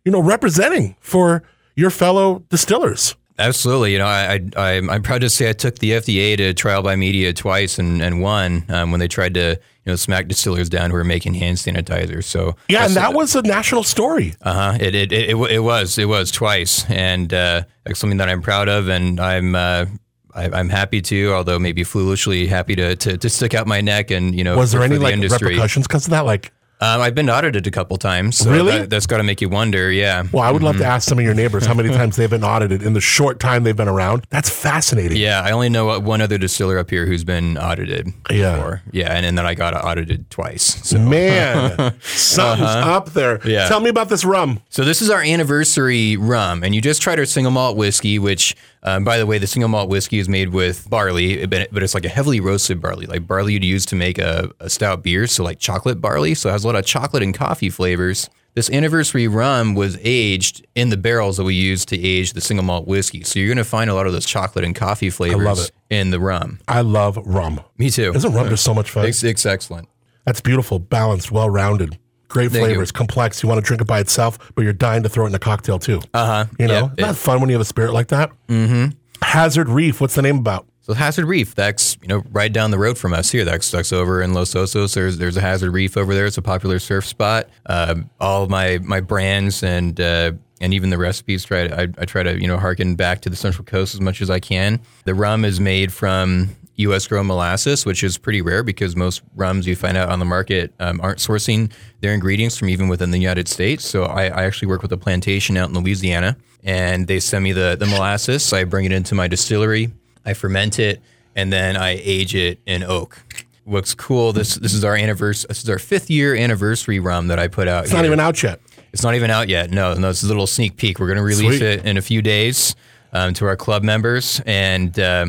you 0.04 0.12
know, 0.12 0.20
representing 0.20 0.96
for 1.00 1.42
your 1.74 1.90
fellow 1.90 2.42
distillers. 2.50 3.14
Absolutely. 3.38 3.92
You 3.92 3.98
know, 3.98 4.06
I, 4.06 4.40
I, 4.56 4.70
I'm 4.70 4.88
I'm 4.88 5.02
proud 5.02 5.20
to 5.20 5.28
say 5.28 5.50
I 5.50 5.52
took 5.52 5.78
the 5.78 5.90
FDA 5.92 6.36
to 6.38 6.54
trial 6.54 6.82
by 6.82 6.96
media 6.96 7.32
twice 7.34 7.78
and, 7.78 8.00
and 8.02 8.22
won 8.22 8.64
um, 8.70 8.90
when 8.90 9.00
they 9.00 9.08
tried 9.08 9.34
to, 9.34 9.60
you 9.86 9.92
know, 9.92 9.96
smack 9.96 10.26
distillers 10.26 10.68
down 10.68 10.90
who 10.90 10.96
are 10.96 11.04
making 11.04 11.34
hand 11.34 11.56
sanitizer. 11.58 12.22
So 12.22 12.56
Yeah, 12.68 12.84
and 12.86 12.94
that 12.94 13.14
was 13.14 13.36
a 13.36 13.42
national 13.42 13.84
story. 13.84 14.34
uh 14.42 14.52
huh. 14.72 14.78
It, 14.80 14.94
it, 14.96 15.12
it, 15.12 15.30
it, 15.30 15.36
it 15.52 15.60
was 15.60 15.96
it 15.96 16.06
was 16.06 16.30
twice, 16.32 16.84
and 16.90 17.32
uh, 17.32 17.62
something 17.94 18.18
that 18.18 18.28
I'm 18.28 18.42
proud 18.42 18.68
of, 18.68 18.88
and 18.88 19.20
I'm 19.20 19.54
uh, 19.54 19.86
I, 20.34 20.50
I'm 20.50 20.68
happy 20.68 21.00
to, 21.02 21.32
although 21.32 21.58
maybe 21.58 21.82
foolishly 21.84 22.46
happy 22.46 22.76
to, 22.76 22.94
to, 22.96 23.16
to 23.16 23.30
stick 23.30 23.54
out 23.54 23.66
my 23.66 23.80
neck 23.80 24.10
and 24.10 24.34
you 24.34 24.44
know 24.44 24.56
Was 24.58 24.72
there 24.72 24.82
any 24.82 24.96
the 24.96 25.02
like 25.04 25.14
industry. 25.14 25.50
repercussions 25.50 25.86
because 25.86 26.04
of 26.06 26.10
that? 26.10 26.26
Like, 26.26 26.52
Um, 26.78 27.00
I've 27.00 27.14
been 27.14 27.30
audited 27.30 27.66
a 27.66 27.70
couple 27.70 27.96
times. 27.96 28.36
So 28.36 28.50
Really? 28.50 28.78
That, 28.80 28.90
that's 28.90 29.06
got 29.06 29.16
to 29.16 29.22
make 29.22 29.40
you 29.40 29.48
wonder. 29.48 29.90
Yeah. 29.90 30.24
well, 30.30 30.42
I 30.42 30.50
would 30.50 30.62
love 30.62 30.76
to 30.76 30.84
ask 30.84 31.08
some 31.08 31.18
of 31.18 31.24
your 31.24 31.32
neighbors 31.32 31.64
how 31.64 31.72
many 31.72 31.88
times 31.94 32.16
they've 32.16 32.28
been 32.28 32.44
audited 32.44 32.82
in 32.82 32.92
the 32.92 33.00
short 33.00 33.40
time 33.40 33.62
they've 33.64 33.74
been 33.76 33.88
around. 33.88 34.26
That's 34.28 34.50
fascinating. 34.50 35.16
Yeah, 35.16 35.40
I 35.42 35.52
only 35.52 35.70
know 35.70 35.98
one 36.00 36.20
other 36.20 36.36
distiller 36.36 36.78
up 36.78 36.90
here 36.90 37.06
who's 37.06 37.24
been 37.24 37.56
audited 37.56 38.12
Yeah. 38.30 38.56
before. 38.56 38.82
Yeah, 38.92 39.12
and, 39.12 39.24
and 39.24 39.38
then 39.38 39.46
I 39.46 39.54
got 39.54 39.72
audited 39.74 40.30
twice. 40.30 40.86
So. 40.86 40.98
Man, 40.98 41.94
something's 42.02 42.68
up 42.68 43.10
there. 43.14 43.36
Uh-huh. 43.36 43.48
Yeah. 43.48 43.68
Tell 43.68 43.80
me 43.80 43.88
about 43.88 44.10
this 44.10 44.24
rum. 44.24 44.60
So 44.68 44.84
this 44.84 45.00
is 45.00 45.08
our 45.08 45.22
anniversary 45.22 46.16
rum, 46.18 46.62
and 46.62 46.74
you 46.74 46.82
just 46.82 47.00
tried 47.00 47.18
our 47.18 47.24
single 47.24 47.52
malt 47.52 47.78
whiskey, 47.78 48.18
which, 48.18 48.54
um, 48.82 49.04
by 49.04 49.18
the 49.18 49.26
way, 49.26 49.38
the 49.38 49.46
single 49.46 49.68
malt 49.68 49.88
whiskey 49.88 50.18
is 50.18 50.28
made 50.28 50.50
with 50.50 50.88
barley, 50.88 51.46
but, 51.46 51.68
it's 51.72 51.94
like 51.94 52.04
a 52.04 52.08
heavily 52.08 52.40
roasted 52.40 52.80
barley, 52.80 53.06
like 53.06 53.26
barley 53.26 53.54
you'd 53.54 53.64
use 53.64 53.86
to 53.86 53.96
make 53.96 54.18
a, 54.18 54.50
a 54.60 54.70
stout 54.70 55.02
beer, 55.02 55.26
so 55.26 55.42
like 55.42 55.58
chocolate 55.58 56.00
barley. 56.00 56.34
So 56.34 56.48
it 56.48 56.52
has 56.52 56.64
a 56.64 56.66
lot 56.66 56.76
of 56.76 56.86
chocolate 56.86 57.22
and 57.22 57.34
coffee 57.34 57.70
flavors. 57.70 58.30
This 58.54 58.70
anniversary 58.70 59.28
rum 59.28 59.74
was 59.74 59.98
aged 60.02 60.66
in 60.74 60.88
the 60.88 60.96
barrels 60.96 61.36
that 61.36 61.44
we 61.44 61.54
use 61.54 61.84
to 61.86 61.98
age 61.98 62.32
the 62.32 62.40
single 62.40 62.64
malt 62.64 62.86
whiskey. 62.86 63.22
So 63.22 63.38
you're 63.38 63.48
going 63.48 63.58
to 63.58 63.64
find 63.64 63.90
a 63.90 63.94
lot 63.94 64.06
of 64.06 64.14
those 64.14 64.24
chocolate 64.24 64.64
and 64.64 64.74
coffee 64.74 65.10
flavors 65.10 65.66
it. 65.66 65.72
in 65.90 66.10
the 66.10 66.18
rum. 66.18 66.60
I 66.66 66.80
love 66.80 67.18
rum. 67.26 67.60
Me 67.76 67.90
too. 67.90 68.12
Isn't 68.14 68.32
rum 68.32 68.48
just 68.48 68.64
so 68.64 68.72
much 68.72 68.90
fun? 68.90 69.04
It's, 69.04 69.22
it's 69.22 69.44
excellent. 69.44 69.88
That's 70.24 70.40
beautiful, 70.40 70.78
balanced, 70.78 71.30
well 71.30 71.50
rounded. 71.50 71.98
Great 72.28 72.50
Thank 72.50 72.64
flavors, 72.64 72.88
you. 72.88 72.92
complex. 72.92 73.42
You 73.42 73.48
want 73.48 73.62
to 73.62 73.66
drink 73.66 73.80
it 73.80 73.86
by 73.86 74.00
itself, 74.00 74.38
but 74.54 74.62
you're 74.62 74.72
dying 74.72 75.02
to 75.04 75.08
throw 75.08 75.24
it 75.24 75.28
in 75.28 75.34
a 75.34 75.38
cocktail 75.38 75.78
too. 75.78 76.00
Uh 76.12 76.26
huh. 76.26 76.44
you 76.58 76.66
know, 76.66 76.86
Isn't 76.86 76.96
that 76.96 77.16
fun 77.16 77.40
when 77.40 77.48
you 77.50 77.54
have 77.54 77.62
a 77.62 77.66
spirit 77.66 77.92
like 77.92 78.08
that? 78.08 78.30
Mm-hmm. 78.48 78.96
Hazard 79.22 79.68
Reef. 79.68 80.00
What's 80.00 80.14
the 80.14 80.22
name 80.22 80.38
about? 80.38 80.66
So 80.82 80.94
Hazard 80.94 81.24
Reef, 81.26 81.54
that's 81.56 81.96
you 82.00 82.06
know 82.08 82.22
right 82.30 82.52
down 82.52 82.70
the 82.70 82.78
road 82.78 82.96
from 82.96 83.12
us 83.12 83.32
here. 83.32 83.44
That's 83.44 83.70
that's 83.72 83.92
over 83.92 84.22
in 84.22 84.34
Los 84.34 84.54
Osos. 84.54 84.94
There's 84.94 85.18
there's 85.18 85.36
a 85.36 85.40
Hazard 85.40 85.72
Reef 85.72 85.96
over 85.96 86.14
there. 86.14 86.26
It's 86.26 86.38
a 86.38 86.42
popular 86.42 86.78
surf 86.78 87.04
spot. 87.04 87.48
Um, 87.66 88.08
all 88.20 88.44
of 88.44 88.50
my 88.50 88.78
my 88.82 89.00
brands 89.00 89.64
and 89.64 90.00
uh, 90.00 90.32
and 90.60 90.72
even 90.72 90.90
the 90.90 90.98
recipes 90.98 91.44
try 91.44 91.66
to, 91.66 91.80
I, 91.80 91.82
I 91.98 92.04
try 92.04 92.22
to 92.22 92.40
you 92.40 92.46
know 92.46 92.56
harken 92.56 92.94
back 92.94 93.20
to 93.22 93.30
the 93.30 93.34
Central 93.36 93.64
Coast 93.64 93.94
as 93.94 94.00
much 94.00 94.22
as 94.22 94.30
I 94.30 94.38
can. 94.38 94.80
The 95.04 95.14
rum 95.14 95.44
is 95.44 95.58
made 95.58 95.92
from 95.92 96.50
U.S. 96.76 97.06
grown 97.06 97.26
molasses, 97.26 97.86
which 97.86 98.04
is 98.04 98.18
pretty 98.18 98.42
rare 98.42 98.62
because 98.62 98.96
most 98.96 99.22
rums 99.34 99.66
you 99.66 99.76
find 99.76 99.96
out 99.96 100.10
on 100.10 100.18
the 100.18 100.24
market 100.24 100.72
um, 100.78 101.00
aren't 101.00 101.18
sourcing 101.18 101.72
their 102.00 102.12
ingredients 102.12 102.56
from 102.56 102.68
even 102.68 102.88
within 102.88 103.10
the 103.10 103.18
United 103.18 103.48
States. 103.48 103.84
So 103.84 104.04
I, 104.04 104.24
I 104.24 104.44
actually 104.44 104.68
work 104.68 104.82
with 104.82 104.92
a 104.92 104.96
plantation 104.96 105.56
out 105.56 105.68
in 105.68 105.74
Louisiana, 105.74 106.36
and 106.62 107.06
they 107.06 107.20
send 107.20 107.44
me 107.44 107.52
the 107.52 107.76
the 107.78 107.86
molasses. 107.86 108.52
I 108.52 108.64
bring 108.64 108.84
it 108.84 108.92
into 108.92 109.14
my 109.14 109.28
distillery. 109.28 109.92
I 110.24 110.34
ferment 110.34 110.78
it, 110.78 111.00
and 111.34 111.52
then 111.52 111.76
I 111.76 112.00
age 112.02 112.34
it 112.34 112.60
in 112.66 112.82
oak. 112.82 113.22
What's 113.64 113.94
cool? 113.94 114.32
This 114.32 114.56
this 114.56 114.74
is 114.74 114.84
our 114.84 114.96
anniversary. 114.96 115.48
This 115.48 115.62
is 115.62 115.70
our 115.70 115.78
fifth 115.78 116.10
year 116.10 116.36
anniversary 116.36 117.00
rum 117.00 117.28
that 117.28 117.38
I 117.38 117.48
put 117.48 117.68
out. 117.68 117.84
It's 117.84 117.92
not 117.92 118.04
even 118.04 118.20
out 118.20 118.42
yet. 118.42 118.60
It's 118.92 119.02
not 119.02 119.14
even 119.14 119.30
out 119.30 119.48
yet. 119.48 119.70
No, 119.70 119.92
no. 119.94 120.08
It's 120.08 120.22
a 120.22 120.26
little 120.26 120.46
sneak 120.46 120.76
peek. 120.76 120.98
We're 120.98 121.06
going 121.06 121.18
to 121.18 121.22
release 121.22 121.58
Sweet. 121.58 121.62
it 121.62 121.84
in 121.84 121.98
a 121.98 122.02
few 122.02 122.22
days 122.22 122.74
um, 123.12 123.34
to 123.34 123.46
our 123.46 123.56
club 123.56 123.82
members. 123.82 124.40
And 124.46 124.98
uh, 124.98 125.26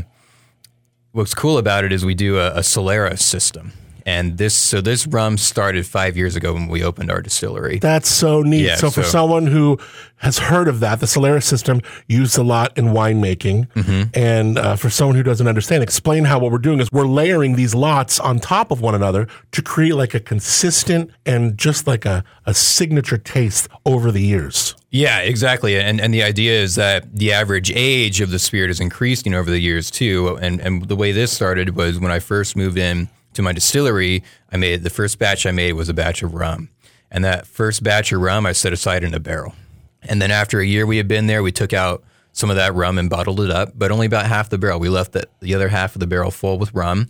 what's 1.12 1.34
cool 1.34 1.58
about 1.58 1.84
it 1.84 1.92
is 1.92 2.06
we 2.06 2.16
do 2.16 2.38
a, 2.38 2.52
a 2.52 2.60
Solera 2.60 3.20
system. 3.20 3.74
And 4.06 4.38
this, 4.38 4.56
so 4.56 4.80
this 4.80 5.06
rum 5.06 5.38
started 5.38 5.86
five 5.86 6.16
years 6.16 6.38
ago 6.38 6.54
when 6.54 6.70
we 6.70 6.82
opened 6.82 7.12
our 7.12 7.22
distillery. 7.22 7.80
That's 7.80 8.08
so 8.08 8.42
neat. 8.42 8.62
Yeah, 8.62 8.76
so 8.78 8.90
for 8.90 9.04
so- 9.04 9.10
someone 9.10 9.48
who 9.48 9.78
has 10.20 10.38
heard 10.38 10.70
of 10.70 10.80
that, 10.80 11.02
the 11.02 11.08
Solera 11.08 11.44
system 11.44 11.82
used 12.08 12.38
a 12.38 12.42
lot 12.44 12.78
in 12.78 12.86
winemaking. 12.86 13.68
Mm-hmm. 13.74 14.04
And 14.14 14.58
uh, 14.58 14.78
for 14.78 14.90
someone 14.90 15.18
who 15.18 15.24
doesn't 15.24 15.46
understand, 15.46 15.84
explain 15.84 16.24
how 16.24 16.40
what 16.40 16.54
we're 16.54 16.58
doing 16.58 16.80
is 16.80 16.90
we're 16.90 17.06
layering 17.06 17.58
these 17.58 17.76
lots 17.76 18.18
on 18.18 18.40
top 18.40 18.72
of 18.72 18.80
one 18.80 18.96
another 18.96 19.28
to 19.52 19.62
create 19.62 19.96
like 19.96 20.14
a 20.14 20.22
consistent 20.22 21.12
and 21.26 21.58
just 21.58 21.86
like 21.86 22.06
a, 22.06 22.24
a 22.46 22.54
signature 22.54 23.18
taste 23.18 23.68
over 23.86 24.10
the 24.10 24.22
years. 24.22 24.74
Yeah, 24.98 25.20
exactly. 25.20 25.80
And 25.80 26.02
and 26.02 26.12
the 26.14 26.24
idea 26.24 26.60
is 26.60 26.74
that 26.76 27.16
the 27.16 27.32
average 27.32 27.72
age 27.72 28.20
of 28.20 28.32
the 28.32 28.40
spirit 28.40 28.72
is 28.72 28.80
increasing 28.80 29.36
over 29.36 29.52
the 29.52 29.60
years 29.60 29.92
too. 29.92 30.38
And 30.42 30.60
and 30.60 30.88
the 30.88 30.96
way 30.96 31.12
this 31.12 31.32
started 31.32 31.76
was 31.76 32.00
when 32.00 32.12
I 32.12 32.20
first 32.20 32.56
moved 32.56 32.78
in 32.80 33.08
to 33.34 33.42
my 33.44 33.52
distillery, 33.52 34.24
I 34.52 34.58
made 34.58 34.82
the 34.84 34.90
first 34.90 35.20
batch 35.20 35.46
I 35.46 35.52
made 35.52 35.74
was 35.74 35.88
a 35.90 35.94
batch 35.94 36.24
of 36.24 36.34
rum. 36.34 36.70
And 37.12 37.24
that 37.24 37.46
first 37.46 37.84
batch 37.84 38.12
of 38.12 38.22
rum 38.22 38.46
I 38.48 38.54
set 38.54 38.74
aside 38.74 39.04
in 39.04 39.14
a 39.14 39.20
barrel. 39.20 39.54
And 40.02 40.20
then 40.22 40.32
after 40.32 40.60
a 40.60 40.66
year 40.66 40.86
we 40.88 40.98
had 40.98 41.08
been 41.08 41.28
there, 41.28 41.44
we 41.44 41.52
took 41.52 41.74
out 41.74 42.04
some 42.34 42.50
of 42.50 42.56
that 42.56 42.74
rum 42.74 42.98
and 42.98 43.08
bottled 43.10 43.40
it 43.42 43.52
up, 43.52 43.74
but 43.76 43.92
only 43.92 44.08
about 44.08 44.26
half 44.26 44.50
the 44.50 44.58
barrel. 44.58 44.80
We 44.80 44.90
left 44.90 45.12
the, 45.12 45.28
the 45.42 45.54
other 45.56 45.68
half 45.70 45.96
of 45.96 46.00
the 46.00 46.08
barrel 46.08 46.32
full 46.32 46.58
with 46.58 46.74
rum, 46.74 47.10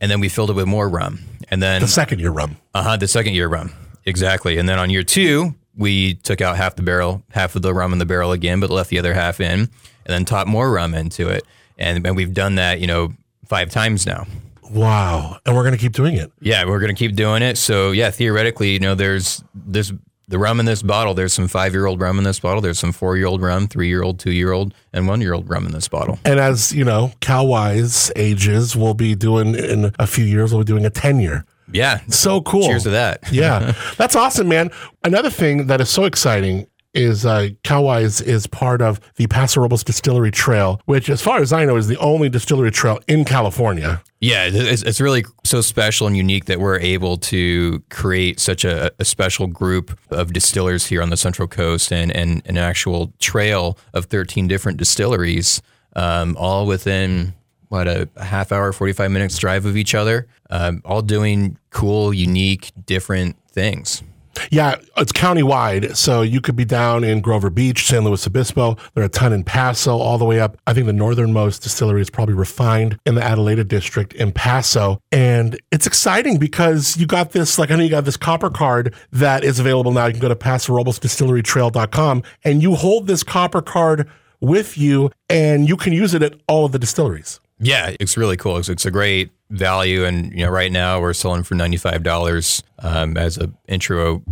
and 0.00 0.10
then 0.10 0.20
we 0.20 0.28
filled 0.28 0.50
it 0.50 0.54
with 0.56 0.66
more 0.66 0.88
rum. 0.88 1.20
And 1.50 1.62
then 1.62 1.80
The 1.82 1.88
second 1.88 2.18
year 2.20 2.30
rum. 2.30 2.56
uh 2.74 2.82
huh. 2.82 2.96
The 2.96 3.08
second 3.08 3.34
year 3.34 3.48
rum. 3.48 3.72
Exactly. 4.04 4.58
And 4.58 4.68
then 4.68 4.78
on 4.78 4.90
year 4.90 5.02
two, 5.04 5.54
we 5.78 6.14
took 6.14 6.40
out 6.40 6.56
half 6.56 6.76
the 6.76 6.82
barrel, 6.82 7.22
half 7.30 7.56
of 7.56 7.62
the 7.62 7.72
rum 7.72 7.92
in 7.92 7.98
the 7.98 8.06
barrel 8.06 8.32
again, 8.32 8.60
but 8.60 8.68
left 8.68 8.90
the 8.90 8.98
other 8.98 9.14
half 9.14 9.40
in, 9.40 9.60
and 9.60 9.70
then 10.06 10.24
topped 10.24 10.50
more 10.50 10.70
rum 10.70 10.92
into 10.92 11.28
it. 11.28 11.44
And, 11.78 12.04
and 12.06 12.16
we've 12.16 12.34
done 12.34 12.56
that, 12.56 12.80
you 12.80 12.86
know, 12.86 13.14
five 13.46 13.70
times 13.70 14.04
now. 14.04 14.26
Wow. 14.70 15.38
And 15.46 15.56
we're 15.56 15.62
going 15.62 15.72
to 15.72 15.78
keep 15.78 15.92
doing 15.92 16.16
it. 16.16 16.30
Yeah, 16.40 16.66
we're 16.66 16.80
going 16.80 16.94
to 16.94 16.98
keep 16.98 17.14
doing 17.14 17.42
it. 17.42 17.56
So 17.56 17.92
yeah, 17.92 18.10
theoretically, 18.10 18.72
you 18.72 18.80
know, 18.80 18.94
there's 18.94 19.42
this 19.54 19.92
the 20.28 20.38
rum 20.38 20.60
in 20.60 20.66
this 20.66 20.82
bottle. 20.82 21.14
There's 21.14 21.32
some 21.32 21.48
five 21.48 21.72
year 21.72 21.86
old 21.86 22.00
rum 22.00 22.18
in 22.18 22.24
this 22.24 22.38
bottle. 22.38 22.60
There's 22.60 22.78
some 22.78 22.92
four 22.92 23.16
year 23.16 23.26
old 23.26 23.40
rum, 23.40 23.66
three 23.66 23.88
year 23.88 24.02
old, 24.02 24.18
two 24.18 24.32
year 24.32 24.52
old, 24.52 24.74
and 24.92 25.08
one 25.08 25.20
year 25.20 25.32
old 25.32 25.48
rum 25.48 25.64
in 25.64 25.72
this 25.72 25.88
bottle. 25.88 26.18
And 26.24 26.38
as 26.38 26.74
you 26.74 26.84
know, 26.84 27.12
Calwise 27.20 28.10
ages, 28.14 28.76
we'll 28.76 28.94
be 28.94 29.14
doing 29.14 29.54
in 29.54 29.92
a 29.98 30.06
few 30.06 30.24
years, 30.24 30.52
we'll 30.52 30.64
be 30.64 30.66
doing 30.66 30.84
a 30.84 30.90
10 30.90 31.20
year. 31.20 31.46
Yeah. 31.72 32.00
So 32.08 32.40
cool. 32.40 32.66
Cheers 32.66 32.84
to 32.84 32.90
that. 32.90 33.20
yeah, 33.32 33.74
that's 33.96 34.16
awesome, 34.16 34.48
man. 34.48 34.70
Another 35.04 35.30
thing 35.30 35.66
that 35.66 35.80
is 35.80 35.90
so 35.90 36.04
exciting 36.04 36.66
is 36.94 37.26
uh, 37.26 37.48
Calwise 37.64 38.22
is 38.22 38.46
part 38.46 38.80
of 38.80 38.98
the 39.16 39.26
Paso 39.26 39.60
Robles 39.60 39.84
Distillery 39.84 40.30
Trail, 40.30 40.80
which, 40.86 41.08
as 41.08 41.20
far 41.20 41.40
as 41.40 41.52
I 41.52 41.64
know, 41.64 41.76
is 41.76 41.86
the 41.86 41.98
only 41.98 42.28
distillery 42.28 42.70
trail 42.70 42.98
in 43.06 43.24
California. 43.24 44.02
Yeah, 44.20 44.48
it's, 44.50 44.82
it's 44.82 45.00
really 45.00 45.24
so 45.44 45.60
special 45.60 46.06
and 46.06 46.16
unique 46.16 46.46
that 46.46 46.58
we're 46.58 46.80
able 46.80 47.16
to 47.18 47.82
create 47.90 48.40
such 48.40 48.64
a, 48.64 48.90
a 48.98 49.04
special 49.04 49.46
group 49.46 49.96
of 50.10 50.32
distillers 50.32 50.86
here 50.86 51.02
on 51.02 51.10
the 51.10 51.16
Central 51.16 51.46
Coast 51.46 51.92
and, 51.92 52.10
and 52.10 52.42
an 52.46 52.58
actual 52.58 53.12
trail 53.20 53.78
of 53.94 54.06
13 54.06 54.48
different 54.48 54.78
distilleries, 54.78 55.62
um, 55.94 56.36
all 56.36 56.66
within 56.66 57.34
what 57.68 57.88
a, 57.88 58.08
a 58.16 58.24
half 58.24 58.52
hour, 58.52 58.72
45 58.72 59.10
minutes 59.10 59.38
drive 59.38 59.66
of 59.66 59.76
each 59.76 59.94
other, 59.94 60.26
um, 60.50 60.82
all 60.84 61.02
doing 61.02 61.58
cool, 61.70 62.12
unique, 62.12 62.72
different 62.86 63.36
things. 63.50 64.02
Yeah, 64.50 64.76
it's 64.96 65.12
countywide, 65.12 65.96
so 65.96 66.22
you 66.22 66.40
could 66.40 66.56
be 66.56 66.64
down 66.64 67.04
in 67.04 67.20
Grover 67.20 67.50
Beach, 67.50 67.86
San 67.86 68.04
Luis 68.04 68.26
Obispo. 68.26 68.76
There 68.94 69.02
are 69.02 69.06
a 69.06 69.08
ton 69.08 69.32
in 69.32 69.44
Paso, 69.44 69.96
all 69.96 70.18
the 70.18 70.24
way 70.24 70.40
up. 70.40 70.56
I 70.66 70.72
think 70.74 70.86
the 70.86 70.92
northernmost 70.92 71.62
distillery 71.62 72.00
is 72.00 72.10
probably 72.10 72.34
refined 72.34 72.98
in 73.04 73.14
the 73.14 73.20
Adelaida 73.20 73.66
district 73.66 74.12
in 74.14 74.32
Paso, 74.32 75.00
and 75.10 75.58
it's 75.70 75.86
exciting 75.86 76.38
because 76.38 76.96
you 76.96 77.06
got 77.06 77.32
this. 77.32 77.58
Like 77.58 77.70
I 77.70 77.76
know 77.76 77.82
you 77.82 77.90
got 77.90 78.04
this 78.04 78.16
copper 78.16 78.50
card 78.50 78.94
that 79.12 79.44
is 79.44 79.58
available 79.58 79.92
now. 79.92 80.06
You 80.06 80.12
can 80.12 80.22
go 80.22 80.28
to 80.28 80.36
PasoRoblesDistilleryTrail.com, 80.36 82.22
and 82.44 82.62
you 82.62 82.74
hold 82.74 83.06
this 83.06 83.22
copper 83.22 83.62
card 83.62 84.08
with 84.40 84.78
you, 84.78 85.10
and 85.28 85.68
you 85.68 85.76
can 85.76 85.92
use 85.92 86.14
it 86.14 86.22
at 86.22 86.34
all 86.46 86.64
of 86.64 86.72
the 86.72 86.78
distilleries. 86.78 87.40
Yeah, 87.60 87.94
it's 87.98 88.16
really 88.16 88.36
cool. 88.36 88.58
It's, 88.58 88.68
it's 88.68 88.86
a 88.86 88.90
great 88.90 89.30
value, 89.50 90.04
and 90.04 90.32
you 90.32 90.44
know, 90.44 90.50
right 90.50 90.70
now 90.70 91.00
we're 91.00 91.12
selling 91.12 91.42
for 91.42 91.54
ninety 91.54 91.76
five 91.76 92.02
dollars 92.02 92.62
um, 92.78 93.16
as 93.16 93.38
a 93.38 93.50
intro 93.66 94.22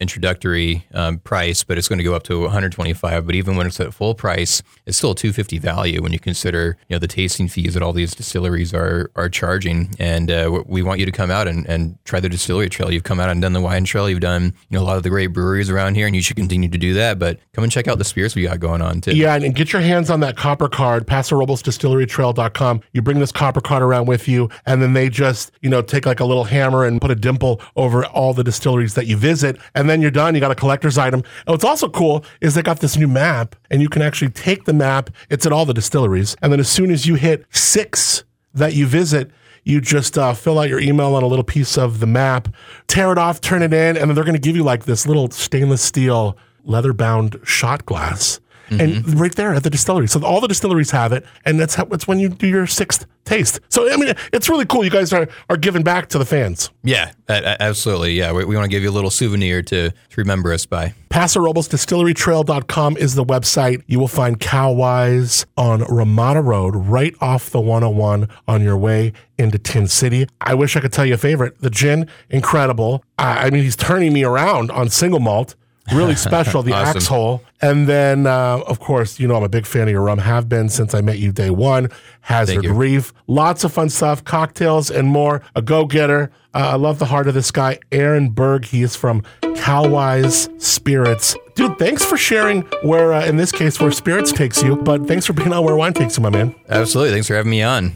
introductory 0.00 0.86
um, 0.92 1.18
price, 1.18 1.64
but 1.64 1.78
it's 1.78 1.88
going 1.88 1.98
to 1.98 2.04
go 2.04 2.14
up 2.14 2.22
to 2.24 2.42
one 2.42 2.50
hundred 2.50 2.72
twenty 2.72 2.92
five. 2.92 3.26
But 3.26 3.34
even 3.34 3.56
when 3.56 3.66
it's 3.66 3.80
at 3.80 3.94
full 3.94 4.14
price, 4.14 4.62
it's 4.84 4.96
still 4.96 5.12
a 5.12 5.14
two 5.14 5.32
fifty 5.32 5.58
value 5.58 6.02
when 6.02 6.12
you 6.12 6.18
consider 6.18 6.76
you 6.88 6.94
know 6.94 6.98
the 6.98 7.08
tasting 7.08 7.48
fees 7.48 7.74
that 7.74 7.82
all 7.82 7.92
these 7.92 8.14
distilleries 8.14 8.74
are 8.74 9.10
are 9.16 9.28
charging. 9.28 9.94
And 9.98 10.30
uh, 10.30 10.62
we 10.66 10.82
want 10.82 11.00
you 11.00 11.06
to 11.06 11.12
come 11.12 11.30
out 11.30 11.48
and, 11.48 11.66
and 11.66 11.98
try 12.04 12.20
the 12.20 12.28
distillery 12.28 12.68
trail. 12.68 12.92
You've 12.92 13.04
come 13.04 13.20
out 13.20 13.30
and 13.30 13.40
done 13.40 13.52
the 13.52 13.60
wine 13.60 13.84
trail. 13.84 14.08
You've 14.08 14.20
done 14.20 14.54
you 14.68 14.78
know 14.78 14.82
a 14.82 14.86
lot 14.86 14.96
of 14.96 15.02
the 15.02 15.10
great 15.10 15.28
breweries 15.28 15.70
around 15.70 15.94
here, 15.94 16.06
and 16.06 16.14
you 16.14 16.22
should 16.22 16.36
continue 16.36 16.68
to 16.68 16.78
do 16.78 16.94
that. 16.94 17.18
But 17.18 17.38
come 17.52 17.64
and 17.64 17.72
check 17.72 17.88
out 17.88 17.98
the 17.98 18.04
spirits 18.04 18.34
we 18.34 18.42
got 18.42 18.60
going 18.60 18.82
on 18.82 19.00
too. 19.00 19.16
Yeah, 19.16 19.34
and, 19.34 19.44
and 19.44 19.54
get 19.54 19.72
your 19.72 19.82
hands 19.82 20.10
on 20.10 20.20
that 20.20 20.36
copper 20.36 20.68
card, 20.68 21.06
PasoRoblesDistilleryTrail.com. 21.06 22.82
You 22.92 23.02
bring 23.02 23.18
this 23.18 23.32
copper 23.32 23.60
card 23.60 23.82
around 23.82 24.06
with 24.06 24.28
you, 24.28 24.50
and 24.66 24.82
then 24.82 24.92
they 24.92 25.08
just, 25.08 25.52
you 25.62 25.70
know, 25.70 25.82
take 25.82 26.06
like 26.06 26.20
a 26.20 26.24
little 26.24 26.44
hammer 26.44 26.84
and 26.84 27.00
put 27.00 27.10
a 27.10 27.14
dimple 27.14 27.60
over 27.76 28.04
all 28.06 28.34
the 28.34 28.44
distilleries 28.44 28.94
that 28.94 29.06
you 29.06 29.16
visit, 29.16 29.58
and 29.74 29.85
and 29.86 29.90
then 29.92 30.02
you're 30.02 30.10
done. 30.10 30.34
You 30.34 30.40
got 30.40 30.50
a 30.50 30.56
collector's 30.56 30.98
item. 30.98 31.20
And 31.20 31.52
what's 31.52 31.62
also 31.62 31.88
cool 31.88 32.24
is 32.40 32.56
they 32.56 32.62
got 32.62 32.80
this 32.80 32.96
new 32.96 33.06
map, 33.06 33.54
and 33.70 33.80
you 33.80 33.88
can 33.88 34.02
actually 34.02 34.32
take 34.32 34.64
the 34.64 34.72
map. 34.72 35.10
It's 35.30 35.46
at 35.46 35.52
all 35.52 35.64
the 35.64 35.72
distilleries, 35.72 36.34
and 36.42 36.50
then 36.50 36.58
as 36.58 36.68
soon 36.68 36.90
as 36.90 37.06
you 37.06 37.14
hit 37.14 37.46
six 37.52 38.24
that 38.52 38.74
you 38.74 38.84
visit, 38.84 39.30
you 39.62 39.80
just 39.80 40.18
uh, 40.18 40.34
fill 40.34 40.58
out 40.58 40.68
your 40.68 40.80
email 40.80 41.14
on 41.14 41.22
a 41.22 41.28
little 41.28 41.44
piece 41.44 41.78
of 41.78 42.00
the 42.00 42.06
map, 42.06 42.48
tear 42.88 43.12
it 43.12 43.18
off, 43.18 43.40
turn 43.40 43.62
it 43.62 43.72
in, 43.72 43.96
and 43.96 44.08
then 44.10 44.16
they're 44.16 44.24
going 44.24 44.34
to 44.34 44.40
give 44.40 44.56
you 44.56 44.64
like 44.64 44.86
this 44.86 45.06
little 45.06 45.30
stainless 45.30 45.82
steel 45.82 46.36
leather 46.64 46.92
bound 46.92 47.38
shot 47.44 47.86
glass. 47.86 48.40
And 48.70 48.80
mm-hmm. 48.80 49.18
right 49.18 49.34
there 49.34 49.54
at 49.54 49.62
the 49.62 49.70
distillery. 49.70 50.08
So 50.08 50.22
all 50.24 50.40
the 50.40 50.48
distilleries 50.48 50.90
have 50.90 51.12
it, 51.12 51.24
and 51.44 51.58
that's 51.58 51.74
how 51.74 51.84
that's 51.84 52.08
when 52.08 52.18
you 52.18 52.28
do 52.28 52.46
your 52.46 52.66
sixth 52.66 53.06
taste. 53.24 53.60
So 53.68 53.92
I 53.92 53.96
mean, 53.96 54.14
it's 54.32 54.48
really 54.48 54.66
cool. 54.66 54.84
You 54.84 54.90
guys 54.90 55.12
are 55.12 55.28
are 55.50 55.56
giving 55.56 55.82
back 55.82 56.08
to 56.08 56.18
the 56.18 56.24
fans. 56.24 56.70
Yeah, 56.82 57.12
absolutely. 57.28 58.12
Yeah, 58.12 58.32
we, 58.32 58.44
we 58.44 58.56
want 58.56 58.64
to 58.64 58.70
give 58.70 58.82
you 58.82 58.90
a 58.90 58.92
little 58.92 59.10
souvenir 59.10 59.62
to, 59.62 59.90
to 59.90 60.16
remember 60.16 60.52
us 60.52 60.66
by. 60.66 60.94
Paso 61.08 61.40
Robles 61.40 61.68
Distillerytrail.com 61.68 62.96
is 62.96 63.14
the 63.14 63.24
website. 63.24 63.82
You 63.86 63.98
will 63.98 64.08
find 64.08 64.38
Calwise 64.38 65.46
on 65.56 65.82
Ramada 65.84 66.42
Road, 66.42 66.76
right 66.76 67.14
off 67.20 67.50
the 67.50 67.60
101 67.60 68.28
on 68.46 68.62
your 68.62 68.76
way 68.76 69.12
into 69.38 69.58
Tin 69.58 69.88
City. 69.88 70.26
I 70.40 70.54
wish 70.54 70.76
I 70.76 70.80
could 70.80 70.92
tell 70.92 71.06
you 71.06 71.14
a 71.14 71.18
favorite. 71.18 71.60
The 71.60 71.70
gin, 71.70 72.08
incredible. 72.30 73.02
I, 73.18 73.46
I 73.46 73.50
mean, 73.50 73.62
he's 73.62 73.76
turning 73.76 74.12
me 74.12 74.24
around 74.24 74.70
on 74.70 74.90
single 74.90 75.20
malt. 75.20 75.54
Really 75.92 76.16
special, 76.16 76.62
the 76.62 76.72
Awesome. 76.74 76.96
axe 76.96 77.06
hole. 77.06 77.42
And 77.62 77.88
then, 77.88 78.26
uh, 78.26 78.60
of 78.66 78.80
course, 78.80 79.18
you 79.18 79.26
know 79.28 79.36
I'm 79.36 79.42
a 79.42 79.48
big 79.48 79.66
fan 79.66 79.82
of 79.82 79.88
your 79.90 80.02
rum, 80.02 80.18
have 80.18 80.48
been 80.48 80.68
since 80.68 80.94
I 80.94 81.00
met 81.00 81.18
you 81.18 81.32
day 81.32 81.50
one. 81.50 81.88
Hazard. 82.20 82.64
Reef, 82.66 83.12
lots 83.26 83.64
of 83.64 83.72
fun 83.72 83.88
stuff, 83.88 84.24
cocktails 84.24 84.90
and 84.90 85.08
more. 85.08 85.42
A 85.54 85.62
go 85.62 85.86
getter. 85.86 86.30
Uh, 86.54 86.70
I 86.72 86.74
love 86.76 86.98
the 86.98 87.04
heart 87.06 87.28
of 87.28 87.34
this 87.34 87.50
guy, 87.50 87.78
Aaron 87.92 88.30
Bergh. 88.32 88.64
He 88.64 88.82
is 88.82 88.96
from 88.96 89.22
Calwise 89.42 90.48
Spirits. 90.60 91.36
Dude, 91.54 91.78
thanks 91.78 92.04
for 92.04 92.16
sharing 92.16 92.62
where, 92.82 93.12
uh, 93.12 93.24
in 93.26 93.36
this 93.36 93.52
case, 93.52 93.80
where 93.80 93.90
spirits 93.90 94.32
takes 94.32 94.62
you, 94.62 94.76
but 94.76 95.06
thanks 95.06 95.24
for 95.26 95.32
being 95.32 95.52
on 95.52 95.64
where 95.64 95.76
wine 95.76 95.92
takes 95.94 96.16
you, 96.16 96.22
my 96.22 96.30
man. 96.30 96.54
Absolutely. 96.68 97.12
Thanks 97.12 97.26
for 97.28 97.34
having 97.34 97.50
me 97.50 97.62
on. 97.62 97.92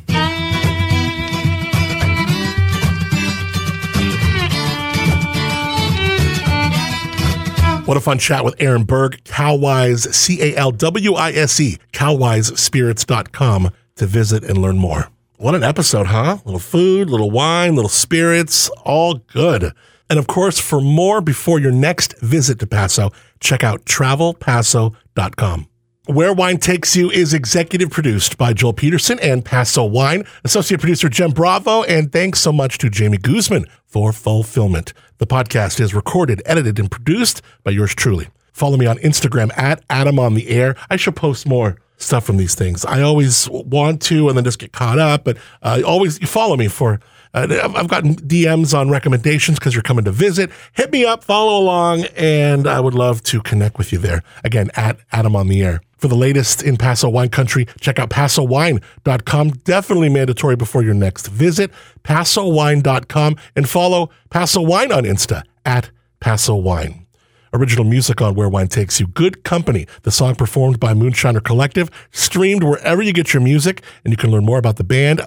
What 7.91 7.97
a 7.97 8.01
fun 8.01 8.21
chat 8.21 8.45
with 8.45 8.55
Aaron 8.61 8.87
Bergh, 8.87 9.21
Calwise, 9.25 10.15
C 10.15 10.41
A 10.41 10.57
L 10.57 10.71
W 10.71 11.15
I 11.15 11.33
S 11.33 11.59
E, 11.59 11.77
calwisespirits.com 11.93 13.73
to 13.97 14.07
visit 14.07 14.45
and 14.45 14.59
learn 14.59 14.79
more. 14.79 15.09
What 15.39 15.57
an 15.57 15.65
episode, 15.65 16.07
huh? 16.07 16.39
Little 16.45 16.61
food, 16.61 17.11
little 17.11 17.33
wine, 17.33 17.75
little 17.75 17.89
spirits, 17.89 18.69
all 18.85 19.15
good. 19.15 19.73
And 20.09 20.21
of 20.21 20.29
course, 20.29 20.61
for 20.61 20.81
more 20.81 21.21
before 21.21 21.59
your 21.59 21.73
next 21.73 22.17
visit 22.21 22.61
to 22.61 22.67
Paso, 22.69 23.11
check 23.41 23.65
out 23.65 23.85
travelpaso.com. 23.87 25.70
Where 26.11 26.33
Wine 26.33 26.59
Takes 26.59 26.97
You 26.97 27.09
is 27.09 27.33
executive 27.33 27.91
produced 27.91 28.37
by 28.37 28.53
Joel 28.53 28.73
Peterson 28.73 29.21
and 29.21 29.45
Paso 29.45 29.85
Wine, 29.85 30.25
associate 30.43 30.81
producer 30.81 31.09
Jem 31.09 31.31
Bravo, 31.31 31.85
and 31.85 32.11
thanks 32.11 32.41
so 32.41 32.53
much 32.53 32.79
to 32.79 32.91
Jamie 32.91 33.17
Guzman 33.17 33.65
for 33.87 34.13
fulfillment. 34.13 34.93
The 35.19 35.29
podcast 35.29 35.79
is 35.79 35.95
recorded, 35.95 36.43
edited, 36.45 36.81
and 36.81 36.91
produced 36.91 37.43
by 37.63 37.71
yours 37.71 37.95
truly. 37.95 38.27
Follow 38.53 38.77
me 38.77 38.87
on 38.87 38.99
Instagram 38.99 39.57
at 39.57 39.85
Adam 39.89 40.19
on 40.19 40.35
the 40.35 40.49
Air. 40.49 40.75
I 40.91 40.97
should 40.97 41.15
post 41.15 41.47
more 41.47 41.77
stuff 41.97 42.25
from 42.25 42.39
these 42.39 42.57
things. 42.57 42.85
I 42.85 43.03
always 43.03 43.49
want 43.49 44.03
to 44.03 44.29
and 44.29 44.37
then 44.37 44.43
just 44.43 44.59
get 44.59 44.73
caught 44.73 44.99
up, 44.99 45.23
but 45.23 45.39
uh, 45.63 45.81
always 45.87 46.19
follow 46.29 46.57
me 46.57 46.67
for. 46.67 46.99
Uh, 47.33 47.47
I've- 47.77 47.87
gotten 47.87 48.17
DMs 48.17 48.77
on 48.77 48.91
recommendations 48.91 49.59
because 49.59 49.75
you're 49.75 49.83
coming 49.83 50.05
to 50.05 50.11
visit. 50.13 50.51
Hit 50.73 50.91
me 50.91 51.05
up, 51.05 51.23
follow 51.25 51.59
along, 51.61 52.05
and 52.17 52.67
I 52.67 52.81
would 52.81 52.95
love 52.95 53.23
to 53.25 53.41
connect 53.41 53.79
with 53.79 53.93
you 53.93 53.99
there. 53.99 54.23
Again, 54.45 54.71
at 54.75 54.99
Adam 55.13 55.37
on 55.37 55.47
the 55.49 55.63
Air. 55.63 55.81
For 55.99 56.09
the 56.09 56.17
latest 56.17 56.63
in 56.63 56.77
Paso 56.77 57.09
wine 57.11 57.29
country, 57.29 57.67
check 57.81 57.99
out 57.99 58.09
pasowine.com. 58.11 59.51
Definitely 59.51 60.09
mandatory 60.09 60.57
before 60.57 60.83
your 60.83 60.95
next 60.95 61.27
visit. 61.29 61.71
pasowine.com 62.05 63.37
and 63.55 63.69
follow 63.69 64.11
Paso 64.31 64.63
Wine 64.63 64.93
on 64.93 65.05
Insta 65.05 65.43
at 65.65 65.91
Paso 66.21 66.55
Wine. 66.55 67.07
Original 67.53 67.85
music 67.85 68.23
on 68.23 68.35
Where 68.35 68.49
Wine 68.49 68.69
Takes 68.69 69.01
You. 69.01 69.09
Good 69.09 69.43
Company, 69.43 69.87
the 70.03 70.11
song 70.13 70.37
performed 70.37 70.79
by 70.79 70.95
Moonshiner 70.95 71.43
Collective, 71.43 71.91
streamed 72.13 72.63
wherever 72.63 73.03
you 73.03 73.13
get 73.13 73.35
your 73.35 73.43
music, 73.43 73.83
and 74.05 74.13
you 74.13 74.17
can 74.17 74.31
learn 74.31 74.45
more 74.45 74.59
about 74.59 74.77
the 74.77 74.85
band, 74.85 75.21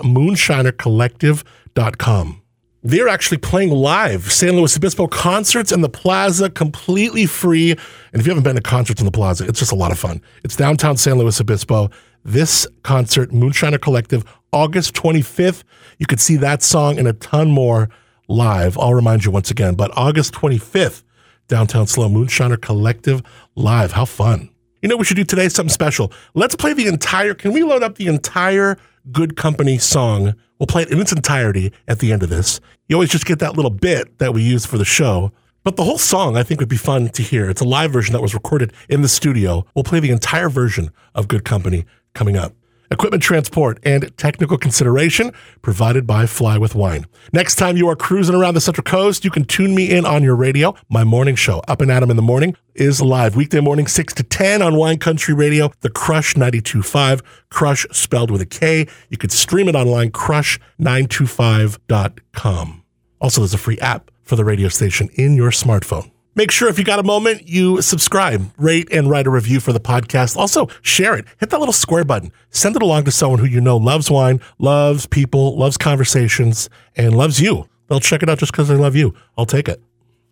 moonshinercollective.com. 1.73 2.41
They're 2.85 3.07
actually 3.07 3.37
playing 3.37 3.69
live 3.71 4.29
San 4.31 4.57
Luis 4.57 4.75
Obispo 4.75 5.07
concerts 5.07 5.71
in 5.71 5.81
the 5.81 5.89
plaza 5.89 6.49
completely 6.49 7.25
free. 7.25 7.71
And 7.71 8.19
if 8.19 8.27
you 8.27 8.31
haven't 8.31 8.43
been 8.43 8.57
to 8.57 8.61
concerts 8.61 8.99
in 8.99 9.05
the 9.05 9.11
plaza, 9.11 9.47
it's 9.47 9.59
just 9.59 9.71
a 9.71 9.75
lot 9.75 9.91
of 9.91 9.99
fun. 9.99 10.21
It's 10.43 10.57
downtown 10.57 10.97
San 10.97 11.17
Luis 11.17 11.39
Obispo. 11.39 11.89
This 12.25 12.67
concert, 12.83 13.31
Moonshiner 13.31 13.81
Collective, 13.81 14.25
August 14.51 14.93
25th. 14.95 15.63
You 15.97 16.05
could 16.05 16.19
see 16.19 16.35
that 16.37 16.61
song 16.61 16.99
and 16.99 17.07
a 17.07 17.13
ton 17.13 17.51
more 17.51 17.89
live. 18.27 18.77
I'll 18.77 18.93
remind 18.93 19.23
you 19.23 19.31
once 19.31 19.49
again, 19.49 19.75
but 19.75 19.91
August 19.95 20.33
25th, 20.33 21.03
downtown 21.47 21.87
SLO 21.87 22.09
Moonshiner 22.09 22.61
Collective 22.61 23.21
live. 23.55 23.93
How 23.93 24.05
fun. 24.05 24.52
You 24.84 24.89
know 24.89 24.97
we 24.97 25.05
should 25.05 25.15
do 25.15 25.23
today? 25.23 25.47
Something 25.47 25.72
special. 25.72 26.11
Let's 26.34 26.57
play 26.57 26.73
the 26.73 26.88
entire, 26.88 27.34
can 27.34 27.53
we 27.53 27.64
load 27.64 27.84
up 27.84 27.95
the 27.95 28.07
entire 28.07 28.77
Good 29.14 29.38
Company 29.38 29.77
song? 29.77 30.35
We'll 30.60 30.68
play 30.68 30.81
it 30.81 30.91
in 30.91 30.99
its 30.99 31.14
entirety 31.14 31.72
at 31.88 31.99
the 31.99 32.11
end 32.11 32.22
of 32.22 32.27
this. 32.27 32.60
You 32.89 32.97
always 32.97 33.10
just 33.10 33.26
get 33.26 33.39
that 33.39 33.55
little 33.55 33.72
bit 33.72 34.19
that 34.19 34.34
we 34.34 34.43
use 34.43 34.65
for 34.65 34.77
the 34.77 34.84
show. 34.84 35.31
But 35.64 35.77
the 35.77 35.85
whole 35.85 35.97
song, 35.97 36.35
I 36.35 36.43
think, 36.43 36.60
would 36.60 36.68
be 36.68 36.76
fun 36.76 37.07
to 37.07 37.23
hear. 37.23 37.49
It's 37.49 37.61
a 37.61 37.65
live 37.65 37.93
version 37.93 38.11
that 38.11 38.22
was 38.22 38.34
recorded 38.34 38.73
in 38.89 39.01
the 39.01 39.07
studio. 39.07 39.65
We'll 39.73 39.85
play 39.85 40.01
the 40.01 40.11
entire 40.11 40.49
version 40.49 40.91
of 41.15 41.30
Good 41.30 41.45
Company 41.45 41.85
coming 42.14 42.35
up. 42.35 42.53
Equipment 42.93 43.23
transport 43.23 43.79
and 43.81 44.15
technical 44.17 44.55
consideration 44.55 45.31
provided 45.63 46.05
by 46.05 46.27
Fly 46.27 46.59
with 46.59 46.75
Wine. 46.75 47.07
Next 47.31 47.55
time 47.55 47.75
you 47.75 47.89
are 47.89 47.95
cruising 47.95 48.35
around 48.35 48.53
the 48.53 48.61
Central 48.61 48.83
Coast, 48.83 49.25
you 49.25 49.31
can 49.31 49.45
tune 49.45 49.73
me 49.73 49.89
in 49.89 50.05
on 50.05 50.21
your 50.21 50.35
radio. 50.35 50.75
My 50.89 51.03
morning 51.03 51.35
show, 51.35 51.63
Up 51.67 51.81
and 51.81 51.91
Adam 51.91 52.11
in 52.11 52.17
the 52.17 52.21
Morning, 52.21 52.55
is 52.75 53.01
live 53.01 53.35
weekday 53.35 53.61
morning, 53.61 53.87
6 53.87 54.13
to 54.13 54.21
10 54.21 54.61
on 54.61 54.75
Wine 54.75 54.99
Country 54.99 55.33
Radio, 55.33 55.71
the 55.81 55.89
Crush 55.89 56.37
925, 56.37 57.23
Crush 57.49 57.87
spelled 57.91 58.29
with 58.29 58.41
a 58.41 58.45
K. 58.45 58.87
You 59.09 59.17
could 59.17 59.31
stream 59.31 59.67
it 59.67 59.73
online, 59.73 60.11
crush925.com. 60.11 62.83
Also, 63.19 63.41
there's 63.41 63.55
a 63.55 63.57
free 63.57 63.79
app 63.79 64.11
for 64.21 64.35
the 64.35 64.45
radio 64.45 64.67
station 64.67 65.09
in 65.15 65.33
your 65.33 65.49
smartphone. 65.49 66.12
Make 66.35 66.49
sure 66.49 66.68
if 66.68 66.80
you 66.80 66.84
got 66.84 66.97
a 66.97 67.03
moment, 67.03 67.47
you 67.47 67.81
subscribe, 67.84 68.51
rate, 68.57 68.88
and 68.91 69.07
write 69.07 69.27
a 69.27 69.30
review 69.30 69.60
for 69.60 69.72
the 69.72 69.80
podcast. 69.80 70.35
Also, 70.35 70.68
share 70.81 71.15
it. 71.15 71.26
Hit 71.38 71.51
that 71.51 71.60
little 71.60 71.73
square 71.73 72.03
button. 72.03 72.31
Send 72.49 72.76
it 72.76 72.81
along 72.81 73.03
to 73.03 73.11
someone 73.11 73.39
who 73.39 73.45
you 73.45 73.61
know 73.61 73.77
loves 73.77 74.10
wine, 74.10 74.41
loves 74.57 75.05
people, 75.05 75.55
loves 75.57 75.77
conversations, 75.77 76.69
and 76.95 77.15
loves 77.15 77.39
you. 77.39 77.68
They'll 77.88 77.99
check 77.99 78.23
it 78.23 78.30
out 78.30 78.39
just 78.39 78.51
because 78.51 78.68
they 78.68 78.76
love 78.76 78.95
you. 78.95 79.14
I'll 79.38 79.45
take 79.45 79.68
it. 79.68 79.80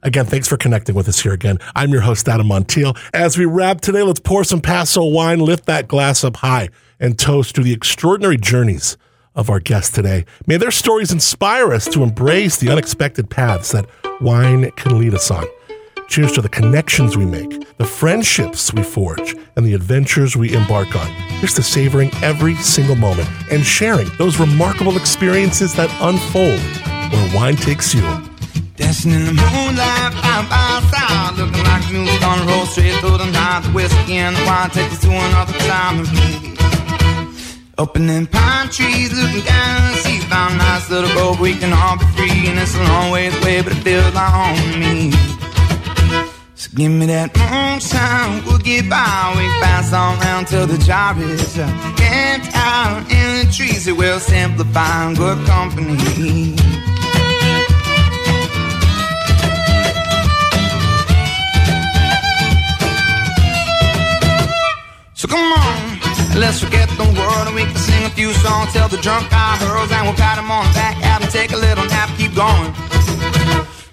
Again, 0.01 0.25
thanks 0.25 0.47
for 0.47 0.57
connecting 0.57 0.95
with 0.95 1.07
us 1.07 1.19
here 1.19 1.33
again. 1.33 1.59
I'm 1.75 1.91
your 1.91 2.01
host, 2.01 2.27
Adam 2.27 2.47
Montiel. 2.47 2.97
As 3.13 3.37
we 3.37 3.45
wrap 3.45 3.81
today, 3.81 4.01
let's 4.01 4.19
pour 4.19 4.43
some 4.43 4.59
Paso 4.59 5.05
wine, 5.05 5.39
lift 5.39 5.65
that 5.67 5.87
glass 5.87 6.23
up 6.23 6.37
high, 6.37 6.69
and 6.99 7.19
toast 7.19 7.53
to 7.55 7.61
the 7.61 7.73
extraordinary 7.73 8.37
journeys 8.37 8.97
of 9.35 9.51
our 9.51 9.59
guests 9.59 9.93
today. 9.93 10.25
May 10.47 10.57
their 10.57 10.71
stories 10.71 11.11
inspire 11.11 11.71
us 11.71 11.85
to 11.89 12.01
embrace 12.01 12.57
the 12.57 12.69
unexpected 12.71 13.29
paths 13.29 13.71
that 13.71 13.85
wine 14.19 14.71
can 14.71 14.97
lead 14.97 15.13
us 15.13 15.29
on. 15.29 15.45
Cheers 16.11 16.33
to 16.33 16.41
the 16.41 16.49
connections 16.49 17.15
we 17.15 17.25
make, 17.25 17.77
the 17.77 17.85
friendships 17.85 18.73
we 18.73 18.83
forge, 18.83 19.33
and 19.55 19.65
the 19.65 19.73
adventures 19.73 20.35
we 20.35 20.53
embark 20.53 20.93
on. 20.93 21.07
Here's 21.39 21.53
to 21.53 21.63
savoring 21.63 22.11
every 22.21 22.55
single 22.55 22.97
moment 22.97 23.29
and 23.49 23.63
sharing 23.63 24.09
those 24.17 24.37
remarkable 24.37 24.97
experiences 24.97 25.73
that 25.75 25.89
unfold 26.01 26.59
where 27.13 27.33
wine 27.33 27.55
takes 27.55 27.95
you. 27.95 28.01
Dancing 28.75 29.13
in 29.13 29.23
the 29.23 29.31
moonlight, 29.31 30.11
by 30.19 30.45
by 30.51 30.83
side, 30.91 31.37
looking 31.37 31.63
like 31.63 31.87
a 31.87 31.93
mule 31.93 32.25
on 32.25 32.39
the 32.39 32.51
road 32.51 32.65
straight 32.65 32.99
through 32.99 33.17
the 33.17 33.31
night. 33.31 33.61
The 33.63 33.69
whiskey 33.69 34.15
and 34.15 34.35
the 34.35 34.43
wine 34.43 34.69
take 34.69 34.91
us 34.91 34.99
to 34.99 35.11
another 35.11 35.57
time 35.59 35.99
and 35.99 36.07
place. 36.09 37.57
Opening 37.77 38.27
pine 38.27 38.67
trees, 38.67 39.13
looking 39.17 39.45
down 39.45 39.91
the 39.93 39.97
sea, 39.99 40.19
found 40.27 40.55
a 40.55 40.57
nice 40.57 40.89
little 40.89 41.13
boat 41.15 41.39
we 41.39 41.55
can 41.55 41.71
all 41.71 41.97
be 41.97 42.05
free. 42.19 42.51
And 42.51 42.59
it's 42.59 42.75
a 42.75 42.83
long 42.83 43.11
ways 43.11 43.33
away, 43.41 43.61
but 43.61 43.71
it 43.71 43.79
feels 43.79 44.13
like 44.13 44.29
home 44.29 44.73
to 44.73 44.77
me. 44.77 45.31
So 46.61 46.69
give 46.75 46.91
me 46.91 47.07
that 47.07 47.33
moonshine, 47.33 48.45
we'll 48.45 48.59
get 48.59 48.87
by. 48.87 49.33
We 49.33 49.49
pass 49.65 49.91
on 49.93 50.19
round 50.19 50.45
till 50.45 50.67
the 50.67 50.77
job 50.77 51.17
is 51.17 51.57
uh, 51.57 51.65
out 52.53 53.01
in 53.09 53.27
the 53.41 53.51
trees. 53.51 53.87
It 53.87 53.97
will 53.97 54.19
simplify 54.19 55.11
good 55.15 55.41
company. 55.47 55.97
So 65.17 65.27
come 65.27 65.41
on, 65.41 65.97
let's 66.37 66.61
forget 66.61 66.87
the 66.89 67.09
world 67.17 67.47
and 67.49 67.55
we 67.55 67.65
can 67.65 67.75
sing 67.75 68.05
a 68.05 68.13
few 68.13 68.33
songs. 68.33 68.71
Tell 68.73 68.87
the 68.87 69.01
drunk 69.01 69.31
guy 69.31 69.57
hurls 69.65 69.91
and 69.91 70.05
we'll 70.05 70.13
pat 70.13 70.37
him 70.37 70.51
on 70.51 70.67
the 70.67 70.73
back, 70.77 70.93
have 70.97 71.23
him 71.23 71.29
take 71.31 71.53
a 71.53 71.57
little 71.57 71.85
nap, 71.85 72.15
keep 72.19 72.35
going. 72.35 72.69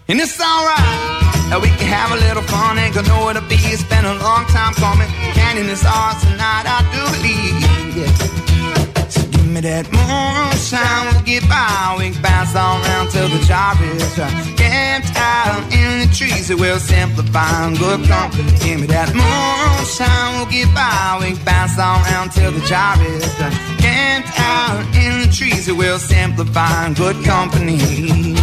And 0.09 0.21
it's 0.21 0.39
alright. 0.39 1.28
Now 1.51 1.61
we 1.61 1.69
can 1.81 1.89
have 1.89 2.13
a 2.13 2.17
little 2.17 2.43
fun, 2.43 2.77
gonna 2.93 3.09
know 3.09 3.25
what 3.25 3.37
it'll 3.37 3.49
be. 3.49 3.57
It's 3.73 3.83
been 3.83 4.05
a 4.05 4.15
long 4.21 4.45
time 4.53 4.75
coming. 4.75 5.09
Canyon 5.33 5.69
is 5.69 5.85
ours 5.85 6.21
tonight, 6.21 6.69
I 6.69 6.85
do 6.93 7.01
believe. 7.17 7.57
Yeah. 7.97 9.09
So 9.09 9.23
give 9.33 9.49
me 9.49 9.61
that 9.63 9.89
moonshine, 9.89 11.05
we'll 11.09 11.25
get 11.25 11.49
by. 11.49 11.97
We 11.99 12.13
can 12.13 12.21
bounce 12.21 12.55
all 12.55 12.77
around 12.85 13.09
till 13.11 13.29
the 13.33 13.41
job 13.49 13.81
is 13.81 14.15
done. 14.15 14.29
Camped 14.61 15.17
out 15.17 15.65
in 15.73 16.05
the 16.05 16.15
trees, 16.15 16.51
it 16.51 16.61
will 16.61 16.79
simplify 16.79 17.65
and 17.65 17.79
good 17.79 18.05
company. 18.05 18.53
Give 18.61 18.81
me 18.81 18.87
that 18.93 19.09
moonshine, 19.17 20.31
we'll 20.37 20.53
get 20.53 20.69
by. 20.77 21.17
We 21.21 21.33
can 21.33 21.45
bounce 21.49 21.79
all 21.81 21.97
around 22.05 22.29
till 22.33 22.53
the 22.53 22.65
job 22.69 23.01
is 23.01 23.25
done. 23.41 23.57
Camped 23.81 24.37
out 24.37 24.85
in 24.95 25.25
the 25.25 25.33
trees, 25.33 25.67
it 25.67 25.77
will 25.77 25.99
simplify 25.99 26.85
and 26.85 26.95
good 26.95 27.17
company. 27.25 28.37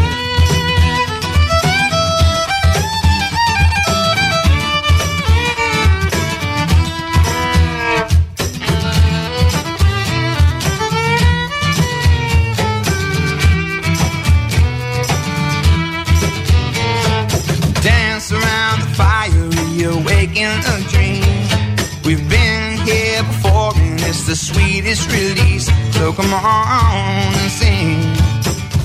The 24.96 25.02
sweetest 25.02 25.12
release. 25.12 25.66
So 25.96 26.14
come 26.14 26.34
on 26.34 27.34
and 27.34 27.52
sing, 27.52 28.14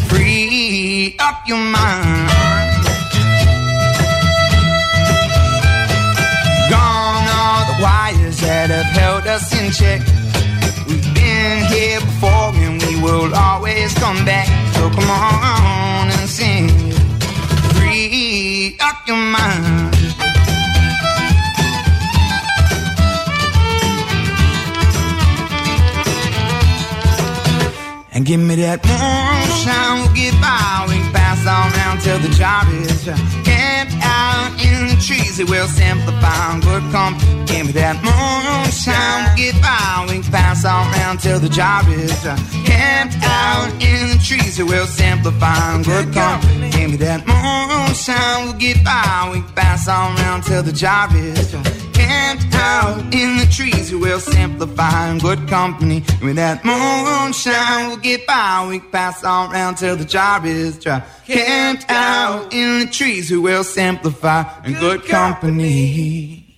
free 0.09 1.17
up 1.19 1.47
your 1.47 1.59
mind. 1.59 2.31
Gone 6.71 7.27
are 7.29 7.65
the 7.67 7.83
wires 7.83 8.41
that 8.41 8.71
have 8.71 8.93
held 8.97 9.27
us 9.27 9.53
in 9.59 9.71
check. 9.73 10.01
We've 10.87 11.15
been 11.15 11.65
here 11.67 12.01
before, 12.01 12.55
and 12.55 12.83
we 12.83 13.01
will 13.01 13.35
always 13.35 13.95
come 13.95 14.25
back. 14.25 14.49
So 14.75 14.91
come 14.91 15.11
on 15.11 16.11
and 16.11 16.29
sing 16.29 16.69
free 17.75 18.77
up 18.81 19.07
your 19.07 19.17
mind. 19.17 20.40
And 28.21 28.27
give 28.27 28.41
me 28.41 28.55
that 28.57 28.85
moonshine, 28.85 30.05
we'll 30.05 30.13
get 30.13 30.37
by. 30.45 30.85
We 30.93 31.01
can 31.01 31.11
pass 31.11 31.41
on 31.49 31.73
round 31.73 32.03
till 32.03 32.19
the 32.19 32.29
job 32.29 32.69
is 32.69 33.07
done. 33.07 33.17
Camped 33.49 33.97
out 34.05 34.53
in 34.61 34.89
the 34.93 34.97
trees, 35.01 35.41
it 35.41 35.49
will 35.49 35.67
simplify 35.67 36.53
and 36.53 36.63
good 36.63 36.85
company. 36.93 37.47
Give 37.47 37.65
me 37.65 37.73
that 37.81 37.97
moonshine, 38.05 39.25
we'll 39.25 39.37
get 39.41 39.57
by. 39.65 40.05
We 40.05 40.21
can 40.21 40.31
pass 40.31 40.67
on 40.67 40.93
round 41.01 41.21
till 41.21 41.41
the 41.41 41.49
job 41.49 41.89
is 41.89 42.13
done. 42.23 42.37
Camped 42.69 43.17
out 43.25 43.73
in 43.81 44.13
the 44.13 44.21
trees, 44.23 44.61
it 44.61 44.65
will 44.65 44.85
simplify 44.85 45.73
and 45.73 45.83
good 45.83 46.13
company. 46.13 46.69
Give 46.73 46.91
me 46.91 46.99
that 46.99 47.25
moonshine, 47.25 48.45
we'll 48.45 48.61
get 48.61 48.85
by. 48.85 49.31
We 49.33 49.41
can 49.41 49.55
pass 49.57 49.89
on 49.89 50.15
round 50.17 50.45
till 50.45 50.63
the 50.63 50.73
job 50.73 51.15
is 51.15 51.53
done. 51.53 51.90
Camped 52.11 52.55
out 52.55 53.15
in 53.15 53.37
the 53.39 53.49
trees, 53.53 53.95
We'll 53.95 54.19
simplify 54.19 55.11
in 55.11 55.19
good 55.19 55.47
company. 55.47 56.03
Me 56.21 56.33
that 56.33 56.65
moonshine, 56.65 57.89
we'll 57.89 57.99
get 57.99 58.27
by. 58.27 58.67
We 58.69 58.81
pass 58.81 59.23
on 59.23 59.53
round 59.53 59.77
till 59.77 59.97
the 59.97 60.05
job 60.05 60.45
is 60.45 60.77
dry. 60.77 61.05
Camped 61.25 61.85
out 61.89 62.53
in 62.53 62.81
the 62.81 62.87
trees, 62.87 63.31
we 63.31 63.39
will 63.39 63.63
simplify 63.63 64.43
in 64.65 64.73
good 64.75 65.05
company. 65.05 66.50